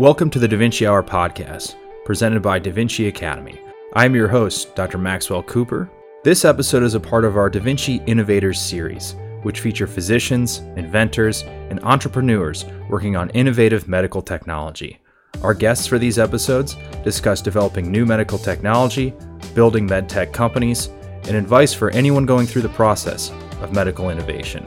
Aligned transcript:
Welcome 0.00 0.30
to 0.30 0.38
the 0.38 0.48
Da 0.48 0.56
Vinci 0.56 0.86
Hour 0.86 1.02
podcast, 1.02 1.76
presented 2.06 2.40
by 2.40 2.58
Da 2.58 2.72
Vinci 2.72 3.08
Academy. 3.08 3.60
I 3.92 4.06
am 4.06 4.14
your 4.14 4.28
host, 4.28 4.74
Dr. 4.74 4.96
Maxwell 4.96 5.42
Cooper. 5.42 5.90
This 6.24 6.46
episode 6.46 6.82
is 6.84 6.94
a 6.94 7.00
part 7.00 7.26
of 7.26 7.36
our 7.36 7.50
Da 7.50 7.60
Vinci 7.60 7.96
Innovators 8.06 8.58
series, 8.58 9.14
which 9.42 9.60
feature 9.60 9.86
physicians, 9.86 10.60
inventors, 10.76 11.42
and 11.42 11.80
entrepreneurs 11.84 12.64
working 12.88 13.14
on 13.14 13.28
innovative 13.32 13.88
medical 13.88 14.22
technology. 14.22 14.98
Our 15.42 15.52
guests 15.52 15.86
for 15.86 15.98
these 15.98 16.18
episodes 16.18 16.78
discuss 17.04 17.42
developing 17.42 17.92
new 17.92 18.06
medical 18.06 18.38
technology, 18.38 19.12
building 19.54 19.86
medtech 19.86 20.32
companies, 20.32 20.86
and 21.24 21.36
advice 21.36 21.74
for 21.74 21.90
anyone 21.90 22.24
going 22.24 22.46
through 22.46 22.62
the 22.62 22.70
process 22.70 23.30
of 23.60 23.74
medical 23.74 24.08
innovation. 24.08 24.64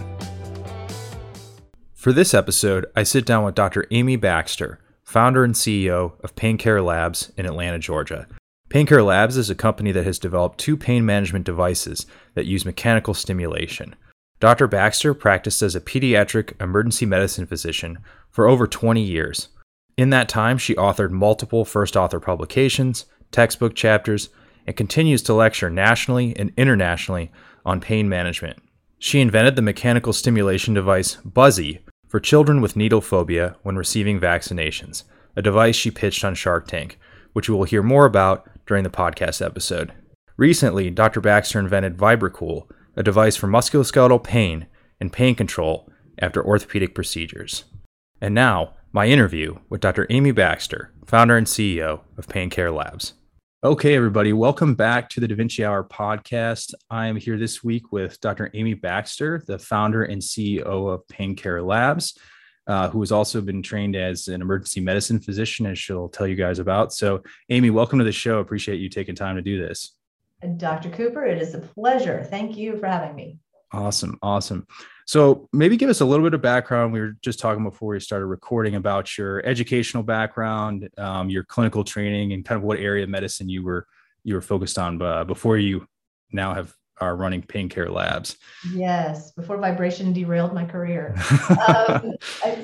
For 1.96 2.14
this 2.14 2.36
episode, 2.36 2.86
I 2.96 3.02
sit 3.02 3.26
down 3.26 3.44
with 3.46 3.56
Dr. 3.56 3.88
Amy 3.90 4.16
Baxter, 4.16 4.78
founder 5.14 5.44
and 5.44 5.54
CEO 5.54 6.20
of 6.24 6.36
PainCare 6.36 6.84
Labs 6.84 7.32
in 7.38 7.46
Atlanta, 7.46 7.78
Georgia. 7.78 8.26
PainCare 8.72 9.06
Labs 9.06 9.38
is 9.38 9.48
a 9.48 9.54
company 9.54 9.92
that 9.92 10.06
has 10.06 10.18
developed 10.18 10.58
two 10.58 10.76
pain 10.76 11.06
management 11.06 11.46
devices 11.46 12.08
that 12.34 12.48
use 12.48 12.66
mechanical 12.66 13.14
stimulation. 13.14 13.96
Dr. 14.40 14.68
Baxter 14.68 15.14
practiced 15.14 15.62
as 15.62 15.76
a 15.76 15.82
pediatric 15.82 16.60
emergency 16.60 17.06
medicine 17.06 17.46
physician 17.46 18.00
for 18.32 18.50
over 18.50 18.66
20 18.66 19.04
years. 19.04 19.50
In 19.98 20.10
that 20.10 20.30
time, 20.30 20.58
she 20.58 20.74
authored 20.74 21.12
multiple 21.12 21.64
first 21.64 21.96
author 21.96 22.20
publications, 22.20 23.06
textbook 23.30 23.76
chapters, 23.76 24.30
and 24.66 24.76
continues 24.76 25.22
to 25.22 25.36
lecture 25.36 25.70
nationally 25.70 26.36
and 26.36 26.52
internationally 26.58 27.32
on 27.64 27.80
pain 27.80 28.10
management. 28.10 28.58
She 28.98 29.22
invented 29.22 29.56
the 29.56 29.62
mechanical 29.62 30.12
stimulation 30.12 30.74
device 30.74 31.18
Buzzy 31.18 31.82
for 32.14 32.20
children 32.20 32.62
with 32.62 32.76
needle 32.76 33.02
phobia 33.02 33.56
when 33.64 33.76
receiving 33.76 34.20
vaccinations, 34.20 35.02
a 35.36 35.42
device 35.42 35.76
she 35.76 35.90
pitched 35.90 36.24
on 36.24 36.36
Shark 36.36 36.68
Tank, 36.68 37.00
which 37.32 37.50
we 37.50 37.56
will 37.56 37.64
hear 37.64 37.82
more 37.82 38.06
about 38.06 38.48
during 38.68 38.84
the 38.84 38.90
podcast 38.92 39.44
episode. 39.44 39.92
Recently, 40.38 40.92
Dr. 40.92 41.22
Baxter 41.22 41.58
invented 41.58 41.98
VibraCool, 41.98 42.70
a 42.96 43.02
device 43.02 43.36
for 43.36 43.48
musculoskeletal 43.48 44.24
pain 44.24 44.68
and 45.00 45.12
pain 45.12 45.34
control 45.34 45.90
after 46.20 46.46
orthopedic 46.46 46.94
procedures. 46.94 47.64
And 48.22 48.36
now, 48.36 48.76
my 48.92 49.08
interview 49.08 49.58
with 49.68 49.82
Dr. 49.82 50.06
Amy 50.12 50.32
Baxter, 50.32 50.94
founder 51.08 51.36
and 51.36 51.48
CEO 51.48 52.02
of 52.16 52.30
Pain 52.30 52.52
Care 52.52 52.72
Labs. 52.72 53.14
Okay, 53.66 53.96
everybody, 53.96 54.34
welcome 54.34 54.76
back 54.76 55.08
to 55.08 55.22
the 55.22 55.28
Da 55.30 55.36
Vinci 55.36 55.64
Hour 55.64 55.86
podcast. 55.86 56.74
I 56.90 57.08
am 57.08 57.16
here 57.16 57.38
this 57.38 57.64
week 57.64 57.94
with 57.94 58.20
Dr. 58.20 58.52
Amy 58.54 58.74
Baxter, 58.74 59.42
the 59.48 59.58
founder 59.58 60.04
and 60.04 60.22
CEO 60.22 60.94
of 60.94 61.08
Pain 61.08 61.34
Care 61.34 61.64
Labs, 61.64 62.18
uh, 62.68 62.90
who 62.90 63.00
has 63.00 63.14
also 63.14 63.40
been 63.40 63.64
trained 63.64 63.96
as 63.96 64.28
an 64.28 64.42
emergency 64.42 64.82
medicine 64.82 65.18
physician, 65.18 65.66
as 65.66 65.80
she'll 65.80 66.10
tell 66.10 66.28
you 66.28 66.36
guys 66.36 66.60
about. 66.60 66.92
So, 66.92 67.24
Amy, 67.50 67.70
welcome 67.70 68.00
to 68.00 68.06
the 68.06 68.12
show. 68.12 68.40
Appreciate 68.40 68.82
you 68.82 68.90
taking 68.90 69.16
time 69.16 69.38
to 69.38 69.42
do 69.42 69.66
this. 69.66 69.96
Dr. 70.58 70.90
Cooper, 70.90 71.24
it 71.24 71.42
is 71.42 71.54
a 71.54 71.60
pleasure. 71.60 72.22
Thank 72.22 72.58
you 72.58 72.78
for 72.80 72.88
having 72.88 73.16
me. 73.16 73.40
Awesome. 73.72 74.20
Awesome. 74.22 74.68
So 75.06 75.50
maybe 75.52 75.78
give 75.78 75.90
us 75.90 76.02
a 76.02 76.06
little 76.06 76.26
bit 76.26 76.34
of 76.34 76.42
background. 76.42 76.94
We 76.94 77.02
were 77.02 77.16
just 77.22 77.40
talking 77.40 77.64
before 77.64 77.94
we 77.94 78.00
started 78.00 78.26
recording 78.26 78.76
about 78.76 79.18
your 79.18 79.46
educational 79.46 80.04
background, 80.04 80.90
um, 80.98 81.30
your 81.30 81.44
clinical 81.44 81.84
training, 81.84 82.34
and 82.34 82.46
kind 82.46 82.58
of 82.58 82.64
what 82.64 82.80
area 82.80 83.04
of 83.04 83.10
medicine 83.10 83.50
you 83.50 83.64
were 83.64 83.88
you 84.24 84.36
were 84.36 84.42
focused 84.42 84.80
on 84.80 85.02
uh, 85.02 85.24
before 85.24 85.58
you 85.58 85.86
now 86.32 86.54
have 86.54 86.74
are 87.02 87.16
running 87.16 87.42
pain 87.42 87.68
care 87.70 87.90
Labs. 87.90 88.38
Yes, 88.74 89.32
before 89.32 89.58
vibration 89.58 90.14
derailed 90.14 90.54
my 90.54 90.64
career. 90.64 91.16
um, 91.68 92.14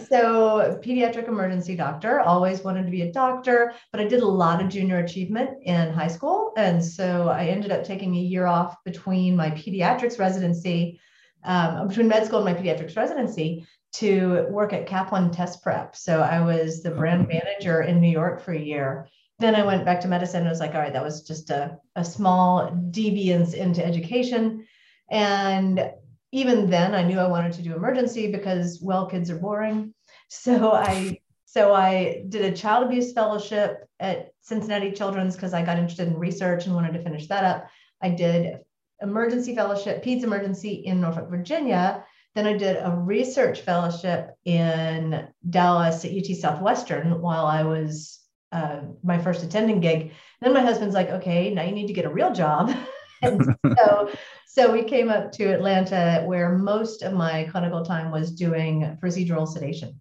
so, 0.07 0.79
pediatric 0.83 1.27
emergency 1.27 1.75
doctor, 1.75 2.19
always 2.21 2.63
wanted 2.63 2.85
to 2.85 2.91
be 2.91 3.01
a 3.03 3.11
doctor, 3.11 3.73
but 3.91 3.99
I 3.99 4.05
did 4.05 4.21
a 4.21 4.27
lot 4.27 4.61
of 4.61 4.69
junior 4.69 4.99
achievement 4.99 5.51
in 5.63 5.91
high 5.91 6.07
school. 6.07 6.53
And 6.57 6.83
so 6.83 7.29
I 7.29 7.45
ended 7.45 7.71
up 7.71 7.83
taking 7.83 8.15
a 8.15 8.19
year 8.19 8.45
off 8.45 8.75
between 8.85 9.35
my 9.35 9.49
pediatrics 9.51 10.19
residency 10.19 10.99
um, 11.44 11.88
between 11.88 12.08
med 12.08 12.26
school 12.26 12.45
and 12.45 12.45
my 12.45 12.61
pediatrics 12.61 12.98
residency 12.98 13.66
to 13.92 14.45
work 14.50 14.73
at 14.73 14.86
Kaplan 14.86 15.32
Test 15.32 15.64
Prep. 15.64 15.95
So 15.95 16.22
I 16.22 16.42
was 16.42 16.83
the 16.83 16.92
brand 16.92 17.27
mm-hmm. 17.27 17.38
manager 17.38 17.82
in 17.82 18.00
New 18.00 18.10
York 18.10 18.42
for 18.42 18.54
a 18.54 18.60
year. 18.60 19.08
Then 19.39 19.55
I 19.55 19.66
went 19.66 19.86
back 19.86 20.02
to 20.02 20.08
medicine 20.08 20.42
and 20.42 20.50
was 20.50 20.60
like, 20.60 20.76
all 20.76 20.82
right, 20.82 20.94
that 20.94 21.04
was 21.04 21.23
just 21.23 21.50
a, 21.50 21.77
a 21.95 22.04
small 22.04 22.72
deviance 22.92 23.54
into 23.54 23.86
education. 23.86 24.67
And 25.10 25.92
even 26.32 26.70
then 26.70 26.94
I 26.94 27.04
knew 27.04 27.20
I 27.20 27.27
wanted 27.27 27.54
to 27.54 27.61
do 27.61 27.73
emergency 27.73 28.32
because 28.32 28.80
well, 28.82 29.08
kids 29.08 29.32
are 29.32 29.39
boring. 29.39 29.94
So 30.27 30.73
I 30.73 31.20
so 31.45 31.73
I 31.73 32.26
did 32.30 32.45
a 32.45 32.56
child 32.56 32.86
abuse 32.86 33.14
fellowship 33.14 33.89
at 34.00 34.33
Cincinnati 34.42 34.92
Children's 34.92 35.36
because 35.36 35.56
I 35.56 35.66
got 35.66 35.80
interested 35.80 36.08
in 36.08 36.16
research 36.16 36.67
and 36.67 36.76
wanted 36.76 36.94
to 36.94 37.02
finish 37.02 37.27
that 37.30 37.44
up. 37.44 37.67
I 38.04 38.10
did 38.10 38.60
emergency 39.02 39.55
fellowship, 39.55 40.04
PEDS 40.04 40.23
emergency 40.23 40.73
in 40.86 41.02
Norfolk, 41.02 41.30
Virginia. 41.30 42.04
Then 42.36 42.45
I 42.45 42.58
did 42.58 42.77
a 42.77 42.92
research 42.92 43.61
fellowship 43.61 44.32
in 44.45 45.27
Dallas 45.49 46.05
at 46.05 46.11
UT 46.11 46.36
Southwestern 46.37 47.21
while 47.21 47.45
I 47.45 47.64
was 47.64 48.20
uh, 48.52 48.82
my 49.04 49.17
first 49.20 49.43
attending 49.43 49.80
gig. 49.80 50.11
Then 50.42 50.54
my 50.54 50.61
husband's 50.61 50.95
like, 50.95 51.09
okay, 51.09 51.54
now 51.54 51.64
you 51.64 51.71
need 51.71 51.88
to 51.88 51.93
get 51.93 52.05
a 52.05 52.09
real 52.09 52.33
job. 52.33 52.71
and 53.21 53.43
so, 53.77 54.09
so 54.48 54.71
we 54.71 54.83
came 54.83 55.09
up 55.09 55.32
to 55.33 55.45
Atlanta 55.45 56.23
where 56.26 56.58
most 56.58 57.02
of 57.02 57.14
my 57.14 57.48
clinical 57.52 57.83
time 57.83 58.11
was 58.11 58.32
doing 58.32 58.98
procedural 59.02 59.48
sedation. 59.48 59.99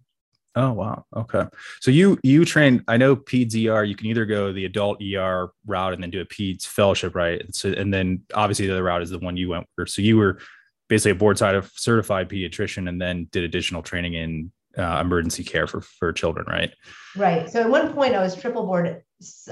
Oh 0.55 0.73
wow. 0.73 1.05
Okay. 1.15 1.45
So 1.79 1.91
you 1.91 2.19
you 2.23 2.43
train. 2.43 2.83
I 2.87 2.97
know 2.97 3.15
PEDS 3.15 3.55
ER. 3.67 3.83
You 3.83 3.95
can 3.95 4.07
either 4.07 4.25
go 4.25 4.51
the 4.51 4.65
adult 4.65 5.01
ER 5.01 5.51
route 5.65 5.93
and 5.93 6.01
then 6.01 6.09
do 6.09 6.21
a 6.21 6.25
PEDS 6.25 6.65
fellowship, 6.65 7.15
right? 7.15 7.43
So 7.55 7.69
and 7.69 7.93
then 7.93 8.23
obviously 8.33 8.67
the 8.67 8.73
other 8.73 8.83
route 8.83 9.03
is 9.03 9.11
the 9.11 9.19
one 9.19 9.37
you 9.37 9.49
went 9.49 9.67
for. 9.75 9.85
So 9.85 10.01
you 10.01 10.17
were 10.17 10.39
basically 10.87 11.11
a 11.11 11.15
board 11.15 11.37
side 11.37 11.63
certified 11.75 12.29
pediatrician 12.29 12.89
and 12.89 12.99
then 12.99 13.29
did 13.31 13.43
additional 13.43 13.83
training 13.83 14.15
in 14.15 14.51
uh, 14.77 14.99
emergency 15.01 15.43
care 15.43 15.67
for 15.67 15.81
for 15.81 16.11
children, 16.11 16.45
right? 16.47 16.73
Right. 17.15 17.49
So 17.49 17.61
at 17.61 17.69
one 17.69 17.93
point 17.93 18.15
I 18.15 18.21
was 18.21 18.35
triple 18.35 18.65
board. 18.65 18.87
Uh, 18.87 18.93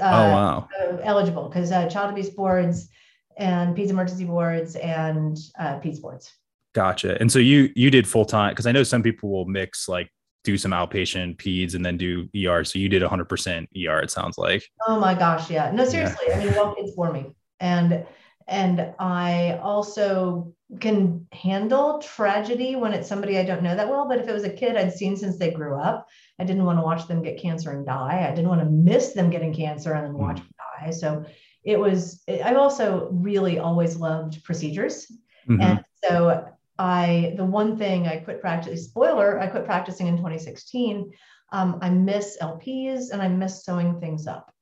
wow. 0.00 0.68
Uh, 0.80 0.96
eligible 1.02 1.48
because 1.48 1.70
uh, 1.70 1.88
child 1.88 2.10
abuse 2.10 2.30
boards 2.30 2.88
and 3.36 3.76
PEDS 3.76 3.90
emergency 3.90 4.24
boards 4.24 4.74
and 4.74 5.38
uh, 5.58 5.78
PEDS 5.78 6.00
boards. 6.00 6.32
Gotcha. 6.74 7.16
And 7.20 7.30
so 7.30 7.38
you 7.38 7.70
you 7.74 7.90
did 7.90 8.06
full 8.06 8.24
time 8.24 8.52
because 8.52 8.66
I 8.66 8.72
know 8.72 8.82
some 8.82 9.02
people 9.02 9.30
will 9.30 9.46
mix 9.46 9.88
like 9.88 10.10
do 10.48 10.56
some 10.56 10.70
outpatient 10.70 11.36
peds 11.36 11.74
and 11.74 11.84
then 11.84 11.98
do 11.98 12.26
ER. 12.34 12.64
So 12.64 12.78
you 12.78 12.88
did 12.88 13.02
100% 13.02 13.66
ER. 13.86 14.00
It 14.00 14.10
sounds 14.10 14.38
like. 14.38 14.64
Oh 14.86 14.98
my 14.98 15.14
gosh, 15.14 15.50
yeah. 15.50 15.70
No, 15.70 15.84
seriously. 15.84 16.26
Yeah. 16.28 16.38
I 16.38 16.44
mean, 16.44 16.54
well, 16.54 16.74
it's 16.78 16.94
for 16.94 17.12
me, 17.12 17.26
and 17.60 18.06
and 18.46 18.94
I 18.98 19.58
also 19.62 20.54
can 20.80 21.26
handle 21.32 21.98
tragedy 21.98 22.76
when 22.76 22.94
it's 22.94 23.08
somebody 23.08 23.38
I 23.38 23.44
don't 23.44 23.62
know 23.62 23.76
that 23.76 23.90
well. 23.90 24.08
But 24.08 24.20
if 24.20 24.28
it 24.28 24.32
was 24.32 24.44
a 24.44 24.50
kid 24.50 24.76
I'd 24.76 24.94
seen 24.94 25.18
since 25.18 25.38
they 25.38 25.50
grew 25.50 25.78
up, 25.78 26.06
I 26.38 26.44
didn't 26.44 26.64
want 26.64 26.78
to 26.78 26.82
watch 26.82 27.06
them 27.06 27.22
get 27.22 27.42
cancer 27.42 27.72
and 27.72 27.84
die. 27.84 28.26
I 28.26 28.34
didn't 28.34 28.48
want 28.48 28.62
to 28.62 28.70
miss 28.70 29.12
them 29.12 29.28
getting 29.28 29.52
cancer 29.52 29.92
and 29.92 30.06
then 30.06 30.14
watch 30.14 30.38
mm. 30.38 30.44
them 30.44 30.54
die. 30.80 30.90
So 30.92 31.26
it 31.62 31.78
was. 31.78 32.22
I've 32.26 32.56
also 32.56 33.10
really 33.12 33.58
always 33.58 33.96
loved 33.96 34.42
procedures, 34.44 35.12
mm-hmm. 35.46 35.60
and 35.60 35.84
so 36.02 36.48
I 36.78 37.34
the 37.36 37.44
one 37.44 37.76
thing 37.76 38.06
I 38.06 38.18
quit 38.18 38.40
practicing 38.40 38.76
spoiler 38.76 39.40
I 39.40 39.48
quit 39.48 39.64
practicing 39.64 40.06
in 40.06 40.16
2016. 40.16 41.10
Um, 41.50 41.78
I 41.80 41.90
miss 41.90 42.36
LPs 42.40 43.10
and 43.10 43.22
I 43.22 43.28
miss 43.28 43.64
sewing 43.64 44.00
things 44.00 44.26
up. 44.26 44.52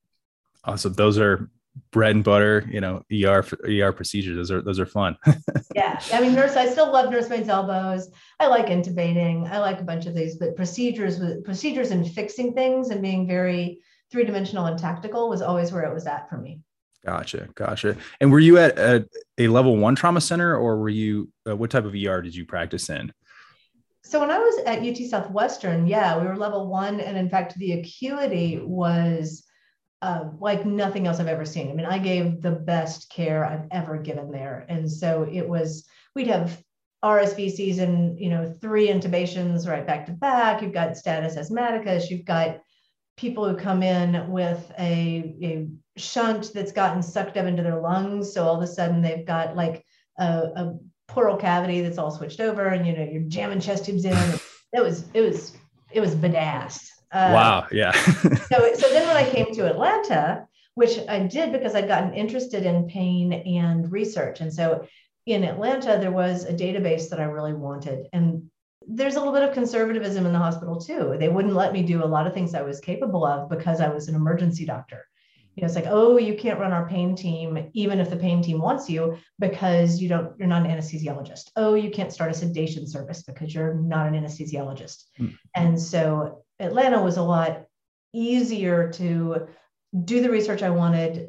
Awesome. 0.65 0.95
Those 0.95 1.19
are 1.19 1.51
bread 1.91 2.15
and 2.15 2.25
butter. 2.25 2.67
You 2.71 2.81
know, 2.81 3.03
ER 3.13 3.45
ER 3.69 3.93
procedures. 3.93 4.37
Those 4.37 4.51
are 4.51 4.63
those 4.63 4.81
are 4.81 4.87
fun. 4.87 5.17
yeah, 5.75 6.01
I 6.13 6.21
mean, 6.21 6.35
nurse. 6.35 6.57
I 6.57 6.67
still 6.67 6.91
love 6.93 7.11
nursemaids' 7.11 7.49
elbows. 7.49 8.09
I 8.41 8.47
like 8.47 8.67
intubating. 8.67 9.51
I 9.51 9.59
like 9.59 9.81
a 9.81 9.85
bunch 9.85 10.07
of 10.07 10.15
these, 10.15 10.37
but 10.37 10.57
procedures 10.57 11.19
with 11.19 11.45
procedures 11.45 11.91
and 11.91 12.11
fixing 12.11 12.55
things 12.55 12.91
and 12.91 13.03
being 13.03 13.27
very 13.27 13.81
three 14.11 14.25
dimensional 14.25 14.67
and 14.67 14.79
tactical 14.79 15.29
was 15.29 15.43
always 15.43 15.73
where 15.73 15.83
it 15.83 15.95
was 15.95 16.07
at 16.07 16.29
for 16.29 16.39
me. 16.39 16.61
Gotcha, 17.07 17.49
gotcha. 17.55 17.97
And 18.21 18.33
were 18.33 18.41
you 18.41 18.59
at 18.59 18.77
a, 18.77 19.09
a 19.39 19.47
level 19.47 19.77
one 19.77 19.95
trauma 19.95 20.21
center, 20.21 20.57
or 20.57 20.77
were 20.79 20.89
you? 20.89 21.31
Uh, 21.49 21.55
what 21.55 21.71
type 21.71 21.85
of 21.85 21.95
ER 21.95 22.21
did 22.21 22.35
you 22.35 22.45
practice 22.45 22.91
in? 22.91 23.13
So 24.03 24.19
when 24.19 24.31
I 24.31 24.39
was 24.39 24.65
at 24.67 24.81
UT 24.81 24.97
Southwestern, 25.09 25.87
yeah, 25.87 26.19
we 26.19 26.27
were 26.27 26.37
level 26.37 26.67
one, 26.67 26.99
and 26.99 27.17
in 27.17 27.31
fact, 27.31 27.57
the 27.59 27.75
acuity 27.75 28.59
was 28.61 29.45
uh, 30.03 30.25
like 30.41 30.67
nothing 30.67 31.07
else 31.07 31.21
I've 31.21 31.29
ever 31.29 31.45
seen. 31.45 31.71
I 31.71 31.75
mean, 31.75 31.87
I 31.87 31.99
gave 31.99 32.43
the 32.43 32.51
best 32.51 33.09
care 33.09 33.45
I've 33.45 33.69
ever 33.71 33.99
given 33.99 34.33
there, 34.33 34.67
and 34.69 34.91
so 34.91 35.29
it 35.31 35.49
was. 35.49 35.87
We'd 36.17 36.27
have 36.27 36.61
RSV 37.05 37.53
season, 37.53 38.17
you 38.19 38.31
know, 38.31 38.53
three 38.61 38.89
intubations 38.89 39.69
right 39.69 39.87
back 39.87 40.07
to 40.07 40.13
back. 40.13 40.61
You've 40.61 40.73
got 40.73 40.97
status 40.97 41.37
asthmaticus. 41.37 42.11
You've 42.11 42.25
got 42.25 42.63
people 43.17 43.49
who 43.49 43.57
come 43.57 43.83
in 43.83 44.29
with 44.29 44.73
a, 44.79 45.37
a 45.43 45.69
shunt 45.97 46.53
that's 46.53 46.73
gotten 46.73 47.03
sucked 47.03 47.37
up 47.37 47.47
into 47.47 47.63
their 47.63 47.81
lungs. 47.81 48.33
So 48.33 48.45
all 48.45 48.57
of 48.57 48.63
a 48.63 48.67
sudden 48.67 49.03
they've 49.03 49.27
got 49.27 49.57
like 49.57 49.85
a, 50.19 50.25
a 50.25 50.79
pleural 51.09 51.37
cavity 51.37 51.81
that's 51.81 51.99
all 51.99 52.11
switched 52.11 52.41
over 52.41 52.67
and, 52.69 52.87
you 52.87 52.97
know, 52.97 53.05
you're 53.05 53.23
jamming 53.23 53.61
chest 53.61 53.87
tubes 53.87 54.05
in. 54.05 54.17
it 54.73 54.83
was, 54.83 55.05
it 55.15 55.21
was, 55.21 55.57
it 55.93 56.01
was 56.01 56.15
badass. 56.15 56.89
Uh, 57.13 57.31
wow. 57.33 57.67
Yeah. 57.71 57.93
so, 57.93 58.75
so 58.75 58.89
then 58.91 59.07
when 59.07 59.17
I 59.17 59.29
came 59.31 59.55
to 59.55 59.71
Atlanta, 59.71 60.47
which 60.75 60.99
I 61.09 61.21
did 61.21 61.53
because 61.53 61.75
I'd 61.75 61.89
gotten 61.89 62.13
interested 62.13 62.67
in 62.67 62.89
pain 62.89 63.33
and 63.33 63.91
research. 63.91 64.41
And 64.41 64.53
so 64.53 64.87
in 65.25 65.43
Atlanta, 65.43 65.99
there 65.99 66.13
was 66.13 66.45
a 66.45 66.53
database 66.53 67.09
that 67.09 67.21
I 67.21 67.25
really 67.25 67.55
wanted. 67.55 68.07
And 68.13 68.51
there's 68.87 69.17
a 69.17 69.19
little 69.19 69.33
bit 69.33 69.43
of 69.43 69.55
conservatism 69.55 70.27
in 70.27 70.33
the 70.33 70.39
hospital 70.39 70.81
too. 70.81 71.17
They 71.19 71.29
wouldn't 71.29 71.55
let 71.55 71.73
me 71.73 71.83
do 71.83 72.05
a 72.05 72.07
lot 72.07 72.27
of 72.27 72.35
things 72.35 72.55
I 72.55 72.63
was 72.63 72.79
capable 72.79 73.25
of 73.25 73.49
because 73.49 73.81
I 73.81 73.89
was 73.89 74.09
an 74.09 74.15
emergency 74.15 74.65
doctor. 74.65 75.07
You 75.57 75.63
know, 75.63 75.67
it's 75.67 75.75
like, 75.75 75.87
oh, 75.89 76.19
you 76.19 76.35
can't 76.37 76.61
run 76.61 76.73
our 76.73 76.87
pain 76.87 77.17
team, 77.17 77.71
even 77.73 77.99
if 77.99 78.11
the 78.11 78.17
pain 78.17 78.43
team 78.43 78.61
wants 78.61 78.91
you, 78.91 79.17
because 79.39 80.01
you 80.03 80.09
don't, 80.09 80.39
you're 80.39 80.47
not 80.47 80.67
an 80.67 80.71
anesthesiologist. 80.71 81.51
Oh, 81.57 81.73
you 81.75 81.91
can't 81.91 82.13
start 82.13 82.31
a 82.31 82.35
sedation 82.35 82.87
service 82.87 83.23
because 83.23 83.55
you're 83.55 83.75
not 83.75 84.07
an 84.07 84.15
anesthesiologist. 84.15 85.05
Mm. 85.19 85.35
And 85.55 85.81
so 85.81 86.45
Atlanta 86.61 87.03
was 87.03 87.17
a 87.17 87.23
lot 87.23 87.65
easier 88.13 88.91
to 88.93 89.47
do 90.05 90.21
the 90.21 90.31
research 90.31 90.63
I 90.63 90.71
wanted, 90.71 91.29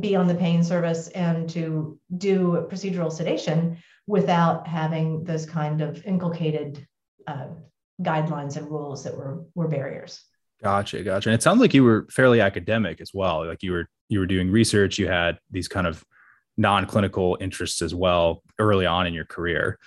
be 0.00 0.16
on 0.16 0.28
the 0.28 0.34
pain 0.34 0.64
service, 0.64 1.08
and 1.08 1.48
to 1.50 1.98
do 2.16 2.66
procedural 2.70 3.12
sedation 3.12 3.76
without 4.06 4.66
having 4.66 5.24
those 5.24 5.44
kind 5.44 5.82
of 5.82 6.02
inculcated 6.06 6.86
uh, 7.26 7.48
guidelines 8.00 8.56
and 8.56 8.70
rules 8.70 9.04
that 9.04 9.16
were 9.16 9.44
were 9.54 9.68
barriers. 9.68 10.22
Gotcha, 10.62 11.02
gotcha. 11.02 11.28
And 11.28 11.34
it 11.34 11.42
sounds 11.42 11.60
like 11.60 11.74
you 11.74 11.84
were 11.84 12.06
fairly 12.10 12.40
academic 12.40 13.00
as 13.00 13.12
well. 13.12 13.46
Like 13.46 13.62
you 13.62 13.72
were 13.72 13.88
you 14.08 14.20
were 14.20 14.26
doing 14.26 14.50
research. 14.50 14.98
You 14.98 15.08
had 15.08 15.38
these 15.50 15.68
kind 15.68 15.86
of 15.86 16.04
non-clinical 16.56 17.36
interests 17.40 17.82
as 17.82 17.94
well 17.94 18.42
early 18.58 18.86
on 18.86 19.06
in 19.06 19.14
your 19.14 19.26
career. 19.26 19.78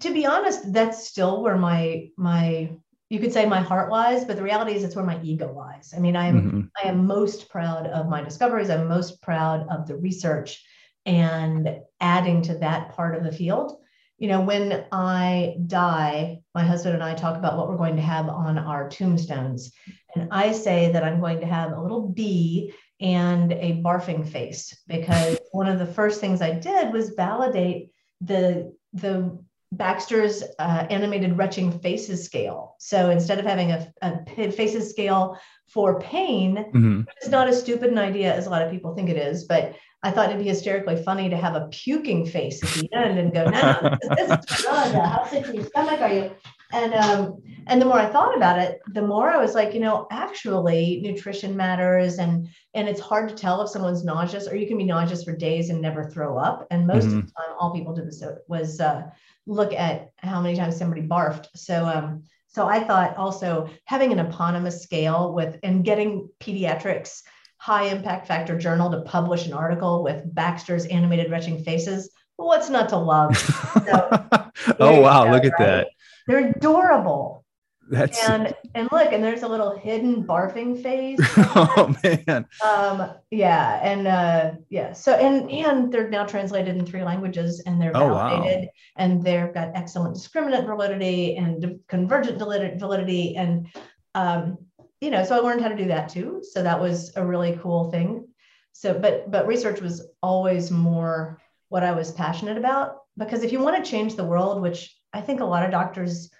To 0.00 0.12
be 0.12 0.26
honest, 0.26 0.72
that's 0.72 1.06
still 1.06 1.42
where 1.42 1.56
my 1.56 2.08
my 2.16 2.70
you 3.10 3.18
could 3.18 3.32
say 3.32 3.46
my 3.46 3.60
heart 3.60 3.90
lies, 3.90 4.24
but 4.26 4.36
the 4.36 4.42
reality 4.42 4.74
is 4.74 4.84
it's 4.84 4.94
where 4.94 5.04
my 5.04 5.18
ego 5.22 5.52
lies. 5.52 5.94
I 5.96 5.98
mean, 5.98 6.14
I 6.14 6.26
am 6.26 6.42
mm-hmm. 6.42 6.60
I 6.84 6.88
am 6.88 7.06
most 7.06 7.48
proud 7.48 7.86
of 7.86 8.08
my 8.08 8.22
discoveries. 8.22 8.68
I'm 8.68 8.86
most 8.86 9.22
proud 9.22 9.66
of 9.70 9.86
the 9.86 9.96
research 9.96 10.62
and 11.06 11.80
adding 12.00 12.42
to 12.42 12.54
that 12.58 12.90
part 12.94 13.16
of 13.16 13.24
the 13.24 13.32
field. 13.32 13.78
You 14.18 14.28
know, 14.28 14.40
when 14.40 14.84
I 14.92 15.56
die, 15.66 16.40
my 16.54 16.64
husband 16.64 16.94
and 16.94 17.04
I 17.04 17.14
talk 17.14 17.36
about 17.36 17.56
what 17.56 17.68
we're 17.68 17.76
going 17.76 17.96
to 17.96 18.02
have 18.02 18.28
on 18.28 18.58
our 18.58 18.88
tombstones. 18.88 19.72
And 20.14 20.28
I 20.32 20.52
say 20.52 20.92
that 20.92 21.04
I'm 21.04 21.20
going 21.20 21.40
to 21.40 21.46
have 21.46 21.72
a 21.72 21.80
little 21.80 22.08
bee 22.08 22.74
and 23.00 23.52
a 23.52 23.80
barfing 23.84 24.28
face 24.28 24.76
because 24.88 25.38
one 25.52 25.68
of 25.68 25.78
the 25.78 25.86
first 25.86 26.20
things 26.20 26.42
I 26.42 26.52
did 26.52 26.92
was 26.92 27.10
validate 27.10 27.90
the 28.20 28.74
the 28.92 29.38
Baxter's 29.72 30.42
uh, 30.58 30.86
animated 30.88 31.36
retching 31.36 31.78
faces 31.80 32.24
scale. 32.24 32.74
So 32.78 33.10
instead 33.10 33.38
of 33.38 33.44
having 33.44 33.72
a, 33.72 33.92
a 34.00 34.50
faces 34.50 34.88
scale 34.88 35.38
for 35.68 36.00
pain, 36.00 36.56
mm-hmm. 36.56 37.02
it's 37.18 37.28
not 37.28 37.48
as 37.48 37.60
stupid 37.60 37.90
an 37.90 37.98
idea 37.98 38.34
as 38.34 38.46
a 38.46 38.50
lot 38.50 38.62
of 38.62 38.70
people 38.70 38.94
think 38.94 39.10
it 39.10 39.18
is, 39.18 39.44
but 39.44 39.74
I 40.02 40.10
thought 40.10 40.30
it'd 40.30 40.42
be 40.42 40.48
hysterically 40.48 41.02
funny 41.02 41.28
to 41.28 41.36
have 41.36 41.56
a 41.56 41.68
puking 41.68 42.24
face 42.24 42.62
at 42.62 42.70
the 42.70 42.88
end 42.96 43.18
and 43.18 43.32
go, 43.32 43.48
no, 43.48 43.96
this 44.16 44.30
is 44.30 44.66
how 44.66 45.26
sick 45.26 45.46
in 45.46 45.54
your 45.54 45.64
stomach 45.64 46.00
are 46.00 46.12
you? 46.12 46.30
And 46.72 46.94
um, 46.94 47.42
and 47.66 47.80
the 47.80 47.86
more 47.86 47.98
I 47.98 48.06
thought 48.06 48.36
about 48.36 48.58
it, 48.58 48.80
the 48.92 49.02
more 49.02 49.30
I 49.30 49.38
was 49.38 49.54
like, 49.54 49.74
you 49.74 49.80
know, 49.80 50.06
actually 50.10 51.00
nutrition 51.00 51.56
matters 51.56 52.18
and 52.18 52.48
and 52.74 52.88
it's 52.88 53.00
hard 53.00 53.28
to 53.30 53.34
tell 53.34 53.62
if 53.62 53.70
someone's 53.70 54.04
nauseous 54.04 54.46
or 54.46 54.56
you 54.56 54.66
can 54.66 54.78
be 54.78 54.84
nauseous 54.84 55.24
for 55.24 55.34
days 55.34 55.70
and 55.70 55.80
never 55.80 56.10
throw 56.10 56.36
up. 56.36 56.66
And 56.70 56.86
most 56.86 57.06
mm-hmm. 57.06 57.18
of 57.18 57.26
the 57.26 57.32
time, 57.32 57.56
all 57.58 57.72
people 57.72 57.94
did 57.94 58.04
was, 58.04 58.22
was 58.48 58.80
uh, 58.80 59.04
look 59.46 59.72
at 59.72 60.10
how 60.18 60.40
many 60.40 60.56
times 60.56 60.76
somebody 60.76 61.02
barfed. 61.02 61.46
So 61.56 61.86
um, 61.86 62.24
so 62.48 62.66
I 62.66 62.80
thought 62.84 63.16
also 63.16 63.68
having 63.84 64.12
an 64.12 64.18
eponymous 64.18 64.82
scale 64.82 65.32
with 65.32 65.58
and 65.62 65.84
getting 65.84 66.28
pediatrics 66.40 67.22
high 67.58 67.84
impact 67.86 68.26
factor 68.26 68.56
journal 68.56 68.90
to 68.90 69.02
publish 69.02 69.46
an 69.46 69.52
article 69.52 70.02
with 70.02 70.34
Baxter's 70.34 70.86
animated 70.86 71.30
retching 71.30 71.62
faces. 71.62 72.10
What's 72.36 72.70
not 72.70 72.88
to 72.90 72.96
love? 72.96 73.36
So, 74.58 74.74
oh 74.80 75.00
wow, 75.00 75.24
go, 75.24 75.30
look 75.30 75.44
at 75.44 75.52
right? 75.52 75.66
that. 75.66 75.88
They're 76.26 76.50
adorable. 76.50 77.44
That's 77.90 78.28
and 78.28 78.54
and 78.74 78.88
look, 78.92 79.12
and 79.12 79.24
there's 79.24 79.42
a 79.42 79.48
little 79.48 79.76
hidden 79.76 80.24
barfing 80.24 80.82
face. 80.82 81.18
oh 81.38 81.94
man. 82.04 82.46
Um, 82.64 83.12
yeah, 83.30 83.80
and 83.82 84.06
uh, 84.06 84.50
yeah. 84.68 84.92
So 84.92 85.14
and 85.14 85.50
and 85.50 85.92
they're 85.92 86.10
now 86.10 86.26
translated 86.26 86.76
in 86.76 86.84
three 86.84 87.02
languages, 87.02 87.62
and 87.64 87.80
they're 87.80 87.96
oh, 87.96 88.12
validated, 88.12 88.64
wow. 88.64 88.70
and 88.96 89.22
they've 89.22 89.54
got 89.54 89.70
excellent 89.74 90.16
discriminant 90.16 90.66
validity 90.66 91.36
and 91.36 91.80
convergent 91.88 92.38
validity, 92.38 93.36
and 93.36 93.68
um, 94.14 94.58
you 95.00 95.10
know, 95.10 95.24
so 95.24 95.36
I 95.36 95.40
learned 95.40 95.60
how 95.60 95.68
to 95.68 95.76
do 95.76 95.88
that 95.88 96.08
too. 96.08 96.42
So 96.52 96.62
that 96.62 96.80
was 96.80 97.12
a 97.16 97.24
really 97.24 97.58
cool 97.62 97.90
thing. 97.90 98.26
So, 98.72 98.98
but 98.98 99.30
but 99.30 99.46
research 99.46 99.80
was 99.80 100.06
always 100.22 100.70
more 100.70 101.40
what 101.68 101.84
I 101.84 101.92
was 101.92 102.12
passionate 102.12 102.56
about 102.56 102.98
because 103.16 103.42
if 103.42 103.52
you 103.52 103.60
want 103.60 103.82
to 103.82 103.90
change 103.90 104.14
the 104.14 104.24
world, 104.24 104.62
which 104.62 104.94
I 105.12 105.20
think 105.20 105.40
a 105.40 105.44
lot 105.44 105.64
of 105.64 105.70
doctors 105.70 106.30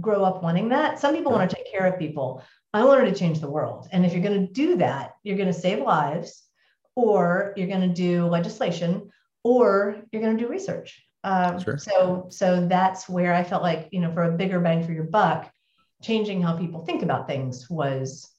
grow 0.00 0.24
up 0.24 0.42
wanting 0.42 0.68
that. 0.68 0.98
Some 0.98 1.14
people 1.14 1.32
want 1.32 1.50
to 1.50 1.56
take 1.56 1.70
care 1.70 1.86
of 1.86 1.98
people. 1.98 2.42
I 2.72 2.84
wanted 2.84 3.06
to 3.06 3.18
change 3.18 3.40
the 3.40 3.50
world. 3.50 3.88
And 3.90 4.06
if 4.06 4.12
you're 4.12 4.22
going 4.22 4.46
to 4.46 4.52
do 4.52 4.76
that, 4.76 5.14
you're 5.22 5.36
going 5.36 5.52
to 5.52 5.52
save 5.52 5.80
lives, 5.80 6.44
or 6.94 7.52
you're 7.56 7.66
going 7.66 7.80
to 7.80 7.88
do 7.88 8.26
legislation, 8.26 9.10
or 9.42 9.96
you're 10.12 10.22
going 10.22 10.36
to 10.36 10.42
do 10.42 10.48
research. 10.50 11.02
Um, 11.24 11.60
sure. 11.60 11.78
So, 11.78 12.26
so 12.30 12.66
that's 12.66 13.08
where 13.08 13.34
I 13.34 13.42
felt 13.42 13.62
like, 13.62 13.88
you 13.90 14.00
know, 14.00 14.12
for 14.12 14.22
a 14.22 14.32
bigger 14.32 14.60
bang 14.60 14.84
for 14.84 14.92
your 14.92 15.04
buck, 15.04 15.50
changing 16.02 16.42
how 16.42 16.56
people 16.56 16.84
think 16.84 17.02
about 17.02 17.26
things 17.26 17.68
was 17.68 18.30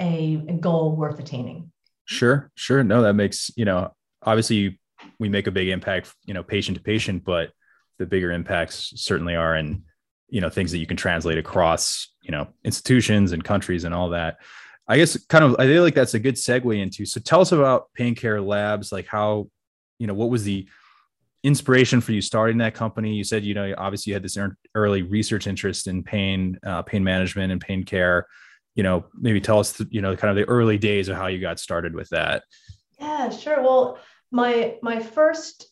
a, 0.00 0.44
a 0.48 0.52
goal 0.52 0.96
worth 0.96 1.18
attaining. 1.18 1.72
Sure, 2.04 2.50
sure. 2.54 2.84
No, 2.84 3.02
that 3.02 3.14
makes, 3.14 3.50
you 3.56 3.64
know, 3.64 3.92
obviously 4.22 4.78
we 5.18 5.28
make 5.28 5.46
a 5.46 5.50
big 5.50 5.68
impact, 5.68 6.14
you 6.24 6.34
know, 6.34 6.42
patient 6.42 6.76
to 6.76 6.82
patient, 6.82 7.24
but 7.24 7.50
the 7.98 8.06
bigger 8.06 8.30
impacts 8.30 8.92
certainly 8.96 9.34
are 9.34 9.56
in, 9.56 9.84
you 10.28 10.40
know, 10.40 10.50
things 10.50 10.70
that 10.72 10.78
you 10.78 10.86
can 10.86 10.96
translate 10.96 11.38
across, 11.38 12.12
you 12.22 12.30
know, 12.30 12.48
institutions 12.64 13.32
and 13.32 13.42
countries 13.44 13.84
and 13.84 13.94
all 13.94 14.10
that. 14.10 14.38
I 14.88 14.98
guess 14.98 15.16
kind 15.26 15.44
of, 15.44 15.56
I 15.58 15.66
feel 15.66 15.82
like 15.82 15.94
that's 15.94 16.14
a 16.14 16.20
good 16.20 16.36
segue 16.36 16.80
into. 16.80 17.06
So 17.06 17.20
tell 17.20 17.40
us 17.40 17.52
about 17.52 17.92
Pain 17.94 18.14
Care 18.14 18.40
Labs, 18.40 18.92
like 18.92 19.06
how, 19.06 19.48
you 19.98 20.06
know, 20.06 20.14
what 20.14 20.30
was 20.30 20.44
the 20.44 20.68
inspiration 21.42 22.00
for 22.00 22.12
you 22.12 22.20
starting 22.20 22.58
that 22.58 22.74
company? 22.74 23.14
You 23.14 23.24
said, 23.24 23.44
you 23.44 23.54
know, 23.54 23.74
obviously 23.78 24.10
you 24.10 24.14
had 24.14 24.22
this 24.22 24.38
early 24.74 25.02
research 25.02 25.46
interest 25.46 25.86
in 25.86 26.02
pain, 26.02 26.58
uh, 26.64 26.82
pain 26.82 27.04
management 27.04 27.52
and 27.52 27.60
pain 27.60 27.84
care. 27.84 28.26
You 28.74 28.82
know, 28.82 29.06
maybe 29.14 29.40
tell 29.40 29.58
us, 29.58 29.80
you 29.90 30.02
know, 30.02 30.16
kind 30.16 30.30
of 30.30 30.36
the 30.36 30.50
early 30.52 30.78
days 30.78 31.08
of 31.08 31.16
how 31.16 31.28
you 31.28 31.40
got 31.40 31.58
started 31.58 31.94
with 31.94 32.08
that. 32.10 32.44
Yeah, 32.98 33.30
sure. 33.30 33.62
Well, 33.62 33.98
my 34.30 34.76
my 34.82 35.00
first 35.00 35.66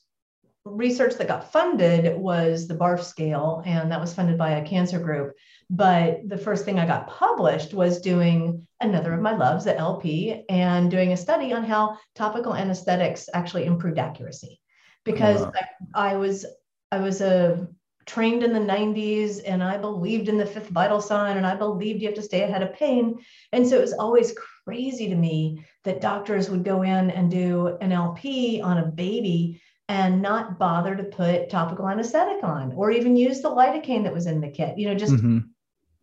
research 0.65 1.17
that 1.17 1.29
got 1.29 1.53
funded 1.53 2.17
was 2.17 2.67
the 2.67 2.75
BARF 2.75 3.03
scale, 3.03 3.63
and 3.67 3.91
that 3.93 4.01
was 4.01 4.15
funded 4.15 4.39
by 4.39 4.53
a 4.53 4.67
cancer 4.67 4.99
group. 4.99 5.35
But 5.69 6.29
the 6.29 6.39
first 6.39 6.65
thing 6.65 6.79
I 6.79 6.87
got 6.87 7.09
published 7.09 7.75
was 7.75 8.01
doing 8.01 8.67
another 8.81 9.13
of 9.13 9.21
my 9.21 9.37
loves, 9.37 9.65
the 9.65 9.77
LP, 9.77 10.45
and 10.49 10.91
doing 10.91 11.13
a 11.13 11.17
study 11.17 11.53
on 11.53 11.65
how 11.65 11.99
topical 12.15 12.55
anesthetics 12.55 13.29
actually 13.35 13.67
improved 13.67 13.99
accuracy 13.99 14.61
because 15.05 15.43
uh-huh. 15.43 15.53
I, 15.95 16.13
I 16.13 16.17
was 16.17 16.47
I 16.91 16.99
was 16.99 17.21
a 17.21 17.69
trained 18.07 18.43
in 18.43 18.53
the 18.53 18.59
90s 18.59 19.41
and 19.47 19.63
I 19.63 19.79
believed 19.79 20.29
in 20.29 20.37
the 20.37 20.47
fifth 20.47 20.69
vital 20.69 21.01
sign 21.01 21.37
and 21.37 21.47
I 21.47 21.57
believed 21.57 22.03
you 22.03 22.09
have 22.09 22.17
to 22.17 22.23
stay 22.23 22.43
ahead 22.43 22.63
of 22.63 22.75
pain. 22.75 23.19
And 23.53 23.67
so 23.67 23.79
it 23.79 23.81
was 23.81 23.95
always 23.95 24.35
crazy 24.65 25.09
to 25.09 25.15
me 25.15 25.65
that 25.85 26.01
doctors 26.01 26.51
would 26.51 26.65
go 26.65 26.83
in 26.83 27.11
and 27.11 27.31
do 27.31 27.79
an 27.81 27.93
LP 27.93 28.61
on 28.61 28.79
a 28.79 28.87
baby 28.87 29.63
and 29.89 30.23
not 30.23 30.59
bother 30.59 30.95
to 30.95 31.05
put 31.05 31.51
topical 31.51 31.89
anesthetic 31.89 32.43
on 32.43 32.73
or 32.73 32.91
even 32.91 33.17
use 33.17 33.41
the 33.41 33.51
lidocaine 33.51 34.05
that 34.05 34.15
was 34.15 34.27
in 34.27 34.41
the 34.41 34.51
kit. 34.51 34.79
You 34.79 34.89
know, 34.89 34.95
just 34.95 35.15
mm-hmm. 35.15 35.39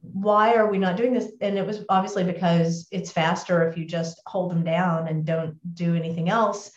why 0.02 0.54
are 0.56 0.70
we 0.70 0.78
not 0.78 0.98
doing 0.98 1.14
this? 1.14 1.32
And 1.42 1.58
it 1.58 1.66
was 1.66 1.84
obviously 1.90 2.24
because 2.24 2.88
it's 2.92 3.12
faster 3.12 3.68
if 3.68 3.78
you 3.78 3.86
just 3.86 4.22
hold 4.26 4.52
them 4.52 4.64
down 4.64 5.08
and 5.08 5.26
don't 5.26 5.58
do 5.76 5.96
anything 5.96 6.30
else 6.30 6.72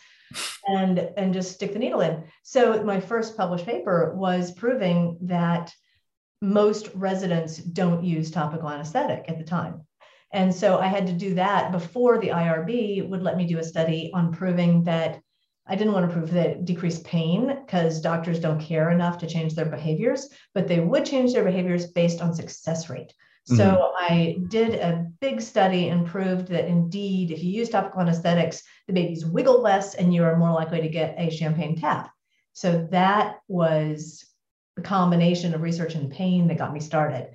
and 0.67 0.99
and 1.17 1.33
just 1.33 1.53
stick 1.53 1.73
the 1.73 1.79
needle 1.79 2.01
in. 2.01 2.23
So 2.43 2.83
my 2.83 2.99
first 2.99 3.37
published 3.37 3.65
paper 3.65 4.13
was 4.15 4.51
proving 4.51 5.17
that 5.21 5.73
most 6.41 6.89
residents 6.93 7.57
don't 7.57 8.03
use 8.03 8.31
topical 8.31 8.69
anesthetic 8.69 9.25
at 9.27 9.37
the 9.37 9.43
time. 9.43 9.81
And 10.31 10.53
so 10.53 10.79
I 10.79 10.87
had 10.87 11.07
to 11.07 11.13
do 11.13 11.35
that 11.35 11.71
before 11.71 12.19
the 12.19 12.29
IRB 12.29 13.07
would 13.07 13.23
let 13.23 13.37
me 13.37 13.45
do 13.45 13.59
a 13.59 13.63
study 13.63 14.11
on 14.13 14.33
proving 14.33 14.83
that 14.83 15.21
I 15.67 15.75
didn't 15.75 15.93
want 15.93 16.07
to 16.07 16.13
prove 16.13 16.31
that 16.31 16.65
decreased 16.65 17.03
pain 17.05 17.47
because 17.65 18.01
doctors 18.01 18.39
don't 18.39 18.59
care 18.59 18.91
enough 18.91 19.17
to 19.19 19.27
change 19.27 19.55
their 19.55 19.65
behaviors, 19.65 20.29
but 20.53 20.67
they 20.67 20.79
would 20.79 21.05
change 21.05 21.33
their 21.33 21.43
behaviors 21.43 21.87
based 21.87 22.21
on 22.21 22.35
success 22.35 22.89
rate. 22.89 23.13
So 23.45 23.53
mm-hmm. 23.55 24.13
I 24.13 24.37
did 24.47 24.75
a 24.75 25.05
big 25.21 25.39
study 25.39 25.89
and 25.89 26.07
proved 26.07 26.47
that 26.47 26.65
indeed, 26.65 27.29
if 27.31 27.43
you 27.43 27.51
use 27.51 27.69
topical 27.69 28.01
anesthetics, 28.01 28.63
the 28.87 28.93
babies 28.93 29.25
wiggle 29.25 29.61
less 29.61 29.93
and 29.93 30.13
you 30.13 30.23
are 30.23 30.35
more 30.35 30.51
likely 30.51 30.81
to 30.81 30.89
get 30.89 31.15
a 31.17 31.29
champagne 31.29 31.75
tap. 31.75 32.11
So 32.53 32.87
that 32.91 33.37
was 33.47 34.25
the 34.75 34.81
combination 34.81 35.53
of 35.53 35.61
research 35.61 35.93
and 35.93 36.11
pain 36.11 36.47
that 36.47 36.57
got 36.57 36.73
me 36.73 36.79
started. 36.79 37.29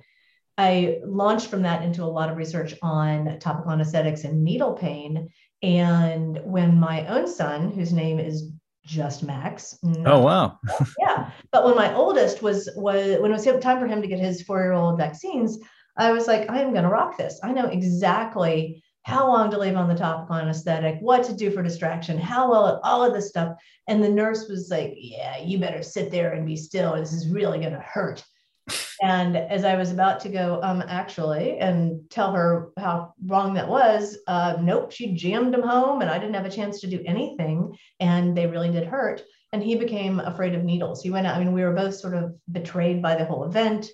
I 0.57 0.99
launched 1.05 1.47
from 1.47 1.61
that 1.61 1.83
into 1.83 2.03
a 2.03 2.05
lot 2.05 2.29
of 2.29 2.37
research 2.37 2.75
on 2.81 3.39
topical 3.39 3.71
anesthetics 3.71 4.25
and 4.25 4.43
needle 4.43 4.73
pain. 4.73 5.29
And 5.63 6.39
when 6.43 6.77
my 6.77 7.07
own 7.07 7.27
son, 7.27 7.71
whose 7.71 7.93
name 7.93 8.19
is 8.19 8.51
just 8.83 9.23
Max. 9.23 9.77
Oh 10.05 10.19
wow. 10.19 10.59
yeah. 10.99 11.31
But 11.51 11.65
when 11.65 11.75
my 11.75 11.93
oldest 11.93 12.41
was 12.41 12.69
was 12.75 13.19
when 13.19 13.31
it 13.31 13.33
was 13.33 13.63
time 13.63 13.79
for 13.79 13.87
him 13.87 14.01
to 14.01 14.07
get 14.07 14.19
his 14.19 14.41
four-year-old 14.41 14.97
vaccines, 14.97 15.59
I 15.97 16.11
was 16.11 16.27
like, 16.27 16.49
I 16.49 16.61
am 16.61 16.73
gonna 16.73 16.89
rock 16.89 17.17
this. 17.17 17.39
I 17.43 17.51
know 17.51 17.67
exactly 17.67 18.83
how 19.03 19.27
long 19.27 19.49
to 19.51 19.57
leave 19.57 19.75
on 19.75 19.87
the 19.87 19.95
topical 19.95 20.35
anesthetic, 20.35 20.97
what 20.99 21.23
to 21.23 21.33
do 21.33 21.49
for 21.51 21.63
distraction, 21.63 22.17
how 22.17 22.51
well, 22.51 22.79
all 22.83 23.03
of 23.03 23.13
this 23.13 23.29
stuff. 23.29 23.57
And 23.87 24.03
the 24.03 24.09
nurse 24.09 24.47
was 24.47 24.69
like, 24.69 24.93
Yeah, 24.95 25.37
you 25.39 25.57
better 25.57 25.83
sit 25.83 26.11
there 26.11 26.33
and 26.33 26.45
be 26.45 26.55
still. 26.55 26.95
This 26.95 27.13
is 27.13 27.29
really 27.29 27.59
gonna 27.59 27.81
hurt. 27.81 28.23
And 29.03 29.35
as 29.35 29.65
I 29.65 29.75
was 29.77 29.91
about 29.91 30.19
to 30.19 30.29
go, 30.29 30.59
um, 30.61 30.83
actually, 30.87 31.57
and 31.57 32.07
tell 32.11 32.33
her 32.33 32.69
how 32.77 33.15
wrong 33.25 33.55
that 33.55 33.67
was, 33.67 34.19
uh, 34.27 34.57
nope, 34.61 34.91
she 34.91 35.15
jammed 35.15 35.55
him 35.55 35.63
home 35.63 36.01
and 36.01 36.11
I 36.11 36.19
didn't 36.19 36.35
have 36.35 36.45
a 36.45 36.51
chance 36.51 36.79
to 36.81 36.87
do 36.87 37.01
anything. 37.03 37.75
And 37.99 38.37
they 38.37 38.45
really 38.45 38.69
did 38.69 38.85
hurt. 38.85 39.23
And 39.53 39.63
he 39.63 39.73
became 39.73 40.19
afraid 40.19 40.53
of 40.53 40.63
needles. 40.63 41.01
He 41.01 41.09
went 41.09 41.25
out, 41.25 41.35
I 41.35 41.39
mean, 41.39 41.51
we 41.51 41.63
were 41.63 41.73
both 41.73 41.95
sort 41.95 42.13
of 42.13 42.35
betrayed 42.51 43.01
by 43.01 43.15
the 43.15 43.25
whole 43.25 43.43
event. 43.43 43.89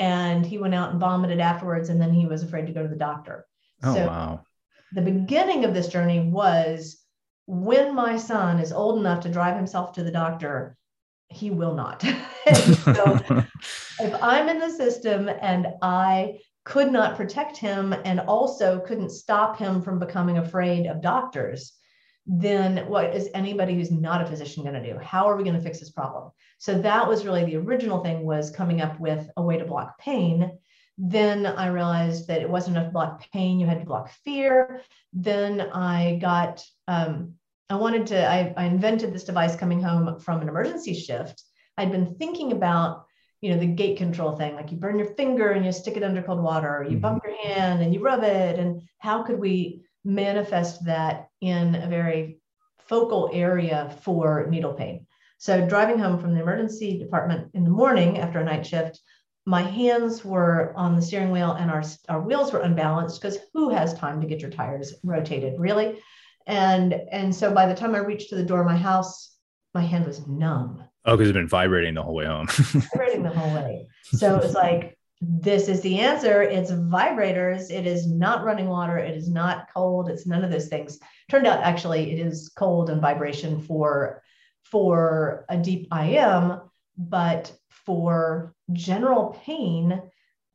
And 0.00 0.44
he 0.44 0.58
went 0.58 0.74
out 0.74 0.90
and 0.90 1.00
vomited 1.00 1.40
afterwards. 1.40 1.90
And 1.90 2.00
then 2.00 2.12
he 2.12 2.26
was 2.26 2.42
afraid 2.42 2.66
to 2.66 2.72
go 2.72 2.82
to 2.82 2.88
the 2.88 2.96
doctor. 2.96 3.46
Oh, 3.82 3.94
so 3.94 4.06
wow. 4.06 4.44
The 4.92 5.02
beginning 5.02 5.64
of 5.64 5.74
this 5.74 5.88
journey 5.88 6.20
was 6.20 6.96
when 7.46 7.94
my 7.94 8.16
son 8.16 8.58
is 8.58 8.72
old 8.72 8.98
enough 8.98 9.20
to 9.20 9.28
drive 9.28 9.56
himself 9.56 9.92
to 9.92 10.02
the 10.02 10.10
doctor, 10.10 10.76
he 11.28 11.50
will 11.50 11.74
not. 11.74 12.02
so 12.82 13.18
if 14.00 14.22
I'm 14.22 14.48
in 14.48 14.58
the 14.58 14.70
system 14.70 15.28
and 15.28 15.68
I 15.82 16.40
could 16.64 16.92
not 16.92 17.16
protect 17.16 17.56
him 17.56 17.94
and 18.04 18.20
also 18.20 18.80
couldn't 18.80 19.10
stop 19.10 19.58
him 19.58 19.80
from 19.80 19.98
becoming 19.98 20.38
afraid 20.38 20.86
of 20.86 21.02
doctors, 21.02 21.72
then 22.32 22.88
what 22.88 23.14
is 23.14 23.28
anybody 23.34 23.74
who's 23.74 23.90
not 23.90 24.22
a 24.22 24.26
physician 24.26 24.62
going 24.62 24.80
to 24.80 24.92
do? 24.92 24.96
How 24.98 25.28
are 25.28 25.36
we 25.36 25.42
going 25.42 25.56
to 25.56 25.62
fix 25.62 25.80
this 25.80 25.90
problem? 25.90 26.30
So 26.58 26.80
that 26.80 27.08
was 27.08 27.24
really 27.24 27.44
the 27.44 27.56
original 27.56 28.04
thing 28.04 28.24
was 28.24 28.50
coming 28.50 28.80
up 28.80 29.00
with 29.00 29.28
a 29.36 29.42
way 29.42 29.58
to 29.58 29.64
block 29.64 29.98
pain. 29.98 30.56
Then 30.96 31.44
I 31.44 31.68
realized 31.68 32.28
that 32.28 32.40
it 32.40 32.48
wasn't 32.48 32.76
enough 32.76 32.88
to 32.88 32.92
block 32.92 33.24
pain, 33.32 33.58
you 33.58 33.66
had 33.66 33.80
to 33.80 33.86
block 33.86 34.12
fear. 34.24 34.82
Then 35.12 35.60
I 35.60 36.18
got 36.20 36.64
um, 36.86 37.34
I 37.70 37.76
wanted 37.76 38.08
to, 38.08 38.28
I, 38.28 38.52
I 38.56 38.64
invented 38.64 39.14
this 39.14 39.24
device 39.24 39.54
coming 39.54 39.80
home 39.80 40.18
from 40.18 40.42
an 40.42 40.48
emergency 40.48 40.92
shift. 40.92 41.44
I'd 41.78 41.92
been 41.92 42.16
thinking 42.16 42.50
about, 42.50 43.06
you 43.40 43.52
know, 43.52 43.60
the 43.60 43.66
gate 43.66 43.96
control 43.96 44.36
thing, 44.36 44.56
like 44.56 44.72
you 44.72 44.76
burn 44.76 44.98
your 44.98 45.14
finger 45.14 45.52
and 45.52 45.64
you 45.64 45.70
stick 45.70 45.96
it 45.96 46.02
under 46.02 46.20
cold 46.20 46.42
water, 46.42 46.78
or 46.78 46.84
you 46.84 46.90
mm-hmm. 46.90 47.00
bump 47.00 47.22
your 47.24 47.36
hand 47.36 47.80
and 47.80 47.94
you 47.94 48.02
rub 48.02 48.24
it. 48.24 48.58
And 48.58 48.82
how 48.98 49.22
could 49.22 49.38
we 49.38 49.84
manifest 50.04 50.84
that 50.86 51.28
in 51.40 51.74
a 51.74 51.86
very 51.86 52.38
focal 52.88 53.30
area 53.32 53.96
for 54.02 54.46
needle 54.48 54.74
pain? 54.74 55.06
So 55.38 55.66
driving 55.66 55.98
home 55.98 56.18
from 56.18 56.34
the 56.34 56.40
emergency 56.42 56.98
department 56.98 57.50
in 57.54 57.64
the 57.64 57.70
morning 57.70 58.18
after 58.18 58.40
a 58.40 58.44
night 58.44 58.66
shift, 58.66 59.00
my 59.46 59.62
hands 59.62 60.24
were 60.24 60.72
on 60.76 60.94
the 60.94 61.02
steering 61.02 61.30
wheel 61.30 61.52
and 61.52 61.70
our, 61.70 61.82
our 62.08 62.20
wheels 62.20 62.52
were 62.52 62.60
unbalanced 62.60 63.20
because 63.20 63.38
who 63.54 63.70
has 63.70 63.94
time 63.94 64.20
to 64.20 64.26
get 64.26 64.40
your 64.40 64.50
tires 64.50 64.94
rotated, 65.02 65.58
really? 65.58 65.98
And 66.46 66.94
and 67.10 67.34
so 67.34 67.52
by 67.52 67.66
the 67.66 67.74
time 67.74 67.94
I 67.94 67.98
reached 67.98 68.30
to 68.30 68.36
the 68.36 68.44
door 68.44 68.60
of 68.60 68.66
my 68.66 68.76
house, 68.76 69.36
my 69.74 69.82
hand 69.82 70.06
was 70.06 70.26
numb. 70.26 70.84
Oh, 71.04 71.16
because 71.16 71.28
it's 71.28 71.36
been 71.36 71.48
vibrating 71.48 71.94
the 71.94 72.02
whole 72.02 72.14
way 72.14 72.26
home. 72.26 72.46
vibrating 72.46 73.22
the 73.22 73.30
whole 73.30 73.54
way. 73.54 73.86
So 74.04 74.38
it's 74.38 74.54
like, 74.54 74.98
this 75.20 75.68
is 75.68 75.82
the 75.82 76.00
answer. 76.00 76.42
It's 76.42 76.70
vibrators. 76.70 77.70
It 77.70 77.86
is 77.86 78.06
not 78.06 78.42
running 78.42 78.68
water. 78.68 78.96
It 78.96 79.14
is 79.16 79.28
not 79.28 79.68
cold. 79.72 80.08
It's 80.08 80.26
none 80.26 80.42
of 80.44 80.50
those 80.50 80.68
things. 80.68 80.98
Turned 81.28 81.46
out 81.46 81.62
actually 81.62 82.12
it 82.12 82.26
is 82.26 82.50
cold 82.56 82.88
and 82.88 83.00
vibration 83.00 83.60
for 83.60 84.22
for 84.62 85.44
a 85.48 85.58
deep 85.58 85.88
IM, 85.92 86.60
but 86.96 87.52
for 87.68 88.54
general 88.72 89.36
pain, 89.44 90.00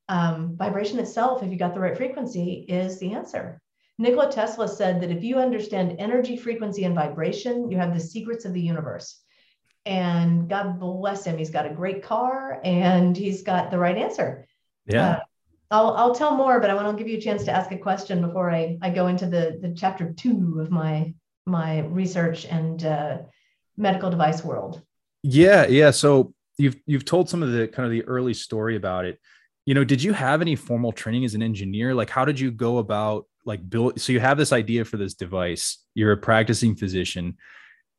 um, 0.07 0.55
vibration 0.55 0.99
itself, 0.99 1.43
if 1.43 1.51
you 1.51 1.57
got 1.57 1.73
the 1.73 1.79
right 1.79 1.97
frequency, 1.97 2.65
is 2.69 2.97
the 2.99 3.13
answer. 3.13 3.61
Nikola 3.97 4.31
Tesla 4.31 4.67
said 4.67 5.01
that 5.01 5.11
if 5.11 5.23
you 5.23 5.37
understand 5.37 5.97
energy, 5.99 6.37
frequency, 6.37 6.85
and 6.85 6.95
vibration, 6.95 7.69
you 7.69 7.77
have 7.77 7.93
the 7.93 7.99
secrets 7.99 8.45
of 8.45 8.53
the 8.53 8.61
universe. 8.61 9.21
And 9.85 10.49
God 10.49 10.79
bless 10.79 11.25
him, 11.25 11.37
he's 11.37 11.49
got 11.49 11.69
a 11.69 11.73
great 11.73 12.03
car 12.03 12.59
and 12.63 13.15
he's 13.15 13.43
got 13.43 13.69
the 13.69 13.77
right 13.77 13.97
answer. 13.97 14.47
Yeah. 14.85 15.09
Uh, 15.09 15.19
I'll, 15.71 15.93
I'll 15.95 16.15
tell 16.15 16.35
more, 16.35 16.59
but 16.59 16.69
I 16.69 16.75
want 16.75 16.95
to 16.95 17.03
give 17.03 17.11
you 17.11 17.17
a 17.17 17.21
chance 17.21 17.43
to 17.45 17.51
ask 17.51 17.71
a 17.71 17.77
question 17.77 18.21
before 18.21 18.51
I, 18.51 18.77
I 18.81 18.91
go 18.91 19.07
into 19.07 19.25
the, 19.25 19.57
the 19.61 19.73
chapter 19.75 20.13
two 20.13 20.59
of 20.59 20.71
my 20.71 21.13
my 21.47 21.81
research 21.81 22.45
and 22.45 22.83
uh, 22.83 23.17
medical 23.77 24.09
device 24.09 24.43
world. 24.43 24.81
Yeah, 25.21 25.67
yeah. 25.67 25.91
So 25.91 26.33
you've 26.57 26.77
you've 26.85 27.05
told 27.05 27.29
some 27.29 27.43
of 27.43 27.51
the 27.51 27.67
kind 27.67 27.85
of 27.85 27.91
the 27.91 28.03
early 28.03 28.33
story 28.33 28.75
about 28.75 29.05
it. 29.05 29.19
You 29.65 29.73
know, 29.73 29.83
did 29.83 30.01
you 30.01 30.13
have 30.13 30.41
any 30.41 30.55
formal 30.55 30.91
training 30.91 31.25
as 31.25 31.33
an 31.33 31.41
engineer? 31.41 31.93
Like, 31.93 32.09
how 32.09 32.25
did 32.25 32.39
you 32.39 32.51
go 32.51 32.77
about 32.77 33.25
like 33.45 33.67
build 33.69 33.99
so 34.01 34.11
you 34.11 34.19
have 34.19 34.37
this 34.37 34.51
idea 34.51 34.83
for 34.83 34.97
this 34.97 35.13
device 35.13 35.77
you're 35.93 36.11
a 36.11 36.17
practicing 36.17 36.75
physician 36.75 37.37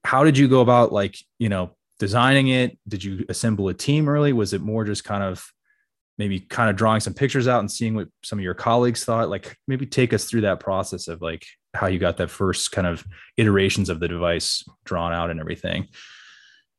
how 0.04 0.24
did 0.24 0.36
you 0.36 0.48
go 0.48 0.60
about 0.60 0.92
like 0.92 1.16
you 1.38 1.48
know 1.48 1.70
designing 1.98 2.48
it 2.48 2.76
did 2.86 3.02
you 3.02 3.24
assemble 3.28 3.68
a 3.68 3.74
team 3.74 4.08
early 4.08 4.32
was 4.32 4.52
it 4.52 4.60
more 4.60 4.84
just 4.84 5.04
kind 5.04 5.22
of 5.22 5.50
maybe 6.18 6.40
kind 6.40 6.70
of 6.70 6.76
drawing 6.76 7.00
some 7.00 7.14
pictures 7.14 7.48
out 7.48 7.60
and 7.60 7.70
seeing 7.70 7.94
what 7.94 8.08
some 8.22 8.38
of 8.38 8.42
your 8.42 8.54
colleagues 8.54 9.04
thought 9.04 9.28
like 9.28 9.56
maybe 9.68 9.86
take 9.86 10.12
us 10.12 10.24
through 10.24 10.42
that 10.42 10.60
process 10.60 11.08
of 11.08 11.22
like 11.22 11.46
how 11.74 11.86
you 11.86 11.98
got 11.98 12.16
that 12.16 12.30
first 12.30 12.72
kind 12.72 12.86
of 12.86 13.04
iterations 13.36 13.88
of 13.88 14.00
the 14.00 14.08
device 14.08 14.64
drawn 14.84 15.12
out 15.12 15.30
and 15.30 15.40
everything 15.40 15.86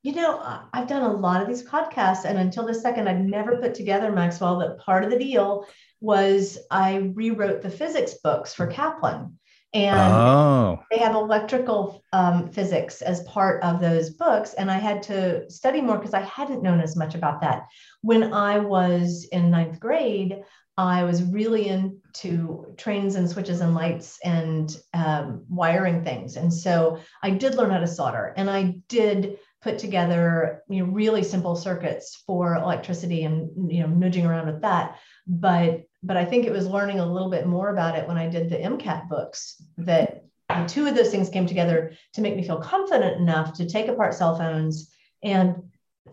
you 0.04 0.14
know 0.14 0.40
uh, 0.40 0.62
i've 0.74 0.88
done 0.88 1.04
a 1.04 1.12
lot 1.12 1.42
of 1.42 1.48
these 1.48 1.64
podcasts 1.64 2.26
and 2.26 2.38
until 2.38 2.66
this 2.66 2.82
second 2.82 3.08
i'd 3.08 3.24
never 3.24 3.58
put 3.58 3.76
together 3.76 4.12
maxwell 4.12 4.60
that 4.60 4.80
part 4.80 5.04
of 5.04 5.12
the 5.12 5.20
deal 5.20 5.68
was 6.00 6.58
I 6.70 7.12
rewrote 7.14 7.62
the 7.62 7.70
physics 7.70 8.16
books 8.24 8.54
for 8.54 8.68
Kaplan. 8.68 9.40
And 9.74 10.14
oh. 10.14 10.84
they 10.90 10.98
have 10.98 11.14
electrical 11.14 12.04
um, 12.14 12.50
physics 12.50 13.02
as 13.02 13.24
part 13.24 13.62
of 13.64 13.82
those 13.82 14.12
books. 14.12 14.54
And 14.54 14.72
I 14.72 14.78
had 14.78 15.04
to 15.04 15.50
study 15.50 15.82
more 15.82 15.98
because 15.98 16.14
I 16.14 16.22
hadn't 16.22 16.64
known 16.64 16.80
as 16.80 16.96
much 16.96 17.16
about 17.16 17.42
that. 17.42 17.68
When 18.02 18.34
I 18.34 18.60
was 18.60 19.28
in 19.32 19.52
ninth 19.52 19.80
grade, 19.80 20.42
I 20.78 21.04
was 21.04 21.24
really 21.24 21.68
into 21.70 22.74
trains 22.78 23.16
and 23.16 23.30
switches 23.30 23.62
and 23.62 23.74
lights 23.74 24.20
and 24.24 24.76
um, 24.94 25.44
wiring 25.50 26.04
things. 26.04 26.38
And 26.38 26.54
so 26.54 27.00
I 27.24 27.32
did 27.32 27.56
learn 27.56 27.72
how 27.72 27.80
to 27.80 27.88
solder 27.88 28.34
and 28.38 28.50
I 28.50 28.76
did 28.88 29.40
put 29.62 29.80
together 29.80 30.64
you 30.70 30.86
know, 30.86 30.92
really 30.92 31.24
simple 31.24 31.56
circuits 31.56 32.24
for 32.26 32.56
electricity 32.56 33.24
and 33.24 33.72
you 33.72 33.82
know 33.82 33.88
nudging 33.88 34.26
around 34.26 34.48
with 34.48 34.62
that 34.62 34.98
but 35.26 35.84
but 36.04 36.18
i 36.18 36.24
think 36.24 36.46
it 36.46 36.52
was 36.52 36.68
learning 36.68 37.00
a 37.00 37.12
little 37.12 37.30
bit 37.30 37.48
more 37.48 37.70
about 37.70 37.98
it 37.98 38.08
when 38.08 38.18
i 38.18 38.28
did 38.28 38.50
the 38.50 38.58
mcat 38.58 39.10
books 39.10 39.62
that 39.78 40.24
the 40.50 40.66
two 40.68 40.86
of 40.86 40.96
those 40.96 41.10
things 41.10 41.30
came 41.30 41.46
together 41.46 41.94
to 42.14 42.22
make 42.22 42.36
me 42.36 42.44
feel 42.44 42.62
confident 42.62 43.20
enough 43.20 43.54
to 43.54 43.68
take 43.68 43.88
apart 43.88 44.14
cell 44.14 44.38
phones 44.38 44.92
and 45.24 45.56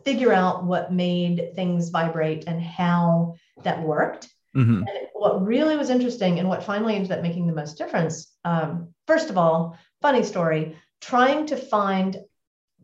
figure 0.05 0.33
out 0.33 0.65
what 0.65 0.93
made 0.93 1.53
things 1.55 1.91
vibrate 1.91 2.45
and 2.47 2.61
how 2.61 3.35
that 3.63 3.81
worked 3.81 4.29
mm-hmm. 4.57 4.79
and 4.79 5.09
what 5.13 5.45
really 5.45 5.77
was 5.77 5.91
interesting 5.91 6.39
and 6.39 6.49
what 6.49 6.65
finally 6.65 6.97
ended 6.97 7.13
up 7.13 7.23
making 7.23 7.47
the 7.47 7.53
most 7.53 7.79
difference 7.79 8.33
um, 8.45 8.89
first 9.07 9.31
of 9.31 9.39
all 9.39 9.79
funny 10.03 10.23
story 10.23 10.77
trying 11.01 11.47
to 11.47 11.57
find 11.57 12.17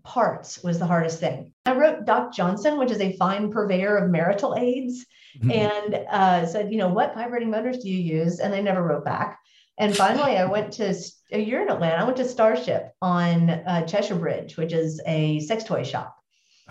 parts 0.02 0.62
was 0.62 0.78
the 0.78 0.86
hardest 0.86 1.20
thing. 1.20 1.52
I 1.66 1.74
wrote 1.74 2.04
Doc 2.04 2.32
Johnson, 2.32 2.78
which 2.78 2.90
is 2.90 3.00
a 3.00 3.16
fine 3.16 3.50
purveyor 3.50 3.96
of 3.96 4.10
marital 4.10 4.56
aids, 4.56 5.06
mm-hmm. 5.38 5.50
and 5.52 5.94
uh, 6.10 6.46
said, 6.46 6.72
you 6.72 6.78
know, 6.78 6.88
what 6.88 7.14
vibrating 7.14 7.50
motors 7.50 7.78
do 7.78 7.88
you 7.88 7.98
use? 7.98 8.40
And 8.40 8.52
they 8.52 8.62
never 8.62 8.82
wrote 8.82 9.04
back. 9.04 9.38
And 9.78 9.96
finally, 9.96 10.36
I 10.36 10.44
went 10.44 10.72
to 10.74 10.94
a 11.32 11.38
year 11.38 11.62
in 11.62 11.70
Atlanta. 11.70 12.02
I 12.02 12.04
went 12.04 12.18
to 12.18 12.28
Starship 12.28 12.92
on 13.00 13.48
uh, 13.48 13.86
Cheshire 13.86 14.14
Bridge, 14.14 14.58
which 14.58 14.74
is 14.74 15.00
a 15.06 15.40
sex 15.40 15.64
toy 15.64 15.84
shop. 15.84 16.16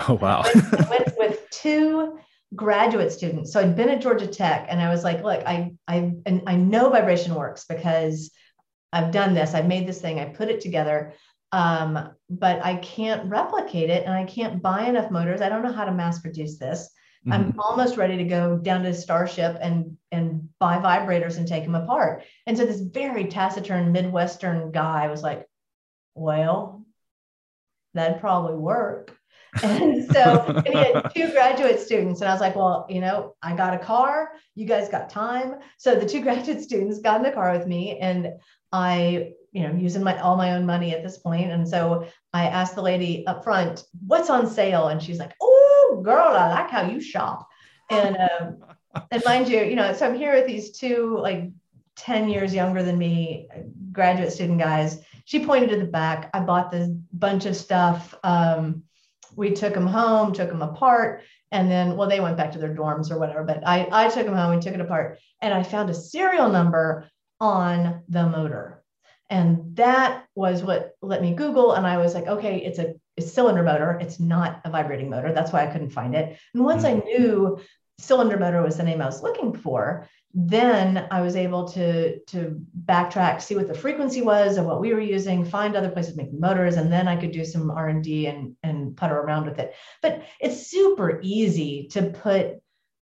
Oh 0.07 0.13
wow! 0.13 0.41
I 0.45 0.53
went, 0.53 0.73
I 0.73 0.89
went 0.89 1.17
with 1.17 1.49
two 1.49 2.19
graduate 2.55 3.11
students. 3.11 3.51
So 3.51 3.59
I'd 3.59 3.75
been 3.75 3.89
at 3.89 4.01
Georgia 4.01 4.27
Tech, 4.27 4.67
and 4.69 4.79
I 4.79 4.89
was 4.89 5.03
like, 5.03 5.23
look, 5.23 5.41
I 5.45 5.73
I 5.87 6.13
and 6.25 6.43
I 6.45 6.55
know 6.55 6.89
vibration 6.89 7.33
works 7.33 7.65
because 7.67 8.31
I've 8.93 9.11
done 9.11 9.33
this. 9.33 9.53
I've 9.53 9.67
made 9.67 9.87
this 9.87 10.01
thing. 10.01 10.19
I 10.19 10.25
put 10.25 10.49
it 10.49 10.61
together 10.61 11.13
um, 11.51 12.11
but 12.29 12.63
I 12.63 12.75
can't 12.75 13.29
replicate 13.29 13.89
it 13.89 14.05
and 14.05 14.13
I 14.13 14.25
can't 14.25 14.61
buy 14.61 14.85
enough 14.85 15.11
motors. 15.11 15.41
I 15.41 15.49
don't 15.49 15.63
know 15.63 15.71
how 15.71 15.85
to 15.85 15.91
mass 15.91 16.19
produce 16.19 16.57
this. 16.57 16.89
Mm-hmm. 17.25 17.33
I'm 17.33 17.59
almost 17.59 17.97
ready 17.97 18.17
to 18.17 18.23
go 18.23 18.57
down 18.57 18.83
to 18.83 18.93
Starship 18.93 19.57
and 19.59 19.97
and 20.11 20.47
buy 20.59 20.77
vibrators 20.77 21.37
and 21.37 21.47
take 21.47 21.63
them 21.63 21.75
apart. 21.75 22.23
And 22.47 22.57
so 22.57 22.65
this 22.65 22.81
very 22.81 23.25
taciturn 23.25 23.91
Midwestern 23.91 24.71
guy 24.71 25.07
was 25.07 25.21
like, 25.21 25.45
"Well, 26.15 26.85
that'd 27.93 28.21
probably 28.21 28.55
work." 28.55 29.15
And 29.63 30.05
so 30.11 30.43
and 30.45 30.67
he 30.67 30.73
had 30.73 31.11
two 31.15 31.31
graduate 31.31 31.79
students. 31.79 32.21
And 32.21 32.29
I 32.29 32.33
was 32.33 32.39
like, 32.39 32.55
well, 32.55 32.85
you 32.87 33.01
know, 33.01 33.35
I 33.41 33.55
got 33.55 33.73
a 33.73 33.79
car. 33.79 34.33
You 34.53 34.65
guys 34.65 34.89
got 34.89 35.09
time. 35.09 35.55
So 35.77 35.95
the 35.95 36.05
two 36.05 36.21
graduate 36.23 36.61
students 36.61 36.99
got 36.99 37.17
in 37.17 37.23
the 37.23 37.31
car 37.31 37.57
with 37.57 37.65
me 37.65 37.97
and 37.97 38.33
I, 38.71 39.31
you 39.51 39.67
know, 39.67 39.73
using 39.73 40.03
my 40.03 40.19
all 40.19 40.35
my 40.35 40.53
own 40.53 40.65
money 40.65 40.93
at 40.93 41.03
this. 41.03 41.19
And 41.25 41.67
so 41.67 42.07
I 42.33 42.45
asked 42.47 42.75
the 42.75 42.81
lady 42.81 43.25
up 43.27 43.43
front, 43.43 43.83
what's 44.05 44.29
on 44.29 44.47
sale? 44.47 44.89
And 44.89 45.01
she's 45.01 45.19
like, 45.19 45.33
oh, 45.41 46.01
girl, 46.03 46.27
I 46.27 46.49
like 46.49 46.69
how 46.69 46.89
you 46.89 47.01
shop. 47.01 47.47
And 47.89 48.17
um, 48.17 48.57
and 49.11 49.23
mind 49.25 49.49
you, 49.49 49.61
you 49.61 49.75
know, 49.75 49.93
so 49.93 50.07
I'm 50.07 50.15
here 50.15 50.33
with 50.33 50.47
these 50.47 50.77
two 50.77 51.17
like 51.19 51.49
10 51.97 52.29
years 52.29 52.53
younger 52.53 52.81
than 52.81 52.97
me, 52.97 53.47
graduate 53.91 54.31
student 54.31 54.59
guys. 54.59 55.01
She 55.25 55.45
pointed 55.45 55.69
to 55.71 55.77
the 55.77 55.85
back. 55.85 56.29
I 56.33 56.39
bought 56.39 56.71
this 56.71 56.89
bunch 57.13 57.45
of 57.45 57.55
stuff. 57.55 58.15
Um, 58.23 58.83
we 59.35 59.51
took 59.51 59.73
them 59.73 59.87
home, 59.87 60.33
took 60.33 60.49
them 60.49 60.61
apart, 60.61 61.23
and 61.51 61.69
then, 61.69 61.97
well, 61.97 62.09
they 62.09 62.19
went 62.19 62.37
back 62.37 62.51
to 62.53 62.59
their 62.59 62.73
dorms 62.73 63.11
or 63.11 63.19
whatever, 63.19 63.43
but 63.43 63.67
I, 63.67 63.87
I 63.91 64.09
took 64.09 64.25
them 64.25 64.35
home 64.35 64.53
and 64.53 64.61
took 64.61 64.73
it 64.73 64.81
apart. 64.81 65.19
And 65.41 65.53
I 65.53 65.63
found 65.63 65.89
a 65.89 65.93
serial 65.93 66.49
number 66.49 67.09
on 67.39 68.03
the 68.07 68.27
motor. 68.27 68.78
And 69.29 69.75
that 69.75 70.25
was 70.35 70.63
what 70.63 70.95
let 71.01 71.21
me 71.21 71.33
Google. 71.33 71.73
And 71.73 71.85
I 71.85 71.97
was 71.97 72.13
like, 72.13 72.27
okay, 72.27 72.57
it's 72.57 72.79
a, 72.79 72.95
a 73.17 73.21
cylinder 73.21 73.63
motor. 73.63 73.97
It's 74.01 74.19
not 74.19 74.61
a 74.65 74.69
vibrating 74.69 75.09
motor. 75.09 75.31
That's 75.31 75.51
why 75.51 75.63
I 75.63 75.71
couldn't 75.71 75.91
find 75.91 76.15
it. 76.15 76.39
And 76.53 76.63
once 76.63 76.83
I 76.83 76.93
mm-hmm. 76.93 77.07
knew 77.07 77.59
cylinder 77.99 78.37
motor 78.37 78.61
was 78.61 78.77
the 78.77 78.83
name 78.83 79.01
I 79.01 79.05
was 79.05 79.21
looking 79.21 79.53
for, 79.53 80.07
then 80.33 81.07
I 81.09 81.21
was 81.21 81.35
able 81.35 81.69
to, 81.69 82.19
to 82.19 82.61
backtrack, 82.85 83.41
see 83.41 83.55
what 83.55 83.67
the 83.67 83.73
frequency 83.73 84.21
was 84.21 84.57
of 84.57 84.65
what 84.65 84.79
we 84.79 84.93
were 84.93 84.99
using, 84.99 85.43
find 85.43 85.75
other 85.75 85.89
places 85.89 86.15
making 86.15 86.39
motors, 86.39 86.75
and 86.77 86.91
then 86.91 87.07
I 87.07 87.15
could 87.15 87.31
do 87.31 87.43
some 87.43 87.71
R&D 87.71 88.27
and, 88.27 88.55
and 88.61 88.95
putter 88.95 89.17
around 89.17 89.47
with 89.47 89.59
it. 89.59 89.73
But 90.01 90.23
it's 90.39 90.67
super 90.67 91.19
easy 91.23 91.87
to 91.91 92.03
put 92.03 92.61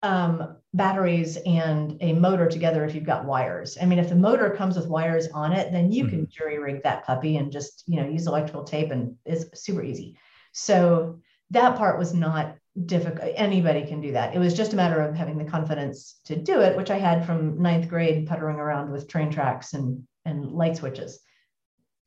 um, 0.04 0.58
batteries 0.74 1.38
and 1.38 1.98
a 2.02 2.14
motor 2.14 2.48
together 2.48 2.86
if 2.86 2.94
you've 2.94 3.04
got 3.04 3.26
wires. 3.26 3.78
I 3.82 3.86
mean, 3.86 4.00
if 4.00 4.10
the 4.10 4.16
motor 4.16 4.52
comes 4.52 4.76
with 4.76 4.88
wires 4.88 5.28
on 5.34 5.54
it, 5.54 5.72
then 5.72 5.92
you 5.92 6.08
can 6.08 6.20
mm-hmm. 6.20 6.30
jury 6.30 6.60
rig 6.60 6.84
that 6.84 7.06
puppy 7.06 7.38
and 7.38 7.52
just, 7.52 7.84
you 7.88 8.02
know, 8.02 8.08
use 8.08 8.28
electrical 8.28 8.64
tape 8.64 8.92
and 8.92 9.16
it's 9.26 9.60
super 9.60 9.84
easy. 9.84 10.18
So 10.52 11.20
that 11.50 11.78
part 11.78 11.98
was 11.98 12.14
not 12.14 12.56
difficult. 12.86 13.32
Anybody 13.36 13.86
can 13.86 14.02
do 14.02 14.12
that. 14.12 14.36
It 14.36 14.40
was 14.40 14.54
just 14.54 14.74
a 14.74 14.76
matter 14.76 15.02
of 15.02 15.16
having 15.16 15.38
the 15.38 15.46
confidence 15.46 16.20
to 16.26 16.36
do 16.36 16.62
it, 16.62 16.78
which 16.78 16.92
I 16.92 17.00
had 17.00 17.26
from 17.26 17.62
ninth 17.62 17.90
grade 17.90 18.28
puttering 18.28 18.58
around 18.58 18.92
with 18.92 19.08
train 19.08 19.32
tracks 19.32 19.74
and, 19.74 20.04
and 20.26 20.52
light 20.52 20.78
switches. 20.78 21.20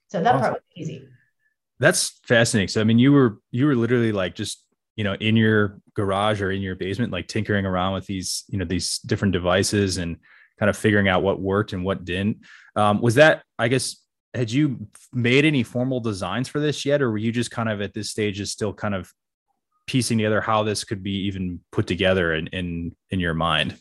So 0.09 0.23
that 0.23 0.37
awesome. 0.37 0.41
part 0.41 0.53
was 0.53 0.63
easy. 0.77 1.09
That's 1.81 2.21
fascinating. 2.25 2.69
So, 2.69 2.81
I 2.81 2.85
mean, 2.85 2.99
you 2.99 3.13
were, 3.13 3.39
you 3.51 3.67
were 3.67 3.75
literally 3.75 4.13
like 4.13 4.37
just, 4.37 4.65
you 4.97 5.05
know, 5.05 5.15
in 5.15 5.37
your 5.37 5.81
garage 5.95 6.43
or 6.43 6.51
in 6.51 6.63
your 6.63 6.77
basement, 6.77 7.13
like 7.13 7.29
tinkering 7.29 7.67
around 7.67 7.95
with 7.95 8.07
these, 8.07 8.45
you 8.49 8.59
know, 8.59 8.65
these 8.65 8.99
different 8.99 9.33
devices 9.33 9.97
and 9.97 10.17
kind 10.59 10.69
of 10.69 10.77
figuring 10.77 11.09
out 11.09 11.23
what 11.23 11.41
worked 11.41 11.73
and 11.73 11.85
what 11.85 12.05
didn't. 12.05 12.39
Um, 12.77 13.01
was 13.01 13.15
that, 13.17 13.43
I 13.59 13.69
guess, 13.69 13.97
had 14.35 14.51
you 14.51 14.87
made 15.13 15.45
any 15.45 15.63
formal 15.63 16.01
designs 16.01 16.49
for 16.49 16.61
this 16.61 16.85
yet, 16.85 17.03
or 17.03 17.11
were 17.11 17.19
you 17.19 17.33
just 17.33 17.51
kind 17.51 17.69
of 17.69 17.81
at 17.81 17.95
this 17.95 18.11
stage 18.11 18.41
is 18.41 18.53
still 18.53 18.73
kind 18.73 18.95
of 18.95 19.11
piecing 19.87 20.19
together 20.19 20.41
how 20.41 20.63
this 20.63 20.85
could 20.85 21.03
be 21.03 21.27
even 21.27 21.61
put 21.73 21.87
together 21.87 22.35
in 22.35 22.47
in, 22.49 22.95
in 23.11 23.21
your 23.21 23.35
mind? 23.35 23.77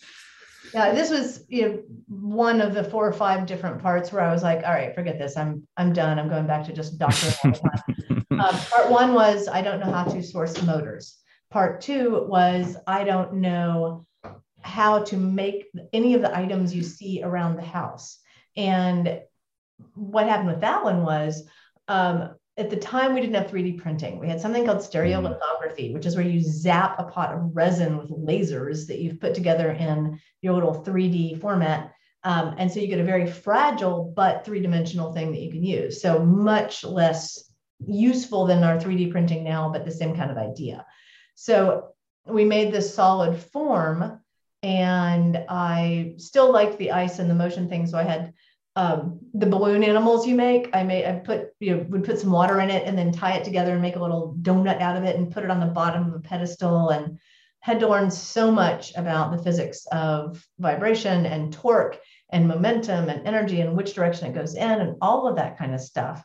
Yeah 0.73 0.93
this 0.93 1.09
was 1.09 1.43
you 1.47 1.67
know, 1.67 1.79
one 2.07 2.61
of 2.61 2.73
the 2.73 2.83
four 2.83 3.07
or 3.07 3.13
five 3.13 3.45
different 3.45 3.81
parts 3.81 4.11
where 4.11 4.21
i 4.21 4.31
was 4.31 4.43
like 4.43 4.63
all 4.65 4.73
right 4.73 4.93
forget 4.93 5.17
this. 5.17 5.37
I'm 5.37 5.67
i'm 5.77 5.93
done. 5.93 6.17
I'm 6.17 6.29
going 6.29 6.47
back 6.47 6.65
to 6.65 6.73
just 6.73 6.97
doctoring 6.97 7.55
all 8.39 8.51
the 8.51 8.57
time 8.57 8.59
um, 8.59 8.65
part 8.69 8.89
one 8.89 9.13
was 9.13 9.47
i 9.47 9.61
don't 9.61 9.79
know 9.79 9.91
how 9.91 10.03
to 10.03 10.21
source 10.21 10.61
motors 10.63 11.17
part 11.51 11.81
two 11.81 12.25
was 12.27 12.75
i 12.87 13.03
don't 13.03 13.33
know 13.33 14.05
how 14.61 15.03
to 15.03 15.17
make 15.17 15.65
any 15.93 16.13
of 16.13 16.21
the 16.21 16.37
items 16.37 16.75
you 16.75 16.83
see 16.83 17.21
around 17.23 17.55
the 17.55 17.61
house 17.61 18.19
and 18.57 19.21
what 19.95 20.27
happened 20.27 20.49
with 20.49 20.61
that 20.61 20.83
one 20.83 21.03
was 21.03 21.47
um, 21.87 22.35
at 22.57 22.69
the 22.69 22.75
time 22.75 23.13
we 23.13 23.21
didn't 23.21 23.35
have 23.35 23.49
3D 23.49 23.81
printing. 23.81 24.19
We 24.19 24.27
had 24.27 24.41
something 24.41 24.65
called 24.65 24.79
stereolithography, 24.79 25.93
which 25.93 26.05
is 26.05 26.17
where 26.17 26.25
you 26.25 26.41
zap 26.41 26.99
a 26.99 27.05
pot 27.05 27.33
of 27.33 27.55
resin 27.55 27.97
with 27.97 28.09
lasers 28.09 28.85
that 28.87 28.99
you've 28.99 29.21
put 29.21 29.33
together 29.33 29.71
in 29.71 30.19
your 30.41 30.53
little 30.53 30.83
3D 30.83 31.39
format. 31.39 31.93
Um, 32.25 32.55
and 32.57 32.69
so 32.69 32.81
you 32.81 32.87
get 32.87 32.99
a 32.99 33.05
very 33.05 33.31
fragile 33.31 34.11
but 34.13 34.43
three-dimensional 34.43 35.13
thing 35.13 35.31
that 35.31 35.39
you 35.39 35.51
can 35.51 35.63
use. 35.63 36.01
So 36.01 36.19
much 36.19 36.83
less 36.83 37.48
useful 37.85 38.45
than 38.45 38.63
our 38.63 38.77
3D 38.77 39.11
printing 39.11 39.43
now, 39.43 39.69
but 39.69 39.85
the 39.85 39.91
same 39.91 40.15
kind 40.15 40.31
of 40.31 40.37
idea. 40.37 40.85
So 41.35 41.93
we 42.25 42.45
made 42.45 42.73
this 42.73 42.93
solid 42.93 43.37
form 43.37 44.19
and 44.61 45.45
I 45.47 46.15
still 46.17 46.51
liked 46.51 46.77
the 46.77 46.91
ice 46.91 47.19
and 47.19 47.29
the 47.29 47.35
motion 47.35 47.69
thing. 47.69 47.87
So 47.87 47.97
I 47.97 48.03
had 48.03 48.33
um, 48.75 49.19
the 49.33 49.45
balloon 49.45 49.83
animals 49.83 50.27
you 50.27 50.35
make. 50.35 50.69
I 50.73 50.83
made 50.83 51.05
I 51.05 51.13
put 51.19 51.49
you 51.59 51.75
know 51.75 51.85
would 51.89 52.03
put 52.03 52.19
some 52.19 52.31
water 52.31 52.59
in 52.59 52.69
it 52.69 52.85
and 52.85 52.97
then 52.97 53.11
tie 53.11 53.33
it 53.33 53.43
together 53.43 53.73
and 53.73 53.81
make 53.81 53.95
a 53.95 54.01
little 54.01 54.35
donut 54.41 54.79
out 54.79 54.95
of 54.95 55.03
it 55.03 55.15
and 55.15 55.31
put 55.31 55.43
it 55.43 55.51
on 55.51 55.59
the 55.59 55.65
bottom 55.65 56.07
of 56.07 56.13
a 56.13 56.19
pedestal 56.19 56.89
and 56.89 57.19
had 57.61 57.79
to 57.81 57.89
learn 57.89 58.09
so 58.09 58.51
much 58.51 58.95
about 58.95 59.31
the 59.31 59.43
physics 59.43 59.85
of 59.91 60.45
vibration 60.59 61.25
and 61.25 61.51
torque 61.51 61.99
and 62.31 62.47
momentum 62.47 63.09
and 63.09 63.27
energy 63.27 63.59
and 63.61 63.75
which 63.75 63.95
direction 63.95 64.27
it 64.27 64.35
goes 64.35 64.55
in 64.55 64.81
and 64.81 64.95
all 65.01 65.27
of 65.27 65.35
that 65.35 65.57
kind 65.57 65.73
of 65.73 65.81
stuff 65.81 66.23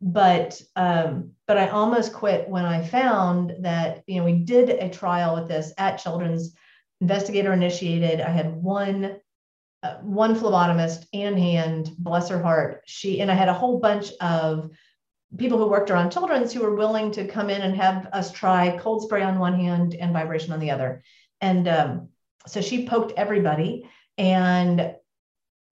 but 0.00 0.60
um, 0.76 1.32
but 1.46 1.56
i 1.56 1.68
almost 1.68 2.12
quit 2.12 2.48
when 2.48 2.64
i 2.64 2.84
found 2.84 3.54
that 3.60 4.02
you 4.06 4.18
know 4.18 4.24
we 4.24 4.34
did 4.34 4.70
a 4.70 4.90
trial 4.90 5.34
with 5.34 5.48
this 5.48 5.72
at 5.78 5.96
children's 5.98 6.54
investigator 7.00 7.52
initiated. 7.52 8.20
I 8.20 8.30
had 8.30 8.54
one 8.54 9.20
uh, 9.82 9.96
one 9.96 10.34
phlebotomist, 10.34 11.06
Ann 11.12 11.36
Hand, 11.36 11.90
bless 11.98 12.30
her 12.30 12.42
heart, 12.42 12.82
she 12.86 13.20
and 13.20 13.30
I 13.30 13.34
had 13.34 13.48
a 13.48 13.54
whole 13.54 13.78
bunch 13.78 14.10
of 14.20 14.70
people 15.36 15.58
who 15.58 15.68
worked 15.68 15.90
around 15.90 16.10
children's 16.10 16.52
who 16.52 16.60
were 16.60 16.74
willing 16.74 17.10
to 17.12 17.26
come 17.26 17.50
in 17.50 17.60
and 17.60 17.76
have 17.76 18.06
us 18.12 18.32
try 18.32 18.78
cold 18.78 19.02
spray 19.02 19.22
on 19.22 19.38
one 19.38 19.58
hand 19.58 19.94
and 19.94 20.12
vibration 20.12 20.52
on 20.52 20.60
the 20.60 20.70
other. 20.70 21.02
And 21.40 21.68
um, 21.68 22.08
so 22.46 22.60
she 22.60 22.86
poked 22.86 23.12
everybody. 23.16 23.88
And 24.16 24.94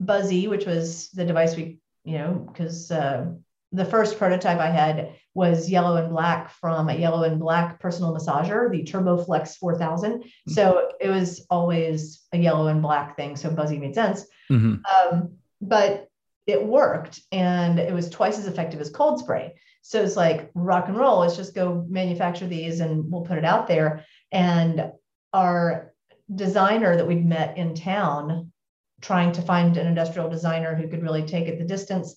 Buzzy, 0.00 0.48
which 0.48 0.66
was 0.66 1.08
the 1.10 1.24
device 1.24 1.56
we, 1.56 1.78
you 2.04 2.18
know, 2.18 2.46
because 2.52 2.90
uh, 2.90 3.32
the 3.74 3.84
first 3.84 4.18
prototype 4.18 4.58
I 4.58 4.70
had 4.70 5.14
was 5.34 5.68
yellow 5.68 5.96
and 5.96 6.10
black 6.10 6.50
from 6.50 6.88
a 6.88 6.94
yellow 6.94 7.24
and 7.24 7.40
black 7.40 7.80
personal 7.80 8.14
massager, 8.14 8.70
the 8.70 8.84
TurboFlex 8.84 9.56
4000. 9.56 10.12
Mm-hmm. 10.12 10.52
So 10.52 10.92
it 11.00 11.08
was 11.08 11.44
always 11.50 12.22
a 12.32 12.38
yellow 12.38 12.68
and 12.68 12.80
black 12.80 13.16
thing. 13.16 13.34
So 13.36 13.50
Buzzy 13.50 13.78
made 13.78 13.94
sense. 13.94 14.24
Mm-hmm. 14.50 14.76
Um, 14.84 15.32
but 15.60 16.08
it 16.46 16.64
worked 16.64 17.20
and 17.32 17.78
it 17.80 17.92
was 17.92 18.10
twice 18.10 18.38
as 18.38 18.46
effective 18.46 18.80
as 18.80 18.90
cold 18.90 19.18
spray. 19.18 19.54
So 19.82 20.02
it's 20.02 20.16
like 20.16 20.50
rock 20.54 20.88
and 20.88 20.96
roll. 20.96 21.18
Let's 21.20 21.36
just 21.36 21.54
go 21.54 21.84
manufacture 21.88 22.46
these 22.46 22.80
and 22.80 23.10
we'll 23.10 23.22
put 23.22 23.38
it 23.38 23.44
out 23.44 23.66
there. 23.66 24.04
And 24.30 24.92
our 25.32 25.94
designer 26.32 26.96
that 26.96 27.06
we'd 27.06 27.26
met 27.26 27.58
in 27.58 27.74
town, 27.74 28.52
trying 29.00 29.32
to 29.32 29.42
find 29.42 29.76
an 29.76 29.86
industrial 29.86 30.30
designer 30.30 30.76
who 30.76 30.88
could 30.88 31.02
really 31.02 31.24
take 31.24 31.48
it 31.48 31.58
the 31.58 31.64
distance, 31.64 32.14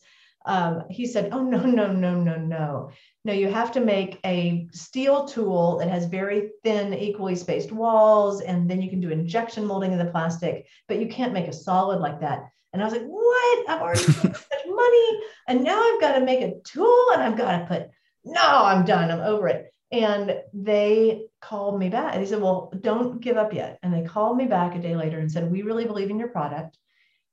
um, 0.47 0.83
he 0.89 1.05
said, 1.05 1.29
Oh, 1.31 1.43
no, 1.43 1.59
no, 1.63 1.91
no, 1.91 2.15
no, 2.15 2.35
no. 2.37 2.91
No, 3.25 3.33
you 3.33 3.51
have 3.51 3.71
to 3.73 3.81
make 3.81 4.19
a 4.25 4.67
steel 4.71 5.25
tool 5.25 5.77
that 5.79 5.89
has 5.89 6.05
very 6.05 6.51
thin, 6.63 6.93
equally 6.93 7.35
spaced 7.35 7.71
walls, 7.71 8.41
and 8.41 8.69
then 8.69 8.81
you 8.81 8.89
can 8.89 9.01
do 9.01 9.09
injection 9.09 9.65
molding 9.65 9.91
of 9.91 9.99
the 9.99 10.11
plastic, 10.11 10.65
but 10.87 10.99
you 10.99 11.07
can't 11.07 11.33
make 11.33 11.47
a 11.47 11.53
solid 11.53 11.99
like 11.99 12.21
that. 12.21 12.49
And 12.71 12.81
I 12.81 12.85
was 12.85 12.93
like, 12.93 13.05
What? 13.05 13.69
I've 13.69 13.81
already 13.81 14.03
spent 14.03 14.35
such 14.37 14.65
money, 14.65 15.21
and 15.47 15.63
now 15.63 15.79
I've 15.79 16.01
got 16.01 16.17
to 16.17 16.25
make 16.25 16.41
a 16.41 16.59
tool, 16.63 17.07
and 17.13 17.21
I've 17.21 17.37
got 17.37 17.59
to 17.59 17.65
put, 17.65 17.89
No, 18.23 18.63
I'm 18.63 18.85
done. 18.85 19.11
I'm 19.11 19.19
over 19.19 19.49
it. 19.49 19.73
And 19.91 20.35
they 20.53 21.27
called 21.41 21.79
me 21.79 21.89
back. 21.89 22.15
They 22.15 22.25
said, 22.25 22.41
Well, 22.41 22.73
don't 22.79 23.19
give 23.19 23.37
up 23.37 23.53
yet. 23.53 23.79
And 23.83 23.93
they 23.93 24.03
called 24.03 24.37
me 24.37 24.45
back 24.45 24.75
a 24.75 24.79
day 24.79 24.95
later 24.95 25.19
and 25.19 25.31
said, 25.31 25.51
We 25.51 25.61
really 25.61 25.85
believe 25.85 26.09
in 26.09 26.19
your 26.19 26.29
product 26.29 26.77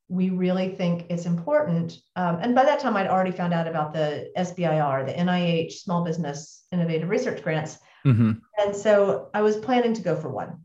we 0.09 0.31
really 0.31 0.75
think 0.75 1.07
it's 1.09 1.27
important. 1.27 1.99
Um, 2.17 2.39
and 2.41 2.55
by 2.55 2.65
that 2.65 2.81
time, 2.81 2.97
I'd 2.97 3.07
already 3.07 3.31
found 3.31 3.55
out 3.55 3.67
about 3.67 3.95
the 3.95 4.31
SBIR, 4.37 5.07
the 5.07 5.13
NIH 5.13 5.73
Small 5.73 6.05
Business 6.05 6.65
Innovative 6.73 7.09
Research 7.09 7.43
Grants. 7.43 7.79
Mm-hmm. 8.05 8.33
And 8.59 8.77
so 8.77 9.31
I 9.33 9.43
was 9.43 9.57
planning 9.57 9.95
to 9.95 10.03
go 10.03 10.15
for 10.15 10.29
one. 10.29 10.61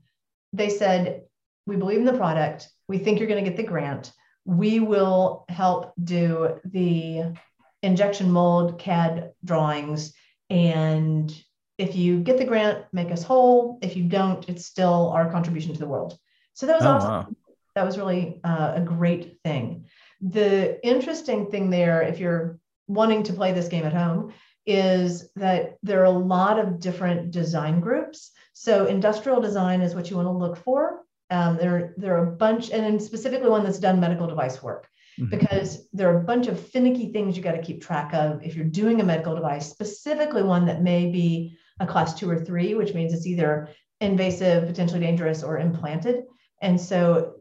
They 0.52 0.70
said, 0.70 1.24
We 1.66 1.78
believe 1.78 2.00
in 2.00 2.06
the 2.06 2.18
product. 2.18 2.70
We 2.88 2.98
think 2.98 3.20
you're 3.20 3.30
going 3.30 3.44
to 3.44 3.50
get 3.50 3.58
the 3.58 3.64
grant. 3.64 4.12
We 4.46 4.80
will 4.80 5.46
help 5.48 5.94
do 6.04 6.60
the 6.66 7.34
injection 7.82 8.32
mold 8.32 8.80
CAD 8.80 9.32
drawings. 9.46 10.14
And 10.50 11.34
if 11.78 11.96
you 11.96 12.20
get 12.20 12.38
the 12.38 12.46
grant, 12.46 12.86
make 12.92 13.12
us 13.12 13.24
whole. 13.24 13.80
If 13.82 13.96
you 13.96 14.04
don't, 14.04 14.48
it's 14.50 14.66
still 14.66 15.12
our 15.12 15.32
contribution 15.32 15.74
to 15.74 15.80
the 15.80 15.88
world. 15.88 16.18
So 16.56 16.66
that 16.66 16.82
was 16.82 16.84
oh, 16.84 16.90
awesome. 16.90 17.10
Wow 17.10 17.36
that 17.80 17.86
was 17.86 17.98
really 17.98 18.42
uh, 18.44 18.74
a 18.76 18.82
great 18.82 19.40
thing. 19.46 19.86
The 20.20 20.86
interesting 20.86 21.50
thing 21.50 21.70
there, 21.70 22.02
if 22.02 22.20
you're 22.20 22.60
wanting 22.88 23.24
to 23.24 23.32
play 23.32 23.54
this 23.54 23.70
game 23.70 23.86
at 23.86 23.94
home, 23.94 24.34
is 24.66 25.32
that 25.38 25.78
there 25.82 26.02
are 26.02 26.12
a 26.16 26.24
lot 26.36 26.60
of 26.60 26.82
different 26.82 27.32
design 27.32 27.80
groups. 27.80 28.32
So 28.52 28.86
industrial 28.88 29.40
design 29.40 29.80
is 29.80 29.96
what 29.96 30.10
you 30.10 30.18
want 30.18 30.28
to 30.28 30.32
look 30.34 30.58
for. 30.58 31.04
Um, 31.30 31.56
there, 31.56 31.94
there 31.96 32.18
are 32.18 32.28
a 32.28 32.36
bunch, 32.36 32.70
and 32.70 33.02
specifically 33.02 33.50
one 33.50 33.64
that's 33.64 33.80
done 33.80 34.02
medical 34.02 34.28
device 34.28 34.62
work, 34.62 34.90
mm-hmm. 35.18 35.30
because 35.30 35.88
there 35.94 36.14
are 36.14 36.20
a 36.20 36.26
bunch 36.26 36.48
of 36.48 36.60
finicky 36.60 37.14
things 37.14 37.38
you 37.38 37.44
got 37.44 37.54
to 37.54 37.62
keep 37.62 37.82
track 37.82 38.14
of 38.14 38.44
if 38.44 38.58
you're 38.58 38.66
doing 38.66 39.00
a 39.00 39.06
medical 39.06 39.36
device, 39.36 39.70
specifically 39.70 40.44
one 40.44 40.66
that 40.66 40.82
may 40.82 41.10
be 41.10 41.58
a 41.80 41.88
class 41.88 42.14
two 42.14 42.30
or 42.30 42.38
three, 42.38 42.76
which 42.76 42.94
means 42.94 43.14
it's 43.14 43.26
either 43.26 43.70
invasive, 44.02 44.68
potentially 44.68 45.00
dangerous, 45.00 45.44
or 45.44 45.60
implanted. 45.60 46.26
And 46.62 46.80
so 46.80 47.36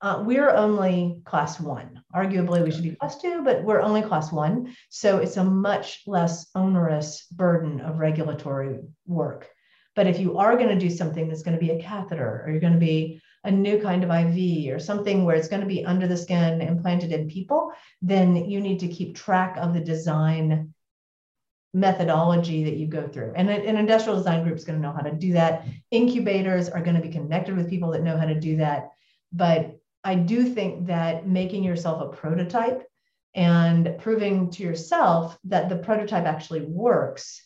uh, 0.00 0.22
we're 0.24 0.50
only 0.50 1.22
class 1.24 1.60
one. 1.60 2.02
Arguably, 2.14 2.64
we 2.64 2.70
should 2.70 2.82
be 2.82 2.96
class 2.96 3.18
two, 3.18 3.42
but 3.44 3.62
we're 3.62 3.80
only 3.80 4.02
class 4.02 4.32
one. 4.32 4.74
So 4.88 5.18
it's 5.18 5.36
a 5.36 5.44
much 5.44 6.02
less 6.06 6.46
onerous 6.54 7.26
burden 7.26 7.80
of 7.80 7.98
regulatory 7.98 8.80
work. 9.06 9.48
But 9.94 10.06
if 10.06 10.18
you 10.18 10.38
are 10.38 10.56
going 10.56 10.70
to 10.70 10.78
do 10.78 10.90
something 10.90 11.28
that's 11.28 11.42
going 11.42 11.58
to 11.58 11.64
be 11.64 11.72
a 11.72 11.82
catheter, 11.82 12.42
or 12.44 12.50
you're 12.50 12.60
going 12.60 12.72
to 12.72 12.78
be 12.78 13.20
a 13.44 13.50
new 13.50 13.80
kind 13.80 14.04
of 14.04 14.10
IV, 14.10 14.74
or 14.74 14.78
something 14.78 15.24
where 15.24 15.36
it's 15.36 15.48
going 15.48 15.60
to 15.60 15.68
be 15.68 15.84
under 15.84 16.06
the 16.06 16.16
skin 16.16 16.62
implanted 16.62 17.12
in 17.12 17.28
people, 17.28 17.72
then 18.00 18.36
you 18.36 18.60
need 18.60 18.80
to 18.80 18.88
keep 18.88 19.14
track 19.14 19.56
of 19.58 19.74
the 19.74 19.80
design 19.80 20.72
methodology 21.74 22.64
that 22.64 22.76
you 22.76 22.86
go 22.86 23.08
through. 23.08 23.32
And 23.34 23.48
an 23.48 23.76
industrial 23.76 24.18
design 24.18 24.44
group 24.44 24.56
is 24.56 24.64
going 24.64 24.80
to 24.80 24.86
know 24.86 24.92
how 24.92 25.00
to 25.00 25.12
do 25.12 25.32
that. 25.32 25.64
Incubators 25.90 26.68
are 26.68 26.82
going 26.82 26.96
to 26.96 27.02
be 27.02 27.08
connected 27.08 27.56
with 27.56 27.70
people 27.70 27.90
that 27.92 28.02
know 28.02 28.16
how 28.16 28.26
to 28.26 28.38
do 28.38 28.56
that. 28.56 28.90
But 29.32 29.78
I 30.04 30.16
do 30.16 30.44
think 30.44 30.86
that 30.88 31.26
making 31.26 31.64
yourself 31.64 32.02
a 32.02 32.14
prototype 32.14 32.86
and 33.34 33.96
proving 33.98 34.50
to 34.50 34.62
yourself 34.62 35.38
that 35.44 35.70
the 35.70 35.76
prototype 35.76 36.26
actually 36.26 36.60
works, 36.60 37.42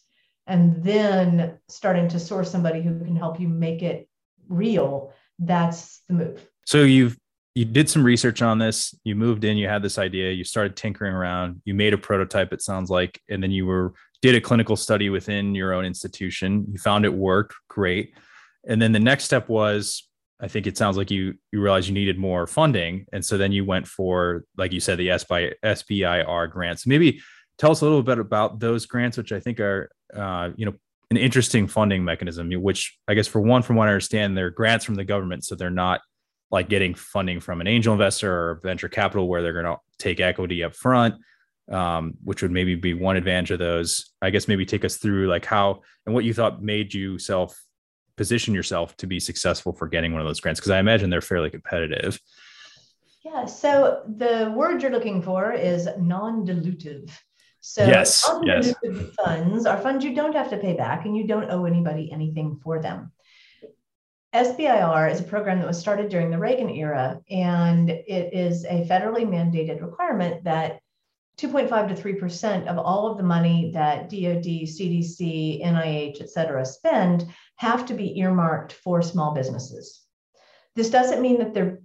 and 0.48 0.82
then 0.82 1.58
starting 1.68 2.08
to 2.08 2.18
source 2.18 2.50
somebody 2.50 2.82
who 2.82 2.98
can 3.04 3.14
help 3.14 3.38
you 3.38 3.46
make 3.46 3.82
it 3.82 4.08
real, 4.48 5.12
that's 5.38 6.00
the 6.08 6.14
move. 6.14 6.44
So 6.64 6.82
you've 6.82 7.16
you 7.56 7.64
did 7.64 7.88
some 7.88 8.04
research 8.04 8.42
on 8.42 8.58
this 8.58 8.94
you 9.04 9.16
moved 9.16 9.42
in 9.42 9.56
you 9.56 9.66
had 9.66 9.82
this 9.82 9.98
idea 9.98 10.30
you 10.30 10.44
started 10.44 10.76
tinkering 10.76 11.14
around 11.14 11.60
you 11.64 11.72
made 11.72 11.94
a 11.94 11.98
prototype 11.98 12.52
it 12.52 12.60
sounds 12.60 12.90
like 12.90 13.20
and 13.30 13.42
then 13.42 13.50
you 13.50 13.64
were 13.64 13.94
did 14.22 14.34
a 14.34 14.40
clinical 14.40 14.76
study 14.76 15.10
within 15.10 15.54
your 15.54 15.72
own 15.72 15.84
institution. 15.84 16.66
You 16.70 16.78
found 16.78 17.04
it 17.04 17.12
worked 17.12 17.54
great. 17.68 18.14
And 18.66 18.80
then 18.80 18.92
the 18.92 19.00
next 19.00 19.24
step 19.24 19.48
was 19.48 20.08
i 20.38 20.46
think 20.46 20.66
it 20.66 20.76
sounds 20.76 20.98
like 20.98 21.10
you 21.10 21.32
you 21.50 21.62
realized 21.62 21.88
you 21.88 21.94
needed 21.94 22.18
more 22.18 22.46
funding. 22.46 23.06
And 23.12 23.24
so 23.24 23.38
then 23.38 23.52
you 23.52 23.64
went 23.64 23.86
for 23.86 24.44
like 24.56 24.72
you 24.72 24.80
said 24.80 24.98
the 24.98 25.08
SBI, 25.08 25.54
sbir 25.62 26.50
grants. 26.50 26.86
Maybe 26.86 27.20
tell 27.58 27.70
us 27.70 27.80
a 27.80 27.84
little 27.84 28.02
bit 28.02 28.18
about 28.18 28.60
those 28.60 28.84
grants 28.84 29.16
which 29.16 29.32
i 29.32 29.40
think 29.40 29.60
are 29.60 29.88
uh, 30.14 30.50
you 30.56 30.66
know 30.66 30.74
an 31.10 31.16
interesting 31.16 31.66
funding 31.66 32.04
mechanism 32.04 32.50
which 32.60 32.98
i 33.08 33.14
guess 33.14 33.26
for 33.26 33.40
one 33.40 33.62
from 33.62 33.76
what 33.76 33.88
i 33.88 33.92
understand 33.92 34.36
they're 34.36 34.50
grants 34.50 34.84
from 34.84 34.96
the 34.96 35.04
government 35.04 35.42
so 35.42 35.54
they're 35.54 35.70
not 35.70 36.02
like 36.50 36.68
getting 36.68 36.94
funding 36.94 37.40
from 37.40 37.60
an 37.60 37.66
angel 37.66 37.92
investor 37.92 38.32
or 38.32 38.60
venture 38.62 38.88
capital 38.88 39.28
where 39.28 39.42
they're 39.42 39.52
going 39.52 39.64
to 39.64 39.78
take 39.98 40.20
equity 40.20 40.62
up 40.62 40.74
front 40.74 41.14
um, 41.70 42.14
which 42.22 42.42
would 42.42 42.50
maybe 42.50 42.74
be 42.74 42.94
one 42.94 43.16
advantage 43.16 43.50
of 43.50 43.58
those. 43.58 44.12
I 44.22 44.30
guess 44.30 44.48
maybe 44.48 44.64
take 44.64 44.84
us 44.84 44.96
through 44.96 45.28
like 45.28 45.44
how 45.44 45.82
and 46.04 46.14
what 46.14 46.24
you 46.24 46.32
thought 46.32 46.62
made 46.62 46.94
you 46.94 47.18
self 47.18 47.60
position 48.16 48.54
yourself 48.54 48.96
to 48.96 49.06
be 49.06 49.20
successful 49.20 49.72
for 49.72 49.88
getting 49.88 50.12
one 50.12 50.22
of 50.22 50.26
those 50.26 50.40
grants 50.40 50.58
because 50.58 50.70
i 50.70 50.78
imagine 50.78 51.10
they're 51.10 51.20
fairly 51.20 51.50
competitive. 51.50 52.18
Yeah 53.24 53.44
so 53.44 54.02
the 54.06 54.52
word 54.54 54.82
you're 54.82 54.92
looking 54.92 55.20
for 55.22 55.52
is 55.52 55.88
non-dilutive. 55.98 57.10
So 57.60 57.84
yes, 57.84 58.30
yes. 58.44 58.74
funds 59.24 59.66
are 59.66 59.78
funds 59.78 60.04
you 60.04 60.14
don't 60.14 60.34
have 60.34 60.50
to 60.50 60.56
pay 60.56 60.74
back 60.74 61.04
and 61.04 61.16
you 61.16 61.26
don't 61.26 61.50
owe 61.50 61.64
anybody 61.64 62.12
anything 62.12 62.60
for 62.62 62.80
them 62.80 63.10
SBIR 64.36 65.10
is 65.10 65.20
a 65.20 65.24
program 65.24 65.60
that 65.60 65.66
was 65.66 65.78
started 65.78 66.10
during 66.10 66.28
the 66.28 66.38
Reagan 66.38 66.68
era, 66.68 67.22
and 67.30 67.88
it 67.88 68.34
is 68.34 68.66
a 68.66 68.86
federally 68.86 69.26
mandated 69.26 69.80
requirement 69.80 70.44
that 70.44 70.80
2.5 71.38 71.96
to 71.96 72.02
3% 72.02 72.66
of 72.66 72.76
all 72.76 73.06
of 73.06 73.16
the 73.16 73.22
money 73.22 73.70
that 73.72 74.10
DoD, 74.10 74.44
CDC, 74.44 75.64
NIH, 75.64 76.20
et 76.20 76.28
cetera, 76.28 76.66
spend 76.66 77.26
have 77.56 77.86
to 77.86 77.94
be 77.94 78.18
earmarked 78.18 78.74
for 78.74 79.00
small 79.00 79.32
businesses. 79.32 80.02
This 80.74 80.90
doesn't 80.90 81.22
mean 81.22 81.38
that 81.38 81.54
they're 81.54 81.80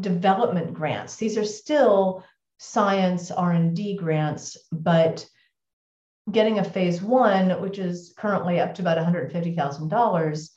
development 0.00 0.72
grants. 0.72 1.16
These 1.16 1.36
are 1.36 1.44
still 1.44 2.24
science 2.58 3.30
R&D 3.30 3.98
grants, 3.98 4.56
but 4.72 5.26
getting 6.30 6.60
a 6.60 6.64
phase 6.64 7.02
one, 7.02 7.60
which 7.60 7.78
is 7.78 8.14
currently 8.16 8.58
up 8.58 8.74
to 8.76 8.82
about 8.82 8.96
$150,000, 8.96 10.48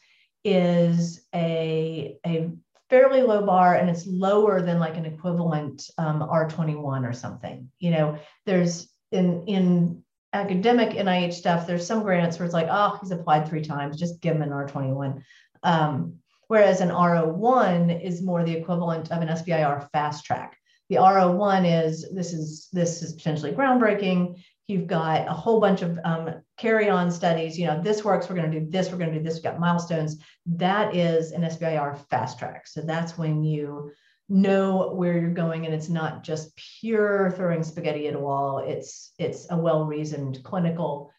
is 0.43 1.21
a, 1.33 2.17
a 2.25 2.51
fairly 2.89 3.21
low 3.21 3.45
bar 3.45 3.75
and 3.75 3.89
it's 3.89 4.05
lower 4.05 4.61
than 4.61 4.79
like 4.79 4.97
an 4.97 5.05
equivalent 5.05 5.89
um, 5.97 6.19
R21 6.21 7.09
or 7.09 7.13
something. 7.13 7.69
You 7.79 7.91
know, 7.91 8.19
there's 8.45 8.89
in, 9.11 9.45
in 9.47 10.03
academic 10.33 10.91
NIH 10.91 11.33
stuff, 11.33 11.65
there's 11.65 11.87
some 11.87 12.03
grants 12.03 12.37
where 12.37 12.45
it's 12.45 12.53
like, 12.53 12.67
oh, 12.69 12.97
he's 13.01 13.11
applied 13.11 13.47
three 13.47 13.63
times, 13.63 13.97
just 13.97 14.21
give 14.21 14.35
him 14.35 14.41
an 14.41 14.49
R21. 14.49 15.23
Um, 15.63 16.15
whereas 16.47 16.81
an 16.81 16.89
R01 16.89 18.03
is 18.03 18.21
more 18.21 18.43
the 18.43 18.55
equivalent 18.55 19.11
of 19.11 19.21
an 19.21 19.29
SBIR 19.29 19.89
fast 19.91 20.25
track. 20.25 20.57
The 20.89 20.95
R01 20.97 21.85
is 21.85 22.07
this 22.13 22.33
is 22.33 22.67
this 22.71 23.01
is 23.01 23.13
potentially 23.13 23.53
groundbreaking. 23.53 24.43
You've 24.73 24.87
got 24.87 25.27
a 25.27 25.33
whole 25.33 25.59
bunch 25.59 25.83
of 25.83 25.99
um, 26.03 26.41
carry 26.57 26.89
on 26.89 27.11
studies. 27.11 27.59
You 27.59 27.67
know, 27.67 27.81
this 27.81 28.03
works, 28.03 28.27
we're 28.27 28.35
going 28.35 28.51
to 28.51 28.59
do 28.59 28.65
this, 28.69 28.91
we're 28.91 28.97
going 28.97 29.13
to 29.13 29.19
do 29.19 29.23
this, 29.23 29.35
we've 29.35 29.43
got 29.43 29.59
milestones. 29.59 30.17
That 30.47 30.95
is 30.95 31.31
an 31.31 31.43
SBIR 31.43 31.97
fast 32.09 32.39
track. 32.39 32.65
So 32.67 32.81
that's 32.81 33.17
when 33.17 33.43
you 33.43 33.91
know 34.29 34.93
where 34.95 35.17
you're 35.17 35.29
going 35.29 35.65
and 35.65 35.75
it's 35.75 35.89
not 35.89 36.23
just 36.23 36.59
pure 36.79 37.31
throwing 37.31 37.63
spaghetti 37.63 38.07
at 38.07 38.15
a 38.15 38.19
wall. 38.19 38.59
It's 38.59 39.13
it's 39.19 39.47
a 39.51 39.57
well-reasoned 39.57 40.43
clinical 40.43 41.11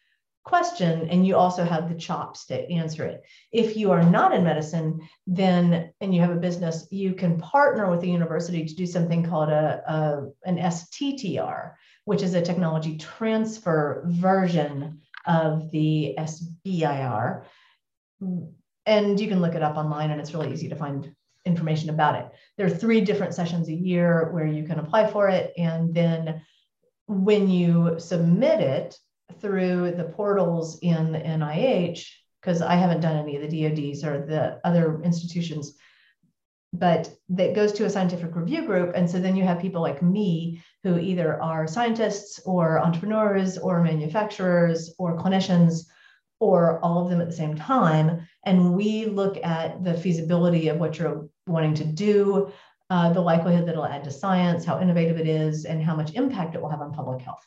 question 0.44 1.08
and 1.08 1.26
you 1.26 1.36
also 1.36 1.64
have 1.64 1.88
the 1.88 1.94
chops 1.94 2.46
to 2.46 2.70
answer 2.70 3.04
it. 3.04 3.22
If 3.50 3.76
you 3.76 3.92
are 3.92 4.02
not 4.02 4.34
in 4.34 4.44
medicine, 4.44 5.00
then 5.26 5.92
and 6.00 6.14
you 6.14 6.20
have 6.20 6.30
a 6.30 6.40
business, 6.40 6.86
you 6.90 7.14
can 7.14 7.38
partner 7.38 7.90
with 7.90 8.00
the 8.00 8.10
university 8.10 8.64
to 8.64 8.74
do 8.74 8.86
something 8.86 9.24
called 9.24 9.48
a, 9.48 9.82
a 9.86 10.48
an 10.48 10.58
STTR, 10.58 11.72
which 12.04 12.22
is 12.22 12.34
a 12.34 12.42
technology 12.42 12.96
transfer 12.98 14.04
version 14.06 15.00
of 15.26 15.70
the 15.70 16.14
SBIR. 16.18 17.44
And 18.86 19.18
you 19.18 19.28
can 19.28 19.40
look 19.40 19.54
it 19.54 19.62
up 19.62 19.76
online 19.76 20.10
and 20.10 20.20
it's 20.20 20.34
really 20.34 20.52
easy 20.52 20.68
to 20.68 20.76
find 20.76 21.14
information 21.46 21.90
about 21.90 22.16
it. 22.16 22.30
There 22.56 22.66
are 22.66 22.70
three 22.70 23.00
different 23.00 23.34
sessions 23.34 23.68
a 23.68 23.74
year 23.74 24.30
where 24.32 24.46
you 24.46 24.64
can 24.64 24.78
apply 24.78 25.10
for 25.10 25.28
it. 25.28 25.52
And 25.56 25.94
then 25.94 26.42
when 27.06 27.48
you 27.48 27.96
submit 27.98 28.60
it 28.60 28.98
through 29.40 29.92
the 29.92 30.04
portals 30.04 30.78
in 30.80 31.12
the 31.12 31.18
NIH, 31.18 32.06
because 32.40 32.60
I 32.60 32.74
haven't 32.74 33.00
done 33.00 33.16
any 33.16 33.36
of 33.36 33.50
the 33.50 33.62
DODs 33.62 34.04
or 34.04 34.26
the 34.26 34.60
other 34.64 35.02
institutions, 35.02 35.76
but 36.78 37.08
that 37.28 37.54
goes 37.54 37.72
to 37.72 37.84
a 37.84 37.90
scientific 37.90 38.34
review 38.34 38.66
group. 38.66 38.92
And 38.96 39.08
so 39.08 39.20
then 39.20 39.36
you 39.36 39.44
have 39.44 39.60
people 39.60 39.80
like 39.80 40.02
me 40.02 40.60
who 40.82 40.98
either 40.98 41.40
are 41.40 41.68
scientists 41.68 42.40
or 42.44 42.80
entrepreneurs 42.80 43.56
or 43.56 43.82
manufacturers 43.82 44.92
or 44.98 45.16
clinicians 45.16 45.86
or 46.40 46.80
all 46.80 47.02
of 47.02 47.10
them 47.10 47.20
at 47.20 47.28
the 47.28 47.36
same 47.36 47.54
time. 47.54 48.26
And 48.44 48.74
we 48.74 49.06
look 49.06 49.38
at 49.44 49.84
the 49.84 49.94
feasibility 49.94 50.68
of 50.68 50.78
what 50.78 50.98
you're 50.98 51.28
wanting 51.46 51.74
to 51.74 51.84
do, 51.84 52.50
uh, 52.90 53.12
the 53.12 53.20
likelihood 53.20 53.66
that 53.66 53.72
it'll 53.72 53.86
add 53.86 54.02
to 54.04 54.10
science, 54.10 54.64
how 54.64 54.80
innovative 54.80 55.16
it 55.16 55.28
is, 55.28 55.66
and 55.66 55.80
how 55.80 55.94
much 55.94 56.14
impact 56.14 56.56
it 56.56 56.60
will 56.60 56.70
have 56.70 56.80
on 56.80 56.92
public 56.92 57.22
health. 57.22 57.46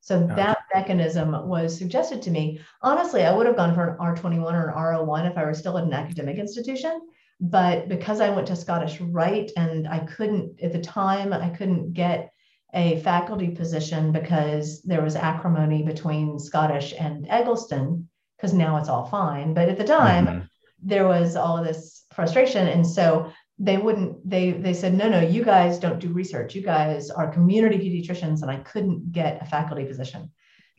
So 0.00 0.24
that 0.36 0.58
mechanism 0.72 1.48
was 1.48 1.76
suggested 1.76 2.22
to 2.22 2.30
me. 2.30 2.60
Honestly, 2.80 3.24
I 3.24 3.34
would 3.34 3.46
have 3.46 3.56
gone 3.56 3.74
for 3.74 3.88
an 3.88 3.98
R21 3.98 4.52
or 4.52 4.68
an 4.68 4.74
R01 4.76 5.28
if 5.28 5.36
I 5.36 5.44
were 5.44 5.52
still 5.52 5.76
at 5.78 5.84
an 5.84 5.92
academic 5.92 6.38
institution. 6.38 7.00
But 7.40 7.88
because 7.88 8.20
I 8.20 8.30
went 8.30 8.46
to 8.48 8.56
Scottish 8.56 9.00
Rite 9.00 9.52
and 9.56 9.86
I 9.86 10.00
couldn't, 10.00 10.60
at 10.62 10.72
the 10.72 10.80
time, 10.80 11.32
I 11.32 11.50
couldn't 11.50 11.92
get 11.92 12.32
a 12.74 13.00
faculty 13.00 13.48
position 13.48 14.10
because 14.12 14.82
there 14.82 15.02
was 15.02 15.16
acrimony 15.16 15.82
between 15.82 16.38
Scottish 16.38 16.94
and 16.98 17.26
Egleston, 17.28 18.08
because 18.36 18.52
now 18.52 18.78
it's 18.78 18.88
all 18.88 19.06
fine. 19.06 19.54
But 19.54 19.68
at 19.68 19.78
the 19.78 19.84
time, 19.84 20.26
mm-hmm. 20.26 20.40
there 20.82 21.06
was 21.06 21.36
all 21.36 21.58
of 21.58 21.66
this 21.66 22.04
frustration. 22.14 22.68
And 22.68 22.86
so 22.86 23.32
they 23.58 23.76
wouldn't, 23.76 24.28
they 24.28 24.52
they 24.52 24.74
said, 24.74 24.94
no, 24.94 25.08
no, 25.08 25.20
you 25.20 25.44
guys 25.44 25.78
don't 25.78 25.98
do 25.98 26.08
research. 26.08 26.54
You 26.54 26.62
guys 26.62 27.10
are 27.10 27.32
community 27.32 27.78
pediatricians, 27.78 28.42
and 28.42 28.50
I 28.50 28.56
couldn't 28.56 29.12
get 29.12 29.42
a 29.42 29.46
faculty 29.46 29.84
position. 29.84 30.30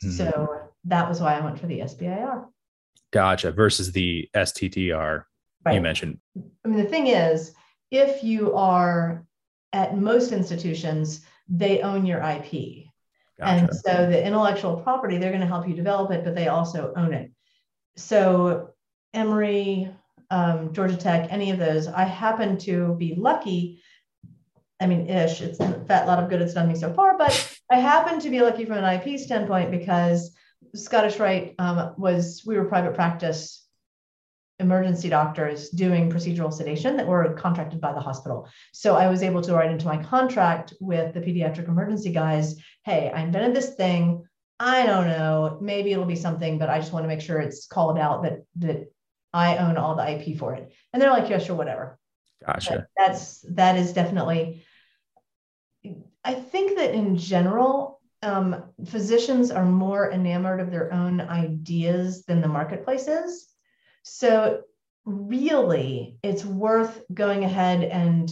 Mm-hmm. 0.03 0.11
So 0.11 0.69
that 0.85 1.07
was 1.07 1.21
why 1.21 1.37
I 1.37 1.41
went 1.41 1.59
for 1.59 1.67
the 1.67 1.79
SBIR. 1.79 2.45
Gotcha. 3.11 3.51
Versus 3.51 3.91
the 3.91 4.29
STTR 4.35 5.23
right. 5.67 5.75
you 5.75 5.82
mentioned. 5.82 6.19
I 6.65 6.67
mean, 6.67 6.77
the 6.77 6.89
thing 6.89 7.08
is, 7.08 7.53
if 7.91 8.23
you 8.23 8.53
are 8.56 9.25
at 9.73 9.97
most 9.97 10.32
institutions, 10.32 11.25
they 11.47 11.82
own 11.82 12.06
your 12.06 12.19
IP. 12.19 12.86
Gotcha. 13.39 13.51
And 13.51 13.69
so 13.73 14.10
the 14.10 14.25
intellectual 14.25 14.77
property, 14.77 15.17
they're 15.17 15.32
going 15.32 15.41
to 15.41 15.47
help 15.47 15.67
you 15.67 15.75
develop 15.75 16.12
it, 16.12 16.23
but 16.23 16.36
they 16.36 16.47
also 16.47 16.93
own 16.95 17.13
it. 17.13 17.32
So 17.95 18.71
Emory, 19.13 19.91
um, 20.30 20.73
Georgia 20.73 20.97
Tech, 20.97 21.27
any 21.32 21.51
of 21.51 21.60
those, 21.60 21.88
I 21.88 22.03
happen 22.03 22.58
to 22.60 22.95
be 22.95 23.15
lucky. 23.15 23.82
I 24.80 24.88
mean, 24.88 25.08
ish, 25.08 25.41
it's 25.41 25.60
a 25.60 25.84
fat 25.86 26.08
lot 26.08 26.21
of 26.21 26.30
good 26.30 26.41
it's 26.41 26.53
done 26.53 26.67
me 26.67 26.75
so 26.75 26.93
far, 26.93 27.17
but 27.17 27.60
I 27.71 27.80
happen 27.80 28.19
to 28.19 28.30
be 28.30 28.41
lucky 28.41 28.65
from 28.65 28.77
an 28.77 29.01
IP 29.01 29.19
standpoint 29.19 29.71
because 29.71 30.36
Scottish 30.75 31.19
Rite 31.19 31.56
um, 31.60 31.93
was, 31.97 32.43
we 32.45 32.58
were 32.58 32.65
private 32.65 32.93
practice 32.93 33.66
emergency 34.59 35.09
doctors 35.09 35.69
doing 35.69 36.09
procedural 36.09 36.51
sedation 36.51 36.97
that 36.97 37.07
were 37.07 37.33
contracted 37.33 37.79
by 37.79 37.93
the 37.93 37.99
hospital. 37.99 38.47
So 38.71 38.95
I 38.95 39.07
was 39.07 39.21
able 39.21 39.41
to 39.41 39.53
write 39.53 39.71
into 39.71 39.85
my 39.85 40.01
contract 40.03 40.73
with 40.79 41.13
the 41.13 41.21
pediatric 41.21 41.67
emergency 41.67 42.11
guys, 42.11 42.55
hey, 42.83 43.11
I 43.13 43.21
invented 43.21 43.55
this 43.55 43.75
thing. 43.75 44.25
I 44.59 44.85
don't 44.87 45.07
know, 45.07 45.59
maybe 45.61 45.91
it'll 45.91 46.05
be 46.05 46.15
something, 46.15 46.57
but 46.57 46.69
I 46.69 46.79
just 46.79 46.91
want 46.91 47.03
to 47.03 47.07
make 47.07 47.21
sure 47.21 47.39
it's 47.39 47.67
called 47.67 47.99
out 47.99 48.23
that 48.23 48.43
that 48.55 48.91
I 49.31 49.57
own 49.57 49.77
all 49.77 49.95
the 49.95 50.09
IP 50.09 50.39
for 50.39 50.55
it. 50.55 50.71
And 50.91 51.01
they're 51.01 51.11
like, 51.11 51.29
yeah, 51.29 51.37
sure, 51.37 51.55
whatever. 51.55 51.99
Gotcha. 52.43 52.71
But 52.71 52.87
that's 52.97 53.41
that 53.51 53.77
is 53.77 53.93
definitely 53.93 54.63
I 56.23 56.33
think 56.33 56.77
that 56.77 56.93
in 56.93 57.17
general, 57.17 58.01
um, 58.21 58.63
physicians 58.85 59.51
are 59.51 59.65
more 59.65 60.11
enamored 60.11 60.59
of 60.59 60.71
their 60.71 60.91
own 60.91 61.21
ideas 61.21 62.25
than 62.25 62.41
the 62.41 62.47
marketplace 62.47 63.07
is. 63.07 63.47
So, 64.09 64.61
really, 65.05 66.17
it's 66.23 66.45
worth 66.45 67.01
going 67.13 67.43
ahead 67.43 67.83
and 67.83 68.31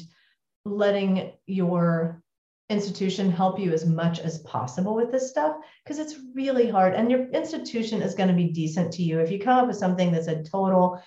letting 0.65 1.33
your 1.45 2.21
institution 2.69 3.31
help 3.31 3.59
you 3.59 3.71
as 3.71 3.85
much 3.85 4.19
as 4.19 4.39
possible 4.39 4.95
with 4.95 5.11
this 5.11 5.29
stuff 5.29 5.55
because 5.83 5.99
it's 5.99 6.15
really 6.33 6.67
hard. 6.69 6.95
And 6.95 7.11
your 7.11 7.29
institution 7.29 8.01
is 8.01 8.15
going 8.15 8.29
to 8.29 8.35
be 8.35 8.49
decent 8.49 8.91
to 8.93 9.03
you. 9.03 9.19
If 9.19 9.31
you 9.31 9.39
come 9.39 9.59
up 9.59 9.67
with 9.67 9.77
something 9.77 10.11
that's 10.11 10.27
a 10.27 10.43
total 10.43 10.99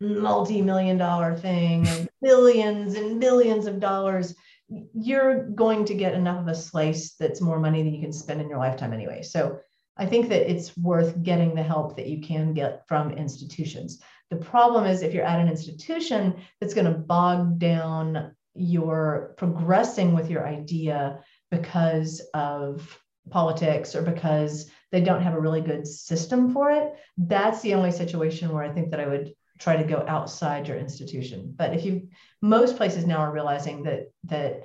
multi 0.00 0.60
million 0.60 0.98
dollar 0.98 1.36
thing 1.36 1.86
and 1.86 2.08
billions 2.22 2.94
and 2.94 3.20
billions 3.20 3.66
of 3.66 3.80
dollars, 3.80 4.34
you're 4.68 5.48
going 5.50 5.84
to 5.86 5.94
get 5.94 6.14
enough 6.14 6.40
of 6.40 6.48
a 6.48 6.54
slice 6.54 7.14
that's 7.14 7.40
more 7.40 7.58
money 7.58 7.82
than 7.82 7.94
you 7.94 8.00
can 8.00 8.12
spend 8.12 8.40
in 8.40 8.48
your 8.48 8.58
lifetime 8.58 8.92
anyway. 8.92 9.22
So 9.22 9.60
I 9.96 10.06
think 10.06 10.28
that 10.30 10.50
it's 10.50 10.76
worth 10.76 11.22
getting 11.22 11.54
the 11.54 11.62
help 11.62 11.96
that 11.96 12.06
you 12.06 12.20
can 12.20 12.54
get 12.54 12.86
from 12.88 13.12
institutions. 13.12 14.00
The 14.30 14.36
problem 14.36 14.86
is 14.86 15.02
if 15.02 15.12
you're 15.12 15.24
at 15.24 15.40
an 15.40 15.48
institution 15.48 16.36
that's 16.60 16.74
going 16.74 16.90
to 16.90 16.98
bog 16.98 17.58
down 17.58 18.34
your 18.54 19.34
progressing 19.36 20.14
with 20.14 20.30
your 20.30 20.46
idea 20.46 21.20
because 21.50 22.20
of 22.32 22.98
politics 23.30 23.94
or 23.94 24.02
because 24.02 24.70
they 24.90 25.00
don't 25.00 25.22
have 25.22 25.34
a 25.34 25.40
really 25.40 25.60
good 25.60 25.86
system 25.86 26.52
for 26.52 26.70
it, 26.70 26.94
that's 27.16 27.60
the 27.60 27.74
only 27.74 27.92
situation 27.92 28.50
where 28.50 28.64
I 28.64 28.72
think 28.72 28.90
that 28.90 29.00
I 29.00 29.06
would 29.06 29.34
try 29.58 29.76
to 29.76 29.84
go 29.84 30.04
outside 30.08 30.66
your 30.66 30.76
institution. 30.76 31.54
But 31.56 31.74
if 31.74 31.84
you, 31.84 32.08
most 32.40 32.76
places 32.76 33.06
now 33.06 33.18
are 33.18 33.32
realizing 33.32 33.84
that 33.84 34.10
that 34.24 34.64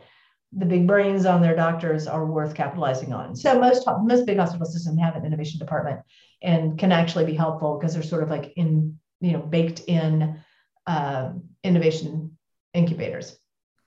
the 0.53 0.65
big 0.65 0.87
brains 0.87 1.25
on 1.25 1.41
their 1.41 1.55
doctors 1.55 2.07
are 2.07 2.25
worth 2.25 2.55
capitalizing 2.55 3.13
on. 3.13 3.35
So 3.35 3.59
most 3.59 3.87
most 4.03 4.25
big 4.25 4.37
hospital 4.37 4.65
systems 4.65 4.99
have 4.99 5.15
an 5.15 5.25
innovation 5.25 5.59
department 5.59 6.01
and 6.41 6.77
can 6.77 6.91
actually 6.91 7.25
be 7.25 7.33
helpful 7.33 7.77
because 7.77 7.93
they're 7.93 8.03
sort 8.03 8.23
of 8.23 8.29
like 8.29 8.53
in 8.55 8.97
you 9.19 9.33
know 9.33 9.39
baked 9.39 9.81
in 9.87 10.39
uh, 10.85 11.33
innovation 11.63 12.37
incubators. 12.73 13.37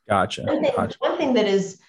Gotcha. 0.08 0.42
One 0.42 0.62
thing, 0.62 0.72
gotcha. 0.76 0.96
One 0.98 1.16
thing 1.16 1.34
that 1.34 1.46
is 1.46 1.80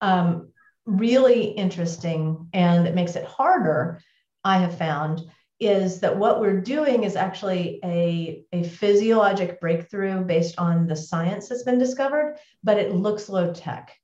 um, 0.00 0.52
really 0.86 1.44
interesting 1.44 2.48
and 2.52 2.86
that 2.86 2.94
makes 2.94 3.16
it 3.16 3.24
harder, 3.24 4.00
I 4.44 4.58
have 4.58 4.78
found, 4.78 5.22
is 5.60 6.00
that 6.00 6.16
what 6.16 6.40
we're 6.40 6.60
doing 6.60 7.04
is 7.04 7.16
actually 7.16 7.80
a, 7.84 8.44
a 8.52 8.62
physiologic 8.64 9.60
breakthrough 9.60 10.24
based 10.24 10.58
on 10.58 10.86
the 10.86 10.96
science 10.96 11.48
that's 11.48 11.62
been 11.62 11.78
discovered, 11.78 12.38
but 12.62 12.78
it 12.78 12.94
looks 12.94 13.28
low 13.28 13.52
tech. 13.52 13.96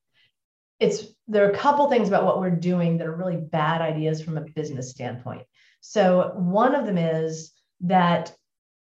It's 0.80 1.04
there 1.28 1.46
are 1.46 1.50
a 1.50 1.56
couple 1.56 1.88
things 1.88 2.08
about 2.08 2.24
what 2.24 2.40
we're 2.40 2.50
doing 2.50 2.98
that 2.98 3.06
are 3.06 3.14
really 3.14 3.36
bad 3.36 3.80
ideas 3.80 4.20
from 4.20 4.36
a 4.36 4.40
business 4.40 4.90
standpoint. 4.90 5.42
So 5.80 6.32
one 6.34 6.74
of 6.74 6.86
them 6.86 6.98
is 6.98 7.52
that 7.82 8.34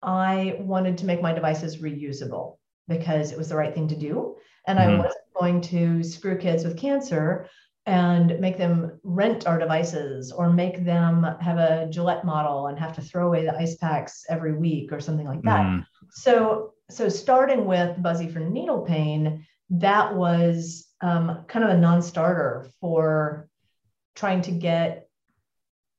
I 0.03 0.57
wanted 0.59 0.97
to 0.99 1.05
make 1.05 1.21
my 1.21 1.33
devices 1.33 1.77
reusable 1.77 2.57
because 2.87 3.31
it 3.31 3.37
was 3.37 3.49
the 3.49 3.55
right 3.55 3.73
thing 3.73 3.87
to 3.87 3.95
do. 3.95 4.35
And 4.67 4.77
mm-hmm. 4.77 5.01
I 5.01 5.03
wasn't 5.03 5.33
going 5.39 5.61
to 5.61 6.03
screw 6.03 6.37
kids 6.37 6.63
with 6.63 6.77
cancer 6.77 7.47
and 7.87 8.39
make 8.39 8.57
them 8.57 8.99
rent 9.03 9.45
our 9.45 9.59
devices 9.59 10.31
or 10.31 10.49
make 10.49 10.83
them 10.83 11.23
have 11.39 11.57
a 11.57 11.87
Gillette 11.89 12.25
model 12.25 12.67
and 12.67 12.79
have 12.79 12.95
to 12.95 13.01
throw 13.01 13.27
away 13.27 13.45
the 13.45 13.55
ice 13.55 13.75
packs 13.75 14.25
every 14.27 14.57
week 14.57 14.91
or 14.91 14.99
something 14.99 15.27
like 15.27 15.43
that. 15.43 15.65
Mm. 15.65 15.85
So, 16.11 16.73
so 16.89 17.09
starting 17.09 17.65
with 17.65 18.01
Buzzy 18.01 18.27
for 18.27 18.39
needle 18.39 18.81
pain, 18.81 19.45
that 19.69 20.15
was 20.15 20.87
um, 21.01 21.45
kind 21.47 21.65
of 21.65 21.71
a 21.71 21.77
non-starter 21.77 22.67
for 22.79 23.49
trying 24.15 24.41
to 24.43 24.51
get 24.51 25.09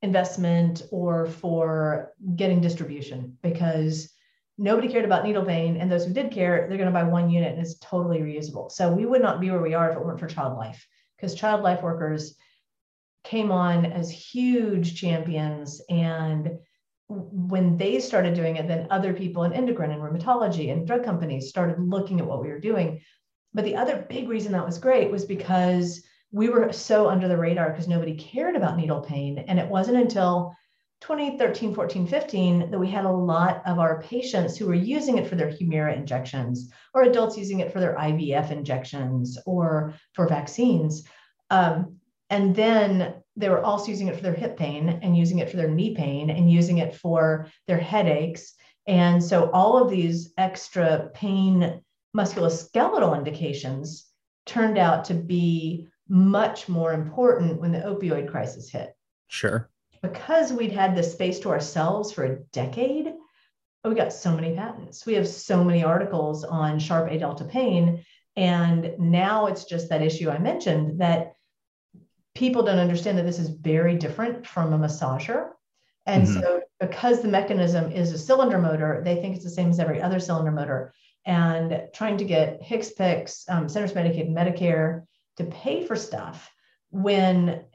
investment 0.01 0.83
or 0.91 1.25
for 1.27 2.13
getting 2.35 2.61
distribution 2.61 3.37
because 3.41 4.11
nobody 4.57 4.87
cared 4.87 5.05
about 5.05 5.23
needle 5.23 5.45
pain 5.45 5.77
and 5.77 5.91
those 5.91 6.05
who 6.05 6.13
did 6.13 6.31
care 6.31 6.67
they're 6.67 6.77
going 6.77 6.91
to 6.91 6.93
buy 6.93 7.03
one 7.03 7.29
unit 7.29 7.53
and 7.53 7.61
it's 7.61 7.77
totally 7.79 8.19
reusable. 8.19 8.71
So 8.71 8.91
we 8.91 9.05
would 9.05 9.21
not 9.21 9.39
be 9.39 9.51
where 9.51 9.61
we 9.61 9.73
are 9.73 9.89
if 9.89 9.97
it 9.97 10.03
weren't 10.03 10.19
for 10.19 10.27
child 10.27 10.57
life 10.57 10.87
because 11.15 11.35
child 11.35 11.61
life 11.61 11.81
workers 11.81 12.35
came 13.23 13.51
on 13.51 13.85
as 13.85 14.09
huge 14.09 14.99
champions 14.99 15.81
and 15.89 16.57
when 17.09 17.77
they 17.77 17.99
started 17.99 18.33
doing 18.33 18.57
it 18.57 18.67
then 18.67 18.87
other 18.89 19.13
people 19.13 19.43
in 19.43 19.53
endocrine 19.53 19.91
and 19.91 20.01
rheumatology 20.01 20.71
and 20.71 20.85
drug 20.85 21.03
companies 21.03 21.49
started 21.49 21.79
looking 21.79 22.19
at 22.19 22.25
what 22.25 22.41
we 22.41 22.49
were 22.49 22.59
doing 22.59 23.01
but 23.53 23.65
the 23.65 23.75
other 23.75 24.05
big 24.09 24.27
reason 24.29 24.51
that 24.51 24.65
was 24.65 24.77
great 24.79 25.11
was 25.11 25.25
because 25.25 26.03
we 26.31 26.49
were 26.49 26.71
so 26.73 27.09
under 27.09 27.27
the 27.27 27.37
radar 27.37 27.69
because 27.69 27.87
nobody 27.87 28.15
cared 28.15 28.55
about 28.55 28.77
needle 28.77 29.01
pain. 29.01 29.39
And 29.47 29.59
it 29.59 29.67
wasn't 29.67 29.97
until 29.97 30.53
2013 31.01 31.75
14 31.75 32.07
15 32.07 32.71
that 32.71 32.79
we 32.79 32.89
had 32.89 33.05
a 33.05 33.11
lot 33.11 33.61
of 33.65 33.77
our 33.79 34.01
patients 34.01 34.57
who 34.57 34.65
were 34.65 34.73
using 34.73 35.17
it 35.17 35.27
for 35.27 35.35
their 35.35 35.51
humira 35.51 35.95
injections 35.95 36.71
or 36.93 37.03
adults 37.03 37.37
using 37.37 37.59
it 37.59 37.71
for 37.71 37.79
their 37.79 37.95
ivf 37.95 38.51
injections 38.51 39.37
or 39.45 39.93
for 40.13 40.27
vaccines. 40.27 41.03
Um, 41.49 41.97
and 42.29 42.55
then 42.55 43.15
they 43.35 43.49
were 43.49 43.63
also 43.63 43.89
using 43.89 44.07
it 44.07 44.15
for 44.15 44.23
their 44.23 44.33
hip 44.33 44.57
pain 44.57 44.99
and 45.01 45.15
using 45.15 45.39
it 45.39 45.49
for 45.49 45.57
their 45.57 45.69
knee 45.69 45.95
pain 45.95 46.29
and 46.29 46.51
using 46.51 46.79
it 46.79 46.95
for 46.95 47.47
their 47.67 47.77
headaches. 47.77 48.53
And 48.87 49.23
so 49.23 49.51
all 49.51 49.81
of 49.81 49.89
these 49.89 50.33
extra 50.37 51.09
pain 51.13 51.81
musculoskeletal 52.15 53.17
indications 53.17 54.07
turned 54.45 54.77
out 54.77 55.05
to 55.05 55.13
be 55.13 55.87
much 56.09 56.69
more 56.69 56.93
important 56.93 57.59
when 57.59 57.71
the 57.71 57.79
opioid 57.79 58.29
crisis 58.29 58.69
hit 58.69 58.95
sure 59.27 59.69
because 60.01 60.53
we'd 60.53 60.71
had 60.71 60.95
this 60.95 61.11
space 61.11 61.39
to 61.39 61.49
ourselves 61.49 62.11
for 62.11 62.23
a 62.23 62.39
decade, 62.51 63.13
we 63.83 63.95
got 63.95 64.13
so 64.13 64.35
many 64.35 64.55
patents. 64.55 65.05
We 65.05 65.13
have 65.13 65.27
so 65.27 65.63
many 65.63 65.83
articles 65.83 66.43
on 66.43 66.79
sharp 66.79 67.09
A 67.11 67.17
delta 67.17 67.45
pain. 67.45 68.03
And 68.35 68.93
now 68.99 69.47
it's 69.47 69.65
just 69.65 69.89
that 69.89 70.01
issue 70.01 70.29
I 70.29 70.37
mentioned 70.37 70.99
that 70.99 71.33
people 72.35 72.63
don't 72.63 72.79
understand 72.79 73.17
that 73.17 73.25
this 73.25 73.39
is 73.39 73.49
very 73.49 73.95
different 73.95 74.45
from 74.45 74.73
a 74.73 74.77
massager. 74.77 75.49
And 76.05 76.27
mm-hmm. 76.27 76.41
so, 76.41 76.61
because 76.79 77.21
the 77.21 77.27
mechanism 77.27 77.91
is 77.91 78.11
a 78.11 78.17
cylinder 78.17 78.59
motor, 78.59 79.01
they 79.03 79.15
think 79.15 79.35
it's 79.35 79.43
the 79.43 79.49
same 79.49 79.69
as 79.69 79.79
every 79.79 80.01
other 80.01 80.19
cylinder 80.19 80.51
motor. 80.51 80.93
And 81.27 81.89
trying 81.93 82.17
to 82.17 82.25
get 82.25 82.63
HCPCS, 82.63 83.49
um, 83.49 83.69
Centers 83.69 83.93
Medicaid, 83.93 84.27
and 84.27 84.35
Medicare 84.35 85.03
to 85.35 85.43
pay 85.43 85.85
for 85.85 85.95
stuff 85.95 86.49
when 86.89 87.65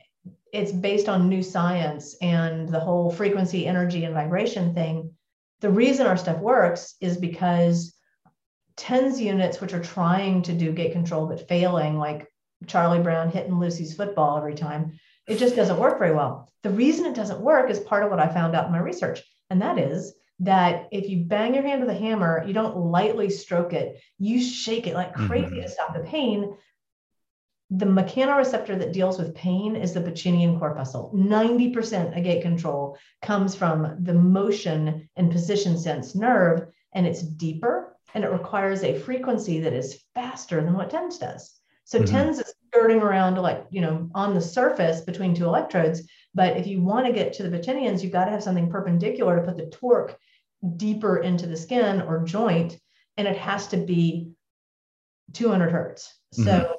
it's 0.52 0.72
based 0.72 1.08
on 1.08 1.28
new 1.28 1.42
science 1.42 2.16
and 2.20 2.68
the 2.68 2.80
whole 2.80 3.10
frequency, 3.10 3.66
energy, 3.66 4.04
and 4.04 4.14
vibration 4.14 4.74
thing. 4.74 5.12
The 5.60 5.70
reason 5.70 6.06
our 6.06 6.16
stuff 6.16 6.38
works 6.38 6.96
is 7.00 7.16
because 7.16 7.94
TENS 8.76 9.20
units, 9.20 9.60
which 9.60 9.72
are 9.72 9.82
trying 9.82 10.42
to 10.42 10.52
do 10.52 10.72
gate 10.72 10.92
control 10.92 11.26
but 11.26 11.46
failing, 11.46 11.98
like 11.98 12.26
Charlie 12.66 13.02
Brown 13.02 13.30
hitting 13.30 13.58
Lucy's 13.58 13.94
football 13.94 14.36
every 14.36 14.54
time, 14.54 14.98
it 15.26 15.38
just 15.38 15.56
doesn't 15.56 15.78
work 15.78 15.98
very 15.98 16.14
well. 16.14 16.50
The 16.62 16.70
reason 16.70 17.06
it 17.06 17.14
doesn't 17.14 17.40
work 17.40 17.70
is 17.70 17.80
part 17.80 18.02
of 18.02 18.10
what 18.10 18.20
I 18.20 18.28
found 18.28 18.54
out 18.54 18.66
in 18.66 18.72
my 18.72 18.78
research, 18.78 19.22
and 19.50 19.62
that 19.62 19.78
is 19.78 20.14
that 20.40 20.88
if 20.90 21.08
you 21.08 21.24
bang 21.24 21.54
your 21.54 21.62
hand 21.62 21.80
with 21.80 21.90
a 21.90 21.98
hammer, 21.98 22.44
you 22.46 22.52
don't 22.52 22.76
lightly 22.76 23.30
stroke 23.30 23.72
it, 23.72 24.00
you 24.18 24.42
shake 24.42 24.86
it 24.86 24.94
like 24.94 25.14
crazy 25.14 25.46
mm-hmm. 25.46 25.62
to 25.62 25.68
stop 25.68 25.94
the 25.94 26.00
pain 26.00 26.56
the 27.74 27.86
mechanoreceptor 27.86 28.78
that 28.78 28.92
deals 28.92 29.18
with 29.18 29.34
pain 29.34 29.76
is 29.76 29.94
the 29.94 30.00
Pacinian 30.00 30.58
corpuscle. 30.58 31.10
90% 31.14 32.16
of 32.16 32.22
gate 32.22 32.42
control 32.42 32.98
comes 33.22 33.54
from 33.54 33.96
the 34.02 34.12
motion 34.12 35.08
and 35.16 35.32
position 35.32 35.78
sense 35.78 36.14
nerve, 36.14 36.66
and 36.92 37.06
it's 37.06 37.22
deeper 37.22 37.96
and 38.14 38.24
it 38.24 38.30
requires 38.30 38.82
a 38.82 38.98
frequency 38.98 39.60
that 39.60 39.72
is 39.72 40.04
faster 40.12 40.62
than 40.62 40.74
what 40.74 40.90
TENS 40.90 41.16
does. 41.16 41.58
So 41.84 41.98
mm-hmm. 41.98 42.14
TENS 42.14 42.38
is 42.40 42.54
skirting 42.72 43.00
around 43.02 43.36
like 43.36 43.66
you 43.70 43.80
know 43.80 44.08
on 44.14 44.34
the 44.34 44.40
surface 44.40 45.00
between 45.00 45.34
two 45.34 45.44
electrodes. 45.44 46.02
But 46.34 46.56
if 46.56 46.66
you 46.66 46.80
want 46.80 47.06
to 47.06 47.12
get 47.12 47.34
to 47.34 47.42
the 47.42 47.56
Pacinians 47.56 48.02
you've 48.02 48.12
got 48.12 48.24
to 48.24 48.30
have 48.30 48.42
something 48.42 48.70
perpendicular 48.70 49.36
to 49.36 49.42
put 49.42 49.56
the 49.56 49.66
torque 49.66 50.16
deeper 50.76 51.18
into 51.18 51.46
the 51.46 51.56
skin 51.56 52.02
or 52.02 52.24
joint 52.24 52.78
and 53.16 53.28
it 53.28 53.36
has 53.36 53.66
to 53.68 53.76
be 53.76 54.30
200 55.34 55.70
hertz. 55.70 56.14
Mm-hmm. 56.34 56.44
so 56.44 56.76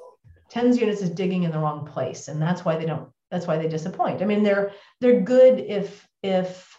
tens 0.49 0.79
units 0.79 1.01
is 1.01 1.11
digging 1.11 1.43
in 1.43 1.51
the 1.51 1.59
wrong 1.59 1.85
place 1.85 2.27
and 2.27 2.41
that's 2.41 2.65
why 2.65 2.75
they 2.75 2.85
don't 2.85 3.09
that's 3.29 3.47
why 3.47 3.57
they 3.57 3.67
disappoint. 3.67 4.21
I 4.21 4.25
mean 4.25 4.43
they're 4.43 4.71
they're 4.99 5.21
good 5.21 5.59
if 5.59 6.07
if 6.21 6.75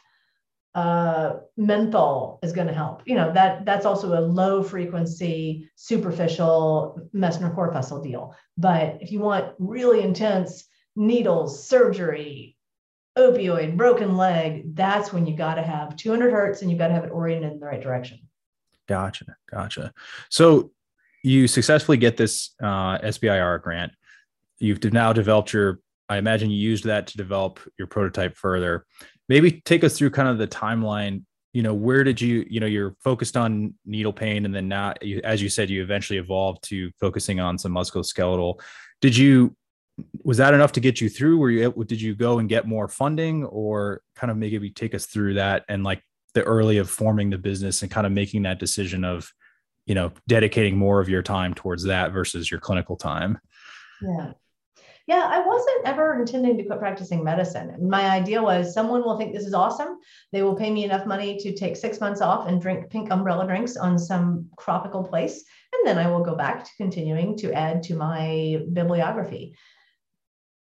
uh, 0.74 1.34
menthol 1.56 2.40
is 2.42 2.52
going 2.52 2.66
to 2.66 2.72
help. 2.72 3.02
You 3.06 3.14
know 3.14 3.32
that 3.32 3.64
that's 3.64 3.86
also 3.86 4.18
a 4.18 4.20
low 4.20 4.62
frequency, 4.62 5.70
superficial 5.76 7.00
Meissner 7.12 7.54
corpuscle 7.54 8.02
deal. 8.02 8.34
But 8.58 8.98
if 9.00 9.12
you 9.12 9.20
want 9.20 9.54
really 9.58 10.02
intense 10.02 10.64
needles, 10.96 11.66
surgery, 11.66 12.56
opioid, 13.16 13.76
broken 13.76 14.16
leg, 14.16 14.74
that's 14.74 15.12
when 15.12 15.26
you 15.26 15.36
got 15.36 15.54
to 15.54 15.62
have 15.62 15.96
200 15.96 16.30
hertz 16.30 16.62
and 16.62 16.70
you 16.70 16.76
got 16.76 16.88
to 16.88 16.94
have 16.94 17.04
it 17.04 17.10
oriented 17.10 17.52
in 17.52 17.60
the 17.60 17.66
right 17.66 17.80
direction. 17.80 18.18
Gotcha, 18.88 19.36
gotcha. 19.50 19.92
So 20.28 20.72
you 21.22 21.46
successfully 21.48 21.96
get 21.96 22.16
this 22.16 22.50
uh, 22.60 22.98
SBIR 22.98 23.62
grant. 23.62 23.92
You've 24.58 24.82
now 24.92 25.12
developed 25.12 25.52
your. 25.52 25.80
I 26.08 26.18
imagine 26.18 26.50
you 26.50 26.58
used 26.58 26.84
that 26.84 27.06
to 27.08 27.16
develop 27.16 27.60
your 27.78 27.86
prototype 27.86 28.36
further 28.36 28.84
maybe 29.28 29.62
take 29.64 29.84
us 29.84 29.96
through 29.96 30.10
kind 30.10 30.28
of 30.28 30.38
the 30.38 30.46
timeline. 30.46 31.22
You 31.52 31.62
know 31.62 31.74
where 31.74 32.02
did 32.02 32.20
you 32.20 32.44
you 32.48 32.58
know 32.58 32.66
you're 32.66 32.96
focused 33.00 33.36
on 33.36 33.74
needle 33.86 34.12
pain 34.12 34.44
and 34.44 34.54
then 34.54 34.68
now 34.68 34.94
you, 35.00 35.20
as 35.22 35.40
you 35.40 35.48
said 35.48 35.70
you 35.70 35.82
eventually 35.82 36.18
evolved 36.18 36.64
to 36.64 36.90
focusing 36.98 37.38
on 37.38 37.58
some 37.58 37.72
musculoskeletal. 37.72 38.60
Did 39.00 39.16
you 39.16 39.56
was 40.24 40.38
that 40.38 40.52
enough 40.52 40.72
to 40.72 40.80
get 40.80 41.00
you 41.00 41.08
through? 41.08 41.38
Were 41.38 41.50
you 41.50 41.72
did 41.86 42.00
you 42.00 42.16
go 42.16 42.40
and 42.40 42.48
get 42.48 42.66
more 42.66 42.88
funding 42.88 43.44
or 43.44 44.02
kind 44.16 44.32
of 44.32 44.36
maybe 44.36 44.70
take 44.70 44.94
us 44.94 45.06
through 45.06 45.34
that 45.34 45.64
and 45.68 45.84
like 45.84 46.02
the 46.34 46.42
early 46.42 46.78
of 46.78 46.90
forming 46.90 47.30
the 47.30 47.38
business 47.38 47.82
and 47.82 47.90
kind 47.90 48.06
of 48.06 48.12
making 48.12 48.42
that 48.42 48.58
decision 48.58 49.04
of 49.04 49.30
you 49.86 49.94
know 49.94 50.10
dedicating 50.26 50.76
more 50.76 50.98
of 50.98 51.08
your 51.08 51.22
time 51.22 51.54
towards 51.54 51.84
that 51.84 52.12
versus 52.12 52.50
your 52.50 52.58
clinical 52.58 52.96
time? 52.96 53.38
Yeah 54.02 54.32
yeah, 55.06 55.24
I 55.26 55.46
wasn't 55.46 55.86
ever 55.86 56.18
intending 56.18 56.56
to 56.56 56.64
quit 56.64 56.78
practicing 56.78 57.22
medicine. 57.22 57.76
My 57.88 58.08
idea 58.08 58.42
was 58.42 58.72
someone 58.72 59.02
will 59.02 59.18
think 59.18 59.34
this 59.34 59.44
is 59.44 59.52
awesome. 59.52 59.98
They 60.32 60.42
will 60.42 60.54
pay 60.54 60.70
me 60.70 60.84
enough 60.84 61.04
money 61.04 61.36
to 61.40 61.54
take 61.54 61.76
six 61.76 62.00
months 62.00 62.22
off 62.22 62.48
and 62.48 62.60
drink 62.60 62.88
pink 62.88 63.10
umbrella 63.10 63.46
drinks 63.46 63.76
on 63.76 63.98
some 63.98 64.46
tropical 64.58 65.04
place. 65.04 65.44
And 65.74 65.86
then 65.86 65.98
I 65.98 66.10
will 66.10 66.24
go 66.24 66.34
back 66.34 66.64
to 66.64 66.70
continuing 66.78 67.36
to 67.38 67.52
add 67.52 67.82
to 67.84 67.96
my 67.96 68.62
bibliography. 68.72 69.56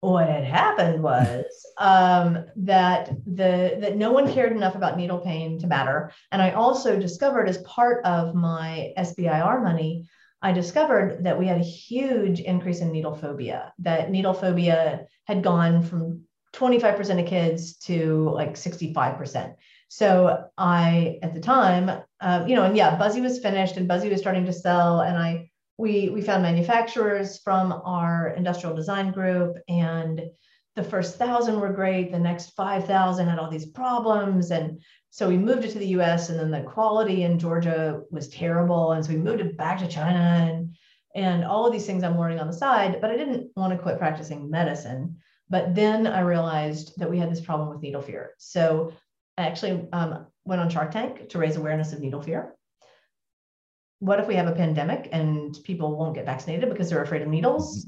What 0.00 0.28
had 0.28 0.44
happened 0.44 1.02
was 1.02 1.44
um, 1.78 2.46
that 2.56 3.10
the 3.26 3.76
that 3.80 3.96
no 3.96 4.12
one 4.12 4.32
cared 4.32 4.52
enough 4.52 4.76
about 4.76 4.96
needle 4.96 5.18
pain 5.18 5.58
to 5.58 5.66
matter. 5.66 6.10
And 6.30 6.40
I 6.40 6.52
also 6.52 6.98
discovered 6.98 7.50
as 7.50 7.58
part 7.58 8.02
of 8.06 8.34
my 8.34 8.94
SBIR 8.96 9.62
money 9.62 10.08
I 10.42 10.52
discovered 10.52 11.24
that 11.24 11.38
we 11.38 11.46
had 11.46 11.60
a 11.60 11.64
huge 11.64 12.40
increase 12.40 12.80
in 12.80 12.90
needle 12.90 13.14
phobia, 13.14 13.72
that 13.78 14.10
needle 14.10 14.34
phobia 14.34 15.06
had 15.26 15.42
gone 15.42 15.82
from 15.82 16.24
25% 16.54 17.20
of 17.20 17.26
kids 17.26 17.76
to 17.78 18.28
like 18.30 18.54
65%. 18.54 19.54
So 19.88 20.44
I, 20.58 21.18
at 21.22 21.34
the 21.34 21.40
time, 21.40 22.02
uh, 22.20 22.44
you 22.46 22.56
know, 22.56 22.64
and 22.64 22.76
yeah, 22.76 22.96
Buzzy 22.96 23.20
was 23.20 23.38
finished 23.38 23.76
and 23.76 23.86
Buzzy 23.86 24.08
was 24.08 24.20
starting 24.20 24.46
to 24.46 24.52
sell. 24.52 25.00
And 25.00 25.16
I, 25.16 25.50
we, 25.78 26.08
we 26.08 26.22
found 26.22 26.42
manufacturers 26.42 27.38
from 27.38 27.72
our 27.84 28.28
industrial 28.36 28.74
design 28.74 29.12
group 29.12 29.56
and 29.68 30.22
the 30.74 30.82
first 30.82 31.18
thousand 31.18 31.60
were 31.60 31.72
great. 31.72 32.10
The 32.10 32.18
next 32.18 32.50
5,000 32.56 33.28
had 33.28 33.38
all 33.38 33.50
these 33.50 33.66
problems. 33.66 34.50
And 34.50 34.80
so 35.12 35.28
we 35.28 35.36
moved 35.36 35.66
it 35.66 35.72
to 35.72 35.78
the 35.78 35.88
US 35.88 36.30
and 36.30 36.40
then 36.40 36.50
the 36.50 36.62
quality 36.62 37.24
in 37.24 37.38
Georgia 37.38 38.00
was 38.10 38.30
terrible. 38.30 38.92
And 38.92 39.04
so 39.04 39.12
we 39.12 39.18
moved 39.18 39.42
it 39.42 39.58
back 39.58 39.78
to 39.80 39.86
China 39.86 40.18
and, 40.18 40.74
and 41.14 41.44
all 41.44 41.66
of 41.66 41.72
these 41.72 41.84
things 41.84 42.02
I'm 42.02 42.18
learning 42.18 42.40
on 42.40 42.46
the 42.46 42.52
side, 42.54 42.98
but 42.98 43.10
I 43.10 43.16
didn't 43.18 43.50
want 43.54 43.74
to 43.74 43.78
quit 43.78 43.98
practicing 43.98 44.48
medicine. 44.50 45.18
But 45.50 45.74
then 45.74 46.06
I 46.06 46.20
realized 46.20 46.98
that 46.98 47.10
we 47.10 47.18
had 47.18 47.30
this 47.30 47.42
problem 47.42 47.68
with 47.68 47.82
needle 47.82 48.00
fear. 48.00 48.30
So 48.38 48.94
I 49.36 49.42
actually 49.42 49.86
um, 49.92 50.28
went 50.46 50.62
on 50.62 50.70
Shark 50.70 50.92
Tank 50.92 51.28
to 51.28 51.38
raise 51.38 51.56
awareness 51.56 51.92
of 51.92 52.00
needle 52.00 52.22
fear. 52.22 52.54
What 53.98 54.18
if 54.18 54.26
we 54.26 54.36
have 54.36 54.46
a 54.46 54.52
pandemic 54.52 55.10
and 55.12 55.54
people 55.62 55.94
won't 55.94 56.14
get 56.14 56.24
vaccinated 56.24 56.70
because 56.70 56.88
they're 56.88 57.02
afraid 57.02 57.20
of 57.20 57.28
needles? 57.28 57.86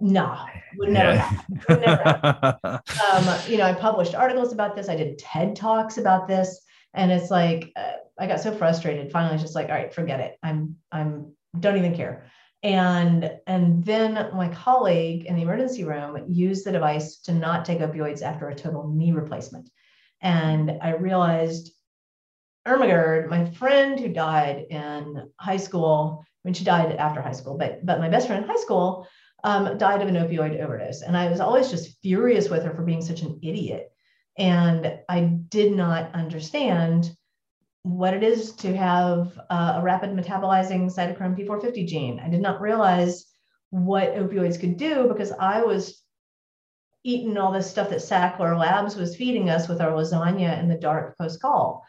No, 0.00 0.38
would 0.76 0.90
never, 0.90 1.14
yeah. 1.14 1.40
would 1.68 1.80
never 1.80 2.58
um, 3.12 3.40
you 3.48 3.56
know, 3.56 3.64
I 3.64 3.72
published 3.72 4.14
articles 4.14 4.52
about 4.52 4.74
this. 4.74 4.88
I 4.88 4.96
did 4.96 5.18
TED 5.18 5.54
talks 5.54 5.98
about 5.98 6.26
this, 6.26 6.60
and 6.94 7.12
it's 7.12 7.30
like 7.30 7.72
uh, 7.76 7.92
I 8.18 8.26
got 8.26 8.40
so 8.40 8.54
frustrated. 8.54 9.12
Finally, 9.12 9.30
I 9.30 9.34
was 9.34 9.42
just 9.42 9.54
like, 9.54 9.68
all 9.68 9.74
right, 9.74 9.94
forget 9.94 10.20
it. 10.20 10.36
I'm 10.42 10.76
I'm 10.90 11.32
don't 11.58 11.78
even 11.78 11.94
care. 11.94 12.26
And 12.62 13.30
and 13.46 13.84
then 13.84 14.14
my 14.34 14.48
colleague 14.48 15.26
in 15.26 15.36
the 15.36 15.42
emergency 15.42 15.84
room 15.84 16.24
used 16.28 16.64
the 16.64 16.72
device 16.72 17.18
to 17.22 17.32
not 17.32 17.64
take 17.64 17.78
opioids 17.78 18.22
after 18.22 18.48
a 18.48 18.54
total 18.54 18.88
knee 18.88 19.12
replacement, 19.12 19.70
and 20.20 20.78
I 20.82 20.94
realized 20.94 21.70
Ermagerd, 22.66 23.28
my 23.28 23.44
friend 23.50 24.00
who 24.00 24.08
died 24.08 24.66
in 24.70 25.30
high 25.38 25.58
school, 25.58 26.24
when 26.42 26.54
she 26.54 26.64
died 26.64 26.96
after 26.96 27.20
high 27.20 27.32
school, 27.32 27.56
but 27.56 27.84
but 27.84 28.00
my 28.00 28.08
best 28.08 28.26
friend 28.26 28.42
in 28.42 28.48
high 28.48 28.60
school 28.60 29.06
um, 29.44 29.76
died 29.76 30.00
of 30.00 30.08
an 30.08 30.16
opioid 30.16 30.58
overdose. 30.60 31.02
And 31.02 31.16
I 31.16 31.28
was 31.30 31.38
always 31.38 31.70
just 31.70 32.00
furious 32.02 32.48
with 32.48 32.64
her 32.64 32.74
for 32.74 32.82
being 32.82 33.02
such 33.02 33.20
an 33.20 33.38
idiot. 33.42 33.92
And 34.38 34.98
I 35.08 35.20
did 35.20 35.72
not 35.76 36.12
understand 36.14 37.14
what 37.82 38.14
it 38.14 38.22
is 38.24 38.52
to 38.56 38.74
have 38.74 39.38
uh, 39.50 39.74
a 39.76 39.82
rapid 39.82 40.10
metabolizing 40.10 40.92
cytochrome 40.92 41.38
P450 41.38 41.86
gene. 41.86 42.20
I 42.20 42.30
did 42.30 42.40
not 42.40 42.62
realize 42.62 43.26
what 43.68 44.14
opioids 44.14 44.58
could 44.58 44.78
do 44.78 45.06
because 45.08 45.30
I 45.32 45.62
was 45.62 46.02
eating 47.04 47.36
all 47.36 47.52
this 47.52 47.70
stuff 47.70 47.90
that 47.90 47.98
Sackler 47.98 48.58
Labs 48.58 48.96
was 48.96 49.14
feeding 49.14 49.50
us 49.50 49.68
with 49.68 49.82
our 49.82 49.92
lasagna 49.92 50.58
in 50.58 50.68
the 50.68 50.74
dark 50.74 51.18
post 51.18 51.42
call. 51.42 51.84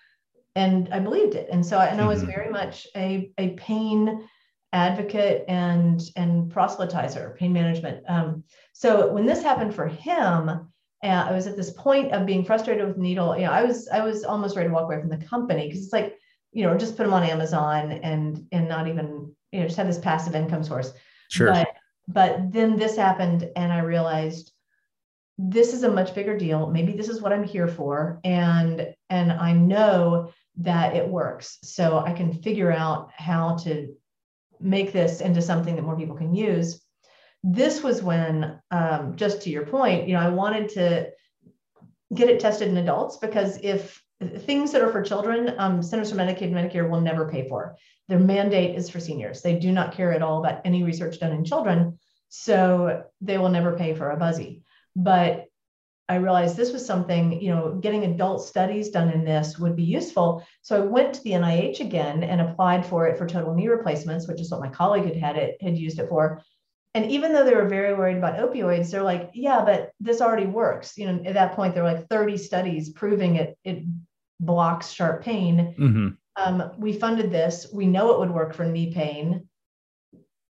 And 0.58 0.90
I 0.92 1.00
believed 1.00 1.36
it. 1.36 1.48
And 1.50 1.66
so, 1.66 1.80
and 1.80 2.02
I 2.02 2.08
was 2.08 2.20
mm-hmm. 2.20 2.32
very 2.32 2.50
much 2.50 2.86
a, 2.98 3.32
a 3.38 3.52
pain 3.52 4.28
advocate 4.76 5.46
and 5.48 6.02
and 6.16 6.52
proselytizer, 6.52 7.36
pain 7.38 7.54
management. 7.54 8.04
Um, 8.08 8.44
so 8.74 9.12
when 9.12 9.26
this 9.26 9.42
happened 9.42 9.74
for 9.74 9.88
him, 9.88 10.50
uh, 10.50 10.68
I 11.02 11.32
was 11.32 11.48
at 11.48 11.56
this 11.56 11.72
point 11.72 12.12
of 12.12 12.26
being 12.26 12.44
frustrated 12.44 12.86
with 12.86 12.98
needle. 12.98 13.36
You 13.38 13.46
know, 13.46 13.52
I 13.52 13.64
was 13.64 13.88
I 13.88 14.02
was 14.02 14.24
almost 14.24 14.56
ready 14.56 14.68
to 14.68 14.74
walk 14.74 14.84
away 14.84 15.00
from 15.00 15.10
the 15.10 15.26
company 15.26 15.68
because 15.68 15.84
it's 15.84 15.94
like, 15.94 16.18
you 16.52 16.66
know, 16.66 16.78
just 16.78 16.98
put 16.98 17.04
them 17.04 17.14
on 17.14 17.24
Amazon 17.24 17.94
and 18.04 18.46
and 18.52 18.68
not 18.68 18.88
even 18.88 19.34
you 19.52 19.62
know 19.62 19.66
just 19.66 19.78
have 19.78 19.88
this 19.88 20.00
passive 20.00 20.36
income 20.36 20.64
source. 20.64 20.92
Sure. 21.30 21.52
But 21.52 21.68
but 22.08 22.52
then 22.52 22.76
this 22.76 22.98
happened, 22.98 23.50
and 23.56 23.72
I 23.72 23.80
realized 23.80 24.52
this 25.38 25.74
is 25.74 25.84
a 25.84 25.92
much 25.92 26.14
bigger 26.14 26.38
deal. 26.38 26.68
Maybe 26.68 26.94
this 26.94 27.10
is 27.10 27.22
what 27.22 27.34
I'm 27.34 27.44
here 27.44 27.68
for, 27.68 28.20
and 28.26 28.94
and 29.10 29.32
I 29.32 29.54
know 29.54 30.32
that 30.58 30.96
it 30.96 31.08
works. 31.08 31.60
So 31.64 32.00
I 32.00 32.14
can 32.14 32.34
figure 32.34 32.72
out 32.72 33.12
how 33.16 33.56
to 33.64 33.94
make 34.60 34.92
this 34.92 35.22
into 35.22 35.42
something 35.42 35.76
that 35.76 35.84
more 35.84 35.98
people 35.98 36.16
can 36.16 36.34
use. 36.34 36.82
This 37.44 37.84
was 37.84 38.02
when, 38.02 38.60
um, 38.72 39.16
just 39.16 39.44
to 39.44 39.50
your 39.50 39.66
point, 39.66 40.08
you 40.08 40.14
know, 40.16 40.22
I 40.22 40.30
wanted 40.30 40.70
to 40.70 41.10
get 42.14 42.30
it 42.30 42.40
tested 42.40 42.68
in 42.68 42.78
adults 42.78 43.18
because 43.18 43.60
if 43.62 44.02
things 44.40 44.72
that 44.72 44.82
are 44.82 44.92
for 44.92 45.02
children, 45.02 45.54
um, 45.58 45.84
Centers 45.84 46.12
for 46.12 46.18
Medicaid 46.18 46.54
and 46.54 46.56
Medicare 46.56 46.90
will 46.90 47.02
never 47.02 47.30
pay 47.30 47.48
for. 47.48 47.76
Their 48.08 48.20
mandate 48.20 48.76
is 48.76 48.90
for 48.90 49.00
seniors. 49.00 49.42
They 49.42 49.58
do 49.60 49.72
not 49.72 49.94
care 49.94 50.14
at 50.14 50.22
all 50.22 50.40
about 50.40 50.62
any 50.66 50.84
research 50.84 51.20
done 51.20 51.32
in 51.32 51.44
children, 51.44 52.00
so 52.30 53.04
they 53.22 53.38
will 53.38 53.50
never 53.50 53.78
pay 53.78 53.94
for 53.94 54.12
a 54.12 54.18
buzzy. 54.18 54.62
But 54.96 55.46
I 56.08 56.16
realized 56.16 56.56
this 56.56 56.72
was 56.72 56.86
something, 56.86 57.42
you 57.42 57.50
know, 57.50 57.76
getting 57.76 58.04
adult 58.04 58.44
studies 58.44 58.90
done 58.90 59.10
in 59.10 59.26
this 59.26 59.58
would 59.58 59.76
be 59.76 59.84
useful. 59.84 60.46
So 60.62 60.78
I 60.78 60.86
went 60.86 61.16
to 61.16 61.24
the 61.24 61.32
NIH 61.32 61.80
again 61.80 62.24
and 62.24 62.42
applied 62.42 62.86
for 62.86 63.08
it 63.08 63.18
for 63.18 63.26
total 63.26 63.56
knee 63.56 63.68
replacements, 63.68 64.28
which 64.28 64.40
is 64.40 64.52
what 64.52 64.60
my 64.60 64.70
colleague 64.70 65.06
had 65.06 65.18
had 65.18 65.38
it 65.38 65.58
had 65.62 65.78
used 65.78 66.00
it 66.00 66.10
for. 66.10 66.44
And 66.94 67.12
even 67.12 67.34
though 67.34 67.44
they 67.44 67.56
were 67.56 67.68
very 67.68 67.94
worried 67.94 68.18
about 68.18 68.38
opioids, 68.38 68.92
they're 68.92 69.04
like, 69.04 69.32
yeah, 69.34 69.66
but 69.66 69.92
this 70.00 70.22
already 70.22 70.46
works. 70.46 70.98
You 70.98 71.12
know, 71.12 71.24
at 71.26 71.34
that 71.34 71.54
point, 71.54 71.74
there 71.74 71.84
were 71.84 71.92
like 71.92 72.08
30 72.08 72.38
studies 72.38 72.90
proving 72.90 73.38
it 73.38 73.58
it 73.64 73.84
blocks 74.40 74.92
sharp 74.92 75.24
pain. 75.24 75.76
Mm-hmm. 75.78 76.08
Um, 76.38 76.72
we 76.78 76.94
funded 76.94 77.32
this. 77.32 77.68
We 77.74 77.88
know 77.88 78.14
it 78.14 78.20
would 78.20 78.32
work 78.32 78.54
for 78.54 78.66
knee 78.66 78.94
pain 78.94 79.48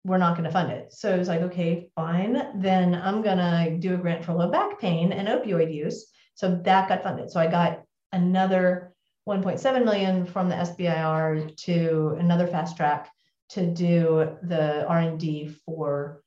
we're 0.06 0.20
not 0.20 0.38
going 0.38 0.44
to 0.46 0.52
fund 0.52 0.72
it. 0.72 0.94
So 0.94 1.14
it 1.14 1.18
was 1.18 1.28
like, 1.28 1.42
okay, 1.42 1.90
fine. 1.96 2.62
Then 2.62 2.94
I'm 2.94 3.24
going 3.24 3.40
to 3.40 3.76
do 3.80 3.96
a 3.96 3.98
grant 3.98 4.24
for 4.24 4.34
low 4.34 4.52
back 4.52 4.80
pain 4.80 5.12
and 5.12 5.28
opioid 5.28 5.74
use. 5.74 6.06
So 6.36 6.62
that 6.64 6.88
got 6.88 7.02
funded. 7.02 7.32
So 7.32 7.40
I 7.40 7.48
got 7.48 7.82
another 8.12 8.94
1.7 9.28 9.84
million 9.84 10.28
from 10.28 10.48
the 10.48 10.56
SBIR 10.56 11.58
to 11.58 12.16
another 12.20 12.46
fast 12.46 12.78
track 12.78 13.10
to 13.50 13.66
do 13.66 14.38
the 14.44 14.86
R&D 14.88 15.56
for 15.66 16.22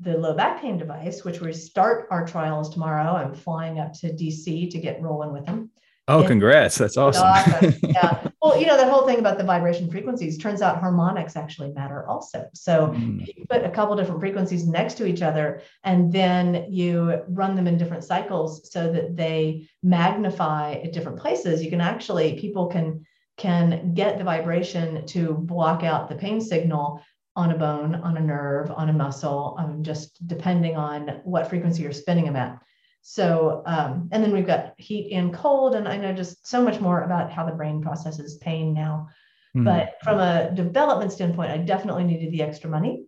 the 0.00 0.18
low 0.18 0.34
back 0.34 0.60
pain 0.60 0.76
device, 0.76 1.24
which 1.24 1.40
we 1.40 1.54
start 1.54 2.08
our 2.10 2.26
trials 2.26 2.68
tomorrow. 2.68 3.14
I'm 3.14 3.34
flying 3.34 3.78
up 3.78 3.94
to 4.00 4.12
DC 4.12 4.70
to 4.70 4.78
get 4.78 5.00
rolling 5.00 5.32
with 5.32 5.46
them. 5.46 5.70
Oh, 6.06 6.22
congrats. 6.26 6.76
That's 6.76 6.96
awesome. 6.96 7.26
awesome. 7.26 7.74
yeah. 7.82 8.28
Well, 8.44 8.60
you 8.60 8.66
know, 8.66 8.76
that 8.76 8.90
whole 8.90 9.06
thing 9.06 9.20
about 9.20 9.38
the 9.38 9.44
vibration 9.44 9.90
frequencies 9.90 10.36
turns 10.36 10.60
out 10.60 10.78
harmonics 10.78 11.34
actually 11.34 11.72
matter 11.72 12.06
also. 12.06 12.46
So 12.52 12.88
mm. 12.88 13.26
you 13.26 13.46
put 13.48 13.64
a 13.64 13.70
couple 13.70 13.96
different 13.96 14.20
frequencies 14.20 14.66
next 14.66 14.98
to 14.98 15.06
each 15.06 15.22
other 15.22 15.62
and 15.82 16.12
then 16.12 16.66
you 16.68 17.22
run 17.26 17.56
them 17.56 17.66
in 17.66 17.78
different 17.78 18.04
cycles 18.04 18.70
so 18.70 18.92
that 18.92 19.16
they 19.16 19.66
magnify 19.82 20.74
at 20.74 20.92
different 20.92 21.18
places. 21.20 21.64
You 21.64 21.70
can 21.70 21.80
actually, 21.80 22.38
people 22.38 22.66
can 22.66 23.06
can 23.38 23.94
get 23.94 24.18
the 24.18 24.24
vibration 24.24 25.06
to 25.06 25.32
block 25.32 25.82
out 25.82 26.10
the 26.10 26.14
pain 26.14 26.38
signal 26.38 27.02
on 27.36 27.50
a 27.50 27.58
bone, 27.58 27.94
on 27.94 28.16
a 28.16 28.20
nerve, 28.20 28.70
on 28.70 28.90
a 28.90 28.92
muscle, 28.92 29.56
um, 29.58 29.82
just 29.82 30.24
depending 30.26 30.76
on 30.76 31.20
what 31.24 31.48
frequency 31.48 31.82
you're 31.82 31.92
spinning 31.92 32.26
them 32.26 32.36
at. 32.36 32.60
So, 33.06 33.62
um, 33.66 34.08
and 34.12 34.24
then 34.24 34.32
we've 34.32 34.46
got 34.46 34.72
heat 34.78 35.12
and 35.12 35.32
cold, 35.32 35.74
and 35.74 35.86
I 35.86 35.98
know 35.98 36.14
just 36.14 36.46
so 36.46 36.64
much 36.64 36.80
more 36.80 37.02
about 37.02 37.30
how 37.30 37.44
the 37.44 37.52
brain 37.52 37.82
processes 37.82 38.38
pain 38.38 38.72
now. 38.72 39.08
Mm-hmm. 39.54 39.64
But 39.64 39.96
from 40.02 40.20
a 40.20 40.50
development 40.54 41.12
standpoint, 41.12 41.50
I 41.50 41.58
definitely 41.58 42.04
needed 42.04 42.32
the 42.32 42.40
extra 42.40 42.70
money, 42.70 43.04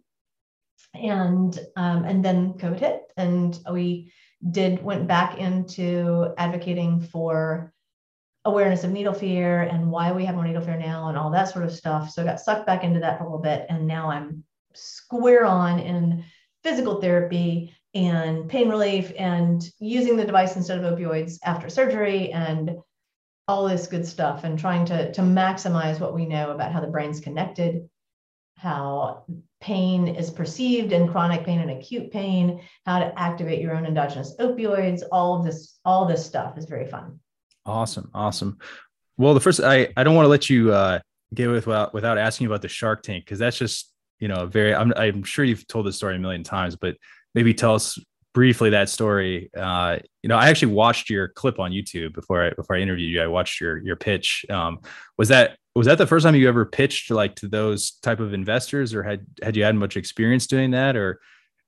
and 0.92 1.58
um, 1.76 2.04
and 2.04 2.22
then 2.22 2.52
COVID 2.58 2.78
hit, 2.78 3.10
and 3.16 3.58
we 3.72 4.12
did 4.50 4.82
went 4.82 5.06
back 5.06 5.38
into 5.38 6.34
advocating 6.36 7.00
for 7.00 7.72
awareness 8.44 8.84
of 8.84 8.90
needle 8.90 9.14
fear 9.14 9.62
and 9.62 9.90
why 9.90 10.12
we 10.12 10.26
have 10.26 10.34
more 10.34 10.44
needle 10.44 10.62
fear 10.62 10.76
now 10.76 11.08
and 11.08 11.16
all 11.16 11.30
that 11.30 11.48
sort 11.48 11.64
of 11.64 11.72
stuff. 11.72 12.10
So 12.10 12.20
I 12.20 12.26
got 12.26 12.38
sucked 12.38 12.66
back 12.66 12.84
into 12.84 13.00
that 13.00 13.16
for 13.16 13.24
a 13.24 13.26
little 13.28 13.42
bit, 13.42 13.64
and 13.70 13.86
now 13.86 14.10
I'm 14.10 14.44
square 14.74 15.46
on 15.46 15.78
in 15.78 16.22
physical 16.62 17.00
therapy 17.00 17.72
and 17.96 18.48
pain 18.48 18.68
relief 18.68 19.10
and 19.18 19.64
using 19.78 20.16
the 20.16 20.24
device 20.24 20.54
instead 20.54 20.82
of 20.82 20.98
opioids 20.98 21.38
after 21.44 21.70
surgery 21.70 22.30
and 22.30 22.76
all 23.48 23.66
this 23.66 23.86
good 23.86 24.06
stuff 24.06 24.44
and 24.44 24.58
trying 24.58 24.84
to, 24.84 25.10
to 25.12 25.22
maximize 25.22 25.98
what 25.98 26.14
we 26.14 26.26
know 26.26 26.50
about 26.50 26.72
how 26.72 26.80
the 26.80 26.86
brain's 26.86 27.20
connected, 27.20 27.88
how 28.58 29.24
pain 29.60 30.08
is 30.08 30.30
perceived 30.30 30.92
and 30.92 31.10
chronic 31.10 31.44
pain 31.44 31.60
and 31.60 31.70
acute 31.70 32.12
pain, 32.12 32.60
how 32.84 32.98
to 32.98 33.18
activate 33.18 33.62
your 33.62 33.74
own 33.74 33.86
endogenous 33.86 34.36
opioids, 34.38 35.02
all 35.10 35.38
of 35.38 35.44
this, 35.44 35.78
all 35.84 36.06
this 36.06 36.26
stuff 36.26 36.58
is 36.58 36.66
very 36.66 36.86
fun. 36.86 37.18
Awesome. 37.64 38.10
Awesome. 38.12 38.58
Well, 39.16 39.32
the 39.32 39.40
first, 39.40 39.60
I, 39.60 39.88
I 39.96 40.04
don't 40.04 40.14
want 40.14 40.26
to 40.26 40.30
let 40.30 40.50
you 40.50 40.72
uh, 40.72 41.00
get 41.32 41.48
with 41.48 41.66
without, 41.66 41.94
without 41.94 42.18
asking 42.18 42.46
about 42.48 42.62
the 42.62 42.68
Shark 42.68 43.02
Tank, 43.02 43.24
because 43.24 43.38
that's 43.38 43.56
just, 43.56 43.92
you 44.18 44.28
know, 44.28 44.46
very, 44.46 44.74
I'm, 44.74 44.92
I'm 44.96 45.22
sure 45.22 45.44
you've 45.44 45.66
told 45.66 45.86
this 45.86 45.96
story 45.96 46.16
a 46.16 46.18
million 46.18 46.42
times, 46.42 46.76
but 46.76 46.96
maybe 47.36 47.54
tell 47.54 47.74
us 47.74 47.98
briefly 48.34 48.70
that 48.70 48.88
story. 48.88 49.50
Uh, 49.56 49.98
you 50.22 50.28
know, 50.28 50.36
I 50.36 50.48
actually 50.48 50.72
watched 50.72 51.08
your 51.08 51.28
clip 51.28 51.60
on 51.60 51.70
YouTube 51.70 52.14
before 52.14 52.46
I 52.46 52.50
before 52.50 52.74
I 52.74 52.80
interviewed 52.80 53.12
you. 53.12 53.22
I 53.22 53.28
watched 53.28 53.60
your 53.60 53.78
your 53.78 53.94
pitch. 53.94 54.44
Um, 54.50 54.80
was 55.16 55.28
that 55.28 55.56
was 55.76 55.86
that 55.86 55.98
the 55.98 56.06
first 56.06 56.24
time 56.24 56.34
you 56.34 56.48
ever 56.48 56.64
pitched 56.64 57.10
like 57.10 57.36
to 57.36 57.48
those 57.48 57.92
type 58.02 58.18
of 58.18 58.34
investors, 58.34 58.94
or 58.94 59.04
had 59.04 59.24
had 59.42 59.54
you 59.54 59.62
had 59.62 59.76
much 59.76 59.96
experience 59.96 60.48
doing 60.48 60.72
that, 60.72 60.96
or 60.96 61.20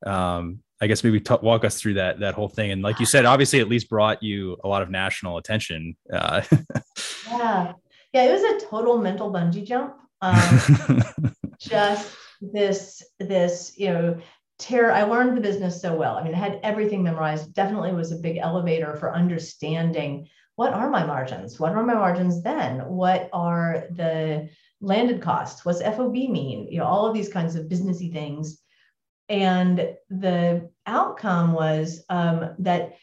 um, 0.05 0.61
I 0.81 0.87
guess 0.87 1.05
maybe 1.05 1.21
talk, 1.21 1.43
walk 1.43 1.65
us 1.65 1.81
through 1.81 1.95
that 1.95 2.21
that 2.21 2.35
whole 2.35 2.49
thing. 2.49 2.71
And 2.71 2.83
like 2.83 2.99
you 2.99 3.07
said, 3.07 3.25
obviously, 3.27 3.61
at 3.61 3.69
least 3.69 3.89
brought 3.89 4.23
you 4.23 4.57
a 4.65 4.69
lot 4.69 4.83
of 4.83 4.91
national 4.91 5.37
attention. 5.37 5.97
Uh, 6.13 6.43
yeah, 7.29 7.73
yeah, 8.13 8.25
it 8.25 8.33
was 8.33 8.43
a 8.43 8.67
total 8.67 8.99
mental 8.99 9.33
bungee 9.33 9.65
jump. 9.65 9.95
Um, 10.21 11.03
just 11.61 12.15
this 12.41 13.03
this 13.19 13.75
you 13.77 13.93
know 13.93 14.19
Terror, 14.59 14.93
I 14.93 15.03
learned 15.05 15.37
the 15.37 15.41
business 15.41 15.81
so 15.81 15.95
well. 15.95 16.17
I 16.17 16.25
mean, 16.25 16.35
I 16.35 16.39
had 16.39 16.61
everything 16.63 17.03
memorized. 17.03 17.55
Definitely 17.55 17.93
was 17.93 18.13
a 18.13 18.17
big 18.17 18.39
elevator 18.39 18.97
for 18.97 19.15
understanding 19.15 20.29
what 20.57 20.73
are 20.73 20.91
my 20.91 21.07
margins? 21.07 21.61
What 21.61 21.75
are 21.75 21.85
my 21.85 21.95
margins 21.95 22.43
then? 22.43 22.81
What 22.81 23.31
are 23.33 23.85
the 23.93 24.49
landed 24.81 25.23
costs? 25.23 25.65
What's 25.65 25.81
FOB 25.81 26.13
mean? 26.13 26.67
You 26.69 26.79
know, 26.79 26.85
all 26.85 27.07
of 27.07 27.15
these 27.15 27.29
kinds 27.29 27.55
of 27.55 27.67
businessy 27.67 28.13
things. 28.13 28.61
And 29.29 29.95
the 30.11 30.69
outcome 30.85 31.53
was 31.53 32.05
um, 32.09 32.57
that 32.59 32.97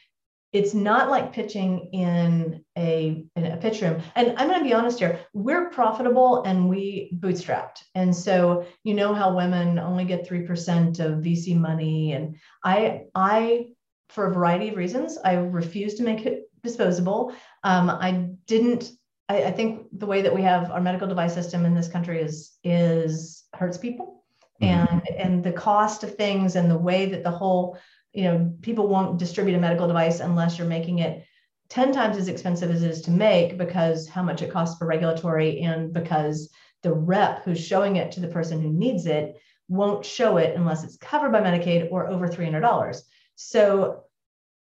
it's 0.56 0.74
not 0.74 1.10
like 1.10 1.34
pitching 1.34 1.89
in 1.91 2.64
a, 2.78 3.26
in 3.36 3.45
a 3.45 3.58
pitch 3.58 3.82
room. 3.82 4.01
And 4.16 4.36
I'm 4.38 4.47
going 4.47 4.60
to 4.60 4.64
be 4.64 4.74
honest 4.74 4.99
here, 4.99 5.20
we're 5.34 5.70
profitable 5.70 6.43
and 6.43 6.70
we 6.70 7.12
bootstrapped. 7.20 7.84
And 7.93 8.16
so 8.16 8.66
you 8.86 8.93
know 8.93 9.14
how 9.14 9.36
women 9.36 9.78
only 9.78 10.06
get 10.06 10.26
3% 10.26 11.01
of 11.01 11.20
VC 11.20 11.58
money. 11.58 12.14
And 12.14 12.38
I, 12.64 13.01
I, 13.14 13.68
for 14.08 14.28
a 14.28 14.34
variety 14.34 14.70
of 14.70 14.78
reasons, 14.78 15.18
I 15.26 15.34
refuse 15.34 15.95
to 15.95 16.03
make 16.03 16.26
it 16.26 16.43
disposable. 16.64 17.34
Um, 17.66 17.89
I 17.89 18.30
didn't, 18.47 18.91
I, 19.28 19.43
I 19.43 19.51
think 19.51 19.88
the 19.91 20.06
way 20.06 20.22
that 20.22 20.34
we 20.34 20.41
have 20.43 20.72
our 20.72 20.80
medical 20.80 21.10
device 21.10 21.34
system 21.34 21.66
in 21.66 21.76
this 21.76 21.89
country 21.89 22.22
is, 22.22 22.53
is 22.64 23.43
hurts 23.53 23.78
people. 23.78 24.24
Mm-hmm. 24.62 24.95
And, 24.95 25.10
and 25.18 25.43
the 25.43 25.51
cost 25.51 26.06
of 26.06 26.16
things 26.16 26.56
and 26.56 26.72
the 26.72 26.78
way 26.78 27.08
that 27.08 27.26
the 27.26 27.32
whole 27.32 27.78
you 28.16 28.24
know, 28.24 28.53
people 28.61 28.88
won't 28.88 29.20
distribute 29.20 29.55
a 29.55 29.59
medical 29.59 29.88
device 29.88 30.22
unless 30.22 30.57
you're 30.57 30.68
making 30.68 30.99
it 30.99 31.26
10 31.70 31.91
times 31.91 32.18
as 32.18 32.28
expensive 32.28 32.72
as 32.72 32.82
it 32.82 32.89
is 32.89 33.01
to 33.01 33.11
make 33.11 33.57
because 33.57 34.07
how 34.07 34.24
much 34.24 34.41
it 34.41 34.51
costs 34.51 34.78
for 34.78 34.88
regulatory 34.88 35.59
and 35.61 35.91
because 35.91 36.49
the 36.84 36.93
rep 36.93 37.43
who's 37.43 37.59
showing 37.59 37.97
it 37.97 38.11
to 38.13 38.22
the 38.22 38.28
person 38.28 38.61
who 38.61 38.72
needs 38.72 39.05
it 39.05 39.36
won't 39.68 40.05
show 40.05 40.38
it 40.38 40.55
unless 40.55 40.84
it's 40.84 40.97
covered 40.97 41.32
by 41.32 41.41
Medicaid 41.41 41.91
or 41.91 42.07
over 42.07 42.28
$300. 42.28 43.01
So 43.36 44.03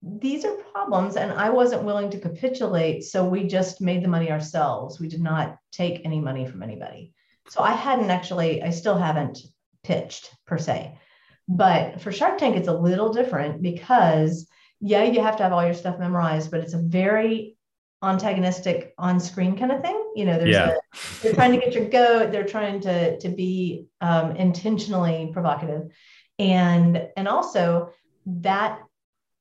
these 0.01 0.43
are 0.43 0.55
problems 0.73 1.15
and 1.15 1.31
I 1.31 1.49
wasn't 1.49 1.83
willing 1.83 2.09
to 2.11 2.19
capitulate. 2.19 3.03
So 3.03 3.25
we 3.25 3.47
just 3.47 3.79
made 3.79 4.03
the 4.03 4.07
money 4.07 4.31
ourselves. 4.31 4.99
We 4.99 5.07
did 5.07 5.21
not 5.21 5.57
take 5.71 6.01
any 6.03 6.19
money 6.19 6.45
from 6.45 6.63
anybody. 6.63 7.13
So 7.49 7.61
I 7.61 7.71
hadn't 7.71 8.09
actually, 8.09 8.63
I 8.63 8.71
still 8.71 8.97
haven't 8.97 9.39
pitched 9.83 10.33
per 10.45 10.57
se. 10.57 10.97
But 11.51 11.99
for 11.99 12.11
Shark 12.11 12.37
Tank, 12.37 12.55
it's 12.55 12.67
a 12.67 12.73
little 12.73 13.11
different 13.11 13.63
because, 13.63 14.47
yeah, 14.79 15.03
you 15.03 15.19
have 15.21 15.35
to 15.37 15.43
have 15.43 15.51
all 15.51 15.65
your 15.65 15.73
stuff 15.73 15.97
memorized, 15.97 16.51
but 16.51 16.59
it's 16.59 16.75
a 16.75 16.77
very 16.77 17.57
antagonistic 18.03 18.93
on 18.99 19.19
screen 19.19 19.57
kind 19.57 19.71
of 19.71 19.81
thing. 19.81 19.99
You 20.15 20.25
know, 20.25 20.37
there's 20.37 20.55
yeah. 20.55 20.75
a, 20.75 21.23
they're 21.23 21.33
trying 21.33 21.51
to 21.53 21.57
get 21.57 21.73
your 21.73 21.89
goat, 21.89 22.31
they're 22.31 22.45
trying 22.45 22.81
to, 22.81 23.19
to 23.19 23.29
be 23.29 23.87
um, 23.99 24.35
intentionally 24.35 25.31
provocative. 25.33 25.89
And, 26.37 27.07
and 27.17 27.27
also 27.27 27.93
that 28.27 28.79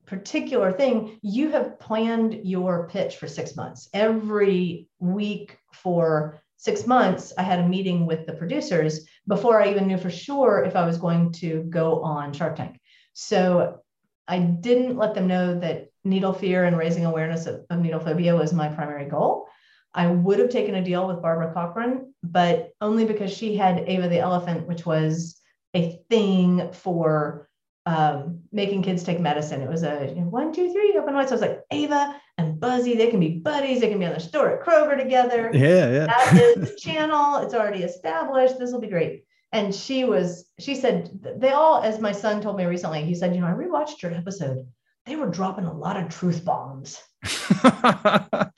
particular 0.07 0.73
thing, 0.73 1.19
you 1.23 1.51
have 1.51 1.79
planned 1.79 2.41
your 2.45 2.89
pitch 2.89 3.17
for 3.17 3.29
six 3.29 3.55
months. 3.55 3.91
Every 3.93 4.89
week 4.99 5.59
for 5.75 6.41
six 6.59 6.87
months, 6.87 7.33
I 7.39 7.43
had 7.43 7.61
a 7.61 7.69
meeting 7.69 8.05
with 8.05 8.27
the 8.27 8.35
producers 8.35 9.07
before 9.27 9.63
I 9.63 9.71
even 9.71 9.87
knew 9.87 9.97
for 9.97 10.11
sure 10.11 10.65
if 10.65 10.77
I 10.77 10.85
was 10.85 10.99
going 10.99 11.33
to 11.35 11.63
go 11.71 12.03
on 12.03 12.33
Shark 12.33 12.57
Tank. 12.57 12.79
So 13.15 13.81
I 14.27 14.41
didn't 14.41 14.97
let 14.97 15.15
them 15.15 15.29
know 15.29 15.59
that 15.61 15.89
needle 16.05 16.33
fear 16.33 16.65
and 16.65 16.77
raising 16.77 17.07
awareness 17.07 17.47
of, 17.47 17.65
of 17.71 17.79
needle 17.79 18.01
phobia 18.01 18.35
was 18.35 18.53
my 18.53 18.69
primary 18.69 19.07
goal. 19.07 19.47
I 19.95 20.09
would 20.09 20.39
have 20.39 20.51
taken 20.51 20.75
a 20.75 20.85
deal 20.85 21.07
with 21.07 21.23
Barbara 21.23 21.53
Corcoran, 21.53 22.13
but 22.23 22.71
only 22.81 23.05
because 23.05 23.33
she 23.33 23.57
had 23.57 23.89
Ava 23.89 24.09
the 24.09 24.19
elephant, 24.19 24.67
which 24.67 24.85
was 24.85 25.41
a 25.75 26.01
thing 26.11 26.73
for 26.73 27.49
um, 27.87 28.41
making 28.53 28.83
kids 28.83 29.03
take 29.03 29.21
medicine. 29.21 29.63
It 29.63 29.69
was 29.69 29.83
a 29.83 30.13
you 30.15 30.21
know, 30.21 30.29
one, 30.29 30.53
two, 30.53 30.73
three, 30.73 30.97
open 30.99 31.15
wide. 31.15 31.29
So 31.29 31.37
I 31.37 31.39
was 31.39 31.41
like, 31.41 31.61
Ava 31.71 32.21
and 32.39 32.61
Buzzy, 32.61 32.97
they 32.97 33.09
can 33.09 33.19
be 33.19 33.39
buddies. 33.39 33.81
They 33.81 33.89
can 33.89 33.99
be 33.99 34.07
on 34.07 34.15
the 34.15 34.21
store 34.21 34.51
at 34.51 34.65
Kroger 34.65 34.97
together. 34.97 35.51
Yeah, 35.53 35.91
yeah. 35.91 36.07
That 36.07 36.33
is 36.35 36.71
the 36.71 36.77
channel. 36.77 37.39
It's 37.39 37.53
already 37.53 37.83
established. 37.83 38.59
This 38.59 38.73
will 38.73 38.81
be 38.81 38.89
great. 38.89 39.25
And 39.51 39.75
she 39.75 40.05
was, 40.05 40.47
she 40.59 40.77
said, 40.77 41.11
they 41.37 41.51
all, 41.51 41.83
as 41.83 42.01
my 42.01 42.13
son 42.13 42.41
told 42.41 42.57
me 42.57 42.65
recently, 42.65 43.05
he 43.05 43.15
said, 43.15 43.35
you 43.35 43.41
know, 43.41 43.49
I 43.49 43.53
rewatched 43.53 44.03
your 44.03 44.13
episode. 44.15 44.67
They 45.05 45.17
were 45.17 45.27
dropping 45.27 45.65
a 45.65 45.73
lot 45.73 45.97
of 45.97 46.11
truth 46.11 46.45
bombs. 46.45 47.03
the 47.23 48.53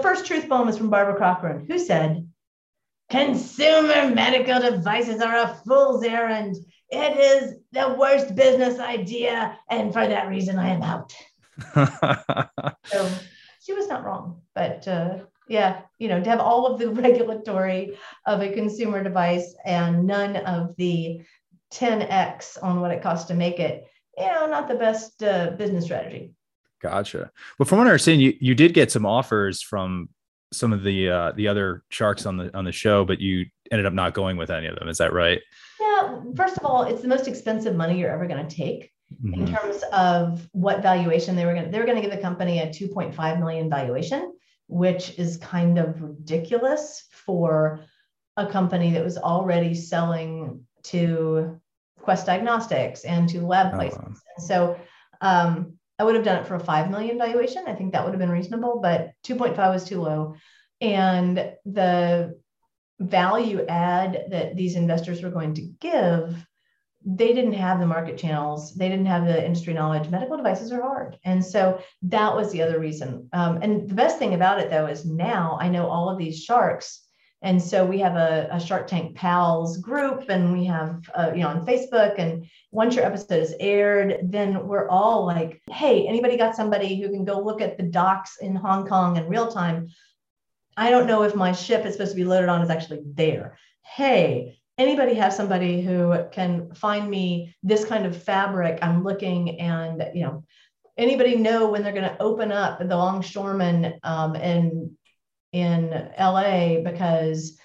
first 0.00 0.26
truth 0.26 0.48
bomb 0.48 0.66
was 0.66 0.78
from 0.78 0.90
Barbara 0.90 1.16
Corcoran, 1.16 1.66
who 1.68 1.78
said, 1.78 2.26
Consumer 3.10 4.14
medical 4.14 4.60
devices 4.60 5.20
are 5.20 5.36
a 5.36 5.60
fool's 5.66 6.04
errand. 6.04 6.56
It 6.88 7.16
is 7.18 7.56
the 7.72 7.96
worst 7.98 8.36
business 8.36 8.78
idea. 8.78 9.58
And 9.68 9.92
for 9.92 10.06
that 10.06 10.28
reason, 10.28 10.58
I 10.58 10.68
am 10.68 10.82
out. 10.82 11.12
so 12.84 13.10
she 13.60 13.72
was 13.72 13.88
not 13.88 14.04
wrong. 14.04 14.42
But 14.54 14.86
uh, 14.88 15.18
yeah, 15.48 15.82
you 15.98 16.08
know, 16.08 16.22
to 16.22 16.30
have 16.30 16.40
all 16.40 16.66
of 16.66 16.78
the 16.78 16.90
regulatory 17.02 17.98
of 18.26 18.40
a 18.40 18.52
consumer 18.52 19.02
device 19.02 19.54
and 19.64 20.06
none 20.06 20.36
of 20.36 20.76
the 20.76 21.20
10x 21.72 22.58
on 22.62 22.80
what 22.80 22.90
it 22.90 23.02
costs 23.02 23.28
to 23.28 23.34
make 23.34 23.58
it, 23.60 23.86
you 24.16 24.26
know, 24.26 24.46
not 24.46 24.68
the 24.68 24.74
best 24.74 25.22
uh, 25.22 25.50
business 25.50 25.84
strategy. 25.84 26.32
Gotcha. 26.82 27.30
But 27.58 27.68
from 27.68 27.78
what 27.78 27.86
I 27.86 27.90
understand, 27.90 28.22
you, 28.22 28.34
you 28.40 28.54
did 28.54 28.74
get 28.74 28.90
some 28.90 29.04
offers 29.04 29.60
from 29.60 30.08
some 30.52 30.72
of 30.72 30.82
the 30.82 31.08
uh, 31.08 31.32
the 31.32 31.46
other 31.46 31.84
sharks 31.90 32.26
on 32.26 32.36
the 32.36 32.56
on 32.56 32.64
the 32.64 32.72
show, 32.72 33.04
but 33.04 33.20
you 33.20 33.46
ended 33.70 33.86
up 33.86 33.92
not 33.92 34.14
going 34.14 34.36
with 34.36 34.50
any 34.50 34.66
of 34.66 34.76
them. 34.78 34.88
Is 34.88 34.98
that 34.98 35.12
right? 35.12 35.40
Yeah. 35.80 36.20
First 36.34 36.56
of 36.58 36.64
all, 36.64 36.84
it's 36.84 37.02
the 37.02 37.08
most 37.08 37.28
expensive 37.28 37.76
money 37.76 37.98
you're 37.98 38.10
ever 38.10 38.26
going 38.26 38.46
to 38.46 38.56
take 38.56 38.90
mm-hmm. 39.14 39.34
in 39.34 39.46
terms 39.46 39.82
of 39.92 40.48
what 40.52 40.82
valuation 40.82 41.36
they 41.36 41.44
were 41.44 41.52
going. 41.52 41.66
to 41.66 41.70
They 41.70 41.78
were 41.78 41.86
going 41.86 41.96
to 41.96 42.02
give 42.02 42.10
the 42.10 42.22
company 42.22 42.60
a 42.60 42.68
2.5 42.68 43.38
million 43.38 43.70
valuation, 43.70 44.34
which 44.66 45.18
is 45.18 45.36
kind 45.36 45.78
of 45.78 46.02
ridiculous 46.02 47.06
for 47.10 47.80
a 48.36 48.46
company 48.46 48.92
that 48.92 49.04
was 49.04 49.18
already 49.18 49.74
selling 49.74 50.64
to 50.84 51.60
Quest 52.00 52.26
Diagnostics 52.26 53.04
and 53.04 53.28
to 53.28 53.46
lab 53.46 53.74
places. 53.74 53.98
Oh, 54.00 54.06
wow. 54.06 54.14
And 54.36 54.46
so 54.46 54.80
um, 55.20 55.78
I 55.98 56.04
would 56.04 56.14
have 56.14 56.24
done 56.24 56.38
it 56.38 56.46
for 56.46 56.54
a 56.54 56.60
5 56.60 56.90
million 56.90 57.18
valuation. 57.18 57.64
I 57.66 57.74
think 57.74 57.92
that 57.92 58.04
would 58.04 58.12
have 58.12 58.20
been 58.20 58.30
reasonable, 58.30 58.80
but 58.80 59.12
2.5 59.24 59.56
was 59.56 59.84
too 59.84 60.00
low. 60.00 60.34
And 60.80 61.52
the 61.66 62.40
value 62.98 63.66
add 63.66 64.26
that 64.30 64.56
these 64.56 64.76
investors 64.76 65.22
were 65.22 65.30
going 65.30 65.54
to 65.54 65.62
give, 65.80 66.46
they 67.04 67.32
didn't 67.32 67.54
have 67.54 67.80
the 67.80 67.86
market 67.86 68.18
channels, 68.18 68.74
they 68.74 68.88
didn't 68.88 69.06
have 69.06 69.24
the 69.24 69.44
industry 69.44 69.72
knowledge. 69.72 70.10
Medical 70.10 70.36
devices 70.36 70.70
are 70.70 70.82
hard. 70.82 71.18
And 71.24 71.44
so 71.44 71.80
that 72.02 72.34
was 72.34 72.52
the 72.52 72.62
other 72.62 72.78
reason. 72.78 73.28
Um, 73.32 73.60
and 73.62 73.88
the 73.88 73.94
best 73.94 74.18
thing 74.18 74.34
about 74.34 74.60
it, 74.60 74.70
though, 74.70 74.86
is 74.86 75.04
now 75.04 75.58
I 75.60 75.68
know 75.68 75.88
all 75.88 76.10
of 76.10 76.18
these 76.18 76.42
sharks 76.42 77.06
and 77.42 77.62
so 77.62 77.86
we 77.86 77.98
have 78.00 78.16
a, 78.16 78.48
a 78.52 78.60
Shark 78.60 78.86
Tank 78.86 79.16
Pals 79.16 79.78
group, 79.78 80.28
and 80.28 80.52
we 80.52 80.64
have, 80.66 81.08
uh, 81.14 81.32
you 81.34 81.40
know, 81.40 81.48
on 81.48 81.64
Facebook. 81.64 82.16
And 82.18 82.46
once 82.70 82.94
your 82.94 83.06
episode 83.06 83.42
is 83.42 83.54
aired, 83.58 84.18
then 84.24 84.66
we're 84.66 84.88
all 84.88 85.24
like, 85.24 85.62
hey, 85.70 86.06
anybody 86.06 86.36
got 86.36 86.54
somebody 86.54 87.00
who 87.00 87.08
can 87.08 87.24
go 87.24 87.40
look 87.40 87.62
at 87.62 87.78
the 87.78 87.82
docks 87.82 88.36
in 88.42 88.54
Hong 88.54 88.86
Kong 88.86 89.16
in 89.16 89.26
real 89.26 89.50
time? 89.50 89.88
I 90.76 90.90
don't 90.90 91.06
know 91.06 91.22
if 91.22 91.34
my 91.34 91.52
ship 91.52 91.86
is 91.86 91.94
supposed 91.94 92.12
to 92.12 92.16
be 92.16 92.24
loaded 92.24 92.50
on 92.50 92.60
is 92.60 92.70
actually 92.70 93.00
there. 93.06 93.58
Hey, 93.82 94.59
anybody 94.80 95.14
have 95.14 95.32
somebody 95.32 95.82
who 95.82 96.24
can 96.32 96.72
find 96.74 97.08
me 97.08 97.54
this 97.62 97.84
kind 97.84 98.06
of 98.06 98.20
fabric? 98.20 98.78
I'm 98.82 99.04
looking, 99.04 99.60
and 99.60 100.10
you 100.14 100.22
know, 100.22 100.44
anybody 100.96 101.36
know 101.36 101.68
when 101.70 101.82
they're 101.82 101.92
going 101.92 102.08
to 102.10 102.22
open 102.22 102.50
up 102.50 102.78
the 102.78 102.96
longshoreman 102.96 104.00
um, 104.02 104.34
and 104.36 104.90
in 105.52 105.90
LA 106.18 106.80
because 106.82 107.58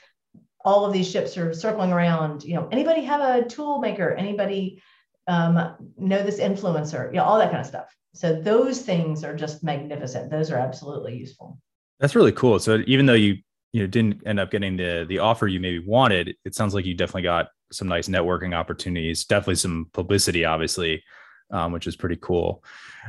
all 0.64 0.86
of 0.86 0.94
these 0.94 1.10
ships 1.10 1.38
are 1.38 1.54
circling 1.54 1.92
around. 1.92 2.44
You 2.44 2.56
know, 2.56 2.68
anybody 2.72 3.02
have 3.04 3.22
a 3.22 3.48
tool 3.48 3.80
maker? 3.80 4.12
Anybody 4.14 4.82
um, 5.28 5.76
know 5.98 6.24
this 6.24 6.40
influencer? 6.40 7.10
You 7.12 7.18
know, 7.18 7.24
all 7.24 7.38
that 7.38 7.52
kind 7.52 7.62
of 7.62 7.68
stuff. 7.68 7.96
So 8.14 8.42
those 8.42 8.82
things 8.82 9.24
are 9.24 9.36
just 9.36 9.64
magnificent. 9.64 10.32
Those 10.32 10.52
are 10.52 10.58
absolutely 10.58 11.18
useful. 11.18 11.60
That's 12.00 12.16
really 12.16 12.32
cool. 12.32 12.60
So 12.60 12.80
even 12.88 13.06
though 13.06 13.14
you 13.14 13.38
you 13.76 13.82
know 13.82 13.88
didn't 13.88 14.26
end 14.26 14.40
up 14.40 14.52
getting 14.52 14.78
the 14.78 15.06
the 15.10 15.20
offer 15.20 15.48
you 15.48 15.60
maybe 15.60 15.80
wanted, 15.80 16.34
it 16.46 16.56
sounds 16.56 16.74
like 16.74 16.86
you 16.86 16.94
definitely 16.94 17.24
got 17.24 17.50
some 17.74 17.90
nice 17.90 18.08
networking 18.08 18.56
opportunities. 18.56 19.26
Definitely 19.26 19.56
some 19.56 19.90
publicity, 19.92 20.46
obviously, 20.46 21.04
um, 21.52 21.74
which 21.74 21.86
is 21.86 21.98
pretty 21.98 22.16
cool. 22.16 22.64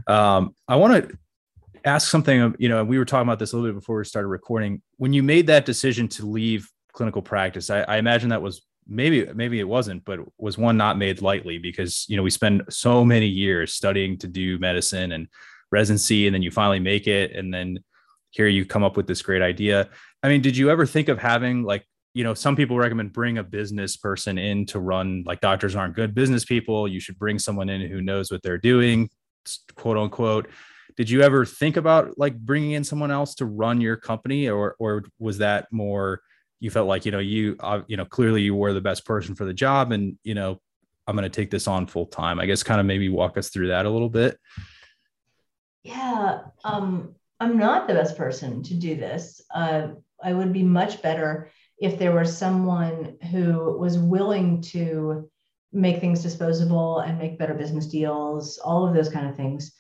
Um, 0.09 0.57
I 0.67 0.75
want 0.75 1.09
to 1.09 1.19
ask 1.85 2.11
something. 2.11 2.57
You 2.59 2.69
know, 2.69 2.83
we 2.83 2.99
were 2.99 3.05
talking 3.05 3.29
about 3.29 3.39
this 3.39 3.53
a 3.53 3.57
little 3.57 3.71
bit 3.71 3.79
before 3.79 3.99
we 3.99 4.05
started 4.05 4.27
recording. 4.27 4.83
When 4.97 5.13
you 5.13 5.23
made 5.23 5.47
that 5.47 5.67
decision 5.67 6.09
to 6.09 6.27
leave 6.27 6.69
clinical 6.93 7.23
practice, 7.23 7.71
I, 7.71 7.83
I 7.83 7.99
imagine 7.99 8.31
that 8.31 8.43
was 8.43 8.67
maybe 8.89 9.25
maybe 9.35 9.61
it 9.61 9.69
wasn't, 9.69 10.05
but 10.05 10.19
was 10.37 10.59
one 10.59 10.77
not 10.77 10.99
made 10.99 11.23
lightly 11.23 11.59
because 11.59 12.07
you 12.09 12.17
know 12.17 12.25
we 12.25 12.31
spend 12.31 12.65
so 12.71 13.05
many 13.05 13.29
years 13.29 13.73
studying 13.73 14.19
to 14.19 14.27
do 14.27 14.59
medicine 14.59 15.13
and 15.13 15.29
residency, 15.71 16.27
and 16.27 16.35
then 16.35 16.43
you 16.43 16.51
finally 16.51 16.81
make 16.81 17.07
it, 17.07 17.37
and 17.37 17.55
then 17.55 17.79
here 18.31 18.49
you 18.49 18.67
come 18.67 18.83
up 18.83 18.97
with 18.97 19.07
this 19.07 19.23
great 19.23 19.43
idea. 19.43 19.89
I 20.23 20.29
mean, 20.29 20.43
did 20.43 20.57
you 20.57 20.71
ever 20.71 20.87
think 20.87 21.09
of 21.09 21.19
having 21.19 21.63
like 21.63 21.87
you 22.15 22.25
know 22.25 22.33
some 22.33 22.57
people 22.57 22.79
recommend 22.79 23.13
bring 23.13 23.39
a 23.39 23.45
business 23.45 23.97
person 23.97 24.39
in 24.39 24.65
to 24.67 24.81
run 24.81 25.23
like 25.27 25.41
doctors 25.41 25.77
aren't 25.77 25.95
good 25.95 26.15
business 26.15 26.45
people. 26.45 26.89
You 26.89 26.99
should 26.99 27.19
bring 27.19 27.39
someone 27.39 27.69
in 27.69 27.83
who 27.83 28.01
knows 28.01 28.31
what 28.31 28.43
they're 28.43 28.59
doing 28.59 29.11
quote 29.75 29.97
unquote. 29.97 30.49
Did 30.97 31.11
you 31.11 31.23
ever 31.23 31.45
think 31.45 31.77
about 31.77 32.19
like 32.19 32.37
bringing 32.39 32.73
in 32.73 32.85
someone 32.85 33.11
else 33.11 33.35
to 33.37 33.47
run 33.47 33.81
your 33.81 33.97
company 33.97 34.49
or 34.49 34.77
or 34.79 35.05
was 35.19 35.39
that 35.39 35.71
more 35.71 36.23
you 36.59 36.71
felt 36.71 36.89
like 36.89 37.05
you 37.05 37.13
know 37.13 37.19
you 37.19 37.57
uh, 37.61 37.83
you 37.87 37.97
know 37.97 38.05
clearly 38.05 38.43
you 38.43 38.55
were 38.55 38.73
the 38.73 38.81
best 38.81 39.05
person 39.05 39.35
for 39.35 39.45
the 39.45 39.53
job 39.53 39.93
and 39.93 40.19
you 40.25 40.35
know 40.35 40.59
i'm 41.07 41.15
going 41.15 41.23
to 41.23 41.29
take 41.29 41.51
this 41.51 41.67
on 41.67 41.87
full 41.87 42.07
time? 42.07 42.41
I 42.41 42.47
guess 42.47 42.63
kind 42.63 42.81
of 42.81 42.87
maybe 42.87 43.09
walk 43.09 43.37
us 43.37 43.51
through 43.51 43.69
that 43.69 43.87
a 43.87 43.91
little 43.91 44.09
bit. 44.09 44.39
Yeah 45.83 46.45
um 46.65 47.15
i'm 47.41 47.59
not 47.59 47.87
the 47.87 47.95
best 47.95 48.17
person 48.17 48.63
to 48.63 48.75
do 48.75 48.97
this. 48.97 49.43
Uh, 49.55 49.89
i 50.23 50.33
would 50.33 50.53
be 50.53 50.63
much 50.63 51.03
better 51.03 51.51
if 51.79 51.99
there 51.99 52.15
was 52.15 52.37
someone 52.37 53.17
who 53.31 53.77
was 53.79 53.99
willing 53.99 54.61
to 54.63 55.29
make 55.73 56.01
things 56.01 56.23
disposable 56.23 57.01
and 57.01 57.19
make 57.19 57.39
better 57.39 57.55
business 57.55 57.87
deals 57.87 58.59
all 58.59 58.87
of 58.87 58.95
those 58.95 59.09
kind 59.09 59.29
of 59.29 59.37
things 59.37 59.73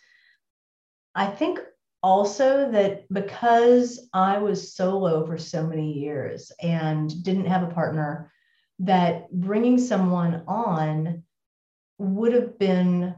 I 1.16 1.26
think 1.28 1.60
also 2.02 2.70
that 2.72 3.10
because 3.10 4.08
I 4.12 4.36
was 4.36 4.74
solo 4.74 5.26
for 5.26 5.38
so 5.38 5.66
many 5.66 5.94
years 5.94 6.52
and 6.62 7.10
didn't 7.24 7.46
have 7.46 7.62
a 7.62 7.74
partner, 7.74 8.30
that 8.80 9.32
bringing 9.32 9.78
someone 9.78 10.42
on 10.46 11.22
would 11.96 12.34
have 12.34 12.58
been 12.58 13.14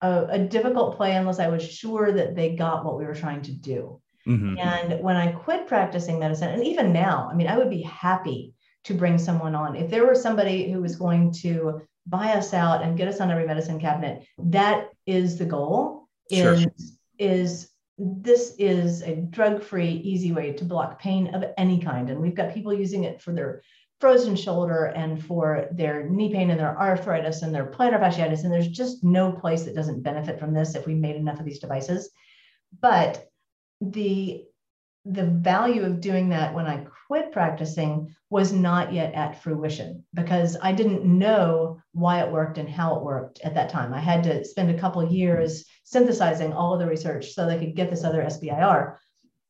a, 0.00 0.26
a, 0.30 0.38
difficult 0.40 0.96
play 0.96 1.14
unless 1.14 1.38
I 1.38 1.46
was 1.46 1.62
sure 1.62 2.10
that 2.10 2.34
they 2.34 2.56
got 2.56 2.84
what 2.84 2.98
we 2.98 3.04
were 3.04 3.14
trying 3.14 3.42
to 3.42 3.52
do. 3.52 4.01
Mm-hmm. 4.26 4.58
And 4.58 5.02
when 5.02 5.16
I 5.16 5.32
quit 5.32 5.66
practicing 5.66 6.18
medicine, 6.18 6.50
and 6.50 6.64
even 6.64 6.92
now, 6.92 7.28
I 7.30 7.34
mean, 7.34 7.48
I 7.48 7.58
would 7.58 7.70
be 7.70 7.82
happy 7.82 8.54
to 8.84 8.94
bring 8.94 9.18
someone 9.18 9.54
on. 9.54 9.76
If 9.76 9.90
there 9.90 10.06
were 10.06 10.14
somebody 10.14 10.70
who 10.70 10.80
was 10.80 10.96
going 10.96 11.32
to 11.42 11.82
buy 12.06 12.32
us 12.32 12.52
out 12.52 12.82
and 12.82 12.96
get 12.96 13.08
us 13.08 13.20
on 13.20 13.30
every 13.30 13.46
medicine 13.46 13.80
cabinet, 13.80 14.26
that 14.38 14.88
is 15.06 15.38
the 15.38 15.44
goal. 15.44 16.08
Sure. 16.30 16.54
Is 16.54 16.98
is 17.18 17.68
this 17.98 18.56
is 18.58 19.02
a 19.02 19.16
drug-free, 19.16 19.88
easy 19.88 20.32
way 20.32 20.52
to 20.52 20.64
block 20.64 20.98
pain 20.98 21.34
of 21.34 21.44
any 21.56 21.78
kind. 21.78 22.10
And 22.10 22.20
we've 22.20 22.34
got 22.34 22.54
people 22.54 22.72
using 22.72 23.04
it 23.04 23.20
for 23.20 23.32
their 23.32 23.62
frozen 24.00 24.34
shoulder 24.34 24.86
and 24.86 25.22
for 25.22 25.68
their 25.70 26.08
knee 26.08 26.32
pain 26.32 26.50
and 26.50 26.58
their 26.58 26.76
arthritis 26.76 27.42
and 27.42 27.54
their 27.54 27.66
plantar 27.66 28.00
fasciitis. 28.00 28.42
And 28.42 28.52
there's 28.52 28.68
just 28.68 29.04
no 29.04 29.30
place 29.30 29.62
that 29.64 29.76
doesn't 29.76 30.02
benefit 30.02 30.40
from 30.40 30.52
this 30.52 30.74
if 30.74 30.86
we 30.86 30.94
made 30.94 31.14
enough 31.14 31.38
of 31.38 31.44
these 31.44 31.60
devices. 31.60 32.10
But 32.80 33.28
the 33.90 34.44
the 35.04 35.24
value 35.24 35.82
of 35.82 36.00
doing 36.00 36.28
that 36.28 36.54
when 36.54 36.66
I 36.66 36.86
quit 37.08 37.32
practicing 37.32 38.14
was 38.30 38.52
not 38.52 38.92
yet 38.92 39.12
at 39.14 39.42
fruition 39.42 40.04
because 40.14 40.56
I 40.62 40.70
didn't 40.72 41.04
know 41.04 41.80
why 41.92 42.22
it 42.22 42.30
worked 42.30 42.58
and 42.58 42.68
how 42.68 42.94
it 42.94 43.02
worked 43.02 43.40
at 43.42 43.54
that 43.54 43.70
time. 43.70 43.92
I 43.92 43.98
had 43.98 44.22
to 44.24 44.44
spend 44.44 44.70
a 44.70 44.78
couple 44.78 45.04
years 45.12 45.64
synthesizing 45.82 46.52
all 46.52 46.72
of 46.72 46.78
the 46.78 46.86
research 46.86 47.32
so 47.32 47.46
they 47.46 47.58
could 47.58 47.74
get 47.74 47.90
this 47.90 48.04
other 48.04 48.22
SBIR. 48.22 48.96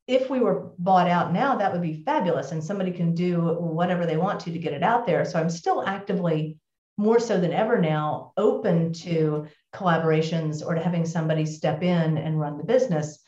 If 0.07 0.31
we 0.31 0.41
were 0.41 0.73
bought 0.79 1.07
out 1.07 1.35
now, 1.35 1.57
that 1.57 1.71
would 1.71 1.83
be 1.83 2.03
fabulous, 2.03 2.51
and 2.51 2.65
somebody 2.65 2.91
can 2.91 3.15
do 3.15 3.41
whatever 3.61 4.07
they 4.07 4.17
want 4.17 4.41
to 4.41 4.53
to 4.53 4.59
get 4.59 4.73
it 4.73 4.83
out 4.83 5.07
there. 5.07 5.25
So 5.27 5.39
I'm 5.39 5.51
still 5.51 5.85
actively, 5.87 6.59
more 6.97 7.21
so 7.21 7.39
than 7.39 7.53
ever 7.53 7.79
now, 7.79 8.33
open 8.39 8.95
to 8.95 9.47
collaborations 9.75 10.65
or 10.67 10.75
to 10.75 10.83
having 10.83 11.05
somebody 11.05 11.45
step 11.45 11.83
in 11.83 12.17
and 12.17 12.41
run 12.41 12.57
the 12.57 12.65
business 12.65 13.23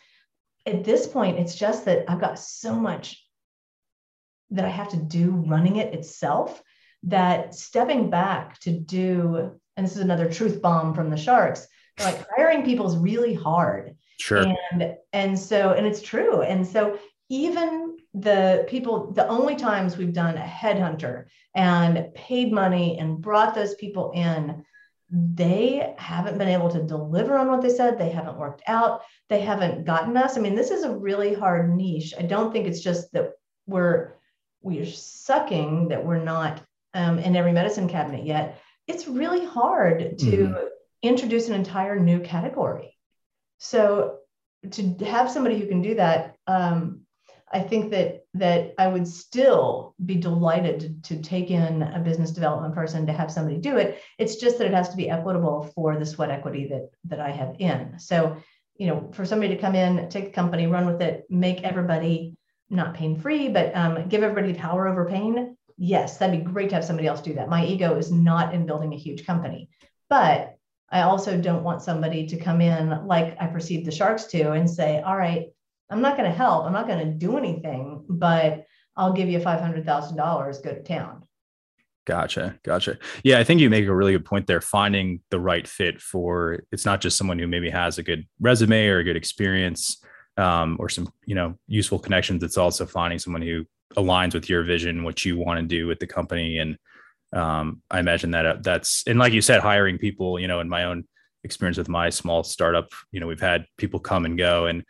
at 0.66 0.84
this 0.84 1.06
point, 1.06 1.38
it's 1.38 1.54
just 1.54 1.84
that 1.84 2.04
I've 2.08 2.20
got 2.20 2.38
so 2.38 2.74
much 2.74 3.22
that 4.50 4.64
I 4.64 4.68
have 4.68 4.88
to 4.90 4.96
do 4.96 5.30
running 5.30 5.76
it 5.76 5.94
itself 5.94 6.62
that 7.04 7.54
stepping 7.54 8.08
back 8.08 8.58
to 8.60 8.72
do, 8.72 9.60
and 9.76 9.86
this 9.86 9.94
is 9.94 10.02
another 10.02 10.30
truth 10.30 10.62
bomb 10.62 10.94
from 10.94 11.10
the 11.10 11.16
sharks, 11.16 11.66
like 12.00 12.24
hiring 12.36 12.64
people 12.64 12.86
is 12.86 12.96
really 12.96 13.34
hard. 13.34 13.96
Sure. 14.18 14.46
And 14.72 14.96
and 15.12 15.38
so, 15.38 15.72
and 15.72 15.86
it's 15.86 16.00
true. 16.00 16.42
And 16.42 16.66
so 16.66 16.98
even 17.28 17.96
the 18.14 18.64
people, 18.68 19.12
the 19.12 19.26
only 19.28 19.56
times 19.56 19.96
we've 19.96 20.12
done 20.12 20.36
a 20.36 20.40
headhunter 20.40 21.24
and 21.54 22.14
paid 22.14 22.52
money 22.52 22.98
and 22.98 23.20
brought 23.20 23.54
those 23.54 23.74
people 23.74 24.12
in 24.14 24.64
they 25.16 25.94
haven't 25.96 26.38
been 26.38 26.48
able 26.48 26.68
to 26.70 26.82
deliver 26.82 27.38
on 27.38 27.46
what 27.46 27.62
they 27.62 27.68
said. 27.70 27.96
They 27.96 28.10
haven't 28.10 28.36
worked 28.36 28.62
out. 28.66 29.02
They 29.28 29.40
haven't 29.40 29.84
gotten 29.84 30.16
us. 30.16 30.36
I 30.36 30.40
mean, 30.40 30.56
this 30.56 30.72
is 30.72 30.82
a 30.82 30.96
really 30.96 31.32
hard 31.32 31.72
niche. 31.74 32.14
I 32.18 32.22
don't 32.22 32.52
think 32.52 32.66
it's 32.66 32.80
just 32.80 33.12
that 33.12 33.34
we're 33.66 34.14
we're 34.60 34.86
sucking 34.86 35.88
that 35.88 36.04
we're 36.04 36.24
not 36.24 36.60
um, 36.94 37.20
in 37.20 37.36
every 37.36 37.52
medicine 37.52 37.88
cabinet 37.88 38.26
yet. 38.26 38.60
It's 38.88 39.06
really 39.06 39.44
hard 39.44 40.18
to 40.18 40.26
mm-hmm. 40.26 40.66
introduce 41.02 41.48
an 41.48 41.54
entire 41.54 42.00
new 42.00 42.18
category. 42.18 42.98
So 43.58 44.18
to 44.72 44.94
have 45.04 45.30
somebody 45.30 45.60
who 45.60 45.68
can 45.68 45.80
do 45.80 45.94
that, 45.94 46.34
um, 46.48 47.02
I 47.54 47.60
think 47.60 47.92
that 47.92 48.24
that 48.34 48.74
I 48.78 48.88
would 48.88 49.06
still 49.06 49.94
be 50.04 50.16
delighted 50.16 51.04
to, 51.04 51.14
to, 51.14 51.22
take 51.22 51.52
in 51.52 51.82
a 51.82 52.00
business 52.00 52.32
development 52.32 52.74
person 52.74 53.06
to 53.06 53.12
have 53.12 53.30
somebody 53.30 53.58
do 53.58 53.76
it. 53.76 54.02
It's 54.18 54.36
just 54.36 54.58
that 54.58 54.66
it 54.66 54.74
has 54.74 54.88
to 54.88 54.96
be 54.96 55.08
equitable 55.08 55.70
for 55.72 55.96
the 55.96 56.04
sweat 56.04 56.30
equity 56.30 56.66
that 56.68 56.90
that 57.04 57.20
I 57.20 57.30
have 57.30 57.54
in. 57.60 57.98
So, 58.00 58.36
you 58.76 58.88
know, 58.88 59.08
for 59.12 59.24
somebody 59.24 59.54
to 59.54 59.60
come 59.60 59.76
in, 59.76 60.08
take 60.08 60.26
the 60.26 60.30
company, 60.32 60.66
run 60.66 60.86
with 60.86 61.00
it, 61.00 61.26
make 61.30 61.62
everybody 61.62 62.36
not 62.70 62.94
pain 62.94 63.20
free, 63.20 63.48
but 63.48 63.74
um, 63.76 64.08
give 64.08 64.24
everybody 64.24 64.54
power 64.54 64.88
over 64.88 65.04
pain. 65.06 65.56
Yes, 65.76 66.18
that'd 66.18 66.36
be 66.36 66.44
great 66.44 66.70
to 66.70 66.74
have 66.74 66.84
somebody 66.84 67.06
else 67.06 67.20
do 67.20 67.34
that. 67.34 67.48
My 67.48 67.64
ego 67.64 67.96
is 67.96 68.10
not 68.10 68.52
in 68.52 68.66
building 68.66 68.92
a 68.92 68.98
huge 68.98 69.24
company, 69.24 69.68
but 70.10 70.56
I 70.90 71.02
also 71.02 71.40
don't 71.40 71.64
want 71.64 71.82
somebody 71.82 72.26
to 72.26 72.36
come 72.36 72.60
in 72.60 73.06
like 73.06 73.36
I 73.40 73.46
perceive 73.46 73.84
the 73.84 73.92
sharks 73.92 74.24
to 74.26 74.52
and 74.52 74.68
say, 74.68 75.00
all 75.00 75.16
right, 75.16 75.46
I'm 75.90 76.00
not 76.00 76.16
going 76.16 76.30
to 76.30 76.36
help. 76.36 76.64
I'm 76.64 76.72
not 76.72 76.88
going 76.88 77.06
to 77.06 77.12
do 77.12 77.36
anything, 77.36 78.04
but 78.08 78.64
I'll 78.96 79.12
give 79.12 79.28
you 79.28 79.38
$500,000, 79.38 80.64
go 80.64 80.74
to 80.74 80.82
town. 80.82 81.24
Gotcha. 82.06 82.58
Gotcha. 82.62 82.98
Yeah, 83.22 83.38
I 83.38 83.44
think 83.44 83.60
you 83.60 83.70
make 83.70 83.86
a 83.86 83.94
really 83.94 84.12
good 84.12 84.26
point 84.26 84.46
there. 84.46 84.60
Finding 84.60 85.20
the 85.30 85.40
right 85.40 85.66
fit 85.66 86.00
for 86.00 86.62
it's 86.70 86.84
not 86.84 87.00
just 87.00 87.16
someone 87.16 87.38
who 87.38 87.46
maybe 87.46 87.70
has 87.70 87.98
a 87.98 88.02
good 88.02 88.26
resume 88.40 88.88
or 88.88 88.98
a 88.98 89.04
good 89.04 89.16
experience 89.16 90.04
um, 90.36 90.76
or 90.78 90.88
some, 90.88 91.10
you 91.24 91.34
know, 91.34 91.58
useful 91.66 91.98
connections. 91.98 92.42
It's 92.42 92.58
also 92.58 92.84
finding 92.84 93.18
someone 93.18 93.40
who 93.40 93.64
aligns 93.96 94.34
with 94.34 94.50
your 94.50 94.64
vision, 94.64 95.04
what 95.04 95.24
you 95.24 95.38
want 95.38 95.60
to 95.60 95.66
do 95.66 95.86
with 95.86 95.98
the 95.98 96.06
company. 96.06 96.58
And 96.58 96.76
um, 97.32 97.80
I 97.90 98.00
imagine 98.00 98.32
that 98.32 98.46
uh, 98.46 98.56
that's, 98.60 99.04
and 99.06 99.18
like 99.18 99.32
you 99.32 99.40
said, 99.40 99.60
hiring 99.60 99.96
people, 99.96 100.38
you 100.38 100.46
know, 100.46 100.60
in 100.60 100.68
my 100.68 100.84
own 100.84 101.04
experience 101.42 101.78
with 101.78 101.88
my 101.88 102.10
small 102.10 102.42
startup, 102.42 102.90
you 103.12 103.20
know, 103.20 103.26
we've 103.26 103.40
had 103.40 103.66
people 103.78 103.98
come 103.98 104.24
and 104.26 104.36
go 104.36 104.66
and 104.66 104.84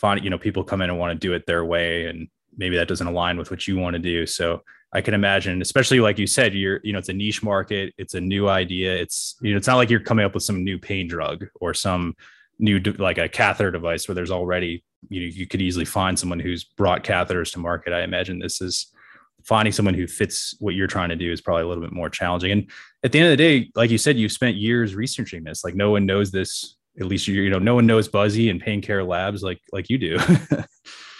find, 0.00 0.24
you 0.24 0.30
know, 0.30 0.38
people 0.38 0.64
come 0.64 0.80
in 0.80 0.90
and 0.90 0.98
want 0.98 1.12
to 1.12 1.18
do 1.18 1.34
it 1.34 1.46
their 1.46 1.64
way. 1.64 2.06
And 2.06 2.28
maybe 2.56 2.76
that 2.76 2.88
doesn't 2.88 3.06
align 3.06 3.36
with 3.36 3.50
what 3.50 3.68
you 3.68 3.76
want 3.76 3.94
to 3.94 4.00
do. 4.00 4.26
So 4.26 4.62
I 4.92 5.02
can 5.02 5.14
imagine, 5.14 5.60
especially 5.60 6.00
like 6.00 6.18
you 6.18 6.26
said, 6.26 6.54
you're, 6.54 6.80
you 6.82 6.92
know, 6.92 6.98
it's 6.98 7.10
a 7.10 7.12
niche 7.12 7.42
market, 7.42 7.92
it's 7.98 8.14
a 8.14 8.20
new 8.20 8.48
idea. 8.48 8.96
It's, 8.96 9.36
you 9.40 9.52
know, 9.52 9.58
it's 9.58 9.66
not 9.66 9.76
like 9.76 9.90
you're 9.90 10.00
coming 10.00 10.24
up 10.24 10.34
with 10.34 10.42
some 10.42 10.64
new 10.64 10.78
pain 10.78 11.06
drug 11.06 11.46
or 11.60 11.74
some 11.74 12.16
new, 12.58 12.80
like 12.98 13.18
a 13.18 13.28
catheter 13.28 13.70
device 13.70 14.08
where 14.08 14.14
there's 14.14 14.30
already, 14.30 14.82
you 15.08 15.20
know, 15.20 15.26
you 15.26 15.46
could 15.46 15.62
easily 15.62 15.84
find 15.84 16.18
someone 16.18 16.40
who's 16.40 16.64
brought 16.64 17.04
catheters 17.04 17.52
to 17.52 17.58
market. 17.58 17.92
I 17.92 18.02
imagine 18.02 18.38
this 18.38 18.60
is 18.60 18.92
finding 19.44 19.72
someone 19.72 19.94
who 19.94 20.06
fits 20.06 20.54
what 20.58 20.74
you're 20.74 20.86
trying 20.86 21.08
to 21.10 21.16
do 21.16 21.30
is 21.30 21.40
probably 21.40 21.62
a 21.62 21.68
little 21.68 21.82
bit 21.82 21.92
more 21.92 22.10
challenging. 22.10 22.50
And 22.50 22.70
at 23.04 23.12
the 23.12 23.20
end 23.20 23.28
of 23.28 23.32
the 23.32 23.36
day, 23.36 23.70
like 23.74 23.90
you 23.90 23.98
said, 23.98 24.16
you've 24.16 24.32
spent 24.32 24.56
years 24.56 24.94
researching 24.94 25.44
this. 25.44 25.62
Like 25.62 25.74
no 25.74 25.90
one 25.90 26.04
knows 26.04 26.30
this. 26.30 26.76
At 26.98 27.06
least 27.06 27.28
you, 27.28 27.40
you 27.42 27.50
know, 27.50 27.58
no 27.58 27.74
one 27.74 27.86
knows 27.86 28.08
Buzzy 28.08 28.50
and 28.50 28.60
Pain 28.60 28.82
Care 28.82 29.04
Labs 29.04 29.42
like 29.42 29.60
like 29.72 29.88
you 29.88 29.98
do. 29.98 30.18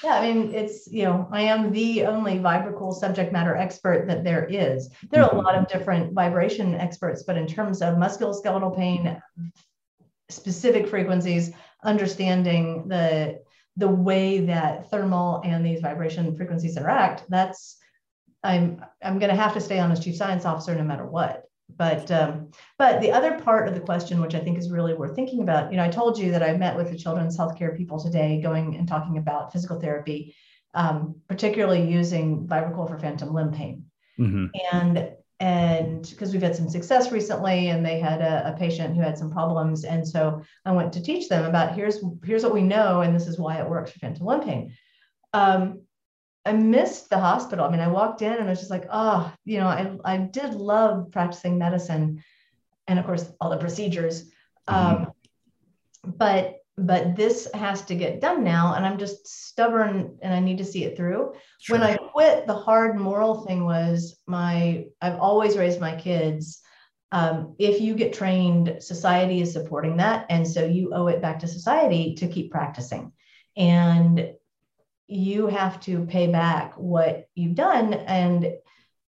Yeah, 0.03 0.15
I 0.15 0.33
mean, 0.33 0.55
it's, 0.55 0.91
you 0.91 1.05
know, 1.05 1.29
I 1.31 1.43
am 1.43 1.73
the 1.73 2.07
only 2.07 2.39
VibraCool 2.39 2.95
subject 2.95 3.33
matter 3.33 3.55
expert 3.55 4.07
that 4.09 4.25
there 4.25 4.47
is. 4.47 4.89
There 5.11 5.23
are 5.23 5.29
a 5.29 5.35
mm-hmm. 5.35 5.45
lot 5.45 5.55
of 5.55 5.69
different 5.69 6.15
vibration 6.15 6.75
experts, 6.75 7.25
but 7.25 7.37
in 7.37 7.47
terms 7.47 7.83
of 7.83 7.97
musculoskeletal 7.97 8.77
pain, 8.77 9.21
specific 10.31 10.89
frequencies, 10.89 11.53
understanding 11.85 12.89
the 12.89 13.41
the 13.77 13.89
way 13.89 14.41
that 14.41 14.91
thermal 14.91 15.41
and 15.45 15.65
these 15.65 15.81
vibration 15.81 16.37
frequencies 16.37 16.77
interact, 16.77 17.25
that's 17.29 17.77
I'm 18.43 18.83
I'm 19.03 19.19
going 19.19 19.31
to 19.31 19.41
have 19.41 19.55
to 19.55 19.61
stay 19.61 19.79
on 19.79 19.93
as 19.93 20.01
chief 20.01 20.17
science 20.17 20.45
officer 20.47 20.75
no 20.75 20.85
matter 20.85 21.07
what. 21.07 21.45
But 21.81 22.11
um, 22.11 22.51
but 22.77 23.01
the 23.01 23.11
other 23.11 23.41
part 23.41 23.67
of 23.67 23.73
the 23.73 23.81
question, 23.81 24.21
which 24.21 24.35
I 24.35 24.39
think 24.39 24.59
is 24.59 24.71
really 24.71 24.93
worth 24.93 25.17
thinking 25.17 25.41
about, 25.41 25.71
you 25.71 25.79
know, 25.79 25.83
I 25.83 25.89
told 25.89 26.19
you 26.19 26.31
that 26.33 26.43
I 26.43 26.55
met 26.55 26.77
with 26.77 26.91
the 26.91 26.99
children's 26.99 27.39
healthcare 27.39 27.75
people 27.75 27.99
today, 27.99 28.39
going 28.43 28.77
and 28.77 28.87
talking 28.87 29.17
about 29.17 29.51
physical 29.51 29.81
therapy, 29.81 30.37
um, 30.75 31.15
particularly 31.27 31.91
using 31.91 32.47
VibraCool 32.47 32.87
for 32.87 32.99
phantom 32.99 33.33
limb 33.33 33.53
pain, 33.53 33.87
mm-hmm. 34.19 34.49
and 34.71 35.11
and 35.41 36.07
because 36.11 36.35
we've 36.35 36.43
had 36.43 36.55
some 36.55 36.69
success 36.69 37.11
recently, 37.13 37.69
and 37.69 37.83
they 37.83 37.99
had 37.99 38.21
a, 38.21 38.53
a 38.55 38.59
patient 38.59 38.95
who 38.95 39.01
had 39.01 39.17
some 39.17 39.31
problems, 39.31 39.85
and 39.85 40.07
so 40.07 40.43
I 40.67 40.73
went 40.73 40.93
to 40.93 41.03
teach 41.03 41.31
them 41.31 41.47
about 41.47 41.75
here's 41.75 42.05
here's 42.23 42.43
what 42.43 42.53
we 42.53 42.61
know, 42.61 43.01
and 43.01 43.17
this 43.17 43.27
is 43.27 43.39
why 43.39 43.57
it 43.59 43.71
works 43.71 43.93
for 43.93 44.01
phantom 44.01 44.27
limb 44.27 44.43
pain. 44.43 44.77
Um, 45.33 45.81
I 46.45 46.53
missed 46.53 47.11
the 47.11 47.19
hospital. 47.19 47.65
I 47.65 47.71
mean, 47.71 47.81
I 47.81 47.89
walked 47.89 48.23
in 48.23 48.33
and 48.33 48.45
I 48.45 48.51
was 48.51 48.59
just 48.59 48.71
like, 48.71 48.87
oh, 48.91 49.33
you 49.45 49.59
know, 49.59 49.67
I, 49.67 49.97
I 50.05 50.17
did 50.17 50.55
love 50.55 51.11
practicing 51.13 51.59
medicine 51.59 52.23
and 52.87 52.99
of 52.99 53.05
course 53.05 53.31
all 53.41 53.51
the 53.51 53.59
procedures. 53.59 54.31
Mm-hmm. 54.69 55.05
Um, 55.05 55.13
but 56.05 56.57
but 56.79 57.15
this 57.15 57.47
has 57.53 57.83
to 57.83 57.95
get 57.95 58.21
done 58.21 58.43
now 58.43 58.75
and 58.75 58.87
i'm 58.87 58.99
just 58.99 59.27
stubborn 59.27 60.17
and 60.23 60.33
i 60.33 60.41
need 60.41 60.59
to 60.59 60.65
see 60.65 60.85
it 60.85 60.97
through 60.97 61.33
sure. 61.61 61.79
when 61.79 61.87
i 61.87 61.95
quit 61.97 62.47
the 62.47 62.55
hard 62.55 62.97
moral 62.97 63.43
thing 63.43 63.65
was 63.65 64.21
my 64.27 64.85
i've 65.03 65.19
always 65.19 65.57
raised 65.57 65.81
my 65.81 65.95
kids 65.95 66.61
um, 67.13 67.57
if 67.59 67.81
you 67.81 67.95
get 67.97 68.13
trained 68.13 68.77
society 68.81 69.41
is 69.41 69.53
supporting 69.53 69.97
that 69.97 70.27
and 70.31 70.47
so 70.47 70.65
you 70.65 70.95
owe 70.95 71.09
it 71.09 71.21
back 71.21 71.41
to 71.41 71.49
society 71.49 72.15
to 72.15 72.29
keep 72.29 72.53
practicing 72.53 73.13
and 73.57 74.33
you 75.11 75.49
have 75.49 75.81
to 75.81 76.05
pay 76.07 76.29
back 76.29 76.75
what 76.77 77.27
you've 77.35 77.57
done. 77.57 77.95
And 77.95 78.55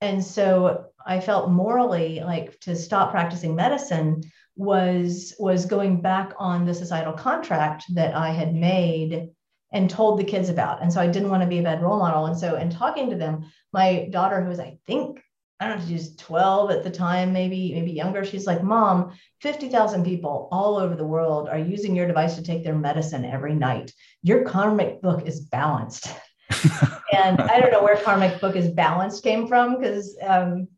and 0.00 0.24
so 0.24 0.86
i 1.06 1.20
felt 1.20 1.50
morally 1.50 2.20
like 2.24 2.58
to 2.60 2.74
stop 2.74 3.10
practicing 3.10 3.54
medicine 3.54 4.22
was 4.56 5.34
was 5.38 5.66
going 5.66 6.00
back 6.00 6.32
on 6.38 6.64
the 6.64 6.74
societal 6.74 7.12
contract 7.12 7.84
that 7.94 8.14
i 8.14 8.30
had 8.30 8.54
made 8.54 9.28
and 9.72 9.88
told 9.88 10.18
the 10.18 10.24
kids 10.24 10.48
about. 10.48 10.82
And 10.82 10.92
so 10.92 11.00
i 11.00 11.06
didn't 11.06 11.30
want 11.30 11.42
to 11.42 11.48
be 11.48 11.58
a 11.58 11.62
bad 11.62 11.82
role 11.82 11.98
model. 11.98 12.26
And 12.26 12.36
so 12.36 12.56
in 12.56 12.70
talking 12.70 13.10
to 13.10 13.16
them 13.16 13.44
my 13.72 14.08
daughter 14.10 14.42
who 14.42 14.48
was 14.48 14.60
i 14.60 14.78
think 14.86 15.22
I 15.60 15.68
don't 15.68 15.80
know, 15.80 15.86
she 15.86 15.92
was 15.92 16.16
12 16.16 16.70
at 16.70 16.84
the 16.84 16.90
time, 16.90 17.34
maybe, 17.34 17.74
maybe 17.74 17.92
younger. 17.92 18.24
She's 18.24 18.46
like, 18.46 18.62
Mom, 18.62 19.12
50,000 19.42 20.04
people 20.04 20.48
all 20.50 20.78
over 20.78 20.96
the 20.96 21.06
world 21.06 21.50
are 21.50 21.58
using 21.58 21.94
your 21.94 22.06
device 22.06 22.36
to 22.36 22.42
take 22.42 22.64
their 22.64 22.74
medicine 22.74 23.26
every 23.26 23.54
night. 23.54 23.92
Your 24.22 24.44
karmic 24.44 25.02
book 25.02 25.26
is 25.26 25.40
balanced. 25.40 26.08
and 27.12 27.40
I 27.42 27.60
don't 27.60 27.72
know 27.72 27.82
where 27.82 27.96
karmic 27.96 28.40
book 28.40 28.56
is 28.56 28.70
balanced 28.70 29.22
came 29.22 29.46
from 29.46 29.78
because 29.78 30.16
um, 30.22 30.68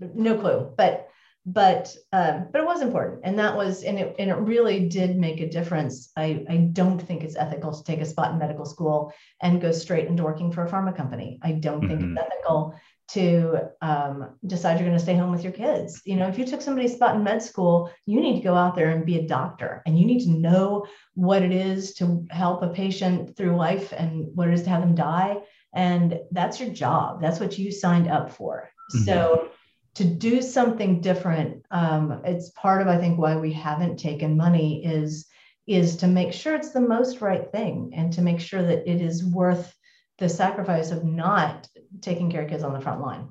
no 0.00 0.38
clue. 0.38 0.72
But 0.76 1.08
but 1.44 1.94
um, 2.12 2.48
but 2.52 2.60
it 2.60 2.66
was 2.66 2.82
important, 2.82 3.20
and 3.24 3.38
that 3.38 3.56
was 3.56 3.82
and 3.82 3.98
it 3.98 4.16
and 4.18 4.28
it 4.30 4.34
really 4.34 4.88
did 4.88 5.16
make 5.16 5.40
a 5.40 5.48
difference. 5.48 6.10
I 6.14 6.44
I 6.48 6.56
don't 6.72 6.98
think 6.98 7.24
it's 7.24 7.36
ethical 7.36 7.72
to 7.72 7.84
take 7.84 8.00
a 8.00 8.04
spot 8.04 8.32
in 8.32 8.38
medical 8.38 8.66
school 8.66 9.12
and 9.40 9.60
go 9.60 9.72
straight 9.72 10.08
into 10.08 10.24
working 10.24 10.52
for 10.52 10.64
a 10.64 10.70
pharma 10.70 10.94
company. 10.94 11.38
I 11.42 11.52
don't 11.52 11.80
mm-hmm. 11.80 11.88
think 11.88 12.00
it's 12.00 12.08
mm-hmm. 12.08 12.18
ethical 12.18 12.74
to 13.08 13.58
um, 13.80 14.36
decide 14.46 14.78
you're 14.78 14.86
going 14.86 14.98
to 14.98 15.02
stay 15.02 15.16
home 15.16 15.30
with 15.32 15.42
your 15.42 15.52
kids. 15.52 16.02
You 16.04 16.16
know, 16.16 16.28
if 16.28 16.38
you 16.38 16.44
took 16.44 16.60
somebody's 16.60 16.94
spot 16.94 17.16
in 17.16 17.24
med 17.24 17.42
school, 17.42 17.90
you 18.04 18.20
need 18.20 18.36
to 18.36 18.42
go 18.42 18.54
out 18.54 18.74
there 18.74 18.90
and 18.90 19.06
be 19.06 19.18
a 19.18 19.26
doctor 19.26 19.82
and 19.86 19.98
you 19.98 20.04
need 20.04 20.24
to 20.24 20.30
know 20.30 20.86
what 21.14 21.42
it 21.42 21.52
is 21.52 21.94
to 21.94 22.26
help 22.30 22.62
a 22.62 22.68
patient 22.68 23.36
through 23.36 23.56
life 23.56 23.92
and 23.96 24.26
what 24.34 24.48
it 24.48 24.54
is 24.54 24.62
to 24.64 24.70
have 24.70 24.82
them 24.82 24.94
die. 24.94 25.38
And 25.74 26.20
that's 26.32 26.60
your 26.60 26.70
job. 26.70 27.22
That's 27.22 27.40
what 27.40 27.58
you 27.58 27.70
signed 27.70 28.08
up 28.08 28.30
for. 28.30 28.70
Mm-hmm. 28.94 29.04
So 29.04 29.50
to 29.94 30.04
do 30.04 30.42
something 30.42 31.00
different, 31.00 31.64
um, 31.70 32.20
it's 32.24 32.50
part 32.50 32.82
of, 32.82 32.88
I 32.88 32.98
think, 32.98 33.18
why 33.18 33.36
we 33.36 33.52
haven't 33.52 33.98
taken 33.98 34.36
money 34.36 34.84
is 34.84 35.26
is 35.66 35.96
to 35.98 36.06
make 36.06 36.32
sure 36.32 36.54
it's 36.54 36.72
the 36.72 36.80
most 36.80 37.20
right 37.20 37.52
thing 37.52 37.92
and 37.94 38.10
to 38.10 38.22
make 38.22 38.40
sure 38.40 38.62
that 38.62 38.90
it 38.90 39.02
is 39.02 39.22
worth 39.22 39.74
the 40.18 40.28
sacrifice 40.28 40.90
of 40.90 41.04
not 41.04 41.68
taking 42.00 42.30
care 42.30 42.42
of 42.42 42.50
kids 42.50 42.62
on 42.62 42.72
the 42.72 42.80
front 42.80 43.00
line. 43.00 43.28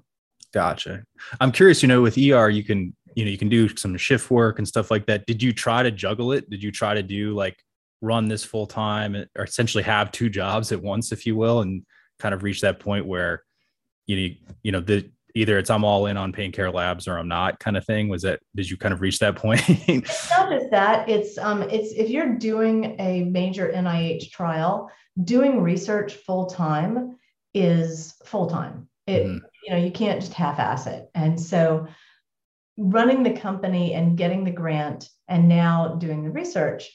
Gotcha. 0.54 1.04
I'm 1.40 1.52
curious, 1.52 1.82
you 1.82 1.88
know, 1.88 2.02
with 2.02 2.18
ER, 2.18 2.50
you 2.50 2.64
can, 2.64 2.96
you 3.16 3.26
know, 3.26 3.32
you 3.32 3.38
can 3.38 3.50
do 3.50 3.76
some 3.76 3.98
shift 3.98 4.32
work 4.32 4.58
and 4.58 4.68
stuff 4.68 4.90
like 4.90 5.06
that. 5.08 5.26
Did 5.26 5.44
you 5.44 5.52
try 5.52 5.84
to 5.84 5.92
juggle 5.92 6.32
it? 6.32 6.50
Did 6.50 6.64
you 6.64 6.72
try 6.72 6.94
to 6.94 7.04
do 7.04 7.34
like 7.34 7.58
run 8.02 8.28
this 8.28 8.44
full 8.44 8.68
time 8.68 9.16
or 9.36 9.44
essentially 9.44 9.84
have 9.84 10.12
two 10.12 10.30
jobs 10.30 10.72
at 10.72 10.82
once, 10.82 11.12
if 11.12 11.26
you 11.26 11.36
will, 11.36 11.62
and 11.62 11.84
kind 12.20 12.34
of 12.34 12.44
reach 12.44 12.62
that 12.62 12.80
point 12.80 13.06
where 13.06 13.44
you 14.06 14.36
you 14.64 14.72
know, 14.72 14.80
the 14.80 15.12
either 15.36 15.58
it's 15.58 15.70
I'm 15.70 15.84
all 15.84 16.08
in 16.08 16.18
on 16.18 16.32
pain 16.32 16.52
care 16.52 16.72
labs 16.72 17.08
or 17.08 17.18
I'm 17.18 17.28
not 17.28 17.60
kind 17.60 17.78
of 17.78 17.86
thing? 17.86 18.10
Was 18.10 18.24
that 18.24 18.40
did 18.56 18.70
you 18.70 18.78
kind 18.78 18.94
of 18.94 19.02
reach 19.02 19.20
that 19.20 19.36
point? 19.36 19.62
it's 19.68 20.30
not 20.30 20.50
just 20.50 20.72
that. 20.72 21.08
It's 21.10 21.38
um 21.38 21.64
it's 21.64 21.94
if 21.94 22.10
you're 22.10 22.36
doing 22.36 22.96
a 23.00 23.24
major 23.24 23.72
NIH 23.74 24.32
trial, 24.32 24.92
doing 25.24 25.62
research 25.62 26.14
full 26.16 26.48
time 26.48 27.18
is 27.54 28.16
full 28.26 28.48
time. 28.48 28.88
It 29.06 29.26
mm-hmm. 29.26 29.46
you 29.64 29.72
know 29.72 29.78
you 29.78 29.92
can't 29.92 30.20
just 30.20 30.34
half-ass 30.34 30.88
it. 30.88 31.10
And 31.16 31.40
so 31.40 31.88
running 32.78 33.24
the 33.24 33.34
company 33.34 33.94
and 33.94 34.18
getting 34.18 34.44
the 34.44 34.52
grant 34.52 35.10
and 35.28 35.50
now 35.50 35.96
doing 35.96 36.24
the 36.24 36.30
research 36.30 36.90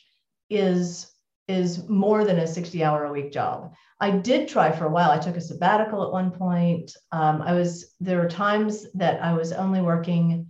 is 0.49 1.09
is 1.49 1.89
more 1.89 2.24
than 2.24 2.39
a 2.39 2.47
60 2.47 2.85
hour 2.85 3.05
a 3.05 3.12
week 3.12 3.33
job. 3.33 3.72
I 4.03 4.11
did 4.11 4.48
try 4.48 4.72
for 4.72 4.86
a 4.86 4.90
while. 4.90 5.12
I 5.12 5.18
took 5.18 5.36
a 5.36 5.40
sabbatical 5.40 6.03
at 6.03 6.11
one 6.11 6.32
point. 6.32 6.92
Um, 7.12 7.40
I 7.40 7.53
was 7.53 7.94
there 8.00 8.18
were 8.18 8.28
times 8.28 8.84
that 8.94 9.22
I 9.22 9.32
was 9.32 9.53
only 9.53 9.80
working 9.80 10.48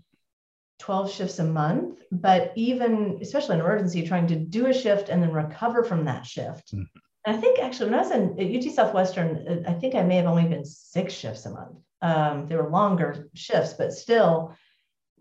12 0.79 1.13
shifts 1.13 1.39
a 1.39 1.45
month, 1.45 2.01
but 2.11 2.53
even 2.57 3.19
especially 3.21 3.57
in 3.57 3.61
emergency, 3.61 4.07
trying 4.07 4.27
to 4.29 4.37
do 4.37 4.69
a 4.69 4.73
shift 4.73 5.11
and 5.11 5.23
then 5.23 5.33
recover 5.33 5.85
from 5.85 6.07
that 6.07 6.25
shift. 6.25 6.75
Mm-hmm. 6.75 6.99
And 7.27 7.37
I 7.37 7.41
think 7.41 7.59
actually 7.59 7.91
when 7.91 7.99
I 7.99 8.03
was 8.03 8.11
in 8.11 8.41
at 8.41 8.67
UT 8.67 8.73
Southwestern, 8.73 9.47
uh, 9.47 9.71
I 9.71 9.75
think 9.75 9.95
I 9.95 10.03
may 10.03 10.17
have 10.17 10.27
only 10.27 10.49
been 10.49 10.65
six 10.65 11.13
shifts 11.13 11.45
a 11.45 11.51
month. 11.51 11.77
Um, 12.01 12.47
they 12.47 12.57
were 12.57 12.71
longer 12.71 13.29
shifts, 13.35 13.75
but 13.75 13.93
still, 13.93 14.57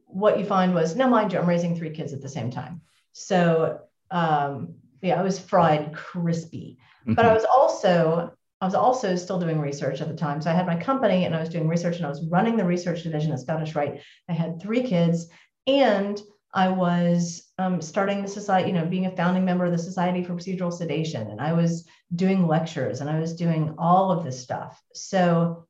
what 0.05 0.39
you 0.39 0.45
find 0.45 0.73
was 0.73 0.95
now, 0.95 1.09
mind 1.09 1.33
you, 1.33 1.39
I'm 1.39 1.49
raising 1.49 1.75
three 1.75 1.91
kids 1.91 2.13
at 2.13 2.21
the 2.21 2.29
same 2.29 2.49
time. 2.49 2.79
So 3.11 3.81
um, 4.09 4.75
yeah, 5.01 5.19
I 5.19 5.23
was 5.23 5.37
fried 5.37 5.93
crispy, 5.93 6.77
mm-hmm. 7.01 7.13
but 7.13 7.25
I 7.25 7.33
was 7.33 7.45
also 7.45 8.33
I 8.61 8.65
was 8.65 8.75
also 8.75 9.15
still 9.15 9.39
doing 9.39 9.59
research 9.59 10.01
at 10.01 10.07
the 10.07 10.15
time. 10.15 10.39
So 10.39 10.51
I 10.51 10.53
had 10.53 10.67
my 10.67 10.75
company 10.75 11.25
and 11.25 11.35
I 11.35 11.39
was 11.39 11.49
doing 11.49 11.67
research 11.67 11.97
and 11.97 12.05
I 12.05 12.09
was 12.09 12.23
running 12.27 12.57
the 12.57 12.63
research 12.63 13.01
division 13.01 13.31
at 13.31 13.39
Scottish 13.39 13.73
Rite. 13.73 14.01
I 14.29 14.33
had 14.33 14.61
three 14.61 14.83
kids 14.83 15.29
and 15.65 16.21
I 16.53 16.67
was 16.67 17.51
um, 17.57 17.81
starting 17.81 18.21
the 18.21 18.27
society, 18.27 18.69
you 18.69 18.75
know, 18.75 18.85
being 18.85 19.07
a 19.07 19.15
founding 19.15 19.45
member 19.45 19.65
of 19.65 19.71
the 19.71 19.79
Society 19.79 20.23
for 20.23 20.35
Procedural 20.35 20.71
Sedation. 20.71 21.31
And 21.31 21.41
I 21.41 21.53
was 21.53 21.87
doing 22.15 22.45
lectures 22.45 23.01
and 23.01 23.09
I 23.09 23.19
was 23.19 23.35
doing 23.35 23.73
all 23.79 24.11
of 24.11 24.23
this 24.23 24.39
stuff. 24.39 24.79
So 24.93 25.65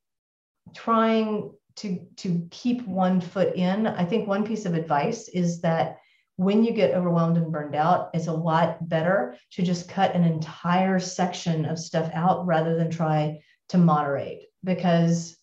trying 0.76 1.54
to, 1.78 2.06
to 2.18 2.46
keep 2.52 2.86
one 2.86 3.22
foot 3.22 3.56
in, 3.56 3.88
I 3.88 4.04
think 4.04 4.28
one 4.28 4.46
piece 4.46 4.66
of 4.66 4.74
advice 4.74 5.30
is 5.30 5.62
that 5.62 6.01
when 6.42 6.64
you 6.64 6.74
get 6.74 6.96
overwhelmed 6.96 7.38
and 7.38 7.52
burned 7.52 7.76
out, 7.76 8.10
it's 8.16 8.26
a 8.26 8.34
lot 8.34 8.90
better 8.90 9.38
to 9.52 9.62
just 9.62 9.88
cut 9.88 10.16
an 10.16 10.24
entire 10.24 11.00
section 11.00 11.66
of 11.66 11.78
stuff 11.78 12.10
out 12.16 12.48
rather 12.48 12.76
than 12.76 12.90
try 12.90 13.40
to 13.70 13.78
moderate 13.78 14.48
because 14.64 15.38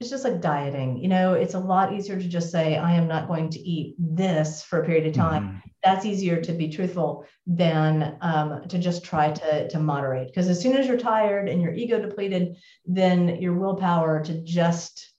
it's 0.00 0.10
just 0.10 0.24
like 0.24 0.40
dieting. 0.40 0.98
You 0.98 1.06
know, 1.06 1.34
it's 1.34 1.54
a 1.54 1.60
lot 1.60 1.92
easier 1.92 2.18
to 2.18 2.28
just 2.28 2.50
say, 2.50 2.76
I 2.76 2.94
am 2.94 3.06
not 3.06 3.28
going 3.28 3.50
to 3.50 3.60
eat 3.60 3.94
this 4.00 4.64
for 4.64 4.82
a 4.82 4.84
period 4.84 5.06
of 5.06 5.12
time. 5.14 5.44
Mm-hmm. 5.44 5.58
That's 5.84 6.04
easier 6.04 6.40
to 6.40 6.52
be 6.52 6.68
truthful 6.68 7.24
than 7.46 8.18
um, 8.20 8.66
to 8.66 8.78
just 8.80 9.04
try 9.04 9.30
to, 9.30 9.68
to 9.68 9.78
moderate. 9.78 10.26
Because 10.26 10.48
as 10.48 10.60
soon 10.60 10.76
as 10.76 10.88
you're 10.88 10.98
tired 10.98 11.48
and 11.48 11.62
your 11.62 11.72
ego 11.72 12.00
depleted, 12.00 12.56
then 12.84 13.40
your 13.40 13.54
willpower 13.54 14.24
to 14.24 14.42
just 14.42 15.11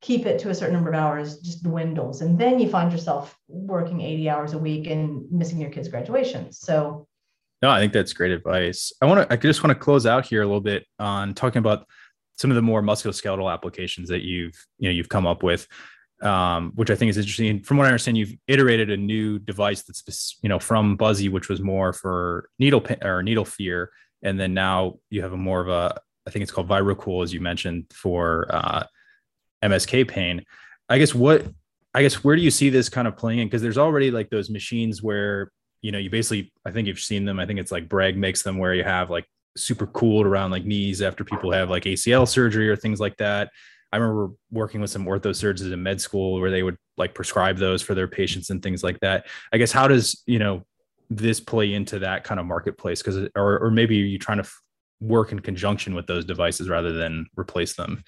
keep 0.00 0.26
it 0.26 0.38
to 0.40 0.50
a 0.50 0.54
certain 0.54 0.74
number 0.74 0.90
of 0.90 0.96
hours 0.96 1.38
just 1.38 1.62
dwindles. 1.62 2.20
And 2.20 2.38
then 2.38 2.60
you 2.60 2.68
find 2.68 2.92
yourself 2.92 3.36
working 3.48 4.00
80 4.00 4.28
hours 4.28 4.52
a 4.52 4.58
week 4.58 4.86
and 4.86 5.30
missing 5.30 5.60
your 5.60 5.70
kids 5.70 5.88
graduation. 5.88 6.52
So 6.52 7.06
no 7.60 7.70
i 7.70 7.80
think 7.80 7.92
that's 7.92 8.12
great 8.12 8.30
advice. 8.30 8.92
I 9.02 9.06
want 9.06 9.28
to 9.28 9.32
i 9.32 9.36
just 9.36 9.62
want 9.62 9.76
to 9.76 9.84
close 9.84 10.06
out 10.06 10.26
here 10.26 10.42
a 10.42 10.46
little 10.46 10.60
bit 10.60 10.86
on 10.98 11.34
talking 11.34 11.58
about 11.58 11.86
some 12.36 12.50
of 12.50 12.54
the 12.54 12.62
more 12.62 12.82
musculoskeletal 12.82 13.52
applications 13.52 14.08
that 14.10 14.22
you've 14.22 14.54
you 14.78 14.88
know 14.88 14.92
you've 14.92 15.08
come 15.08 15.26
up 15.26 15.42
with 15.42 15.66
um, 16.20 16.72
which 16.74 16.90
I 16.90 16.96
think 16.96 17.10
is 17.10 17.16
interesting. 17.16 17.62
From 17.62 17.76
what 17.76 17.84
I 17.84 17.90
understand, 17.90 18.18
you've 18.18 18.34
iterated 18.48 18.90
a 18.90 18.96
new 18.96 19.38
device 19.38 19.82
that's 19.82 20.36
you 20.42 20.48
know 20.48 20.58
from 20.58 20.96
Buzzy, 20.96 21.28
which 21.28 21.48
was 21.48 21.60
more 21.60 21.92
for 21.92 22.48
needle 22.58 22.84
or 23.02 23.22
needle 23.22 23.44
fear, 23.44 23.90
and 24.22 24.38
then 24.38 24.54
now 24.54 24.98
you 25.10 25.22
have 25.22 25.32
a 25.32 25.36
more 25.36 25.60
of 25.60 25.68
a 25.68 26.00
I 26.26 26.30
think 26.30 26.42
it's 26.42 26.52
called 26.52 26.68
VibraCool, 26.68 27.22
as 27.22 27.32
you 27.32 27.40
mentioned, 27.40 27.86
for 27.92 28.46
uh, 28.50 28.84
MSK 29.62 30.08
pain. 30.08 30.44
I 30.88 30.98
guess 30.98 31.14
what 31.14 31.46
I 31.94 32.02
guess 32.02 32.22
where 32.22 32.36
do 32.36 32.42
you 32.42 32.50
see 32.50 32.70
this 32.70 32.88
kind 32.88 33.08
of 33.08 33.16
playing 33.16 33.40
in? 33.40 33.46
Because 33.46 33.62
there's 33.62 33.78
already 33.78 34.10
like 34.10 34.30
those 34.30 34.50
machines 34.50 35.02
where 35.02 35.50
you 35.82 35.92
know 35.92 35.98
you 35.98 36.10
basically 36.10 36.52
I 36.64 36.70
think 36.70 36.86
you've 36.88 37.00
seen 37.00 37.24
them. 37.24 37.38
I 37.38 37.46
think 37.46 37.60
it's 37.60 37.72
like 37.72 37.88
Breg 37.88 38.16
makes 38.16 38.42
them 38.42 38.58
where 38.58 38.74
you 38.74 38.84
have 38.84 39.10
like 39.10 39.26
super 39.56 39.86
cooled 39.86 40.26
around 40.26 40.50
like 40.50 40.64
knees 40.64 41.02
after 41.02 41.24
people 41.24 41.50
have 41.52 41.70
like 41.70 41.84
ACL 41.84 42.26
surgery 42.26 42.68
or 42.68 42.76
things 42.76 43.00
like 43.00 43.16
that. 43.16 43.50
I 43.92 43.96
remember 43.96 44.34
working 44.50 44.80
with 44.80 44.90
some 44.90 45.06
ortho 45.06 45.34
surgeons 45.34 45.72
in 45.72 45.82
med 45.82 46.00
school 46.00 46.40
where 46.40 46.50
they 46.50 46.62
would 46.62 46.76
like 46.96 47.14
prescribe 47.14 47.56
those 47.56 47.80
for 47.82 47.94
their 47.94 48.08
patients 48.08 48.50
and 48.50 48.62
things 48.62 48.82
like 48.82 49.00
that. 49.00 49.26
I 49.52 49.58
guess 49.58 49.72
how 49.72 49.88
does 49.88 50.22
you 50.26 50.38
know 50.38 50.64
this 51.10 51.40
play 51.40 51.72
into 51.72 52.00
that 52.00 52.24
kind 52.24 52.38
of 52.38 52.46
marketplace? 52.46 53.02
Because 53.02 53.28
or 53.34 53.58
or 53.58 53.70
maybe 53.70 53.96
you 53.96 54.18
trying 54.18 54.38
to 54.38 54.44
f- 54.44 54.60
work 55.00 55.32
in 55.32 55.40
conjunction 55.40 55.94
with 55.94 56.06
those 56.06 56.24
devices 56.24 56.68
rather 56.68 56.92
than 56.92 57.26
replace 57.36 57.74
them. 57.76 58.02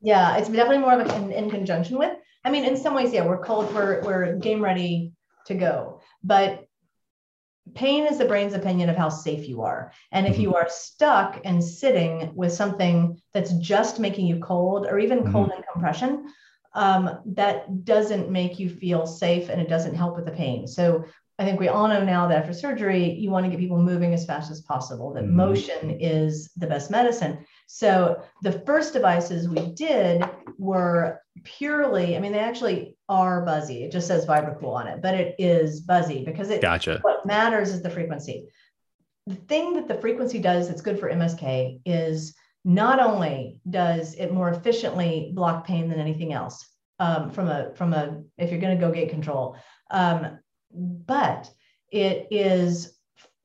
Yeah, 0.00 0.36
it's 0.36 0.48
definitely 0.48 0.78
more 0.78 0.98
of 0.98 1.06
a 1.06 1.36
in, 1.36 1.50
conjunction 1.50 1.98
with. 1.98 2.16
I 2.44 2.50
mean, 2.50 2.64
in 2.64 2.76
some 2.76 2.94
ways, 2.94 3.12
yeah, 3.12 3.26
we're 3.26 3.42
cold, 3.42 3.72
we're 3.74 4.02
we're 4.02 4.36
game 4.36 4.62
ready 4.62 5.12
to 5.46 5.54
go. 5.54 6.00
But 6.22 6.66
pain 7.74 8.06
is 8.06 8.18
the 8.18 8.24
brain's 8.24 8.54
opinion 8.54 8.88
of 8.88 8.96
how 8.96 9.08
safe 9.08 9.48
you 9.48 9.62
are. 9.62 9.92
And 10.12 10.26
if 10.26 10.34
mm-hmm. 10.34 10.42
you 10.42 10.54
are 10.54 10.68
stuck 10.68 11.40
and 11.44 11.62
sitting 11.62 12.32
with 12.34 12.52
something 12.52 13.20
that's 13.34 13.52
just 13.54 14.00
making 14.00 14.26
you 14.26 14.40
cold 14.40 14.86
or 14.86 14.98
even 14.98 15.20
mm-hmm. 15.20 15.32
cold 15.32 15.50
and 15.54 15.64
compression, 15.72 16.32
um, 16.74 17.20
that 17.26 17.84
doesn't 17.84 18.30
make 18.30 18.58
you 18.58 18.68
feel 18.68 19.06
safe 19.06 19.48
and 19.48 19.60
it 19.60 19.68
doesn't 19.68 19.94
help 19.94 20.16
with 20.16 20.24
the 20.24 20.32
pain. 20.32 20.66
So 20.66 21.04
I 21.38 21.44
think 21.44 21.58
we 21.58 21.68
all 21.68 21.88
know 21.88 22.04
now 22.04 22.28
that 22.28 22.38
after 22.38 22.52
surgery, 22.52 23.12
you 23.12 23.30
want 23.30 23.44
to 23.46 23.50
get 23.50 23.58
people 23.58 23.82
moving 23.82 24.12
as 24.12 24.26
fast 24.26 24.50
as 24.50 24.60
possible, 24.60 25.12
that 25.14 25.24
mm-hmm. 25.24 25.36
motion 25.36 25.90
is 25.98 26.50
the 26.56 26.66
best 26.66 26.90
medicine. 26.90 27.44
So 27.72 28.20
the 28.42 28.60
first 28.66 28.92
devices 28.92 29.48
we 29.48 29.70
did 29.70 30.24
were 30.58 31.22
purely, 31.44 32.16
I 32.16 32.20
mean, 32.20 32.32
they 32.32 32.40
actually 32.40 32.96
are 33.08 33.44
buzzy. 33.44 33.84
It 33.84 33.92
just 33.92 34.08
says 34.08 34.26
VibraCool 34.26 34.74
on 34.74 34.88
it, 34.88 35.00
but 35.00 35.14
it 35.14 35.36
is 35.38 35.80
buzzy 35.80 36.24
because 36.24 36.50
it 36.50 36.62
gotcha. 36.62 36.98
what 37.02 37.24
matters 37.24 37.70
is 37.70 37.80
the 37.80 37.88
frequency. 37.88 38.48
The 39.28 39.36
thing 39.36 39.74
that 39.74 39.86
the 39.86 40.00
frequency 40.00 40.40
does 40.40 40.66
that's 40.66 40.82
good 40.82 40.98
for 40.98 41.12
MSK 41.12 41.80
is 41.86 42.34
not 42.64 42.98
only 42.98 43.60
does 43.70 44.14
it 44.14 44.32
more 44.32 44.50
efficiently 44.50 45.30
block 45.32 45.64
pain 45.64 45.88
than 45.88 46.00
anything 46.00 46.32
else 46.32 46.68
um, 46.98 47.30
from 47.30 47.46
a 47.48 47.72
from 47.76 47.94
a 47.94 48.20
if 48.36 48.50
you're 48.50 48.60
going 48.60 48.76
to 48.76 48.84
go 48.84 48.92
gate 48.92 49.10
control, 49.10 49.56
um, 49.92 50.40
but 50.74 51.48
it 51.92 52.26
is 52.32 52.98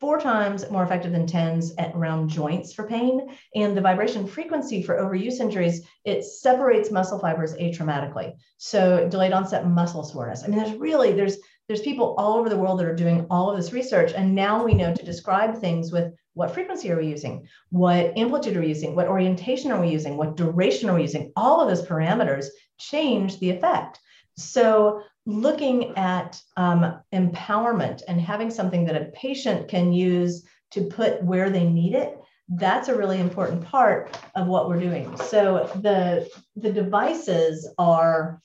four 0.05 0.19
times 0.19 0.69
more 0.69 0.83
effective 0.83 1.11
than 1.11 1.25
TENS 1.25 1.73
at 1.79 1.95
around 1.95 2.29
joints 2.29 2.71
for 2.71 2.85
pain. 2.87 3.35
And 3.55 3.75
the 3.75 3.81
vibration 3.81 4.27
frequency 4.27 4.83
for 4.83 4.99
overuse 4.99 5.39
injuries, 5.39 5.81
it 6.03 6.23
separates 6.23 6.91
muscle 6.91 7.17
fibers 7.17 7.55
atraumatically. 7.55 8.33
So 8.57 9.09
delayed 9.09 9.33
onset 9.33 9.67
muscle 9.67 10.03
soreness. 10.03 10.43
I 10.43 10.47
mean, 10.47 10.59
there's 10.59 10.77
really, 10.77 11.13
there's 11.13 11.37
there's 11.67 11.81
people 11.81 12.13
all 12.19 12.37
over 12.37 12.49
the 12.49 12.55
world 12.55 12.77
that 12.77 12.85
are 12.85 12.93
doing 12.93 13.25
all 13.31 13.49
of 13.49 13.57
this 13.57 13.73
research. 13.73 14.13
And 14.15 14.35
now 14.35 14.63
we 14.63 14.75
know 14.75 14.93
to 14.93 15.03
describe 15.03 15.57
things 15.57 15.91
with 15.91 16.13
what 16.35 16.53
frequency 16.53 16.91
are 16.91 16.97
we 16.97 17.07
using? 17.07 17.47
What 17.71 18.15
amplitude 18.15 18.55
are 18.57 18.61
we 18.61 18.67
using? 18.67 18.93
What 18.93 19.07
orientation 19.07 19.71
are 19.71 19.81
we 19.81 19.89
using? 19.89 20.17
What 20.17 20.37
duration 20.37 20.87
are 20.87 20.95
we 20.95 21.01
using? 21.01 21.31
All 21.35 21.61
of 21.61 21.67
those 21.67 21.87
parameters 21.87 22.45
change 22.77 23.39
the 23.39 23.49
effect. 23.49 23.99
So 24.37 25.01
looking 25.25 25.97
at 25.97 26.39
um, 26.57 26.99
empowerment 27.13 28.01
and 28.07 28.21
having 28.21 28.49
something 28.49 28.85
that 28.85 29.01
a 29.01 29.05
patient 29.05 29.67
can 29.67 29.91
use 29.91 30.45
to 30.71 30.83
put 30.83 31.23
where 31.23 31.49
they 31.49 31.63
need 31.63 31.95
it 31.95 32.17
that's 32.49 32.89
a 32.89 32.95
really 32.95 33.19
important 33.19 33.63
part 33.65 34.17
of 34.35 34.47
what 34.47 34.69
we're 34.69 34.79
doing. 34.79 35.15
So 35.17 35.69
the 35.81 36.29
the 36.55 36.71
devices 36.71 37.67
are 37.77 38.41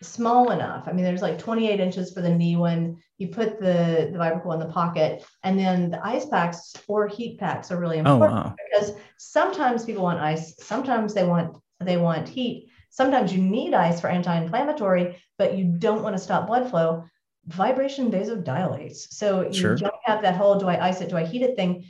small 0.00 0.50
enough. 0.50 0.88
I 0.88 0.92
mean 0.92 1.04
there's 1.04 1.22
like 1.22 1.38
28 1.38 1.78
inches 1.78 2.12
for 2.12 2.22
the 2.22 2.34
knee 2.34 2.56
one 2.56 2.96
you 3.18 3.28
put 3.28 3.60
the 3.60 4.08
the 4.10 4.18
VibraCool 4.18 4.54
in 4.54 4.60
the 4.60 4.72
pocket 4.72 5.24
and 5.44 5.58
then 5.58 5.90
the 5.90 6.04
ice 6.04 6.26
packs 6.26 6.74
or 6.88 7.06
heat 7.06 7.38
packs 7.38 7.70
are 7.70 7.78
really 7.78 7.98
oh, 7.98 8.00
important 8.00 8.32
oh, 8.32 8.42
wow. 8.42 8.56
because 8.70 8.92
sometimes 9.18 9.84
people 9.84 10.02
want 10.02 10.18
ice 10.18 10.54
sometimes 10.58 11.14
they 11.14 11.24
want 11.24 11.56
they 11.80 11.96
want 11.96 12.28
heat. 12.28 12.68
Sometimes 12.90 13.32
you 13.32 13.42
need 13.42 13.72
ice 13.72 14.00
for 14.00 14.08
anti-inflammatory, 14.08 15.16
but 15.42 15.58
you 15.58 15.64
don't 15.64 16.04
want 16.04 16.14
to 16.16 16.22
stop 16.22 16.46
blood 16.46 16.70
flow. 16.70 17.04
Vibration 17.46 18.12
vasodilates. 18.12 19.08
So 19.10 19.48
you 19.48 19.52
sure. 19.52 19.74
don't 19.74 20.04
have 20.04 20.22
that 20.22 20.36
whole 20.36 20.56
do 20.56 20.68
I 20.68 20.88
ice 20.88 21.00
it, 21.00 21.08
do 21.08 21.16
I 21.16 21.24
heat 21.24 21.42
it 21.42 21.56
thing. 21.56 21.84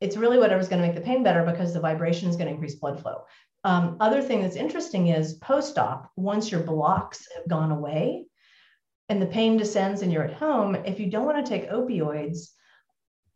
It's 0.00 0.16
really 0.16 0.38
whatever's 0.38 0.68
going 0.68 0.82
to 0.82 0.88
make 0.88 0.96
the 0.96 1.08
pain 1.08 1.22
better 1.22 1.44
because 1.44 1.72
the 1.72 1.86
vibration 1.88 2.28
is 2.28 2.34
going 2.34 2.48
to 2.48 2.54
increase 2.54 2.74
blood 2.74 3.00
flow. 3.00 3.18
Um, 3.62 3.96
other 4.00 4.22
thing 4.22 4.42
that's 4.42 4.56
interesting 4.56 5.08
is 5.08 5.34
post-op, 5.34 6.10
once 6.16 6.50
your 6.50 6.62
blocks 6.62 7.28
have 7.36 7.48
gone 7.48 7.70
away 7.70 8.26
and 9.08 9.22
the 9.22 9.26
pain 9.26 9.56
descends 9.56 10.02
and 10.02 10.12
you're 10.12 10.24
at 10.24 10.34
home, 10.34 10.74
if 10.74 10.98
you 10.98 11.08
don't 11.08 11.26
want 11.26 11.38
to 11.44 11.48
take 11.48 11.70
opioids, 11.70 12.38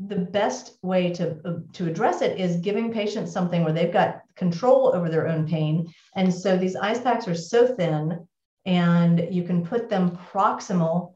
the 0.01 0.17
best 0.41 0.79
way 0.83 1.13
to, 1.13 1.39
uh, 1.45 1.59
to 1.75 1.87
address 1.87 2.23
it 2.23 2.41
is 2.41 2.57
giving 2.57 2.93
patients 2.93 3.31
something 3.31 3.63
where 3.63 3.73
they've 3.73 3.93
got 3.93 4.23
control 4.35 4.93
over 4.97 5.09
their 5.09 5.29
own 5.29 5.47
pain. 5.47 5.93
And 6.17 6.35
so 6.35 6.57
these 6.57 6.75
ice 6.75 7.01
packs 7.01 7.29
are 7.29 7.35
so 7.37 7.61
thin, 7.77 8.27
and 8.71 9.35
you 9.35 9.43
can 9.43 9.67
put 9.67 9.91
them 9.91 10.17
proximal 10.33 11.15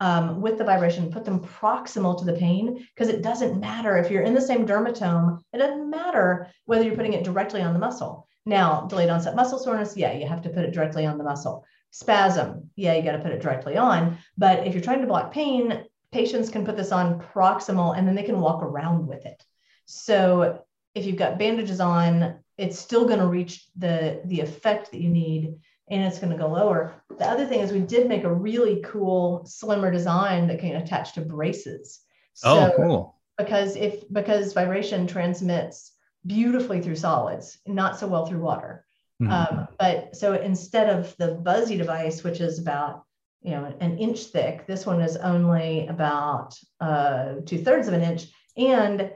um, 0.00 0.40
with 0.40 0.56
the 0.56 0.64
vibration, 0.64 1.12
put 1.12 1.26
them 1.26 1.40
proximal 1.40 2.18
to 2.18 2.24
the 2.24 2.32
pain 2.32 2.86
because 2.94 3.12
it 3.12 3.20
doesn't 3.20 3.60
matter 3.60 3.98
if 3.98 4.10
you're 4.10 4.22
in 4.22 4.32
the 4.32 4.40
same 4.40 4.66
dermatome, 4.66 5.42
it 5.52 5.58
doesn't 5.58 5.90
matter 5.90 6.48
whether 6.64 6.82
you're 6.82 6.96
putting 6.96 7.12
it 7.12 7.22
directly 7.22 7.60
on 7.60 7.74
the 7.74 7.78
muscle. 7.78 8.26
Now, 8.46 8.86
delayed 8.86 9.10
onset 9.10 9.36
muscle 9.36 9.58
soreness, 9.58 9.94
yeah, 9.94 10.14
you 10.14 10.26
have 10.26 10.40
to 10.40 10.48
put 10.48 10.64
it 10.64 10.72
directly 10.72 11.04
on 11.04 11.18
the 11.18 11.24
muscle. 11.24 11.66
Spasm, 11.90 12.70
yeah, 12.76 12.94
you 12.94 13.02
got 13.02 13.12
to 13.12 13.18
put 13.18 13.32
it 13.32 13.42
directly 13.42 13.76
on. 13.76 14.16
But 14.38 14.66
if 14.66 14.72
you're 14.72 14.82
trying 14.82 15.02
to 15.02 15.06
block 15.06 15.32
pain, 15.32 15.84
patients 16.12 16.48
can 16.48 16.64
put 16.64 16.78
this 16.78 16.92
on 16.92 17.20
proximal 17.20 17.94
and 17.94 18.08
then 18.08 18.14
they 18.14 18.22
can 18.22 18.40
walk 18.40 18.62
around 18.62 19.06
with 19.06 19.26
it. 19.26 19.44
So 19.84 20.64
if 20.94 21.04
you've 21.04 21.16
got 21.18 21.38
bandages 21.38 21.78
on, 21.78 22.38
it's 22.56 22.78
still 22.78 23.04
going 23.04 23.20
to 23.20 23.26
reach 23.26 23.66
the, 23.76 24.22
the 24.24 24.40
effect 24.40 24.92
that 24.92 25.00
you 25.02 25.10
need 25.10 25.56
and 25.90 26.02
it's 26.04 26.18
going 26.18 26.32
to 26.32 26.38
go 26.38 26.48
lower. 26.48 26.94
The 27.18 27.26
other 27.26 27.46
thing 27.46 27.60
is 27.60 27.72
we 27.72 27.80
did 27.80 28.08
make 28.08 28.24
a 28.24 28.32
really 28.32 28.80
cool, 28.84 29.44
slimmer 29.44 29.90
design 29.90 30.46
that 30.48 30.60
can 30.60 30.76
attach 30.76 31.14
to 31.14 31.20
braces. 31.20 32.00
Oh, 32.44 32.54
so, 32.54 32.72
oh, 32.72 32.76
cool. 32.76 33.20
Because 33.36 33.76
if 33.76 34.10
because 34.12 34.52
vibration 34.52 35.06
transmits 35.06 35.92
beautifully 36.26 36.80
through 36.80 36.96
solids, 36.96 37.58
not 37.66 37.98
so 37.98 38.06
well 38.06 38.26
through 38.26 38.40
water. 38.40 38.84
Mm-hmm. 39.20 39.32
Um, 39.32 39.68
but 39.78 40.16
so 40.16 40.34
instead 40.34 40.88
of 40.88 41.14
the 41.18 41.34
buzzy 41.34 41.76
device, 41.76 42.22
which 42.22 42.40
is 42.40 42.58
about 42.58 43.04
you 43.42 43.52
know, 43.52 43.74
an 43.80 43.98
inch 43.98 44.24
thick. 44.24 44.66
This 44.66 44.84
one 44.84 45.00
is 45.00 45.16
only 45.16 45.86
about 45.86 46.58
uh, 46.80 47.36
two 47.46 47.58
thirds 47.58 47.88
of 47.88 47.94
an 47.94 48.02
inch. 48.02 48.26
And 48.56 49.10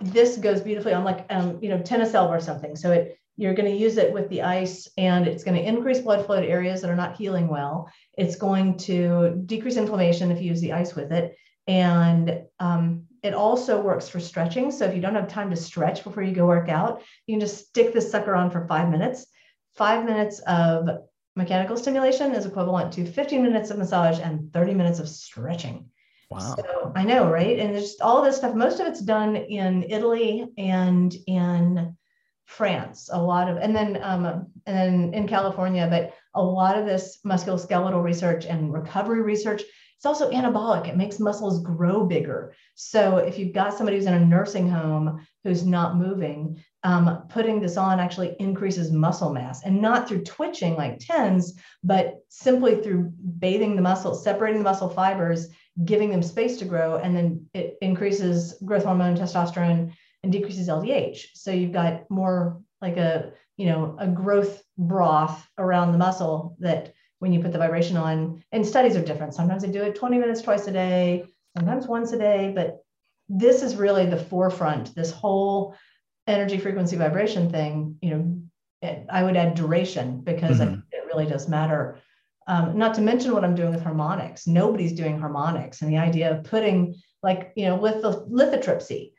this 0.00 0.36
goes 0.38 0.60
beautifully 0.60 0.94
on 0.94 1.04
like 1.04 1.26
um, 1.30 1.58
you 1.60 1.68
know 1.68 1.80
tennis 1.80 2.14
elbow 2.14 2.34
or 2.34 2.40
something. 2.40 2.76
So 2.76 2.92
it 2.92 3.18
you're 3.40 3.54
going 3.54 3.72
to 3.72 3.76
use 3.76 3.96
it 3.96 4.12
with 4.12 4.28
the 4.28 4.42
ice 4.42 4.86
and 4.98 5.26
it's 5.26 5.44
going 5.44 5.56
to 5.56 5.66
increase 5.66 6.00
blood 6.00 6.26
flow 6.26 6.42
to 6.42 6.46
areas 6.46 6.82
that 6.82 6.90
are 6.90 6.96
not 6.96 7.16
healing 7.16 7.48
well. 7.48 7.90
It's 8.18 8.36
going 8.36 8.76
to 8.80 9.42
decrease 9.46 9.78
inflammation 9.78 10.30
if 10.30 10.42
you 10.42 10.48
use 10.48 10.60
the 10.60 10.74
ice 10.74 10.94
with 10.94 11.10
it. 11.10 11.34
And 11.66 12.42
um, 12.58 13.04
it 13.22 13.32
also 13.32 13.80
works 13.80 14.10
for 14.10 14.20
stretching. 14.20 14.70
So 14.70 14.84
if 14.84 14.94
you 14.94 15.00
don't 15.00 15.14
have 15.14 15.26
time 15.26 15.48
to 15.48 15.56
stretch 15.56 16.04
before 16.04 16.22
you 16.22 16.34
go 16.34 16.44
work 16.44 16.68
out, 16.68 17.00
you 17.26 17.32
can 17.32 17.40
just 17.40 17.66
stick 17.68 17.94
this 17.94 18.10
sucker 18.10 18.34
on 18.34 18.50
for 18.50 18.66
five 18.66 18.90
minutes. 18.90 19.26
Five 19.74 20.04
minutes 20.04 20.40
of 20.40 20.90
mechanical 21.34 21.78
stimulation 21.78 22.34
is 22.34 22.44
equivalent 22.44 22.92
to 22.92 23.06
15 23.06 23.42
minutes 23.42 23.70
of 23.70 23.78
massage 23.78 24.20
and 24.20 24.52
30 24.52 24.74
minutes 24.74 24.98
of 24.98 25.08
stretching. 25.08 25.88
Wow. 26.30 26.56
So 26.56 26.92
I 26.94 27.04
know, 27.04 27.26
right? 27.30 27.58
And 27.58 27.74
there's 27.74 27.96
all 28.02 28.22
this 28.22 28.36
stuff. 28.36 28.54
Most 28.54 28.80
of 28.80 28.86
it's 28.86 29.00
done 29.00 29.34
in 29.34 29.84
Italy 29.88 30.46
and 30.58 31.14
in 31.26 31.96
France. 32.50 33.08
A 33.12 33.22
lot 33.22 33.48
of, 33.48 33.58
and 33.58 33.74
then 33.74 33.98
um, 34.02 34.24
and 34.66 34.76
then 34.76 35.14
in 35.14 35.28
California, 35.28 35.86
but 35.88 36.12
a 36.34 36.42
lot 36.42 36.76
of 36.76 36.84
this 36.84 37.20
musculoskeletal 37.24 38.02
research 38.02 38.44
and 38.44 38.72
recovery 38.72 39.22
research. 39.22 39.62
It's 39.96 40.06
also 40.06 40.30
anabolic. 40.30 40.88
It 40.88 40.96
makes 40.96 41.20
muscles 41.20 41.62
grow 41.62 42.06
bigger. 42.06 42.54
So 42.74 43.18
if 43.18 43.38
you've 43.38 43.52
got 43.52 43.74
somebody 43.74 43.98
who's 43.98 44.06
in 44.06 44.14
a 44.14 44.24
nursing 44.24 44.68
home 44.68 45.26
who's 45.44 45.64
not 45.64 45.96
moving, 45.96 46.64
um, 46.82 47.24
putting 47.28 47.60
this 47.60 47.76
on 47.76 48.00
actually 48.00 48.34
increases 48.40 48.90
muscle 48.90 49.30
mass 49.30 49.62
and 49.62 49.80
not 49.80 50.08
through 50.08 50.24
twitching 50.24 50.74
like 50.74 51.00
TENS, 51.00 51.52
but 51.84 52.14
simply 52.30 52.80
through 52.80 53.12
bathing 53.38 53.76
the 53.76 53.82
muscle, 53.82 54.14
separating 54.14 54.62
the 54.62 54.70
muscle 54.70 54.88
fibers, 54.88 55.48
giving 55.84 56.10
them 56.10 56.22
space 56.22 56.56
to 56.56 56.64
grow, 56.64 56.96
and 56.96 57.14
then 57.14 57.46
it 57.54 57.76
increases 57.82 58.54
growth 58.64 58.84
hormone, 58.84 59.16
testosterone, 59.16 59.92
and 60.22 60.32
decreases 60.32 60.68
LDH. 60.68 61.28
So 61.34 61.50
you've 61.50 61.72
got 61.72 62.10
more 62.10 62.60
like 62.80 62.96
a, 62.96 63.32
you 63.56 63.66
know, 63.66 63.96
a 63.98 64.06
growth 64.06 64.62
broth 64.78 65.46
around 65.58 65.92
the 65.92 65.98
muscle 65.98 66.56
that 66.60 66.92
when 67.18 67.32
you 67.32 67.40
put 67.40 67.52
the 67.52 67.58
vibration 67.58 67.96
on, 67.96 68.42
and 68.52 68.66
studies 68.66 68.96
are 68.96 69.04
different. 69.04 69.34
Sometimes 69.34 69.62
they 69.62 69.70
do 69.70 69.82
it 69.82 69.94
20 69.94 70.18
minutes 70.18 70.40
twice 70.40 70.66
a 70.66 70.72
day, 70.72 71.26
sometimes 71.56 71.86
once 71.86 72.12
a 72.12 72.18
day, 72.18 72.52
but 72.54 72.82
this 73.28 73.62
is 73.62 73.76
really 73.76 74.06
the 74.06 74.16
forefront, 74.16 74.94
this 74.94 75.10
whole 75.10 75.76
energy 76.26 76.58
frequency 76.58 76.96
vibration 76.96 77.50
thing, 77.50 77.96
you 78.00 78.10
know, 78.10 78.42
I 79.10 79.22
would 79.22 79.36
add 79.36 79.54
duration 79.54 80.22
because 80.22 80.58
mm-hmm. 80.58 80.80
it 80.92 81.04
really 81.06 81.26
does 81.26 81.48
matter. 81.48 81.98
Um, 82.46 82.78
not 82.78 82.94
to 82.94 83.02
mention 83.02 83.32
what 83.32 83.44
I'm 83.44 83.54
doing 83.54 83.72
with 83.72 83.82
harmonics. 83.82 84.46
Nobody's 84.46 84.92
doing 84.92 85.18
harmonics, 85.18 85.82
and 85.82 85.92
the 85.92 85.98
idea 85.98 86.30
of 86.30 86.44
putting 86.44 86.96
like 87.22 87.52
you 87.56 87.66
know 87.66 87.76
with 87.76 88.02
the 88.02 88.26
lithotripsy. 88.26 89.12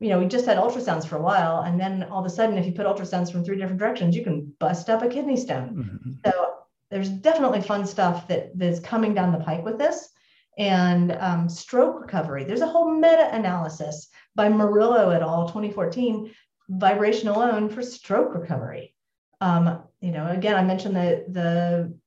You 0.00 0.08
know, 0.10 0.18
we 0.18 0.26
just 0.26 0.46
had 0.46 0.58
ultrasounds 0.58 1.06
for 1.06 1.16
a 1.16 1.22
while, 1.22 1.62
and 1.62 1.78
then 1.78 2.02
all 2.04 2.20
of 2.20 2.26
a 2.26 2.30
sudden, 2.30 2.58
if 2.58 2.66
you 2.66 2.72
put 2.72 2.86
ultrasounds 2.86 3.30
from 3.30 3.44
three 3.44 3.56
different 3.56 3.78
directions, 3.78 4.16
you 4.16 4.24
can 4.24 4.52
bust 4.58 4.90
up 4.90 5.02
a 5.02 5.08
kidney 5.08 5.36
stone. 5.36 5.74
Mm-hmm. 5.74 6.10
So 6.24 6.54
there's 6.90 7.08
definitely 7.08 7.60
fun 7.60 7.86
stuff 7.86 8.28
that 8.28 8.56
that's 8.58 8.80
coming 8.80 9.14
down 9.14 9.32
the 9.32 9.44
pike 9.44 9.64
with 9.64 9.78
this 9.78 10.10
and 10.58 11.12
um, 11.12 11.48
stroke 11.48 12.00
recovery. 12.00 12.44
There's 12.44 12.60
a 12.60 12.66
whole 12.66 12.90
meta-analysis 12.90 14.08
by 14.34 14.48
Murillo 14.48 15.10
et 15.10 15.22
al. 15.22 15.48
2014 15.48 16.32
vibration 16.68 17.28
alone 17.28 17.68
for 17.68 17.82
stroke 17.82 18.34
recovery. 18.34 18.94
Um, 19.40 19.82
you 20.00 20.12
know, 20.12 20.26
again, 20.28 20.54
I 20.54 20.62
mentioned 20.62 20.96
the 20.96 21.24
the 21.28 21.98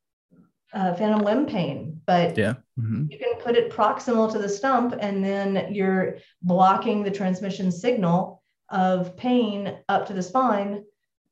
uh, 0.73 0.93
phantom 0.95 1.21
limb 1.21 1.45
pain, 1.45 2.01
but 2.05 2.37
yeah, 2.37 2.55
mm-hmm. 2.79 3.05
you 3.09 3.17
can 3.17 3.35
put 3.35 3.55
it 3.55 3.71
proximal 3.71 4.31
to 4.31 4.37
the 4.37 4.49
stump, 4.49 4.95
and 4.99 5.23
then 5.23 5.73
you're 5.73 6.17
blocking 6.41 7.03
the 7.03 7.11
transmission 7.11 7.71
signal 7.71 8.43
of 8.69 9.15
pain 9.15 9.77
up 9.87 10.07
to 10.07 10.13
the 10.13 10.23
spine. 10.23 10.83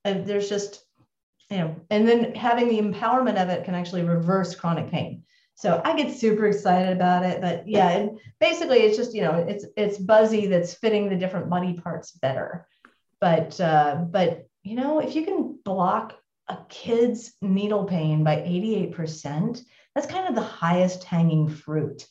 And 0.06 0.26
there's 0.26 0.48
just, 0.48 0.86
you 1.50 1.58
know, 1.58 1.76
and 1.90 2.08
then 2.08 2.36
having 2.36 2.70
the 2.70 2.80
empowerment 2.80 3.42
of 3.42 3.50
it 3.50 3.66
can 3.66 3.76
actually 3.76 4.04
reverse 4.04 4.56
chronic 4.56 4.90
pain. 4.90 5.24
So 5.56 5.82
I 5.84 5.96
get 5.96 6.16
super 6.16 6.48
excited 6.48 6.96
about 6.96 7.26
it, 7.26 7.42
but 7.42 7.68
yeah, 7.68 7.90
and 7.90 8.20
basically 8.40 8.80
it's 8.80 8.98
just 8.98 9.14
you 9.14 9.22
know 9.22 9.46
it's 9.48 9.66
it's 9.76 9.98
buzzy 9.98 10.48
that's 10.48 10.74
fitting 10.74 11.10
the 11.10 11.16
different 11.16 11.50
body 11.50 11.74
parts 11.74 12.12
better 12.12 12.68
but 13.26 13.60
uh, 13.60 13.96
but 14.10 14.48
you 14.64 14.76
know 14.76 15.00
if 15.00 15.16
you 15.16 15.24
can 15.26 15.58
block 15.64 16.16
a 16.48 16.58
kid's 16.70 17.34
needle 17.42 17.86
pain 17.86 18.24
by 18.24 18.38
88% 18.38 19.64
that's 19.96 20.08
kind 20.08 20.28
of 20.28 20.36
the 20.36 20.42
highest 20.42 21.06
hanging 21.06 21.48
fruit. 21.48 22.06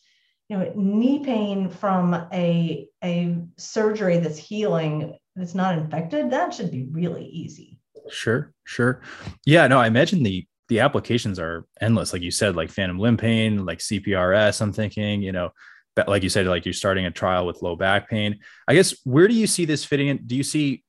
You 0.48 0.58
know 0.58 0.72
knee 0.74 1.24
pain 1.24 1.70
from 1.70 2.14
a 2.32 2.88
a 3.02 3.38
surgery 3.56 4.18
that's 4.18 4.38
healing 4.38 5.16
that's 5.36 5.54
not 5.54 5.78
infected 5.78 6.30
that 6.30 6.52
should 6.52 6.70
be 6.70 6.86
really 6.90 7.24
easy. 7.26 7.78
Sure 8.10 8.52
sure. 8.64 9.00
Yeah 9.46 9.66
no 9.68 9.78
i 9.78 9.86
imagine 9.86 10.22
the 10.22 10.46
the 10.68 10.80
applications 10.80 11.38
are 11.38 11.66
endless. 11.80 12.12
Like 12.12 12.22
you 12.22 12.30
said 12.30 12.56
like 12.56 12.70
phantom 12.70 12.98
limb 12.98 13.16
pain 13.16 13.64
like 13.64 13.78
CRPS 13.78 14.60
i'm 14.60 14.72
thinking 14.72 15.22
you 15.22 15.32
know 15.32 15.50
like 16.06 16.22
you 16.22 16.28
said 16.28 16.46
like 16.46 16.66
you're 16.66 16.74
starting 16.74 17.06
a 17.06 17.10
trial 17.10 17.46
with 17.46 17.62
low 17.62 17.76
back 17.76 18.10
pain. 18.10 18.40
I 18.68 18.74
guess 18.74 18.94
where 19.04 19.28
do 19.28 19.34
you 19.34 19.46
see 19.46 19.64
this 19.64 19.84
fitting 19.84 20.08
in? 20.08 20.26
Do 20.26 20.36
you 20.36 20.42
see 20.42 20.82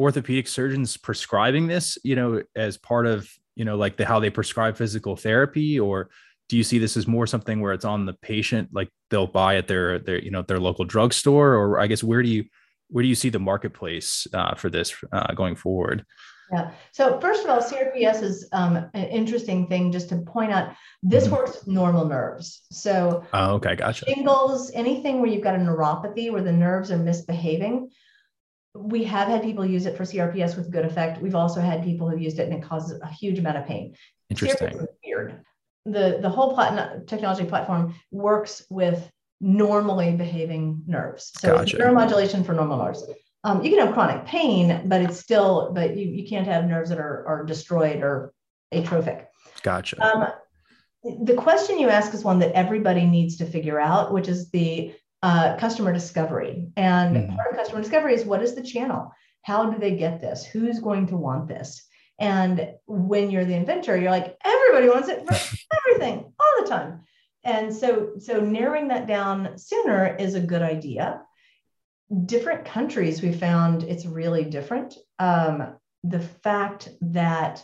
orthopedic 0.00 0.48
surgeons 0.48 0.96
prescribing 0.96 1.66
this, 1.66 1.98
you 2.04 2.16
know, 2.16 2.42
as 2.54 2.76
part 2.76 3.06
of, 3.06 3.30
you 3.54 3.64
know, 3.64 3.76
like 3.76 3.96
the 3.96 4.04
how 4.04 4.20
they 4.20 4.30
prescribe 4.30 4.76
physical 4.76 5.16
therapy 5.16 5.80
or 5.80 6.10
do 6.48 6.56
you 6.56 6.62
see 6.62 6.78
this 6.78 6.96
as 6.96 7.06
more 7.06 7.26
something 7.26 7.60
where 7.60 7.72
it's 7.72 7.84
on 7.84 8.06
the 8.06 8.12
patient 8.12 8.68
like 8.72 8.88
they'll 9.10 9.26
buy 9.26 9.56
at 9.56 9.66
their 9.66 9.98
their 9.98 10.22
you 10.22 10.30
know 10.30 10.42
their 10.42 10.60
local 10.60 10.84
drugstore 10.84 11.54
or 11.54 11.80
I 11.80 11.86
guess 11.86 12.04
where 12.04 12.22
do 12.22 12.28
you 12.28 12.44
where 12.88 13.02
do 13.02 13.08
you 13.08 13.14
see 13.14 13.30
the 13.30 13.38
marketplace 13.38 14.26
uh, 14.32 14.54
for 14.54 14.70
this 14.70 14.94
uh, 15.12 15.32
going 15.34 15.56
forward? 15.56 16.04
Yeah. 16.52 16.70
So 16.92 17.18
first 17.20 17.42
of 17.42 17.50
all, 17.50 17.60
CRPS 17.60 18.22
is 18.22 18.48
um, 18.52 18.76
an 18.76 19.04
interesting 19.08 19.66
thing 19.66 19.90
just 19.90 20.08
to 20.10 20.18
point 20.18 20.52
out. 20.52 20.74
This 21.02 21.24
mm-hmm. 21.24 21.34
works 21.34 21.56
with 21.56 21.66
normal 21.66 22.04
nerves. 22.04 22.64
So 22.70 23.24
oh, 23.32 23.54
okay, 23.54 23.74
gotcha. 23.74 24.04
Shingles, 24.06 24.70
anything 24.72 25.20
where 25.20 25.28
you've 25.28 25.42
got 25.42 25.56
a 25.56 25.58
neuropathy 25.58 26.30
where 26.30 26.42
the 26.42 26.52
nerves 26.52 26.92
are 26.92 26.98
misbehaving, 26.98 27.90
we 28.78 29.04
have 29.04 29.28
had 29.28 29.42
people 29.42 29.64
use 29.64 29.86
it 29.86 29.96
for 29.96 30.04
CRPS 30.04 30.56
with 30.56 30.70
good 30.70 30.84
effect. 30.84 31.20
We've 31.20 31.34
also 31.34 31.60
had 31.60 31.82
people 31.82 32.08
who've 32.08 32.20
used 32.20 32.38
it 32.38 32.48
and 32.48 32.54
it 32.54 32.62
causes 32.62 33.00
a 33.00 33.08
huge 33.08 33.38
amount 33.38 33.58
of 33.58 33.66
pain. 33.66 33.94
Interesting. 34.30 34.86
weird. 35.04 35.42
The 35.84 36.18
the 36.20 36.28
whole 36.28 36.54
plat- 36.54 37.06
technology 37.06 37.44
platform 37.44 37.94
works 38.10 38.64
with 38.70 39.10
normally 39.40 40.12
behaving 40.12 40.82
nerves. 40.86 41.32
So 41.38 41.56
gotcha. 41.56 41.76
neuromodulation 41.76 42.44
for 42.44 42.52
normal 42.52 42.78
nerves. 42.78 43.04
Um, 43.44 43.62
you 43.62 43.70
can 43.70 43.86
have 43.86 43.94
chronic 43.94 44.24
pain, 44.24 44.88
but 44.88 45.02
it's 45.02 45.20
still, 45.20 45.70
but 45.72 45.96
you, 45.96 46.08
you 46.08 46.28
can't 46.28 46.46
have 46.46 46.64
nerves 46.64 46.90
that 46.90 46.98
are, 46.98 47.24
are 47.28 47.44
destroyed 47.44 48.02
or 48.02 48.32
atrophic. 48.72 49.28
Gotcha. 49.62 50.02
Um, 50.02 50.32
the 51.22 51.34
question 51.34 51.78
you 51.78 51.88
ask 51.88 52.12
is 52.12 52.24
one 52.24 52.40
that 52.40 52.52
everybody 52.52 53.04
needs 53.04 53.36
to 53.36 53.46
figure 53.46 53.78
out, 53.78 54.12
which 54.12 54.26
is 54.26 54.50
the 54.50 54.92
uh, 55.22 55.56
customer 55.56 55.92
discovery. 55.92 56.68
And 56.76 57.16
mm-hmm. 57.16 57.36
part 57.36 57.50
of 57.50 57.56
customer 57.56 57.80
discovery 57.80 58.14
is 58.14 58.24
what 58.24 58.42
is 58.42 58.54
the 58.54 58.62
channel? 58.62 59.12
How 59.42 59.70
do 59.70 59.78
they 59.78 59.96
get 59.96 60.20
this? 60.20 60.44
Who's 60.44 60.80
going 60.80 61.06
to 61.08 61.16
want 61.16 61.48
this? 61.48 61.86
And 62.18 62.70
when 62.86 63.30
you're 63.30 63.44
the 63.44 63.54
inventor, 63.54 63.96
you're 63.96 64.10
like, 64.10 64.36
everybody 64.44 64.88
wants 64.88 65.08
it 65.08 65.26
for 65.26 65.34
everything 65.88 66.32
all 66.38 66.62
the 66.62 66.68
time. 66.68 67.02
And 67.44 67.74
so, 67.74 68.12
so 68.18 68.40
narrowing 68.40 68.88
that 68.88 69.06
down 69.06 69.56
sooner 69.56 70.16
is 70.16 70.34
a 70.34 70.40
good 70.40 70.62
idea. 70.62 71.22
Different 72.24 72.64
countries, 72.64 73.22
we 73.22 73.32
found 73.32 73.84
it's 73.84 74.06
really 74.06 74.44
different. 74.44 74.94
Um, 75.18 75.76
the 76.02 76.20
fact 76.20 76.88
that 77.00 77.62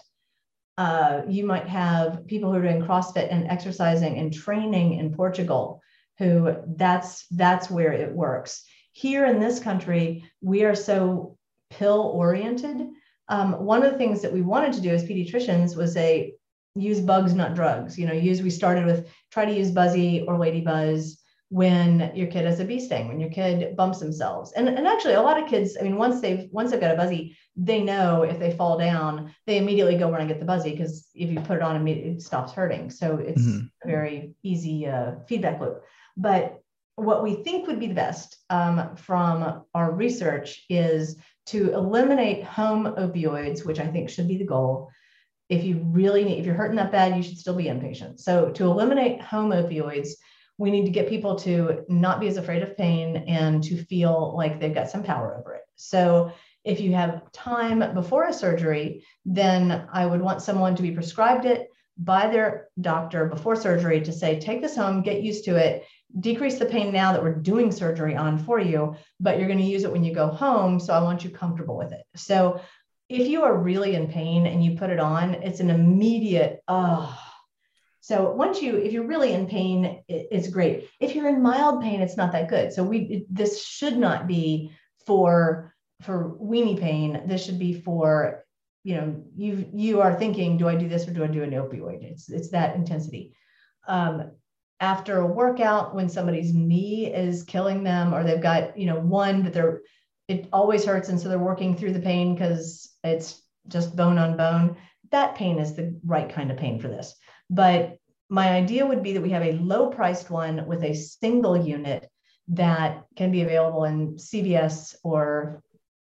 uh, 0.79 1.23
you 1.29 1.45
might 1.45 1.69
have 1.69 2.27
people 2.27 2.51
who 2.51 2.59
are 2.59 2.63
doing 2.63 2.83
CrossFit 2.83 3.33
and 3.33 3.47
exercising 3.49 4.19
and 4.19 4.33
training 4.33 4.95
in 4.95 5.15
Portugal 5.15 5.81
who 6.19 6.57
that's 6.77 7.27
that's 7.31 7.71
where 7.71 7.93
it 7.93 8.13
works. 8.13 8.65
Here 8.93 9.25
in 9.27 9.41
this 9.41 9.59
country, 9.59 10.25
we 10.41 10.65
are 10.65 10.75
so 10.75 11.39
pill 11.71 12.13
oriented. 12.15 12.89
Um, 13.29 13.65
one 13.65 13.83
of 13.83 13.91
the 13.91 13.99
things 13.99 14.21
that 14.23 14.33
we 14.33 14.43
wanted 14.43 14.75
to 14.75 14.81
do 14.81 14.91
as 14.91 15.05
pediatricians 15.05 15.77
was 15.77 15.95
say 15.95 16.35
use 16.75 17.01
bugs, 17.01 17.35
not 17.35 17.55
drugs. 17.55 17.99
You 17.99 18.07
know, 18.07 18.13
use 18.13 18.43
we 18.43 18.51
started 18.51 18.87
with 18.87 19.09
try 19.31 19.45
to 19.45 19.55
use 19.55 19.71
Buzzy 19.71 20.23
or 20.27 20.39
Lady 20.39 20.61
Buzz 20.61 21.19
when 21.53 22.11
your 22.15 22.29
kid 22.29 22.47
has 22.47 22.61
a 22.61 22.65
bee 22.65 22.81
sting, 22.81 23.09
when 23.09 23.21
your 23.21 23.29
kid 23.29 23.77
bumps 23.77 23.99
themselves. 23.99 24.53
And, 24.53 24.71
and 24.71 24.87
actually 24.87 25.15
a 25.15 25.21
lot 25.21 25.41
of 25.41 25.47
kids, 25.47 25.77
I 25.79 25.83
mean, 25.83 25.97
once 25.97 26.23
they've 26.23 26.49
once 26.51 26.71
they've 26.71 26.81
got 26.81 26.95
a 26.95 26.97
buzzy, 26.97 27.37
they 27.57 27.83
know 27.83 28.23
if 28.23 28.39
they 28.39 28.57
fall 28.57 28.79
down, 28.79 29.35
they 29.47 29.59
immediately 29.59 29.99
go 29.99 30.11
run 30.11 30.23
and 30.23 30.29
get 30.31 30.41
the 30.41 30.47
buzzy 30.47 30.71
because 30.71 31.09
if 31.15 31.31
you 31.31 31.41
put 31.41 31.59
it 31.59 31.63
on, 31.63 31.87
it 31.87 32.23
stops 32.23 32.53
hurting. 32.53 32.89
So 32.89 33.17
it's 33.17 33.43
mm-hmm. 33.43 33.67
a 33.85 33.87
very 33.87 34.35
easy 34.43 34.87
uh, 34.87 35.17
feedback 35.29 35.61
loop. 35.61 35.83
But 36.17 36.61
what 36.97 37.23
we 37.23 37.37
think 37.37 37.67
would 37.67 37.81
be 37.81 37.87
the 37.87 37.95
best 37.95 38.37
um, 38.51 38.97
from 38.97 39.65
our 39.75 39.93
research 39.93 40.65
is 40.69 41.17
to 41.47 41.73
eliminate 41.73 42.45
home 42.45 42.85
opioids, 42.85 43.65
which 43.65 43.81
I 43.81 43.87
think 43.87 44.09
should 44.09 44.29
be 44.29 44.39
the 44.39 44.45
goal. 44.45 44.91
If 45.49 45.65
you 45.65 45.81
really 45.85 46.25
need, 46.25 46.39
if 46.39 46.47
you're 46.47 46.55
hurting 46.55 46.77
that 46.77 46.93
bad, 46.93 47.17
you 47.17 47.23
should 47.23 47.39
still 47.39 47.57
be 47.57 47.65
inpatient. 47.65 48.21
So 48.21 48.51
to 48.51 48.65
eliminate 48.65 49.21
home 49.21 49.51
opioids, 49.51 50.11
we 50.59 50.71
need 50.71 50.85
to 50.85 50.93
get 50.93 51.09
people 51.09 51.37
to 51.37 51.85
not 51.89 52.21
be 52.21 52.29
as 52.29 52.37
afraid 52.37 52.63
of 52.63 52.77
pain 52.77 53.25
and 53.27 53.63
to 53.65 53.85
feel 53.85 54.37
like 54.37 54.61
they've 54.61 54.75
got 54.75 54.91
some 54.91 55.03
power 55.03 55.37
over 55.39 55.55
it. 55.55 55.63
So 55.77 56.33
if 56.65 56.81
you 56.81 56.95
have 56.95 57.31
time 57.33 57.95
before 57.95 58.25
a 58.25 58.33
surgery, 58.33 59.05
then 59.25 59.89
I 59.93 60.07
would 60.07 60.21
want 60.21 60.43
someone 60.43 60.77
to 60.77 60.83
be 60.83 60.93
prescribed 60.93 61.45
it 61.45 61.69
by 61.99 62.29
their 62.29 62.69
doctor 62.81 63.27
before 63.27 63.57
surgery 63.57 64.01
to 64.03 64.13
say, 64.13 64.39
take 64.39 64.63
this 64.63 64.77
home, 64.77 65.03
get 65.03 65.23
used 65.23 65.45
to 65.45 65.57
it, 65.57 65.85
decrease 66.21 66.59
the 66.59 66.67
pain 66.67 66.93
now 66.93 67.13
that 67.13 67.23
we're 67.23 67.35
doing 67.35 67.73
surgery 67.73 68.17
on 68.17 68.39
for 68.39 68.61
you, 68.61 68.97
but 69.21 69.39
you're 69.39 69.49
going 69.49 69.59
to 69.59 69.65
use 69.65 69.85
it 69.85 69.93
when 69.93 70.05
you 70.05 70.15
go 70.15 70.29
home. 70.29 70.79
So 70.79 70.93
I 70.93 71.03
want 71.03 71.25
you 71.25 71.31
comfortable 71.31 71.77
with 71.77 71.93
it. 71.93 72.03
So 72.17 72.61
if 73.09 73.29
you 73.29 73.43
are 73.43 73.57
really 73.57 73.95
in 73.95 74.09
pain 74.09 74.47
and 74.47 74.65
you 74.65 74.77
put 74.77 74.91
it 74.91 75.01
on, 75.01 75.35
it's 75.35 75.61
an 75.61 75.71
immediate, 75.71 76.63
oh. 76.69 77.19
So 78.01 78.33
once 78.33 78.61
you, 78.61 78.77
if 78.77 78.93
you're 78.93 79.07
really 79.07 79.33
in 79.33 79.47
pain, 79.47 80.03
it's 80.09 80.49
great. 80.49 80.89
If 80.99 81.15
you're 81.15 81.29
in 81.29 81.41
mild 81.41 81.83
pain, 81.83 82.01
it's 82.01 82.17
not 82.17 82.33
that 82.33 82.49
good. 82.49 82.73
So 82.73 82.83
we, 82.83 83.27
this 83.31 83.65
should 83.65 83.97
not 83.97 84.27
be 84.27 84.73
for 85.07 85.73
for 86.03 86.37
weenie 86.43 86.81
pain. 86.81 87.23
This 87.27 87.45
should 87.45 87.61
be 87.61 87.81
for, 87.81 88.45
you 88.83 88.97
know, 88.97 89.25
you 89.37 89.71
you 89.73 90.01
are 90.01 90.19
thinking, 90.19 90.59
do 90.59 90.69
I 90.69 90.75
do 90.75 90.89
this 90.89 91.07
or 91.07 91.13
do 91.13 91.23
I 91.23 91.29
do 91.29 91.45
an 91.45 91.51
opioid? 91.51 92.03
It's 92.03 92.29
it's 92.29 92.51
that 92.51 92.75
intensity. 92.75 93.37
Um, 93.87 94.33
after 94.83 95.21
a 95.21 95.27
workout, 95.27 95.95
when 95.95 96.09
somebody's 96.09 96.53
knee 96.53 97.07
is 97.07 97.45
killing 97.45 97.85
them, 97.85 98.13
or 98.13 98.25
they've 98.25 98.43
got, 98.43 98.77
you 98.77 98.85
know, 98.85 98.99
one 98.99 99.45
that 99.45 99.55
they're 99.55 99.81
it 100.29 100.49
always 100.53 100.85
hurts, 100.85 101.09
and 101.09 101.21
so 101.21 101.29
they're 101.29 101.39
working 101.39 101.77
through 101.77 101.93
the 101.93 102.01
pain 102.01 102.35
because 102.35 102.91
it's 103.05 103.43
just 103.69 103.97
bone 103.97 104.19
on 104.19 104.37
bone. 104.37 104.77
That 105.11 105.35
pain 105.35 105.59
is 105.59 105.75
the 105.75 105.99
right 106.05 106.29
kind 106.29 106.51
of 106.51 106.57
pain 106.57 106.81
for 106.81 106.89
this. 106.89 107.15
But 107.51 107.97
my 108.29 108.49
idea 108.49 108.87
would 108.87 109.03
be 109.03 109.13
that 109.13 109.21
we 109.21 109.31
have 109.31 109.43
a 109.43 109.59
low 109.59 109.89
priced 109.89 110.31
one 110.31 110.67
with 110.67 110.83
a 110.85 110.95
single 110.95 111.57
unit 111.57 112.09
that 112.49 113.05
can 113.17 113.31
be 113.31 113.43
available 113.43 113.85
in 113.85 114.15
CVS 114.17 114.97
or 115.05 115.63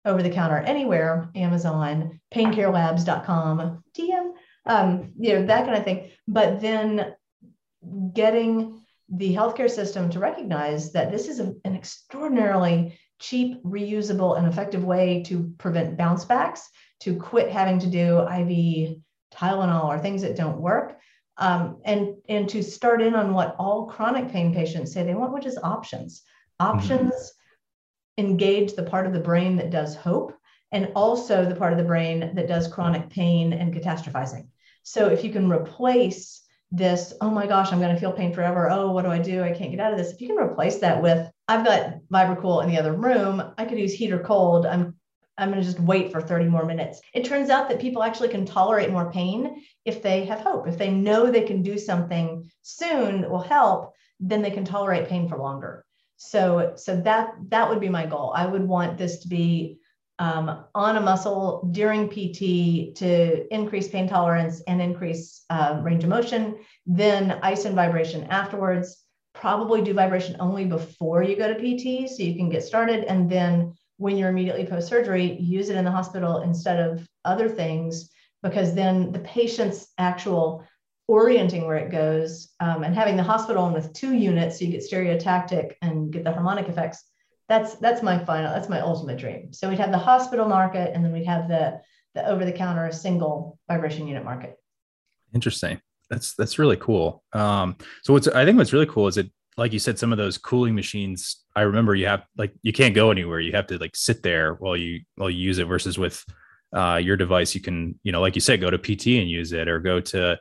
over 0.04 0.24
the 0.24 0.30
counter 0.30 0.58
anywhere, 0.58 1.30
Amazon, 1.36 2.20
paincarelabs.com, 2.34 3.84
TM, 3.98 4.32
um, 4.66 5.12
you 5.20 5.34
know, 5.34 5.46
that 5.46 5.66
kind 5.66 5.78
of 5.78 5.84
thing. 5.84 6.10
But 6.28 6.60
then 6.60 7.14
getting 8.14 8.82
the 9.10 9.34
healthcare 9.34 9.70
system 9.70 10.10
to 10.10 10.20
recognize 10.20 10.92
that 10.92 11.12
this 11.12 11.28
is 11.28 11.40
a, 11.40 11.54
an 11.64 11.76
extraordinarily 11.76 12.98
cheap, 13.20 13.64
reusable, 13.64 14.38
and 14.38 14.48
effective 14.48 14.84
way 14.84 15.24
to 15.24 15.54
prevent 15.58 15.98
bounce 15.98 16.26
backs, 16.26 16.70
to 17.02 17.16
quit 17.16 17.50
having 17.50 17.80
to 17.80 17.88
do 17.88 18.20
IV 18.20 18.98
Tylenol 19.34 19.86
or 19.86 20.00
things 20.00 20.22
that 20.22 20.36
don't 20.36 20.60
work, 20.60 21.00
um, 21.38 21.80
and, 21.86 22.16
and 22.28 22.50
to 22.50 22.64
start 22.64 23.02
in 23.02 23.16
on 23.16 23.34
what 23.34 23.56
all 23.60 23.88
chronic 23.88 24.32
pain 24.32 24.54
patients 24.54 24.92
say 24.92 25.04
they 25.04 25.14
want, 25.14 25.34
which 25.34 25.46
is 25.46 25.58
options. 25.64 26.24
Mm-hmm. 26.62 26.78
Options 26.78 27.14
mm-hmm. 27.14 28.26
engage 28.26 28.74
the 28.74 28.84
part 28.84 29.08
of 29.08 29.14
the 29.14 29.20
brain 29.20 29.56
that 29.58 29.70
does 29.70 29.96
hope 29.96 30.34
and 30.72 30.92
also 30.96 31.46
the 31.46 31.56
part 31.56 31.72
of 31.72 31.78
the 31.78 31.86
brain 31.86 32.32
that 32.36 32.48
does 32.48 32.68
chronic 32.68 33.10
pain 33.10 33.54
and 33.54 33.74
catastrophizing. 33.74 34.48
So 34.84 35.08
if 35.08 35.24
you 35.24 35.32
can 35.32 35.50
replace 35.50 36.42
this, 36.72 37.14
oh 37.22 37.30
my 37.30 37.48
gosh, 37.48 37.72
I'm 37.72 37.80
going 37.80 37.94
to 37.94 38.00
feel 38.00 38.12
pain 38.12 38.34
forever. 38.34 38.70
Oh, 38.70 38.92
what 38.92 39.04
do 39.04 39.12
I 39.12 39.20
do? 39.20 39.44
I 39.44 39.52
can't 39.52 39.72
get 39.72 39.80
out 39.80 39.94
of 39.94 39.98
this. 39.98 40.12
If 40.12 40.22
you 40.22 40.28
can 40.28 40.38
replace 40.38 40.80
that 40.80 41.02
with, 41.02 41.30
I've 41.48 41.66
got 41.66 42.00
VibraCool 42.12 42.64
in 42.64 42.70
the 42.70 42.78
other 42.78 42.94
room, 42.94 43.54
I 43.58 43.66
could 43.66 43.80
use 43.80 43.94
heat 43.94 44.12
or 44.12 44.20
cold. 44.20 44.66
I'm 44.66 44.96
I'm 45.38 45.52
going 45.52 45.62
to 45.62 45.68
just 45.68 45.80
wait 45.80 46.12
for 46.12 46.20
30 46.20 46.46
more 46.46 46.66
minutes. 46.66 47.00
It 47.14 47.26
turns 47.26 47.52
out 47.52 47.70
that 47.70 47.80
people 47.80 48.02
actually 48.02 48.30
can 48.30 48.46
tolerate 48.46 48.92
more 48.92 49.12
pain 49.12 49.64
if 49.86 50.02
they 50.02 50.26
have 50.26 50.40
hope. 50.40 50.68
If 50.68 50.80
they 50.80 50.90
know 50.90 51.30
they 51.30 51.44
can 51.44 51.62
do 51.62 51.78
something 51.78 52.50
soon 52.64 53.22
that 53.22 53.30
will 53.30 53.42
help, 53.44 53.94
then 54.20 54.42
they 54.42 54.50
can 54.50 54.66
tolerate 54.66 55.08
pain 55.08 55.30
for 55.30 55.38
longer. 55.38 55.86
So, 56.16 56.74
so 56.76 57.00
that 57.02 57.36
that 57.50 57.70
would 57.70 57.80
be 57.80 57.90
my 57.90 58.08
goal. 58.08 58.34
I 58.36 58.48
would 58.48 58.64
want 58.64 58.98
this 58.98 59.20
to 59.20 59.28
be 59.28 59.78
um, 60.20 60.66
on 60.74 60.98
a 60.98 61.02
muscle 61.02 61.70
during 61.72 62.10
PT 62.10 62.96
to 62.98 63.54
increase 63.54 63.88
pain 63.88 64.08
tolerance 64.08 64.62
and 64.62 64.82
increase 64.82 65.46
uh, 65.50 65.80
range 65.84 66.04
of 66.04 66.10
motion, 66.10 66.58
then 66.86 67.40
ice 67.44 67.66
and 67.66 67.76
vibration 67.76 68.24
afterwards. 68.26 69.04
Probably 69.34 69.84
do 69.84 69.94
vibration 69.94 70.36
only 70.40 70.66
before 70.66 71.22
you 71.22 71.36
go 71.36 71.54
to 71.54 71.56
PT 71.56 72.10
so 72.10 72.24
you 72.24 72.36
can 72.36 72.50
get 72.50 72.64
started. 72.64 73.04
And 73.04 73.30
then 73.30 73.76
when 73.98 74.18
you're 74.18 74.30
immediately 74.30 74.66
post 74.66 74.88
surgery, 74.88 75.34
use 75.40 75.70
it 75.70 75.76
in 75.76 75.86
the 75.86 75.92
hospital 75.92 76.42
instead 76.42 76.80
of 76.80 77.08
other 77.24 77.48
things, 77.48 78.10
because 78.42 78.74
then 78.74 79.12
the 79.12 79.20
patient's 79.20 79.94
actual 80.00 80.66
orienting 81.08 81.66
where 81.66 81.78
it 81.78 81.92
goes 81.92 82.50
um, 82.60 82.84
and 82.84 82.94
having 82.94 83.16
the 83.16 83.24
hospital 83.24 83.72
with 83.72 83.94
two 83.94 84.14
units 84.14 84.60
so 84.60 84.66
you 84.66 84.72
get 84.72 84.84
stereotactic 84.84 85.76
and 85.82 86.12
get 86.12 86.24
the 86.24 86.32
harmonic 86.32 86.68
effects 86.68 87.06
that's 87.50 87.76
that's 87.76 88.04
my 88.04 88.24
final 88.24 88.54
that's 88.54 88.70
my 88.70 88.82
ultimate 88.82 89.18
dream. 89.18 89.54
So 89.54 89.70
we'd 89.70 89.80
have 89.80 89.92
the 89.92 89.98
hospital 89.98 90.48
market 90.48 90.92
and 90.94 91.04
then 91.04 91.12
we'd 91.12 91.26
have 91.26 91.48
the 91.48 91.82
the 92.14 92.28
over 92.28 92.46
the 92.46 92.52
counter 92.52 92.92
single 92.92 93.58
vibration 93.68 94.08
unit 94.08 94.24
market. 94.24 94.56
Interesting. 95.34 95.80
That's 96.10 96.36
that's 96.36 96.60
really 96.60 96.78
cool. 96.78 97.24
Um 97.34 97.78
so 98.04 98.14
what's 98.14 98.28
i 98.28 98.46
think 98.46 98.58
what's 98.58 98.74
really 98.74 98.86
cool 98.86 99.08
is 99.08 99.18
it 99.18 99.32
like 99.56 99.74
you 99.74 99.80
said 99.80 99.98
some 99.98 100.12
of 100.12 100.18
those 100.18 100.38
cooling 100.38 100.76
machines 100.76 101.46
i 101.56 101.62
remember 101.62 101.96
you 101.96 102.06
have 102.06 102.24
like 102.38 102.54
you 102.62 102.74
can't 102.74 102.94
go 102.94 103.12
anywhere. 103.12 103.40
You 103.40 103.54
have 103.54 103.68
to 103.68 103.78
like 103.78 103.96
sit 103.96 104.24
there 104.24 104.54
while 104.56 104.76
you 104.76 105.02
while 105.16 105.30
you 105.30 105.40
use 105.40 105.60
it 105.60 105.66
versus 105.66 105.98
with 105.98 106.24
uh 106.76 107.00
your 107.02 107.18
device. 107.18 107.56
You 107.56 107.62
can 107.62 107.98
you 108.04 108.12
know 108.12 108.22
like 108.22 108.36
you 108.36 108.42
said 108.42 108.62
go 108.62 108.70
to 108.70 108.78
pt 108.78 109.08
and 109.08 109.30
use 109.30 109.54
it 109.54 109.68
or 109.68 109.80
go 109.80 110.02
to 110.02 110.38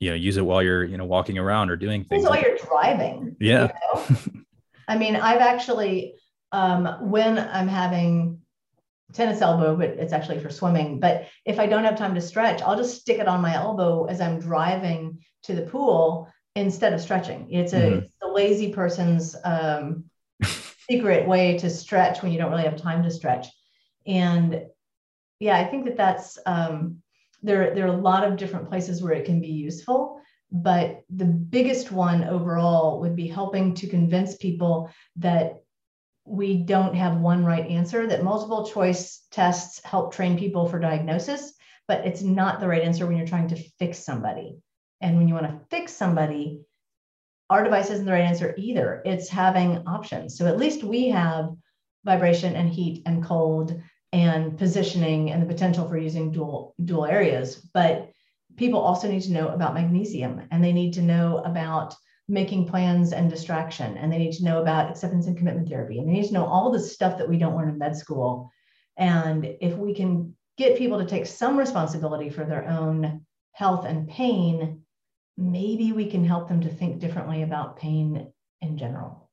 you 0.00 0.10
know 0.10 0.16
use 0.16 0.36
it 0.36 0.44
while 0.44 0.62
you're 0.62 0.84
you 0.84 0.98
know 0.98 1.04
walking 1.04 1.38
around 1.38 1.70
or 1.70 1.76
doing 1.76 2.04
things 2.04 2.24
while 2.24 2.40
you're 2.40 2.56
driving 2.56 3.36
yeah. 3.40 3.70
you 3.96 4.16
know? 4.16 4.18
i 4.88 4.98
mean 4.98 5.16
i've 5.16 5.40
actually 5.40 6.14
um, 6.54 7.10
when 7.10 7.36
I'm 7.36 7.66
having 7.66 8.38
tennis 9.12 9.42
elbow, 9.42 9.74
but 9.74 9.90
it's 9.90 10.12
actually 10.12 10.38
for 10.38 10.50
swimming. 10.50 11.00
But 11.00 11.26
if 11.44 11.58
I 11.58 11.66
don't 11.66 11.82
have 11.82 11.98
time 11.98 12.14
to 12.14 12.20
stretch, 12.20 12.62
I'll 12.62 12.76
just 12.76 13.00
stick 13.00 13.18
it 13.18 13.26
on 13.26 13.42
my 13.42 13.54
elbow 13.56 14.04
as 14.04 14.20
I'm 14.20 14.38
driving 14.38 15.18
to 15.42 15.54
the 15.54 15.62
pool 15.62 16.28
instead 16.54 16.92
of 16.92 17.00
stretching. 17.00 17.48
It's 17.50 17.72
a, 17.72 17.80
mm-hmm. 17.80 17.98
it's 18.04 18.14
a 18.22 18.28
lazy 18.28 18.72
person's 18.72 19.34
um, 19.42 20.04
secret 20.88 21.26
way 21.26 21.58
to 21.58 21.68
stretch 21.68 22.22
when 22.22 22.30
you 22.30 22.38
don't 22.38 22.52
really 22.52 22.62
have 22.62 22.76
time 22.76 23.02
to 23.02 23.10
stretch. 23.10 23.48
And 24.06 24.62
yeah, 25.40 25.58
I 25.58 25.64
think 25.64 25.86
that 25.86 25.96
that's 25.96 26.38
um, 26.46 27.02
there. 27.42 27.74
There 27.74 27.86
are 27.86 27.96
a 27.96 28.00
lot 28.00 28.22
of 28.22 28.36
different 28.36 28.68
places 28.68 29.02
where 29.02 29.14
it 29.14 29.24
can 29.24 29.40
be 29.40 29.48
useful. 29.48 30.20
But 30.52 31.02
the 31.10 31.24
biggest 31.24 31.90
one 31.90 32.22
overall 32.22 33.00
would 33.00 33.16
be 33.16 33.26
helping 33.26 33.74
to 33.74 33.88
convince 33.88 34.36
people 34.36 34.88
that 35.16 35.63
we 36.26 36.56
don't 36.56 36.94
have 36.94 37.18
one 37.18 37.44
right 37.44 37.66
answer, 37.66 38.06
that 38.06 38.24
multiple 38.24 38.66
choice 38.66 39.26
tests 39.30 39.84
help 39.84 40.14
train 40.14 40.38
people 40.38 40.68
for 40.68 40.78
diagnosis, 40.78 41.52
but 41.86 42.06
it's 42.06 42.22
not 42.22 42.60
the 42.60 42.68
right 42.68 42.82
answer 42.82 43.06
when 43.06 43.16
you're 43.16 43.26
trying 43.26 43.48
to 43.48 43.62
fix 43.78 43.98
somebody. 43.98 44.56
And 45.00 45.18
when 45.18 45.28
you 45.28 45.34
want 45.34 45.46
to 45.46 45.66
fix 45.68 45.92
somebody, 45.92 46.62
our 47.50 47.62
device 47.62 47.90
isn't 47.90 48.06
the 48.06 48.12
right 48.12 48.24
answer 48.24 48.54
either. 48.56 49.02
It's 49.04 49.28
having 49.28 49.86
options. 49.86 50.38
So 50.38 50.46
at 50.46 50.56
least 50.56 50.82
we 50.82 51.08
have 51.08 51.50
vibration 52.04 52.56
and 52.56 52.70
heat 52.70 53.02
and 53.06 53.22
cold 53.22 53.80
and 54.12 54.56
positioning 54.56 55.30
and 55.30 55.42
the 55.42 55.46
potential 55.46 55.88
for 55.88 55.98
using 55.98 56.32
dual 56.32 56.74
dual 56.84 57.04
areas. 57.04 57.56
But 57.74 58.10
people 58.56 58.80
also 58.80 59.10
need 59.10 59.22
to 59.22 59.32
know 59.32 59.48
about 59.48 59.74
magnesium 59.74 60.42
and 60.50 60.62
they 60.62 60.72
need 60.72 60.94
to 60.94 61.02
know 61.02 61.38
about 61.38 61.94
making 62.28 62.66
plans 62.66 63.12
and 63.12 63.28
distraction 63.28 63.96
and 63.98 64.10
they 64.10 64.18
need 64.18 64.32
to 64.32 64.44
know 64.44 64.62
about 64.62 64.90
acceptance 64.90 65.26
and 65.26 65.36
commitment 65.36 65.68
therapy 65.68 65.98
and 65.98 66.08
they 66.08 66.12
need 66.12 66.26
to 66.26 66.32
know 66.32 66.46
all 66.46 66.70
the 66.70 66.80
stuff 66.80 67.18
that 67.18 67.28
we 67.28 67.36
don't 67.36 67.56
learn 67.56 67.68
in 67.68 67.78
med 67.78 67.96
school. 67.96 68.50
And 68.96 69.56
if 69.60 69.76
we 69.76 69.94
can 69.94 70.34
get 70.56 70.78
people 70.78 70.98
to 70.98 71.06
take 71.06 71.26
some 71.26 71.58
responsibility 71.58 72.30
for 72.30 72.44
their 72.44 72.66
own 72.66 73.26
health 73.52 73.84
and 73.84 74.08
pain 74.08 74.82
maybe 75.36 75.92
we 75.92 76.08
can 76.08 76.24
help 76.24 76.48
them 76.48 76.60
to 76.60 76.68
think 76.68 77.00
differently 77.00 77.42
about 77.42 77.76
pain 77.76 78.32
in 78.60 78.78
general. 78.78 79.28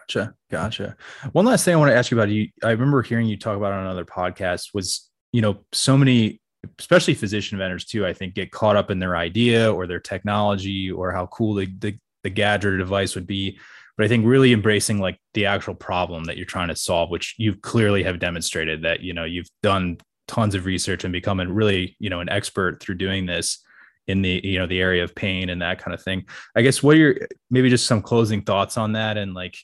Gotcha 0.00 0.34
gotcha. 0.50 0.96
One 1.32 1.44
last 1.44 1.64
thing 1.64 1.74
i 1.74 1.76
want 1.76 1.90
to 1.90 1.96
ask 1.96 2.10
you 2.10 2.18
about 2.18 2.30
you 2.30 2.48
i 2.62 2.70
remember 2.70 3.02
hearing 3.02 3.26
you 3.26 3.36
talk 3.36 3.56
about 3.56 3.72
on 3.72 3.84
another 3.84 4.04
podcast 4.04 4.74
was 4.74 5.10
you 5.32 5.42
know 5.42 5.58
so 5.72 5.98
many 5.98 6.40
especially 6.78 7.14
physician 7.14 7.58
vendors 7.58 7.84
too 7.84 8.06
i 8.06 8.12
think 8.12 8.34
get 8.34 8.50
caught 8.50 8.74
up 8.74 8.90
in 8.90 8.98
their 8.98 9.16
idea 9.16 9.72
or 9.72 9.86
their 9.86 10.00
technology 10.00 10.90
or 10.90 11.12
how 11.12 11.26
cool 11.26 11.54
the, 11.54 11.66
the 11.78 11.96
the 12.22 12.30
gadget 12.30 12.72
or 12.72 12.78
device 12.78 13.14
would 13.14 13.26
be 13.26 13.58
but 13.96 14.04
i 14.04 14.08
think 14.08 14.26
really 14.26 14.52
embracing 14.52 14.98
like 14.98 15.18
the 15.34 15.46
actual 15.46 15.74
problem 15.74 16.24
that 16.24 16.36
you're 16.36 16.46
trying 16.46 16.68
to 16.68 16.76
solve 16.76 17.10
which 17.10 17.34
you 17.38 17.54
clearly 17.54 18.02
have 18.02 18.18
demonstrated 18.18 18.82
that 18.82 19.00
you 19.00 19.12
know 19.12 19.24
you've 19.24 19.48
done 19.62 19.98
tons 20.26 20.54
of 20.54 20.66
research 20.66 21.04
and 21.04 21.12
become 21.12 21.40
a 21.40 21.46
really 21.46 21.96
you 21.98 22.10
know 22.10 22.20
an 22.20 22.28
expert 22.28 22.80
through 22.80 22.94
doing 22.94 23.26
this 23.26 23.64
in 24.06 24.22
the 24.22 24.40
you 24.44 24.58
know 24.58 24.66
the 24.66 24.80
area 24.80 25.02
of 25.02 25.14
pain 25.14 25.50
and 25.50 25.60
that 25.60 25.78
kind 25.78 25.94
of 25.94 26.02
thing. 26.02 26.24
I 26.56 26.62
guess 26.62 26.82
what 26.82 26.96
are 26.96 26.98
your 26.98 27.28
maybe 27.50 27.70
just 27.70 27.86
some 27.86 28.02
closing 28.02 28.42
thoughts 28.42 28.78
on 28.78 28.92
that 28.92 29.16
and 29.16 29.34
like 29.34 29.56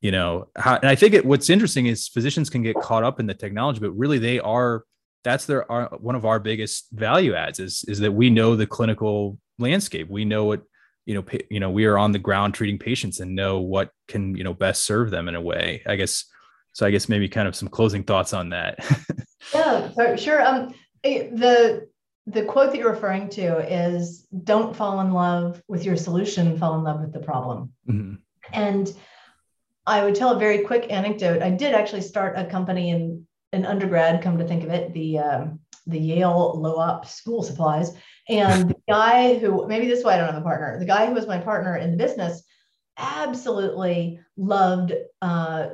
you 0.00 0.12
know 0.12 0.48
how 0.56 0.76
and 0.76 0.88
i 0.88 0.94
think 0.94 1.12
it, 1.12 1.24
what's 1.24 1.50
interesting 1.50 1.86
is 1.86 2.06
physicians 2.06 2.48
can 2.48 2.62
get 2.62 2.76
caught 2.76 3.02
up 3.02 3.18
in 3.18 3.26
the 3.26 3.34
technology 3.34 3.80
but 3.80 3.90
really 3.90 4.18
they 4.18 4.38
are 4.38 4.84
that's 5.24 5.44
their 5.46 5.70
our, 5.70 5.88
one 5.98 6.14
of 6.14 6.24
our 6.24 6.38
biggest 6.38 6.86
value 6.92 7.34
adds 7.34 7.58
is 7.58 7.84
is 7.88 7.98
that 7.98 8.12
we 8.12 8.30
know 8.30 8.54
the 8.54 8.66
clinical 8.66 9.38
landscape. 9.58 10.08
We 10.08 10.24
know 10.24 10.44
what 10.44 10.62
you 11.08 11.14
know, 11.14 11.22
pa- 11.22 11.38
you 11.50 11.58
know, 11.58 11.70
we 11.70 11.86
are 11.86 11.96
on 11.96 12.12
the 12.12 12.18
ground 12.18 12.52
treating 12.52 12.78
patients 12.78 13.18
and 13.20 13.34
know 13.34 13.60
what 13.60 13.90
can, 14.08 14.36
you 14.36 14.44
know, 14.44 14.52
best 14.52 14.84
serve 14.84 15.10
them 15.10 15.26
in 15.26 15.34
a 15.34 15.40
way. 15.40 15.82
I 15.86 15.96
guess. 15.96 16.26
So 16.74 16.86
I 16.86 16.90
guess 16.90 17.08
maybe 17.08 17.30
kind 17.30 17.48
of 17.48 17.56
some 17.56 17.68
closing 17.68 18.04
thoughts 18.04 18.34
on 18.34 18.50
that. 18.50 18.78
yeah, 19.54 19.90
so, 19.92 20.16
sure. 20.16 20.46
Um, 20.46 20.74
eh, 21.02 21.30
the 21.32 21.88
the 22.26 22.44
quote 22.44 22.70
that 22.70 22.78
you're 22.78 22.92
referring 22.92 23.30
to 23.30 23.58
is 23.72 24.26
"Don't 24.44 24.76
fall 24.76 25.00
in 25.00 25.12
love 25.12 25.62
with 25.66 25.82
your 25.86 25.96
solution; 25.96 26.58
fall 26.58 26.74
in 26.76 26.84
love 26.84 27.00
with 27.00 27.14
the 27.14 27.20
problem." 27.20 27.72
Mm-hmm. 27.88 28.16
And 28.52 28.92
I 29.86 30.04
would 30.04 30.14
tell 30.14 30.36
a 30.36 30.38
very 30.38 30.58
quick 30.58 30.92
anecdote. 30.92 31.40
I 31.40 31.50
did 31.50 31.72
actually 31.72 32.02
start 32.02 32.38
a 32.38 32.44
company 32.44 32.90
in 32.90 33.26
an 33.54 33.64
undergrad. 33.64 34.22
Come 34.22 34.36
to 34.36 34.46
think 34.46 34.62
of 34.62 34.68
it, 34.68 34.92
the 34.92 35.20
um, 35.20 35.60
the 35.88 35.98
Yale 35.98 36.60
Low-Op 36.60 37.06
School 37.06 37.42
Supplies, 37.42 37.94
and 38.28 38.70
the 38.70 38.76
guy 38.88 39.38
who 39.38 39.66
maybe 39.66 39.86
this 39.86 40.00
is 40.00 40.04
why 40.04 40.14
I 40.14 40.18
don't 40.18 40.32
have 40.32 40.40
a 40.40 40.42
partner. 40.42 40.78
The 40.78 40.84
guy 40.84 41.06
who 41.06 41.14
was 41.14 41.26
my 41.26 41.38
partner 41.38 41.76
in 41.76 41.90
the 41.90 41.96
business 41.96 42.42
absolutely 42.98 44.20
loved 44.36 44.92
uh, 45.22 45.68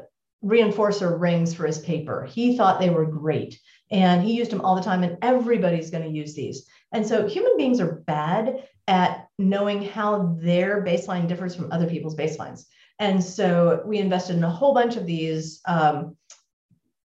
reinforcer 0.44 1.18
rings 1.18 1.54
for 1.54 1.66
his 1.66 1.78
paper. 1.78 2.24
He 2.24 2.56
thought 2.56 2.80
they 2.80 2.90
were 2.90 3.06
great, 3.06 3.58
and 3.90 4.22
he 4.22 4.34
used 4.34 4.50
them 4.50 4.60
all 4.60 4.76
the 4.76 4.82
time. 4.82 5.02
And 5.02 5.18
everybody's 5.22 5.90
going 5.90 6.04
to 6.04 6.16
use 6.16 6.34
these. 6.34 6.66
And 6.92 7.06
so 7.06 7.26
human 7.26 7.56
beings 7.56 7.80
are 7.80 8.02
bad 8.06 8.68
at 8.86 9.28
knowing 9.38 9.82
how 9.82 10.36
their 10.40 10.84
baseline 10.84 11.26
differs 11.26 11.56
from 11.56 11.72
other 11.72 11.86
people's 11.86 12.14
baselines. 12.14 12.66
And 12.98 13.22
so 13.24 13.82
we 13.84 13.98
invested 13.98 14.36
in 14.36 14.44
a 14.44 14.50
whole 14.50 14.74
bunch 14.74 14.96
of 14.96 15.06
these 15.06 15.60
um, 15.66 16.16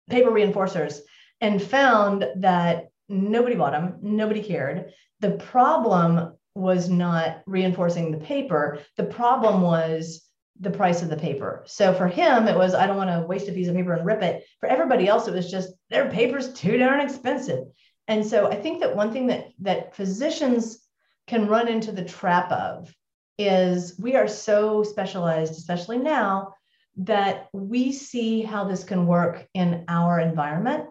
paper 0.09 0.31
reinforcers 0.31 0.99
and 1.41 1.61
found 1.61 2.25
that 2.37 2.89
nobody 3.09 3.55
bought 3.55 3.71
them, 3.71 3.97
nobody 4.01 4.41
cared. 4.41 4.93
The 5.19 5.31
problem 5.31 6.33
was 6.55 6.89
not 6.89 7.41
reinforcing 7.45 8.11
the 8.11 8.17
paper, 8.17 8.79
the 8.97 9.03
problem 9.03 9.61
was 9.61 10.21
the 10.61 10.71
price 10.71 11.01
of 11.01 11.09
the 11.09 11.17
paper. 11.17 11.63
So 11.65 11.93
for 11.93 12.07
him, 12.07 12.47
it 12.47 12.55
was, 12.55 12.73
I 12.73 12.87
don't 12.87 12.95
want 12.95 13.09
to 13.09 13.27
waste 13.27 13.49
a 13.49 13.51
piece 13.51 13.67
of 13.67 13.75
paper 13.75 13.93
and 13.93 14.05
rip 14.05 14.21
it. 14.21 14.45
For 14.61 14.69
everybody 14.69 15.07
else, 15.07 15.27
it 15.27 15.33
was 15.33 15.51
just 15.51 15.73
their 15.89 16.09
paper's 16.09 16.53
too 16.53 16.77
darn 16.77 17.01
expensive. 17.01 17.65
And 18.07 18.25
so 18.25 18.47
I 18.49 18.55
think 18.55 18.79
that 18.79 18.95
one 18.95 19.11
thing 19.11 19.27
that 19.27 19.47
that 19.59 19.95
physicians 19.95 20.79
can 21.27 21.47
run 21.47 21.67
into 21.67 21.91
the 21.91 22.05
trap 22.05 22.51
of 22.51 22.93
is 23.37 23.99
we 23.99 24.15
are 24.15 24.27
so 24.27 24.83
specialized, 24.83 25.53
especially 25.53 25.97
now, 25.97 26.53
that 26.97 27.49
we 27.51 27.91
see 27.91 28.41
how 28.41 28.63
this 28.63 28.83
can 28.83 29.07
work 29.07 29.45
in 29.53 29.83
our 29.89 30.19
environment 30.19 30.85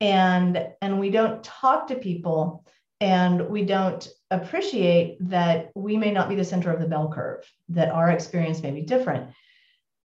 and 0.00 0.66
and 0.80 0.98
we 0.98 1.10
don't 1.10 1.44
talk 1.44 1.86
to 1.88 1.94
people 1.94 2.64
and 3.00 3.48
we 3.48 3.64
don't 3.64 4.08
appreciate 4.30 5.16
that 5.20 5.70
we 5.74 5.96
may 5.96 6.10
not 6.10 6.28
be 6.28 6.34
the 6.34 6.44
center 6.44 6.72
of 6.72 6.80
the 6.80 6.86
bell 6.86 7.10
curve 7.12 7.44
that 7.70 7.90
our 7.90 8.10
experience 8.10 8.62
may 8.62 8.70
be 8.70 8.82
different. 8.82 9.30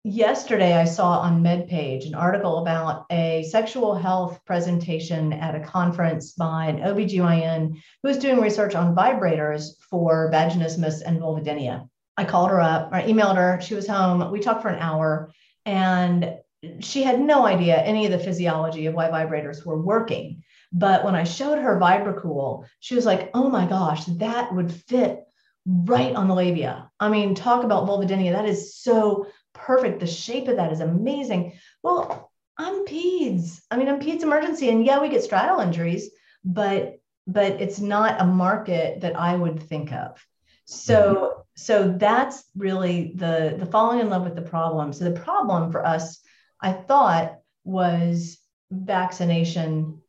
Yesterday 0.04 0.74
i 0.74 0.86
saw 0.86 1.20
on 1.20 1.44
medpage 1.44 2.06
an 2.06 2.16
article 2.16 2.60
about 2.60 3.06
a 3.12 3.44
sexual 3.50 3.96
health 3.96 4.40
presentation 4.46 5.34
at 5.34 5.56
a 5.56 5.60
conference 5.60 6.34
by 6.34 6.68
an 6.68 6.80
obgyn 6.80 7.74
who 7.74 8.08
was 8.08 8.18
doing 8.18 8.40
research 8.40 8.76
on 8.76 8.96
vibrators 8.96 9.72
for 9.90 10.32
vaginismus 10.32 11.02
and 11.06 11.20
vulvodynia. 11.20 11.90
I 12.16 12.26
called 12.26 12.52
her 12.52 12.62
up 12.62 12.90
i 12.94 13.04
emailed 13.04 13.36
her 13.36 13.60
she 13.62 13.76
was 13.76 13.88
home 13.88 14.32
we 14.32 14.40
talked 14.40 14.62
for 14.62 14.70
an 14.70 14.80
hour 14.80 15.32
and 15.66 16.38
she 16.80 17.04
had 17.04 17.20
no 17.20 17.46
idea 17.46 17.78
any 17.78 18.06
of 18.06 18.12
the 18.12 18.20
physiology 18.20 18.86
of 18.86 18.94
why 18.94 19.10
vibrators 19.10 19.66
were 19.66 19.82
working 19.82 20.44
but 20.72 21.04
when 21.04 21.16
i 21.16 21.24
showed 21.24 21.60
her 21.60 21.80
VibraCool 21.80 22.66
she 22.80 22.96
was 22.96 23.06
like 23.06 23.30
oh 23.34 23.50
my 23.50 23.66
gosh 23.66 24.06
that 24.06 24.54
would 24.54 24.72
fit 24.72 25.24
right 25.66 26.16
on 26.16 26.28
the 26.28 26.34
labia 26.34 26.90
i 27.00 27.10
mean 27.10 27.36
talk 27.36 27.64
about 27.64 27.88
vulvodynia 27.88 28.32
that 28.32 28.46
is 28.46 28.76
so 28.76 29.28
perfect. 29.58 30.00
The 30.00 30.08
shape 30.08 30.48
of 30.48 30.58
that 30.58 30.72
is 30.72 30.80
amazing. 30.80 31.54
Well, 31.84 32.32
I'm 32.58 32.86
peds. 32.86 33.62
I 33.70 33.78
mean, 33.78 33.90
I'm 33.90 34.00
peds 34.00 34.24
emergency, 34.24 34.70
and 34.70 34.86
yeah, 34.86 35.02
we 35.02 35.10
get 35.10 35.24
straddle 35.24 35.60
injuries, 35.60 36.10
but 36.44 37.00
but 37.26 37.62
it's 37.62 37.80
not 37.80 38.22
a 38.22 38.26
market 38.26 39.02
that 39.02 39.20
I 39.20 39.36
would 39.36 39.62
think 39.62 39.92
of. 39.92 40.26
So 40.66 40.96
mm-hmm. 40.96 41.42
so 41.56 41.96
that's 41.98 42.44
really 42.56 43.14
the 43.16 43.56
the 43.60 43.66
falling 43.66 44.00
in 44.00 44.10
love 44.10 44.24
with 44.24 44.36
the 44.36 44.42
problem. 44.42 44.94
So 44.94 45.06
the 45.06 45.20
problem 45.20 45.72
for 45.72 45.86
us, 45.86 46.20
I 46.62 46.74
thought, 46.74 47.40
was 47.64 48.40
vaccination 48.72 50.02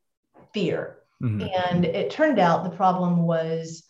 fear. 0.53 0.99
Mm-hmm. 1.23 1.49
And 1.73 1.85
it 1.85 2.11
turned 2.11 2.39
out 2.39 2.65
the 2.65 2.77
problem 2.77 3.25
was 3.25 3.85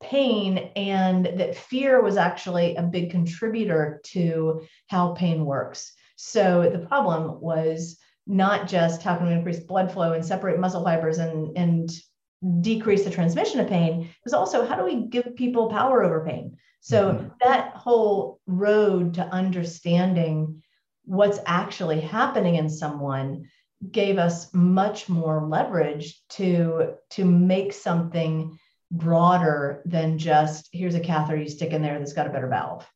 pain 0.00 0.70
and 0.76 1.26
that 1.26 1.56
fear 1.56 2.00
was 2.00 2.16
actually 2.16 2.76
a 2.76 2.82
big 2.82 3.10
contributor 3.10 4.00
to 4.04 4.62
how 4.86 5.14
pain 5.14 5.44
works. 5.44 5.92
So 6.16 6.70
the 6.70 6.86
problem 6.86 7.40
was 7.40 7.98
not 8.26 8.68
just 8.68 9.02
how 9.02 9.16
can 9.16 9.26
we 9.26 9.32
increase 9.32 9.58
blood 9.58 9.90
flow 9.90 10.12
and 10.12 10.24
separate 10.24 10.60
muscle 10.60 10.84
fibers 10.84 11.18
and, 11.18 11.56
and 11.56 11.90
decrease 12.60 13.04
the 13.04 13.10
transmission 13.10 13.58
of 13.58 13.68
pain, 13.68 14.02
it 14.02 14.24
was 14.24 14.34
also 14.34 14.64
how 14.64 14.76
do 14.76 14.84
we 14.84 15.06
give 15.06 15.34
people 15.34 15.68
power 15.68 16.04
over 16.04 16.24
pain? 16.24 16.56
So 16.80 17.14
mm-hmm. 17.14 17.28
that 17.40 17.74
whole 17.74 18.40
road 18.46 19.14
to 19.14 19.22
understanding 19.22 20.62
what's 21.08 21.38
actually 21.46 22.00
happening 22.00 22.56
in 22.56 22.68
someone 22.68 23.48
gave 23.90 24.18
us 24.18 24.52
much 24.52 25.08
more 25.08 25.46
leverage 25.48 26.20
to 26.28 26.94
to 27.10 27.24
make 27.24 27.72
something 27.72 28.58
broader 28.90 29.82
than 29.86 30.18
just 30.18 30.68
here's 30.72 30.94
a 30.94 31.00
catheter 31.00 31.36
you 31.36 31.48
stick 31.48 31.72
in 31.72 31.80
there 31.80 31.98
that's 31.98 32.12
got 32.12 32.26
a 32.26 32.30
better 32.30 32.48
valve. 32.48 32.86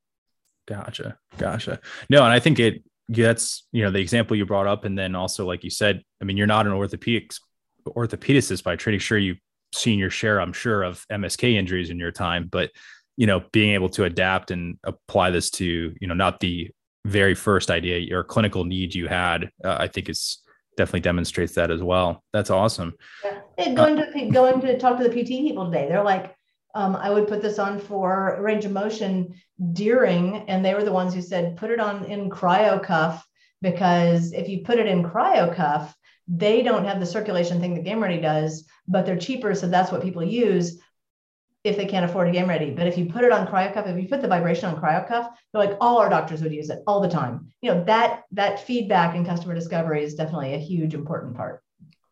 Gotcha. 0.66 1.18
Gotcha. 1.38 1.80
No, 2.08 2.22
and 2.22 2.32
I 2.32 2.38
think 2.38 2.58
it 2.58 2.84
gets, 3.10 3.66
you 3.72 3.82
know, 3.82 3.90
the 3.90 3.98
example 3.98 4.36
you 4.36 4.46
brought 4.46 4.66
up. 4.66 4.84
And 4.84 4.96
then 4.96 5.14
also, 5.14 5.46
like 5.46 5.64
you 5.64 5.70
said, 5.70 6.02
I 6.20 6.24
mean, 6.24 6.36
you're 6.36 6.46
not 6.46 6.66
an 6.66 6.72
orthopedics 6.72 7.38
orthopedicist 7.86 8.62
by 8.62 8.76
training. 8.76 9.00
Sure, 9.00 9.18
you've 9.18 9.40
seen 9.74 9.98
your 9.98 10.10
share, 10.10 10.40
I'm 10.40 10.52
sure, 10.52 10.82
of 10.82 11.04
MSK 11.10 11.54
injuries 11.54 11.90
in 11.90 11.98
your 11.98 12.12
time, 12.12 12.48
but 12.50 12.70
you 13.16 13.26
know, 13.26 13.42
being 13.52 13.74
able 13.74 13.88
to 13.90 14.04
adapt 14.04 14.50
and 14.50 14.78
apply 14.84 15.30
this 15.30 15.50
to, 15.50 15.94
you 16.00 16.06
know, 16.06 16.14
not 16.14 16.40
the 16.40 16.70
very 17.04 17.34
first 17.34 17.70
idea 17.70 18.14
or 18.16 18.24
clinical 18.24 18.64
need 18.64 18.94
you 18.94 19.08
had, 19.08 19.50
uh, 19.64 19.76
I 19.78 19.88
think 19.88 20.08
is 20.08 20.38
definitely 20.76 21.00
demonstrates 21.00 21.54
that 21.54 21.70
as 21.70 21.82
well. 21.82 22.22
That's 22.32 22.50
awesome. 22.50 22.94
Yeah. 23.24 23.74
Going 23.74 23.96
to 23.96 24.30
going 24.30 24.60
to 24.62 24.78
talk 24.78 24.98
to 24.98 25.08
the 25.08 25.10
PT 25.10 25.28
people 25.28 25.66
today, 25.66 25.88
they're 25.88 26.02
like, 26.02 26.34
um, 26.74 26.96
I 26.96 27.10
would 27.10 27.28
put 27.28 27.42
this 27.42 27.58
on 27.58 27.78
for 27.78 28.38
range 28.40 28.64
of 28.64 28.72
motion 28.72 29.34
Deering, 29.72 30.44
and 30.48 30.64
they 30.64 30.74
were 30.74 30.84
the 30.84 30.92
ones 30.92 31.14
who 31.14 31.22
said 31.22 31.56
put 31.56 31.70
it 31.70 31.80
on 31.80 32.04
in 32.06 32.30
cryo 32.30 32.82
cuff 32.82 33.26
because 33.60 34.32
if 34.32 34.48
you 34.48 34.62
put 34.64 34.78
it 34.78 34.86
in 34.86 35.04
cryo 35.04 35.54
cuff, 35.54 35.94
they 36.26 36.62
don't 36.62 36.84
have 36.84 36.98
the 36.98 37.06
circulation 37.06 37.60
thing 37.60 37.74
that 37.74 37.84
Game 37.84 38.02
Ready 38.02 38.20
does, 38.20 38.64
but 38.88 39.04
they're 39.04 39.18
cheaper, 39.18 39.54
so 39.54 39.68
that's 39.68 39.92
what 39.92 40.02
people 40.02 40.22
use 40.22 40.80
if 41.64 41.76
they 41.76 41.86
can't 41.86 42.04
afford 42.04 42.28
a 42.28 42.32
game 42.32 42.48
ready. 42.48 42.70
But 42.70 42.86
if 42.86 42.98
you 42.98 43.06
put 43.06 43.24
it 43.24 43.32
on 43.32 43.46
cryocuff, 43.46 43.86
if 43.86 44.00
you 44.00 44.08
put 44.08 44.20
the 44.20 44.28
vibration 44.28 44.66
on 44.66 44.80
cryocuff, 44.80 45.30
they're 45.52 45.64
like 45.64 45.76
all 45.80 45.98
our 45.98 46.08
doctors 46.08 46.42
would 46.42 46.52
use 46.52 46.70
it 46.70 46.82
all 46.86 47.00
the 47.00 47.08
time. 47.08 47.52
You 47.60 47.72
know, 47.72 47.84
that 47.84 48.24
that 48.32 48.66
feedback 48.66 49.14
and 49.14 49.24
customer 49.24 49.54
discovery 49.54 50.02
is 50.02 50.14
definitely 50.14 50.54
a 50.54 50.58
huge 50.58 50.94
important 50.94 51.36
part. 51.36 51.62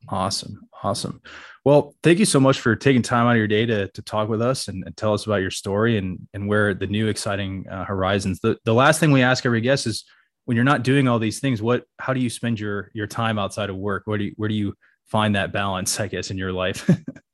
Awesome. 0.09 0.69
Awesome. 0.83 1.21
Well, 1.65 1.95
thank 2.03 2.19
you 2.19 2.25
so 2.25 2.41
much 2.41 2.61
for 2.61 2.75
taking 2.75 3.03
time 3.03 3.27
out 3.27 3.33
of 3.33 3.37
your 3.37 3.47
day 3.47 3.67
to, 3.67 3.89
to 3.89 4.03
talk 4.03 4.29
with 4.29 4.41
us 4.41 4.69
and, 4.69 4.83
and 4.87 4.97
tell 4.97 5.13
us 5.13 5.27
about 5.27 5.37
your 5.37 5.51
story 5.51 5.99
and, 5.99 6.27
and 6.33 6.49
where 6.49 6.73
the 6.73 6.87
new 6.87 7.09
exciting 7.09 7.67
uh, 7.69 7.85
horizons. 7.85 8.41
The, 8.41 8.57
the 8.65 8.73
last 8.73 8.99
thing 8.99 9.13
we 9.13 9.23
ask 9.23 9.45
every 9.45 9.61
guest 9.61 9.87
is 9.87 10.05
when 10.47 10.57
you're 10.57 10.65
not 10.65 10.85
doing 10.85 11.07
all 11.07 11.19
these 11.19 11.39
things, 11.39 11.61
what, 11.61 11.85
how 11.99 12.15
do 12.15 12.21
you 12.21 12.31
spend 12.31 12.59
your, 12.59 12.91
your 12.95 13.07
time 13.07 13.39
outside 13.39 13.69
of 13.69 13.77
work? 13.77 14.05
Where 14.07 14.17
do 14.17 14.25
you, 14.25 14.33
where 14.37 14.49
do 14.49 14.55
you 14.55 14.75
find 15.05 15.37
that 15.37 15.53
balance, 15.53 16.01
I 16.01 16.09
guess, 16.09 16.31
in 16.31 16.39
your 16.39 16.53
life? 16.53 16.89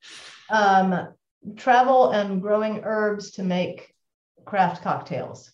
um, 0.49 1.07
travel 1.55 2.11
and 2.11 2.41
growing 2.41 2.81
herbs 2.83 3.31
to 3.31 3.43
make 3.43 3.93
craft 4.45 4.83
cocktails. 4.83 5.51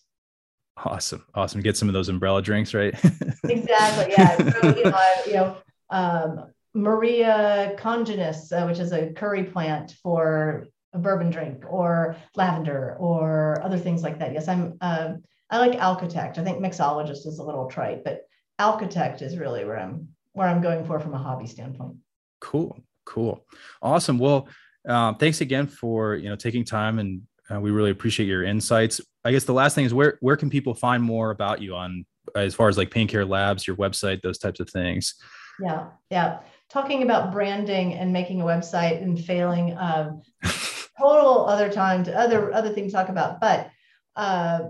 Awesome. 0.76 1.24
Awesome. 1.34 1.60
Get 1.60 1.76
some 1.76 1.88
of 1.88 1.92
those 1.92 2.08
umbrella 2.08 2.42
drinks, 2.42 2.74
right? 2.74 2.94
exactly. 3.44 4.12
Yeah. 4.16 4.36
So, 4.36 4.76
you 4.76 4.84
know, 4.84 4.92
I, 4.94 5.22
you 5.26 5.32
know 5.34 5.56
um, 5.90 6.46
Murraya 6.76 7.78
koenigii, 7.78 8.52
uh, 8.52 8.66
which 8.66 8.80
is 8.80 8.92
a 8.92 9.12
curry 9.12 9.44
plant 9.44 9.94
for 10.02 10.66
a 10.92 10.98
bourbon 10.98 11.30
drink 11.30 11.64
or 11.68 12.16
lavender 12.34 12.96
or 12.98 13.60
other 13.62 13.78
things 13.78 14.02
like 14.02 14.18
that. 14.18 14.32
Yes, 14.32 14.48
I'm, 14.48 14.76
uh, 14.80 15.14
I 15.50 15.58
like 15.58 15.78
Alcotect. 15.78 16.38
I 16.38 16.44
think 16.44 16.58
mixologist 16.58 17.26
is 17.26 17.38
a 17.38 17.44
little 17.44 17.66
trite, 17.66 18.02
but 18.02 18.22
Alcotect 18.60 19.22
is 19.22 19.38
really 19.38 19.64
where 19.64 19.78
I'm, 19.78 20.08
where 20.32 20.48
I'm 20.48 20.62
going 20.62 20.84
for 20.84 20.98
from 20.98 21.14
a 21.14 21.18
hobby 21.18 21.46
standpoint. 21.46 21.96
Cool. 22.40 22.80
Cool. 23.04 23.44
Awesome. 23.82 24.18
Well, 24.18 24.48
um, 24.88 25.16
thanks 25.16 25.40
again 25.40 25.66
for 25.66 26.16
you 26.16 26.28
know 26.28 26.36
taking 26.36 26.64
time, 26.64 26.98
and 26.98 27.22
uh, 27.50 27.60
we 27.60 27.70
really 27.70 27.90
appreciate 27.90 28.26
your 28.26 28.44
insights. 28.44 29.00
I 29.24 29.32
guess 29.32 29.44
the 29.44 29.52
last 29.52 29.74
thing 29.74 29.84
is 29.84 29.94
where 29.94 30.18
where 30.20 30.36
can 30.36 30.50
people 30.50 30.74
find 30.74 31.02
more 31.02 31.30
about 31.30 31.60
you 31.62 31.74
on 31.74 32.04
as 32.34 32.54
far 32.54 32.68
as 32.68 32.76
like 32.76 32.90
Pain 32.90 33.08
Care 33.08 33.24
Labs, 33.24 33.66
your 33.66 33.76
website, 33.76 34.22
those 34.22 34.38
types 34.38 34.60
of 34.60 34.68
things. 34.70 35.14
Yeah, 35.60 35.88
yeah. 36.10 36.40
Talking 36.70 37.02
about 37.02 37.32
branding 37.32 37.94
and 37.94 38.12
making 38.12 38.40
a 38.40 38.44
website 38.44 39.02
and 39.02 39.22
failing, 39.22 39.76
um, 39.78 40.22
total 40.98 41.46
other 41.46 41.70
time 41.70 42.04
to 42.04 42.18
other 42.18 42.52
other 42.52 42.72
things 42.72 42.92
to 42.92 42.98
talk 42.98 43.08
about. 43.08 43.40
But 43.40 43.70
uh, 44.16 44.60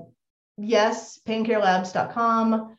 yes, 0.59 1.21
paincarelabs.com. 1.27 2.74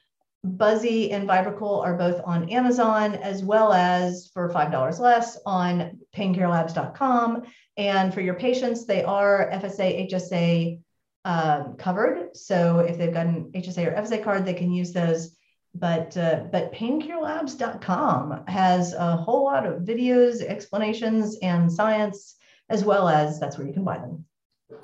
Buzzy 0.45 1.11
and 1.11 1.27
VibraCool 1.27 1.83
are 1.83 1.95
both 1.95 2.21
on 2.23 2.49
Amazon, 2.49 3.15
as 3.15 3.43
well 3.43 3.73
as 3.73 4.29
for 4.33 4.49
$5 4.49 4.99
less 4.99 5.39
on 5.45 5.99
paincarelabs.com. 6.15 7.43
And 7.77 8.13
for 8.13 8.21
your 8.21 8.35
patients, 8.35 8.85
they 8.85 9.03
are 9.03 9.49
FSA, 9.51 10.09
HSA 10.09 10.79
um, 11.25 11.75
covered. 11.77 12.35
So 12.37 12.79
if 12.79 12.97
they've 12.97 13.13
got 13.13 13.25
an 13.25 13.51
HSA 13.53 13.87
or 13.87 14.01
FSA 14.01 14.23
card, 14.23 14.45
they 14.45 14.53
can 14.53 14.71
use 14.71 14.93
those. 14.93 15.35
But 15.73 16.15
uh, 16.15 16.45
but 16.53 16.71
paincarelabs.com 16.71 18.45
has 18.47 18.93
a 18.93 19.17
whole 19.17 19.43
lot 19.43 19.65
of 19.65 19.81
videos, 19.81 20.41
explanations, 20.41 21.37
and 21.41 21.69
science, 21.69 22.35
as 22.69 22.85
well 22.85 23.09
as 23.09 23.41
that's 23.41 23.57
where 23.57 23.67
you 23.67 23.73
can 23.73 23.83
buy 23.83 23.97
them. 23.97 24.23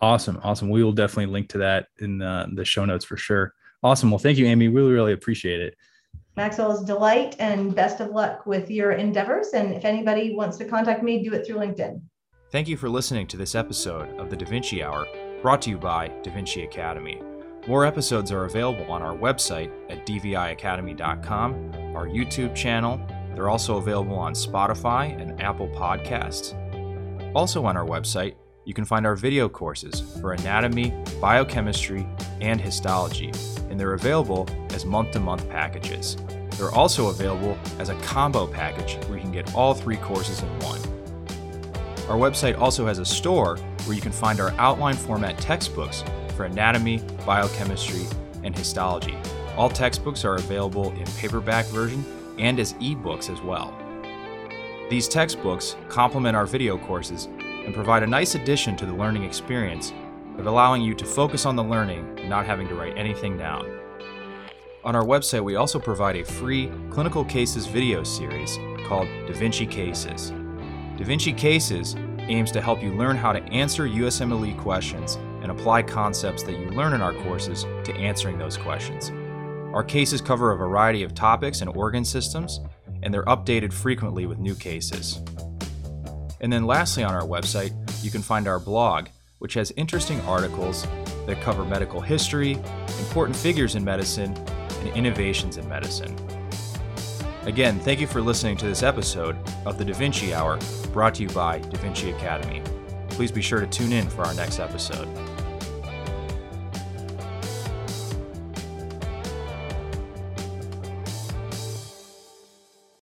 Awesome, 0.02 0.42
awesome. 0.44 0.70
We 0.70 0.84
will 0.84 0.92
definitely 0.92 1.32
link 1.32 1.48
to 1.50 1.60
that 1.60 1.88
in 2.00 2.18
the, 2.18 2.50
the 2.54 2.66
show 2.66 2.84
notes 2.84 3.06
for 3.06 3.16
sure. 3.16 3.54
Awesome. 3.84 4.12
Well, 4.12 4.20
thank 4.20 4.38
you, 4.38 4.45
Amy. 4.45 4.68
Really, 4.68 4.91
really 4.91 5.14
appreciate 5.14 5.60
it. 5.60 5.76
Maxwell's 6.38 6.84
delight 6.84 7.36
and 7.40 7.76
best 7.76 7.99
of 7.99 8.12
luck 8.12 8.45
with 8.45 8.70
your 8.72 8.94
endeavors. 8.94 9.49
And 9.53 9.74
if 9.74 9.86
anybody 9.86 10.36
wants 10.36 10.58
to 10.58 10.66
contact 10.66 11.03
me, 11.03 11.24
do 11.24 11.34
it 11.34 11.45
through 11.45 11.58
LinkedIn. 11.58 12.02
Thank 12.52 12.68
you 12.68 12.78
for 12.78 12.90
listening 12.90 13.28
to 13.28 13.38
this 13.38 13.56
episode 13.56 14.18
of 14.20 14.30
the 14.30 14.36
Da 14.36 14.45
Vinci 14.45 14.84
Hour, 14.84 15.08
brought 15.41 15.62
to 15.64 15.70
you 15.70 15.78
by 15.78 16.10
Da 16.22 16.32
Vinci 16.32 16.64
Academy. 16.64 17.22
More 17.68 17.86
episodes 17.86 18.32
are 18.32 18.45
available 18.45 18.91
on 18.91 19.02
our 19.02 19.16
website 19.16 19.72
at 19.90 20.06
dviacademy.com, 20.06 21.72
our 21.95 22.08
YouTube 22.08 22.56
channel. 22.56 22.99
They're 23.36 23.49
also 23.49 23.78
available 23.78 24.18
on 24.18 24.34
Spotify 24.34 25.20
and 25.20 25.40
Apple 25.41 25.68
Podcasts. 25.70 26.56
Also 27.36 27.64
on 27.66 27.78
our 27.78 27.86
website, 27.86 28.36
you 28.66 28.74
can 28.74 28.86
find 28.86 29.06
our 29.06 29.16
video 29.16 29.48
courses 29.48 30.02
for 30.20 30.34
anatomy, 30.34 30.94
biochemistry, 31.22 32.08
and 32.41 32.60
histology, 32.60 33.32
and 33.72 33.80
they're 33.80 33.93
available 33.93 34.48
as 34.72 34.85
month 34.85 35.11
to 35.11 35.19
month 35.19 35.49
packages. 35.49 36.18
They're 36.57 36.72
also 36.72 37.07
available 37.07 37.57
as 37.80 37.89
a 37.89 37.95
combo 38.02 38.45
package 38.45 39.03
where 39.06 39.18
you 39.18 39.23
can 39.23 39.31
get 39.31 39.56
all 39.56 39.73
three 39.73 39.98
courses 39.98 40.43
in 40.43 40.49
one. 40.60 40.80
Our 42.07 42.18
website 42.18 42.60
also 42.60 42.85
has 42.85 42.99
a 42.99 43.06
store 43.06 43.57
where 43.85 43.95
you 43.95 44.02
can 44.02 44.11
find 44.11 44.39
our 44.39 44.52
outline 44.57 44.95
format 44.95 45.38
textbooks 45.38 46.03
for 46.35 46.45
anatomy, 46.45 47.02
biochemistry, 47.26 48.06
and 48.43 48.56
histology. 48.56 49.18
All 49.57 49.69
textbooks 49.69 50.26
are 50.26 50.35
available 50.35 50.91
in 50.91 51.06
paperback 51.18 51.65
version 51.68 52.06
and 52.38 52.60
as 52.60 52.73
ebooks 52.73 53.31
as 53.31 53.41
well. 53.41 53.73
These 54.89 55.07
textbooks 55.07 55.77
complement 55.88 56.35
our 56.35 56.45
video 56.45 56.77
courses 56.77 57.30
and 57.39 57.73
provide 57.73 58.03
a 58.03 58.07
nice 58.07 58.35
addition 58.35 58.76
to 58.77 58.85
the 58.85 58.93
learning 58.93 59.23
experience 59.23 59.93
of 60.41 60.47
allowing 60.47 60.81
you 60.81 60.95
to 60.95 61.05
focus 61.05 61.45
on 61.45 61.55
the 61.55 61.63
learning 61.63 62.18
and 62.18 62.27
not 62.27 62.47
having 62.47 62.68
to 62.68 62.73
write 62.73 62.97
anything 62.97 63.38
down. 63.38 63.63
On 64.84 64.95
our 64.95 65.03
website, 65.03 65.43
we 65.43 65.55
also 65.55 65.80
provide 65.80 66.15
a 66.15 66.26
free 66.26 66.72
clinical 66.89 67.23
cases 67.23 67.68
video 67.68 68.03
series 68.03 68.57
called 68.88 69.07
Da 69.27 69.34
Vinci 69.34 69.68
Cases. 69.68 70.31
Da 70.97 71.03
Vinci 71.05 71.31
Cases 71.31 71.95
aims 72.22 72.51
to 72.53 72.59
help 72.59 72.81
you 72.81 72.91
learn 72.95 73.15
how 73.15 73.31
to 73.31 73.43
answer 73.53 73.88
USMLE 73.88 74.57
questions 74.57 75.19
and 75.43 75.51
apply 75.51 75.84
concepts 75.84 76.41
that 76.41 76.57
you 76.57 76.72
learn 76.72 76.93
in 76.93 77.03
our 77.03 77.13
courses 77.13 77.68
to 77.84 77.93
answering 77.93 78.39
those 78.39 78.57
questions. 78.57 79.11
Our 79.76 79.84
cases 79.84 80.22
cover 80.22 80.51
a 80.51 80.57
variety 80.57 81.03
of 81.03 81.13
topics 81.13 81.61
and 81.61 81.69
organ 81.76 82.03
systems, 82.03 82.61
and 83.03 83.13
they're 83.13 83.26
updated 83.26 83.72
frequently 83.72 84.26
with 84.26 84.39
new 84.39 84.55
cases. 84.55 85.22
And 86.39 86.51
then 86.51 86.65
lastly, 86.65 87.03
on 87.03 87.13
our 87.13 87.27
website, 87.27 87.73
you 88.03 88.09
can 88.09 88.23
find 88.23 88.47
our 88.47 88.59
blog, 88.59 89.09
which 89.41 89.55
has 89.55 89.73
interesting 89.76 90.22
articles 90.22 90.85
that 91.26 91.41
cover 91.41 91.65
medical 91.65 91.99
history, 91.99 92.51
important 92.99 93.35
figures 93.35 93.73
in 93.73 93.84
medicine, 93.84 94.31
and 94.38 94.89
innovations 94.95 95.57
in 95.57 95.68
medicine. 95.68 96.15
Again, 97.45 97.80
thank 97.80 97.99
you 97.99 98.05
for 98.05 98.22
listening 98.22 98.55
to 98.57 98.68
this 98.68 98.84
episode 98.84 99.35
of 99.65 99.80
the 99.80 99.84
Da 99.84 99.93
Vinci 99.93 100.31
Hour, 100.31 100.59
brought 100.93 101.15
to 101.15 101.23
you 101.23 101.30
by 101.30 101.57
Da 101.57 101.77
Vinci 101.80 102.11
Academy. 102.11 102.61
Please 103.09 103.31
be 103.31 103.41
sure 103.41 103.59
to 103.59 103.65
tune 103.65 103.93
in 103.93 104.07
for 104.11 104.22
our 104.22 104.34
next 104.35 104.59
episode. 104.59 105.07